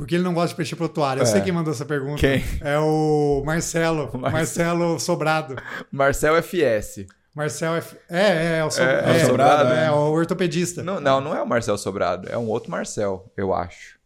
Porque 0.00 0.14
ele 0.14 0.24
não 0.24 0.32
gosta 0.32 0.48
de 0.48 0.54
preencher 0.54 0.76
prontuário. 0.76 1.20
Eu 1.20 1.24
É. 1.24 1.26
sei 1.26 1.42
quem 1.42 1.52
mandou 1.52 1.74
essa 1.74 1.84
pergunta. 1.84 2.18
Quem? 2.18 2.42
É 2.62 2.78
o 2.78 3.42
Marcelo. 3.44 4.10
Mar- 4.18 4.32
Marcelo 4.32 4.98
Sobrado. 4.98 5.56
Marcel 5.92 6.36
FS. 6.36 7.04
Marcelo 7.34 7.76
é. 7.76 7.82
É, 8.08 8.20
é, 8.54 8.58
é 8.60 8.64
o, 8.64 8.70
so... 8.70 8.80
É, 8.80 9.20
é 9.20 9.22
o 9.22 9.26
Sobrado, 9.26 9.68
é, 9.74 9.84
é. 9.84 9.90
o 9.90 9.96
ortopedista. 10.10 10.82
Não, 10.82 10.98
não, 11.00 11.20
não 11.20 11.36
é 11.36 11.42
o 11.42 11.46
Marcel 11.46 11.76
Sobrado, 11.76 12.26
é 12.30 12.38
um 12.38 12.48
outro 12.48 12.70
Marcel, 12.70 13.30
eu 13.36 13.52
acho. 13.52 13.98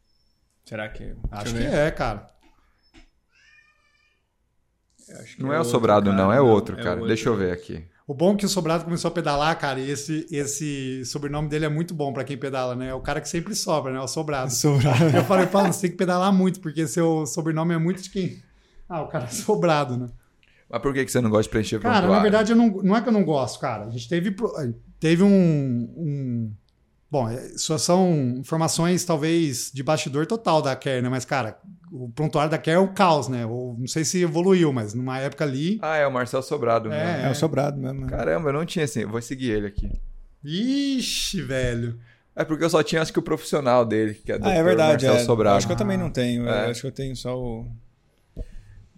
Será 0.65 0.89
que. 0.89 1.15
Acho 1.31 1.55
que 1.55 1.62
é, 1.65 1.91
cara. 1.93 2.27
Acho 5.21 5.37
que 5.37 5.43
Não 5.45 5.53
é 5.53 5.57
o 5.57 5.59
outro, 5.59 5.71
Sobrado, 5.71 6.11
cara. 6.11 6.16
não, 6.23 6.33
é 6.33 6.41
outro, 6.41 6.75
é 6.75 6.83
cara. 6.83 6.91
outro. 6.97 7.07
Deixa 7.07 7.29
eu 7.29 7.37
ver 7.37 7.53
aqui. 7.53 7.87
O 8.06 8.12
bom 8.12 8.35
é 8.35 8.36
que 8.36 8.44
o 8.44 8.48
Sobrado 8.48 8.85
começou 8.85 9.09
a 9.09 9.12
pedalar, 9.12 9.59
cara, 9.59 9.81
e 9.81 9.90
esse, 9.90 10.26
esse 10.31 11.02
sobrenome 11.06 11.48
dele 11.48 11.64
é 11.64 11.68
muito 11.70 11.94
bom 11.94 12.12
pra 12.12 12.22
quem 12.22 12.36
pedala, 12.36 12.76
né? 12.76 12.89
É 12.89 12.94
o 12.94 13.01
cara 13.01 13.18
que 13.20 13.28
sempre 13.28 13.55
sobra, 13.55 13.93
né? 13.93 14.01
O 14.01 14.06
Sobrado. 14.06 14.52
Sobrado. 14.52 15.05
Eu 15.16 15.24
falei, 15.24 15.47
Paulo, 15.47 15.72
você 15.72 15.82
tem 15.82 15.90
que 15.93 15.97
pedalar 15.97 16.31
muito, 16.32 16.60
porque 16.60 16.86
seu 16.86 17.24
sobrenome 17.26 17.72
é 17.74 17.78
muito 17.78 18.02
de 18.02 18.10
quem? 18.10 18.43
Ah, 18.86 19.01
o 19.02 19.09
cara 19.09 19.24
é 19.24 19.28
sobrado, 19.28 19.97
né? 19.97 20.09
Mas 20.68 20.82
por 20.82 20.93
que 20.93 21.05
que 21.05 21.10
você 21.10 21.20
não 21.22 21.31
gosta 21.31 21.44
de 21.44 21.48
preencher 21.48 21.78
Cara, 21.78 21.93
prontuário? 22.01 22.16
na 22.16 22.22
verdade, 22.22 22.52
eu 22.52 22.56
não, 22.56 22.68
não 22.82 22.97
é 22.97 23.01
que 23.01 23.09
eu 23.09 23.12
não 23.12 23.24
gosto, 23.24 23.59
cara. 23.59 23.86
A 23.86 23.90
gente 23.90 24.06
teve, 24.09 24.31
pro- 24.32 24.52
teve 25.01 25.22
um, 25.22 25.28
um, 25.97 26.52
Bom, 27.10 27.28
é, 27.28 27.52
isso 27.55 27.78
são 27.78 28.35
informações 28.39 29.05
talvez 29.05 29.70
de 29.72 29.82
bastidor 29.82 30.26
total 30.26 30.60
da 30.60 30.74
Care, 30.76 31.01
né? 31.01 31.09
Mas, 31.09 31.24
cara, 31.24 31.59
o 31.97 32.09
prontuário 32.09 32.51
da 32.51 32.59
Care 32.59 32.77
é 32.77 32.79
o 32.81 32.89
caos, 32.89 33.29
né? 33.29 33.47
Ou, 33.47 33.77
não 33.79 33.87
sei 33.87 34.05
se 34.05 34.21
evoluiu, 34.23 34.73
mas 34.73 34.95
numa 34.95 35.19
época 35.21 35.45
ali. 35.45 35.79
Ah, 35.81 35.97
é 35.97 36.05
o 36.07 36.12
Marcel 36.12 36.43
Sobrado 36.43 36.93
É. 36.93 37.05
mesmo. 37.15 37.27
É, 37.27 37.31
o 37.31 37.35
sobrado 37.35 37.79
mesmo. 37.81 38.07
Caramba, 38.09 38.49
eu 38.49 38.53
não 38.53 38.66
tinha 38.66 38.85
assim. 38.85 39.05
Vou 39.07 39.23
seguir 39.23 39.51
ele 39.51 39.66
aqui. 39.69 39.89
Ixi, 40.45 41.41
velho. 41.43 41.99
É 42.37 42.45
porque 42.45 42.65
eu 42.65 42.71
só 42.71 42.83
tinha, 42.83 43.01
acho 43.01 43.12
que 43.12 43.19
o 43.19 43.23
profissional 43.23 43.85
dele, 43.85 44.15
que 44.15 44.33
é 44.33 44.39
Ah, 44.43 44.51
é 44.55 44.62
verdade. 44.62 45.05
Marcel 45.07 45.23
É. 45.23 45.25
Sobrado. 45.25 45.57
Acho 45.57 45.66
que 45.69 45.73
eu 45.73 45.77
também 45.77 45.97
não 45.97 46.11
tenho. 46.11 46.49
É. 46.49 46.66
eu 46.66 46.71
Acho 46.71 46.81
que 46.81 46.87
eu 46.89 46.93
tenho 46.93 47.15
só 47.15 47.39
o. 47.39 47.66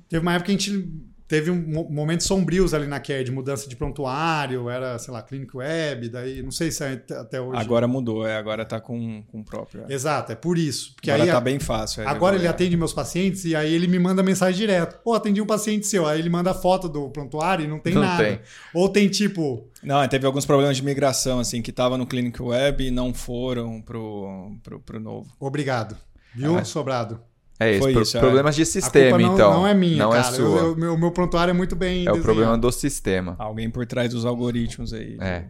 Teve 0.08 0.22
uma 0.22 0.32
época 0.32 0.46
que 0.46 0.52
a 0.52 0.58
gente 0.58 0.88
teve 1.28 1.50
um 1.50 1.56
mo- 1.60 1.88
momentos 1.90 2.26
sombrios 2.26 2.72
ali 2.72 2.86
na 2.86 3.00
Care, 3.00 3.24
de 3.24 3.32
mudança 3.32 3.68
de 3.68 3.74
prontuário, 3.76 4.68
era, 4.70 4.98
sei 4.98 5.12
lá, 5.12 5.22
Clinic 5.22 5.56
Web, 5.56 6.08
daí 6.08 6.42
não 6.42 6.50
sei 6.50 6.70
se 6.70 6.84
é 6.84 7.02
até- 7.18 7.40
hoje. 7.40 7.60
Agora 7.60 7.88
mudou, 7.88 8.26
é. 8.26 8.36
Agora 8.36 8.64
tá 8.64 8.80
com, 8.80 9.22
com 9.24 9.40
o 9.40 9.44
próprio. 9.44 9.84
é. 9.88 9.92
Exato, 9.92 10.32
é 10.32 10.34
por 10.34 10.56
isso. 10.58 10.94
Porque 10.94 11.10
Agora 11.10 11.24
aí 11.24 11.30
tá 11.30 11.38
a- 11.38 11.40
bem 11.40 11.58
fácil. 11.58 12.02
é. 12.02 12.06
Agora 12.06 12.36
ele 12.36 12.46
atende 12.46 12.76
meus 12.76 12.92
pacientes 12.92 13.44
e 13.44 13.56
aí 13.56 13.72
ele 13.74 13.86
me 13.88 13.98
manda 13.98 14.22
mensagem 14.22 14.56
direto. 14.58 15.00
Pô, 15.02 15.14
atendi 15.14 15.40
um 15.40 15.46
paciente 15.46 15.86
seu. 15.86 16.06
Aí 16.06 16.18
ele 16.18 16.30
manda 16.30 16.54
foto 16.54 16.88
do 16.88 17.08
prontuário 17.10 17.64
e 17.64 17.68
não 17.68 17.78
tem 17.78 17.94
Não 17.94 18.02
nada. 18.02 18.22
tem. 18.24 18.40
Ou 18.74 18.88
tem 18.88 19.08
tipo. 19.08 19.68
Não, 19.82 20.06
teve 20.08 20.26
alguns 20.26 20.44
problemas 20.46 20.76
de 20.76 20.82
migração, 20.84 21.38
assim, 21.40 21.62
que 21.62 21.70
tava 21.72 21.96
no 21.98 22.06
Clinic 22.06 22.40
Web 22.42 22.84
e 22.86 22.90
não 22.90 23.12
foram 23.14 23.80
pro, 23.82 24.56
pro, 24.62 24.80
pro 24.80 25.00
novo. 25.00 25.30
Obrigado. 25.38 25.96
Viu, 26.34 26.56
Ah. 26.58 26.64
Sobrado? 26.64 27.20
É 27.58 27.72
isso, 27.72 27.90
pro- 27.90 28.02
isso, 28.02 28.16
é. 28.16 28.20
problemas 28.20 28.54
de 28.54 28.62
A 28.62 28.66
sistema, 28.66 29.10
culpa 29.18 29.22
não, 29.26 29.34
então. 29.34 29.52
não 29.54 29.66
é 29.66 29.72
minha, 29.74 29.96
Não 30.04 30.10
cara. 30.10 30.20
é 30.28 30.32
sua. 30.32 30.44
Eu- 30.44 30.56
eu- 30.68 30.76
meu, 30.76 30.98
meu 30.98 31.10
prontuário 31.10 31.50
é 31.50 31.54
muito 31.54 31.74
bem 31.74 31.98
é 32.06 32.10
o 32.10 32.14
desenhado. 32.14 32.22
problema 32.22 32.58
do 32.58 32.70
sistema. 32.70 33.34
Alguém 33.38 33.70
por 33.70 33.86
trás 33.86 34.10
dos 34.12 34.24
algoritmos 34.26 34.92
aí. 34.92 35.16
É. 35.20 35.44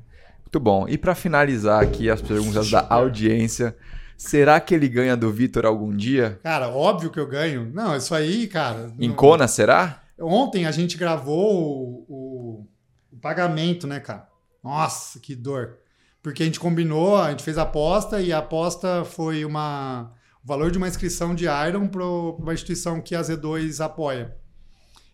Muito 0.45 0.61
bom. 0.61 0.87
E 0.89 0.97
pra 0.97 1.15
finalizar 1.15 1.83
aqui 1.83 2.09
as 2.09 2.23
perguntas 2.23 2.71
da 2.71 2.87
audiência, 2.89 3.77
será 4.17 4.61
que 4.61 4.75
ele 4.75 4.89
ganha 4.89 5.17
do 5.17 5.31
Vitor 5.33 5.67
algum 5.67 5.95
dia? 5.95 6.39
Cara, 6.45 6.69
óbvio 6.69 7.11
que 7.11 7.19
eu 7.19 7.27
ganho. 7.27 7.71
Não, 7.75 7.97
isso 7.97 8.15
aí, 8.15 8.47
cara. 8.47 8.93
Em 8.99 9.09
não- 9.09 9.17
Kona, 9.17 9.49
será? 9.49 10.03
Ontem 10.21 10.65
a 10.65 10.71
gente 10.71 10.97
gravou 10.97 11.53
o, 11.53 12.07
o- 12.09 12.67
o 13.13 13.17
pagamento, 13.21 13.87
né, 13.89 13.99
cara? 13.99 14.29
Nossa, 14.63 15.19
que 15.19 15.35
dor. 15.35 15.79
Porque 16.23 16.43
a 16.43 16.47
gente 16.47 16.59
combinou, 16.61 17.17
a 17.17 17.31
gente 17.31 17.43
fez 17.43 17.59
a 17.59 17.63
aposta 17.63 18.21
e 18.21 18.33
a 18.33 18.39
aposta 18.39 19.05
foi 19.05 19.45
uma, 19.45 20.13
o 20.47 20.49
valor 20.49 20.71
de 20.71 20.79
uma 20.79 20.87
inscrição 20.87 21.35
de 21.35 21.47
Iron 21.69 21.89
para 21.89 22.05
uma 22.05 22.55
instituição 22.55 23.01
que 23.01 23.17
a 23.17 23.21
Z2 23.21 23.85
apoia. 23.85 24.37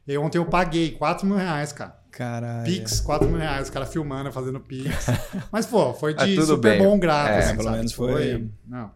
E 0.06 0.18
ontem 0.18 0.36
eu 0.36 0.44
paguei 0.44 0.90
4 0.90 1.26
mil 1.26 1.36
reais, 1.36 1.72
cara. 1.72 1.96
Caralho. 2.10 2.64
Pix, 2.66 3.00
4 3.00 3.26
mil 3.26 3.38
reais, 3.38 3.62
os 3.64 3.70
caras 3.70 3.90
filmando, 3.90 4.30
fazendo 4.30 4.60
Pix. 4.60 5.06
Mas, 5.50 5.64
pô, 5.64 5.94
foi 5.94 6.14
Ah, 6.18 6.26
de 6.26 6.34
tudo 6.34 6.46
super 6.48 6.76
bem. 6.78 6.86
bom 6.86 6.98
grato. 6.98 7.30
É, 7.30 7.38
assim, 7.38 7.50
pelo 7.52 7.62
sabe? 7.64 7.76
menos 7.78 7.92
foi- 7.94 8.50
Não. 8.66 8.90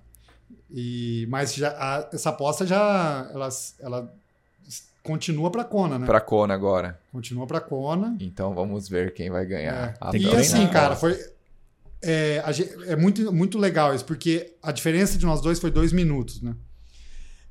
E, 0.70 1.26
mas 1.30 1.54
já, 1.54 1.70
a- 1.70 2.10
essa 2.12 2.28
aposta 2.30 2.66
já 2.66 3.30
ela, 3.32 3.48
ela 3.80 4.12
continua 5.02 5.48
para 5.50 5.62
Kona, 5.64 5.98
né? 5.98 6.04
Pra 6.04 6.20
Kona 6.20 6.52
agora. 6.52 6.98
Continua 7.12 7.46
para 7.46 7.60
Kona. 7.60 8.14
Então 8.20 8.52
vamos 8.52 8.88
ver 8.88 9.14
quem 9.14 9.30
vai 9.30 9.46
ganhar. 9.46 9.94
É. 10.12 10.16
E 10.18 10.28
assim, 10.34 10.50
treinar. 10.54 10.72
cara, 10.72 10.96
foi. 10.96 11.16
É, 12.02 12.42
é 12.86 12.96
muito, 12.96 13.32
muito 13.32 13.58
legal 13.58 13.94
isso, 13.94 14.04
porque 14.04 14.54
a 14.62 14.70
diferença 14.70 15.16
de 15.18 15.24
nós 15.26 15.40
dois 15.40 15.58
foi 15.58 15.70
dois 15.70 15.92
minutos, 15.92 16.40
né? 16.42 16.54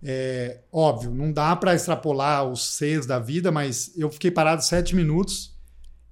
É, 0.04 0.60
óbvio, 0.72 1.12
não 1.12 1.32
dá 1.32 1.56
para 1.56 1.74
extrapolar 1.74 2.46
os 2.46 2.76
Cs 2.78 3.06
da 3.06 3.18
vida, 3.20 3.52
mas 3.52 3.92
eu 3.98 4.10
fiquei 4.10 4.30
parado 4.30 4.64
sete 4.64 4.96
minutos 4.96 5.54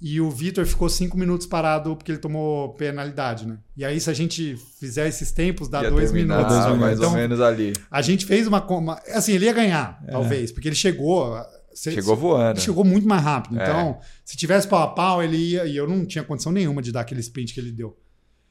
e 0.01 0.19
o 0.19 0.31
Vitor 0.31 0.65
ficou 0.65 0.89
cinco 0.89 1.15
minutos 1.17 1.45
parado 1.45 1.95
porque 1.95 2.11
ele 2.11 2.17
tomou 2.19 2.73
penalidade, 2.73 3.47
né? 3.47 3.59
E 3.77 3.85
aí, 3.85 3.99
se 4.01 4.09
a 4.09 4.13
gente 4.13 4.57
fizer 4.79 5.07
esses 5.07 5.31
tempos, 5.31 5.67
dá 5.69 5.83
Ia 5.83 5.91
dois 5.91 6.11
minutos. 6.11 6.51
mais 6.77 6.97
Então, 6.97 7.11
ou 7.11 7.15
menos 7.15 7.39
ali. 7.39 7.73
a 7.91 8.01
gente 8.01 8.25
fez 8.25 8.47
uma. 8.47 8.61
uma- 8.65 8.99
Assim, 9.13 9.33
ele 9.33 9.45
ia 9.45 9.53
ganhar, 9.53 10.03
talvez, 10.09 10.51
porque 10.51 10.67
ele 10.67 10.75
chegou. 10.75 11.35
se- 11.73 11.91
Chegou 11.91 12.15
voando. 12.15 12.57
ele 12.57 12.61
chegou 12.61 12.83
muito 12.83 13.07
mais 13.07 13.21
rápido. 13.23 13.59
É. 13.59 13.63
Então, 13.63 13.99
se 14.25 14.35
tivesse 14.35 14.67
pau 14.67 14.81
a 14.81 14.87
pau, 14.87 15.23
ele 15.23 15.37
ia. 15.37 15.65
E 15.65 15.75
eu 15.77 15.87
não 15.87 16.05
tinha 16.05 16.23
condição 16.23 16.51
nenhuma 16.51 16.81
de 16.81 16.91
dar 16.91 17.01
aquele 17.01 17.19
sprint 17.21 17.53
que 17.53 17.59
ele 17.59 17.71
deu. 17.71 17.97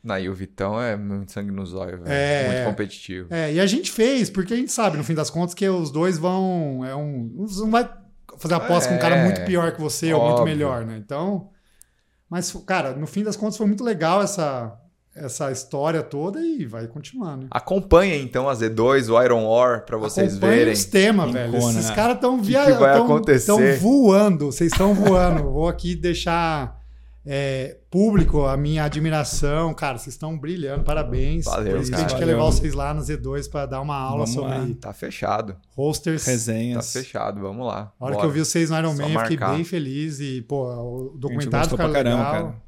Não, 0.03 0.19
e 0.19 0.29
o 0.29 0.35
Vitão 0.35 0.81
é 0.81 0.97
muito 0.97 1.31
sangue 1.31 1.53
nos 1.53 1.73
olhos, 1.74 2.01
velho. 2.01 2.12
É, 2.12 2.47
muito 2.47 2.59
é. 2.59 2.65
competitivo. 2.65 3.29
É, 3.31 3.53
e 3.53 3.61
a 3.61 3.66
gente 3.66 3.91
fez, 3.93 4.29
porque 4.29 4.53
a 4.53 4.57
gente 4.57 4.73
sabe, 4.73 4.97
no 4.97 5.05
fim 5.05 5.15
das 5.15 5.31
contas, 5.31 5.55
que 5.55 5.69
os 5.69 5.93
dois 5.93 6.19
vão. 6.19 6.85
É 6.85 6.95
um, 6.97 7.31
você 7.37 7.61
não 7.61 7.70
vai 7.70 7.89
fazer 8.37 8.55
aposta 8.55 8.89
com 8.89 8.97
um 8.97 8.99
cara 8.99 9.16
É, 9.16 9.24
muito 9.24 9.45
pior 9.45 9.70
que 9.73 9.81
você 9.81 10.12
ou 10.12 10.20
muito 10.20 10.41
óbvio. 10.41 10.55
melhor, 10.55 10.85
né? 10.85 10.97
Então. 10.97 11.51
Mas, 12.29 12.51
cara, 12.66 12.95
no 12.95 13.07
fim 13.07 13.23
das 13.23 13.37
contas 13.37 13.57
foi 13.59 13.66
muito 13.66 13.85
legal 13.85 14.23
essa, 14.23 14.74
essa 15.15 15.53
história 15.53 16.03
toda 16.03 16.41
e 16.41 16.65
vai 16.65 16.87
continuar, 16.89 17.37
né? 17.37 17.47
Acompanhem 17.51 18.23
então 18.23 18.49
a 18.49 18.55
Z2, 18.55 19.09
o 19.12 19.23
Iron 19.23 19.45
War, 19.47 19.85
pra 19.85 19.99
vocês 19.99 20.33
Acompanhem 20.33 20.57
verem. 20.57 20.73
os 20.73 20.85
temas, 20.87 21.29
em 21.29 21.33
velho. 21.33 21.57
Esses 21.59 21.91
caras 21.91 22.16
estão 22.16 22.39
que 22.41 22.47
viajando. 22.47 22.81
vai 22.81 22.99
acontecer? 22.99 23.53
Estão 23.53 23.77
voando. 23.79 24.47
Vocês 24.47 24.73
estão 24.73 24.95
voando. 24.95 25.45
Vou 25.45 25.69
aqui 25.69 25.95
deixar 25.95 26.81
é, 27.24 27.78
público 27.90 28.44
a 28.47 28.57
minha 28.57 28.85
admiração. 28.85 29.73
Cara, 29.74 29.99
vocês 29.99 30.15
estão 30.15 30.36
brilhando. 30.39 30.82
Parabéns. 30.85 31.44
Valeu, 31.44 31.73
Por 31.74 31.81
isso 31.82 31.90
que 31.90 31.97
a 31.97 32.01
gente 32.01 32.09
cara. 32.09 32.19
quer 32.19 32.27
Valeu. 32.27 32.39
levar 32.39 32.51
vocês 32.51 32.74
lá 32.74 32.93
na 32.94 33.01
Z2 33.01 33.51
para 33.51 33.66
dar 33.66 33.81
uma 33.81 33.97
aula 33.97 34.24
Vamos 34.27 34.36
lá. 34.43 34.59
sobre 34.61 34.74
Tá 34.74 34.93
fechado. 34.93 35.57
hosters. 35.77 36.24
Tá 36.24 36.31
Resenhas. 36.32 36.93
fechado, 36.93 37.40
vamos 37.40 37.66
lá. 37.66 37.93
A 37.99 38.05
hora 38.05 38.15
Bora. 38.15 38.16
que 38.19 38.24
eu 38.27 38.31
vi 38.31 38.40
vocês 38.40 38.70
no 38.70 38.78
Iron 38.78 38.94
Man, 38.94 39.09
eu 39.09 39.20
fiquei 39.20 39.36
bem 39.36 39.65
feliz. 39.65 40.20
E, 40.20 40.43
pô, 40.43 40.65
o 41.12 41.16
documentário 41.16 41.69
ficou 41.70 41.85
pra 41.85 41.93
caramba, 41.93 42.16
legal. 42.19 42.32
cara. 42.32 42.62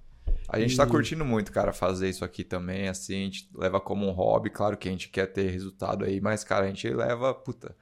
A 0.49 0.61
gente 0.61 0.77
tá 0.77 0.85
E- 0.85 0.89
curtindo 0.89 1.25
muito, 1.25 1.51
cara, 1.51 1.73
fazer 1.73 2.09
isso 2.09 2.25
aqui 2.25 2.45
também, 2.45 2.87
assim, 2.89 3.15
a 3.15 3.25
gente 3.25 3.49
leva 3.57 3.81
como 3.81 4.07
um 4.07 4.13
hobby, 4.13 4.51
claro 4.51 4.77
que 4.77 4.89
a 4.89 4.93
gente 4.93 5.09
quer 5.09 5.27
ter 5.27 5.51
resultado 5.51 6.05
aí, 6.05 6.21
mas, 6.21 6.45
cara, 6.45 6.65
a 6.67 6.69
gente 6.69 6.89
leva, 6.91 7.35
puta, 7.35 7.75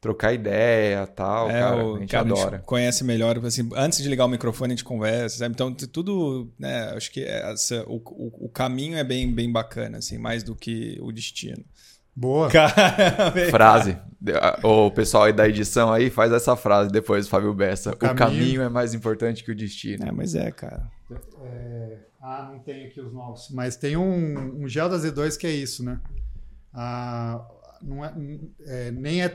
trocar 0.00 0.32
ideia 0.32 1.06
tal, 1.06 1.50
É, 1.50 1.60
cara, 1.60 1.84
o 1.84 1.96
a 1.96 1.98
gente 2.00 2.10
cara, 2.10 2.24
adora. 2.30 2.58
conhece 2.60 3.02
melhor, 3.02 3.44
assim, 3.44 3.68
antes 3.74 4.00
de 4.02 4.08
ligar 4.08 4.24
o 4.24 4.28
microfone 4.28 4.72
a 4.72 4.76
gente 4.76 4.84
conversa, 4.84 5.38
sabe? 5.38 5.52
Então, 5.54 5.72
tudo, 5.74 6.52
né, 6.58 6.92
acho 6.96 7.10
que 7.10 7.24
essa, 7.24 7.82
o, 7.88 7.96
o, 7.96 8.46
o 8.46 8.48
caminho 8.48 8.96
é 8.96 9.02
bem, 9.04 9.32
bem 9.32 9.50
bacana, 9.50 9.98
assim, 9.98 10.18
mais 10.18 10.42
do 10.42 10.54
que 10.54 10.98
o 11.00 11.10
destino. 11.10 11.64
Boa. 12.14 12.48
Cara, 12.48 12.72
Frase. 13.50 13.98
O 14.62 14.90
pessoal 14.90 15.24
aí 15.24 15.32
da 15.32 15.46
edição 15.48 15.92
aí 15.92 16.08
faz 16.08 16.32
essa 16.32 16.56
frase 16.56 16.90
depois, 16.90 17.28
Fábio 17.28 17.52
Bessa. 17.52 17.90
O 17.90 17.96
caminho, 17.96 18.16
caminho- 18.16 18.62
é 18.62 18.68
mais 18.70 18.94
importante 18.94 19.44
que 19.44 19.50
o 19.50 19.54
destino. 19.54 20.06
É, 20.06 20.10
mas 20.12 20.34
é, 20.34 20.50
cara. 20.50 20.90
É, 21.44 21.98
Ah, 22.22 22.48
não 22.50 22.58
tem 22.60 22.86
aqui 22.86 23.00
os 23.00 23.12
novos. 23.12 23.48
Mas 23.50 23.76
tem 23.76 23.96
um, 23.98 24.62
um 24.62 24.68
gel 24.68 24.88
da 24.88 24.96
Z2 24.96 25.36
que 25.36 25.46
é 25.46 25.50
isso, 25.50 25.84
né? 25.84 26.00
Ah, 26.72 27.44
não 27.86 28.04
é, 28.04 28.12
é, 28.66 28.90
nem 28.90 29.22
é. 29.22 29.28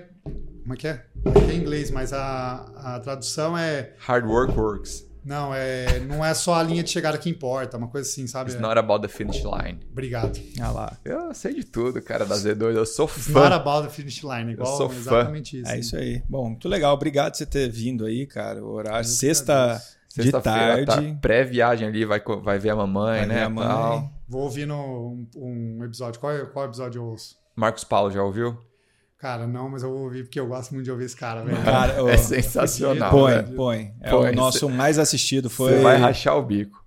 Como 0.61 0.73
é 0.73 0.77
que 0.77 0.87
é? 0.87 1.05
É 1.49 1.53
em 1.53 1.57
inglês, 1.57 1.89
mas 1.89 2.13
a, 2.13 2.65
a 2.95 2.99
tradução 2.99 3.57
é. 3.57 3.93
Hard 3.99 4.25
work 4.25 4.57
works. 4.59 5.09
Não, 5.23 5.53
é, 5.53 5.99
não 5.99 6.25
é 6.25 6.33
só 6.33 6.55
a 6.55 6.63
linha 6.63 6.81
de 6.81 6.89
chegada 6.89 7.15
que 7.15 7.29
importa, 7.29 7.77
uma 7.77 7.87
coisa 7.87 8.09
assim, 8.09 8.25
sabe? 8.25 8.49
It's 8.49 8.59
not 8.59 8.77
about 8.79 9.03
the 9.03 9.07
finish 9.07 9.43
line. 9.43 9.79
Obrigado. 9.91 10.39
Ah 10.59 10.71
lá. 10.71 10.97
Eu 11.05 11.31
sei 11.35 11.53
de 11.53 11.63
tudo, 11.63 12.01
cara, 12.01 12.25
da 12.25 12.35
Z2. 12.35 12.75
Eu 12.75 12.85
sou 12.87 13.05
It's 13.05 13.27
not 13.27 13.49
fã. 13.49 13.55
about 13.55 13.87
the 13.87 13.93
finish 13.93 14.23
line, 14.23 14.51
igual 14.53 14.75
sou 14.77 14.89
fã. 14.89 14.95
exatamente 14.97 15.61
isso. 15.61 15.69
É 15.71 15.79
isso 15.79 15.95
aí. 15.95 16.23
Bom, 16.27 16.49
muito 16.49 16.67
legal. 16.67 16.93
Obrigado 16.95 17.33
por 17.33 17.37
você 17.37 17.45
ter 17.45 17.69
vindo 17.69 18.03
aí, 18.05 18.25
cara. 18.25 18.63
O 18.65 18.71
horário. 18.71 19.01
Eu 19.01 19.03
Sexta 19.03 19.53
agradeço. 19.53 19.97
de 20.17 20.31
tá 20.31 20.41
tarde. 20.41 21.17
pré-viagem 21.21 21.87
ali, 21.87 22.03
vai, 22.03 22.19
vai 22.43 22.57
ver 22.57 22.71
a 22.71 22.75
mamãe, 22.75 23.19
Vai 23.19 23.27
ver 23.27 23.33
né? 23.35 23.43
a 23.43 23.49
mãe. 23.49 23.67
tal. 23.67 24.11
Vou 24.27 24.41
ouvir 24.43 24.65
no, 24.65 24.75
um, 25.35 25.77
um 25.79 25.83
episódio. 25.83 26.19
Qual, 26.19 26.33
é- 26.33 26.45
qual 26.47 26.65
episódio 26.65 26.99
eu 26.99 27.05
ouço? 27.05 27.39
Marcos 27.55 27.83
Paulo, 27.83 28.11
já 28.11 28.23
ouviu? 28.23 28.57
Cara, 29.17 29.45
não, 29.45 29.69
mas 29.69 29.83
eu 29.83 29.91
vou 29.91 29.99
ouvir 30.03 30.23
porque 30.23 30.39
eu 30.39 30.47
gosto 30.47 30.71
muito 30.73 30.85
de 30.85 30.91
ouvir 30.91 31.05
esse 31.05 31.15
cara, 31.15 31.43
velho. 31.43 31.61
Cara, 31.63 32.11
é 32.11 32.17
sensacional. 32.17 33.11
põe, 33.11 33.43
põe. 33.55 33.93
É 34.01 34.09
Põe. 34.09 34.31
o 34.31 34.35
nosso 34.35 34.67
mais 34.67 34.97
assistido 34.97 35.47
foi. 35.49 35.73
Você 35.73 35.81
vai 35.81 35.97
rachar 35.97 36.35
o 36.37 36.41
bico. 36.41 36.83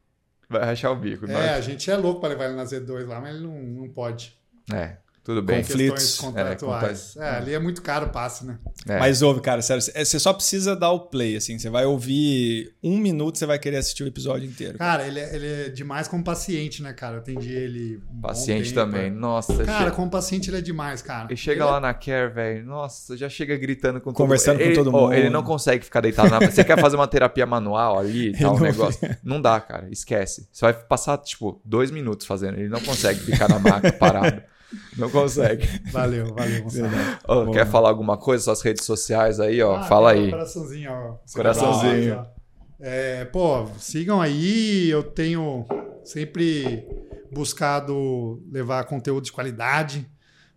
Vai 0.49 0.65
rachar 0.65 0.91
o 0.91 0.97
bico. 0.97 1.27
É, 1.27 1.32
Nós- 1.32 1.51
a 1.51 1.61
gente 1.61 1.89
é 1.91 1.97
louco 1.97 2.19
pra 2.20 2.28
levar 2.31 2.47
ele 2.47 2.57
na 2.57 2.65
Z2 2.65 3.07
lá, 3.07 3.20
mas 3.20 3.36
ele 3.36 3.47
não, 3.47 3.55
não 3.62 3.89
pode. 3.89 4.36
É, 4.73 4.97
tudo 5.24 5.40
bem. 5.42 5.62
Conflitos. 5.62 6.02
questões 6.02 6.20
contratuais. 6.34 7.16
É, 7.16 7.30
ali 7.30 7.55
é 7.55 7.59
muito 7.59 7.80
caro 7.80 8.06
o 8.06 8.10
passe, 8.10 8.44
né? 8.44 8.59
É. 8.86 8.98
Mas 8.98 9.22
ouve, 9.22 9.40
cara, 9.40 9.62
sério, 9.62 9.82
é, 9.94 10.05
você 10.05 10.18
só 10.18 10.34
precisa 10.34 10.76
dar 10.76 10.90
o 10.90 11.01
play, 11.01 11.34
assim. 11.36 11.59
Você 11.59 11.70
vai 11.70 11.86
ouvir 11.86 12.74
um 12.82 12.98
minuto, 12.98 13.38
você 13.38 13.46
vai 13.46 13.59
querer 13.59 13.78
assistir 13.78 14.02
o 14.02 14.06
episódio 14.06 14.46
inteiro. 14.46 14.76
Cara, 14.76 15.06
ele 15.06 15.18
é, 15.18 15.34
ele 15.34 15.46
é 15.46 15.68
demais 15.70 16.06
como 16.06 16.22
paciente, 16.22 16.82
né, 16.82 16.92
cara? 16.92 17.14
Eu 17.16 17.18
atendi 17.20 17.51
ele. 17.52 18.02
um 18.14 18.20
Paciente 18.20 18.74
também. 18.74 19.10
Nossa, 19.10 19.64
Cara, 19.64 19.78
chega... 19.78 19.90
como 19.92 20.10
paciente 20.10 20.51
ele 20.51 20.59
é 20.59 20.60
demais, 20.60 21.01
cara. 21.01 21.26
ele 21.28 21.36
chega 21.36 21.64
Ele 21.64 21.70
lá 21.70 21.80
na 21.80 21.94
care, 21.94 22.30
velho. 22.30 22.66
Nossa, 22.66 23.16
já 23.16 23.28
chega 23.28 23.56
gritando 23.56 24.01
com 24.01 24.10
todo 24.12 24.16
Conversando 24.16 24.59
com 24.59 24.64
ele, 24.64 24.74
todo 24.74 24.92
mundo. 24.92 25.14
ele 25.14 25.30
não 25.30 25.42
consegue 25.42 25.84
ficar 25.84 26.01
deitado 26.02 26.28
na. 26.28 26.38
Você 26.40 26.62
quer 26.62 26.78
fazer 26.78 26.96
uma 26.96 27.09
terapia 27.09 27.46
manual 27.46 27.98
ali 27.98 28.28
e 28.28 28.32
tal, 28.38 28.56
um 28.56 28.60
negócio. 28.60 29.16
Não 29.24 29.40
dá, 29.40 29.59
cara. 29.59 29.88
Esquece. 29.90 30.46
Você 30.52 30.64
vai 30.66 30.74
passar, 30.74 31.16
tipo, 31.18 31.62
dois 31.64 31.90
minutos 31.90 32.26
fazendo. 32.26 32.59
Ele 32.59 32.68
não 32.68 32.80
consegue 32.80 33.20
ficar 33.20 33.48
na 33.48 33.59
maca 33.59 33.90
parado. 33.90 34.42
Não 34.97 35.11
consegue. 35.11 35.66
Valeu, 35.93 36.35
valeu, 36.35 36.62
Gonçalo. 36.62 36.91
Boa. 37.27 37.53
quer 37.53 37.66
falar 37.66 37.89
alguma 37.89 38.16
coisa? 38.16 38.45
Suas 38.45 38.62
redes 38.62 38.85
sociais 38.85 39.41
aí, 39.41 39.62
ó. 39.62 39.77
Ah, 39.77 39.82
Fala 39.85 40.07
um 40.07 40.09
aí. 40.09 40.31
Coraçãozinho, 40.31 40.91
ó. 40.91 41.19
Coraçãozinho. 41.32 42.27
É, 42.81 43.24
pô, 43.27 43.66
sigam 43.78 44.20
aí. 44.20 44.89
Eu 44.89 45.03
tenho 45.03 45.65
sempre 46.03 46.86
buscado 47.32 48.43
levar 48.51 48.85
conteúdo 48.85 49.24
de 49.24 49.32
qualidade 49.32 50.09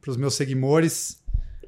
para 0.01 0.11
os 0.11 0.17
meus 0.17 0.35
seguidores. 0.35 1.23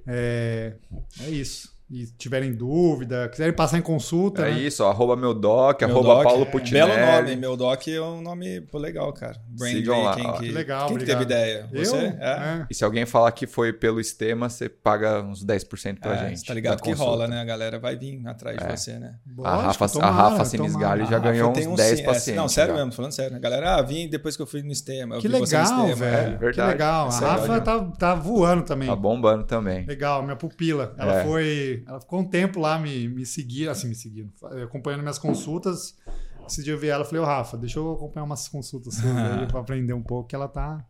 É, 0.07 0.74
é 1.22 1.30
isso. 1.30 1.78
E 1.91 2.06
tiverem 2.18 2.53
dúvida, 2.53 3.28
quiserem 3.30 3.52
passar 3.52 3.80
em 3.80 3.82
consulta. 3.82 4.44
É 4.48 4.52
né? 4.52 4.60
isso, 4.60 4.84
ó, 4.84 4.91
arroba 4.91 5.16
meu 5.16 5.34
doc, 5.34 5.82
Meu 5.82 5.90
arroba 5.90 6.14
Doc, 6.16 6.24
Paulo 6.24 6.41
é, 6.44 6.45
Putinelli. 6.45 6.91
Belo 6.91 7.11
nome, 7.24 7.36
meu 7.36 7.57
doc 7.57 7.88
é 7.88 7.99
um 8.02 8.22
nome 8.22 8.61
pô, 8.61 8.78
legal, 8.78 9.11
cara. 9.11 9.38
Brain 9.57 9.74
Sigam 9.78 10.03
lá, 10.03 10.16
Quem, 10.16 10.34
que, 10.34 10.52
Legal, 10.52 10.88
quem 10.88 10.98
que 10.98 11.06
teve 11.06 11.24
ideia? 11.24 11.68
Você? 11.74 11.95
Eu? 11.95 11.99
É. 11.99 12.60
É. 12.61 12.66
E 12.70 12.76
se 12.76 12.84
alguém 12.84 13.07
falar 13.07 13.32
que 13.32 13.48
foi 13.48 13.74
pelo 13.74 13.99
Estema, 13.99 14.49
você 14.49 14.70
paga 14.70 15.22
uns 15.24 15.44
10% 15.44 15.99
pra 15.99 16.14
É, 16.16 16.30
gente. 16.30 16.45
tá 16.45 16.53
ligado 16.53 16.80
que 16.82 16.90
consulta. 16.91 17.10
rola, 17.10 17.28
né? 17.28 17.41
A 17.41 17.45
galera 17.45 17.80
vai 17.80 17.95
vir 17.95 18.22
atrás 18.28 18.57
de 18.60 18.66
você, 18.68 18.99
né? 18.99 19.16
A 19.40 19.41
Lógico, 19.41 19.66
Rafa, 19.68 19.86
a 19.86 19.90
tomara, 19.90 20.11
Rafa 20.11 20.45
Sinisgali 20.45 21.03
tomara. 21.03 21.06
já 21.06 21.18
ganhou 21.20 21.52
uns 21.52 21.66
um 21.66 21.74
10 21.76 21.98
sim- 21.98 22.03
é, 22.03 22.06
pacientes. 22.06 22.40
Não, 22.41 22.48
sério 22.48 22.74
já. 22.76 22.78
mesmo, 22.78 22.91
falando 22.94 23.11
sério. 23.14 23.36
A 23.36 23.40
galera, 23.40 23.76
ah, 23.78 23.82
vim 23.82 24.07
depois 24.07 24.36
que 24.36 24.41
eu 24.44 24.48
fui 24.48 24.61
no 24.61 24.72
Estema. 24.72 25.16
eu 25.16 25.22
Que 25.22 25.28
legal, 25.28 25.88
velho. 25.95 26.36
é. 26.48 26.52
que 26.52 26.61
legal. 26.61 27.10
A 27.11 27.16
é 27.16 27.20
Rafa 27.20 27.61
tá, 27.61 27.80
tá 27.98 28.14
voando 28.14 28.61
também. 28.64 28.88
Tá 28.88 28.95
bombando 28.95 29.44
também. 29.44 29.86
Legal, 29.88 30.22
minha 30.22 30.36
pupila. 30.36 30.94
Ela 30.99 31.22
É. 31.22 31.24
Ela 31.88 31.99
ficou 31.99 32.19
um 32.19 32.26
tempo 32.26 32.60
lá 32.60 32.80
me, 32.80 33.07
me 33.07 33.26
seguindo, 33.26 33.69
assim, 33.69 33.88
me 33.88 33.95
seguindo, 33.95 34.31
acompanhando 34.64 35.01
minhas 35.01 35.19
consultas. 35.19 35.95
Esse 36.47 36.64
dia 36.64 36.73
eu 36.73 36.80
vi 36.80 36.88
ela 36.88 37.03
e 37.03 37.06
falei, 37.06 37.22
ô 37.22 37.26
Rafa, 37.26 37.57
deixa 37.57 37.77
eu 37.80 37.91
acompanhar 37.93 38.26
umas 38.26 38.47
consultas 38.47 38.95
suas 38.95 39.15
aí 39.15 39.45
pra 39.47 39.60
aprender 39.60 39.93
um 39.93 40.01
pouco, 40.01 40.30
que 40.30 40.35
ela 40.35 40.47
tá. 40.47 40.84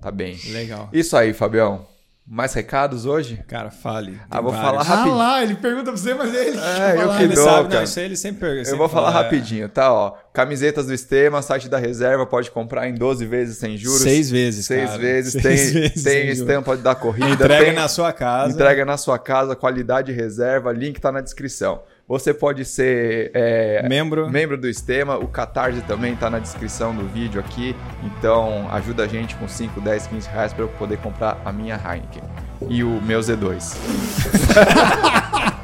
Tá 0.00 0.10
bem. 0.10 0.38
Legal. 0.50 0.90
Isso 0.92 1.16
aí, 1.16 1.32
Fabião. 1.32 1.86
Mais 2.30 2.52
recados 2.52 3.06
hoje? 3.06 3.42
Cara, 3.48 3.70
fale. 3.70 4.20
Ah, 4.30 4.40
vou 4.42 4.52
vários. 4.52 4.68
falar 4.68 4.82
Rapidinho. 4.82 5.14
Ah 5.14 5.18
lá, 5.18 5.42
ele 5.42 5.54
pergunta 5.54 5.84
pra 5.84 5.96
você, 5.96 6.12
mas 6.12 6.34
ele. 6.34 6.58
É, 6.58 7.02
eu 7.02 7.08
que 7.16 7.22
Ele 7.22 7.34
dou, 7.34 7.44
sabe, 7.44 7.62
não, 7.62 7.68
cara. 7.70 7.84
isso 7.84 7.98
aí 7.98 8.04
ele 8.04 8.16
sempre 8.16 8.40
pergunta. 8.40 8.60
Eu 8.60 8.64
sempre 8.66 8.78
vou 8.78 8.88
falar 8.90 9.12
fala, 9.12 9.20
é. 9.20 9.22
rapidinho, 9.24 9.68
tá? 9.70 9.90
Ó, 9.90 10.10
camisetas 10.34 10.86
do 10.86 10.92
Estema, 10.92 11.40
site 11.40 11.70
da 11.70 11.78
reserva, 11.78 12.26
pode 12.26 12.50
comprar 12.50 12.86
em 12.86 12.94
12 12.94 13.24
vezes 13.24 13.56
sem 13.56 13.78
juros. 13.78 14.02
Seis 14.02 14.30
vezes, 14.30 14.66
Seis 14.66 14.90
cara. 14.90 14.98
vezes. 14.98 15.32
Seis 15.32 15.42
tem 15.42 15.54
vezes 15.80 16.02
tem 16.04 16.12
sem 16.12 16.22
juros. 16.34 16.38
estampa 16.40 16.76
da 16.76 16.94
corrida. 16.94 17.30
Entrega 17.32 17.64
tem, 17.64 17.74
na 17.74 17.88
sua 17.88 18.12
casa. 18.12 18.52
Entrega 18.52 18.84
na 18.84 18.96
sua 18.98 19.18
casa, 19.18 19.56
qualidade 19.56 20.12
reserva, 20.12 20.70
link 20.70 21.00
tá 21.00 21.10
na 21.10 21.22
descrição. 21.22 21.80
Você 22.08 22.32
pode 22.32 22.64
ser 22.64 23.30
é, 23.34 23.86
Membro. 23.86 24.30
membro 24.30 24.56
do 24.56 24.66
Estema, 24.66 25.18
o 25.18 25.28
Catarse 25.28 25.82
também 25.82 26.16
tá 26.16 26.30
na 26.30 26.38
descrição 26.38 26.94
do 26.96 27.06
vídeo 27.06 27.38
aqui. 27.38 27.76
Então 28.02 28.66
ajuda 28.72 29.04
a 29.04 29.06
gente 29.06 29.34
com 29.36 29.46
5, 29.46 29.78
10, 29.78 30.06
15 30.06 30.28
reais 30.30 30.52
para 30.54 30.64
eu 30.64 30.68
poder 30.68 30.96
comprar 30.98 31.38
a 31.44 31.52
minha 31.52 31.74
Heineken. 31.76 32.22
E 32.70 32.82
o 32.82 33.00
meu 33.02 33.20
Z2. 33.20 33.76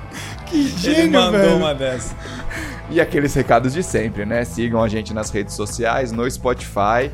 Que 0.46 0.56
Ele 0.60 0.68
gênio, 0.68 1.12
mandou 1.20 1.40
velho. 1.40 1.56
uma 1.56 1.74
dessa. 1.74 2.14
E 2.90 3.00
aqueles 3.00 3.34
recados 3.34 3.72
de 3.72 3.82
sempre, 3.82 4.24
né? 4.26 4.44
Sigam 4.44 4.82
a 4.82 4.88
gente 4.88 5.12
nas 5.14 5.30
redes 5.30 5.54
sociais, 5.54 6.12
no 6.12 6.30
Spotify, 6.30 7.10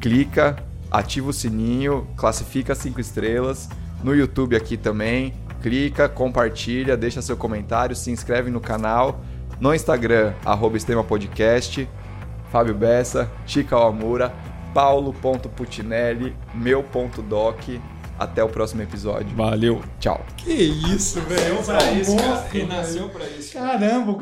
clica, 0.00 0.56
ativa 0.90 1.28
o 1.28 1.32
sininho, 1.32 2.08
classifica 2.16 2.74
cinco 2.74 3.00
estrelas. 3.00 3.68
No 4.02 4.14
YouTube 4.14 4.56
aqui 4.56 4.76
também, 4.76 5.32
clica, 5.64 6.10
compartilha, 6.10 6.94
deixa 6.94 7.22
seu 7.22 7.38
comentário, 7.38 7.96
se 7.96 8.10
inscreve 8.10 8.50
no 8.50 8.60
canal. 8.60 9.20
No 9.58 9.74
Instagram, 9.74 10.34
arroba 10.44 10.76
Estema 10.76 11.02
Podcast, 11.02 11.88
Fábio 12.52 12.74
Bessa, 12.74 13.30
Chica 13.46 13.74
Almura, 13.74 14.30
paulo.putinelli, 14.74 16.36
meu.doc. 16.52 17.80
Até 18.18 18.44
o 18.44 18.48
próximo 18.48 18.82
episódio. 18.82 19.34
Valeu. 19.34 19.80
Tchau. 19.98 20.24
Que 20.36 20.52
isso, 20.52 21.20
velho. 21.22 21.54
Nasceu 21.54 21.64
pra 21.64 21.92
isso, 21.92 22.16
cara. 22.16 22.48
Ele 22.52 22.66
nasceu 22.66 23.08
pra 23.08 23.24
isso. 23.26 23.52
Caramba, 23.54 24.10
o 24.10 24.12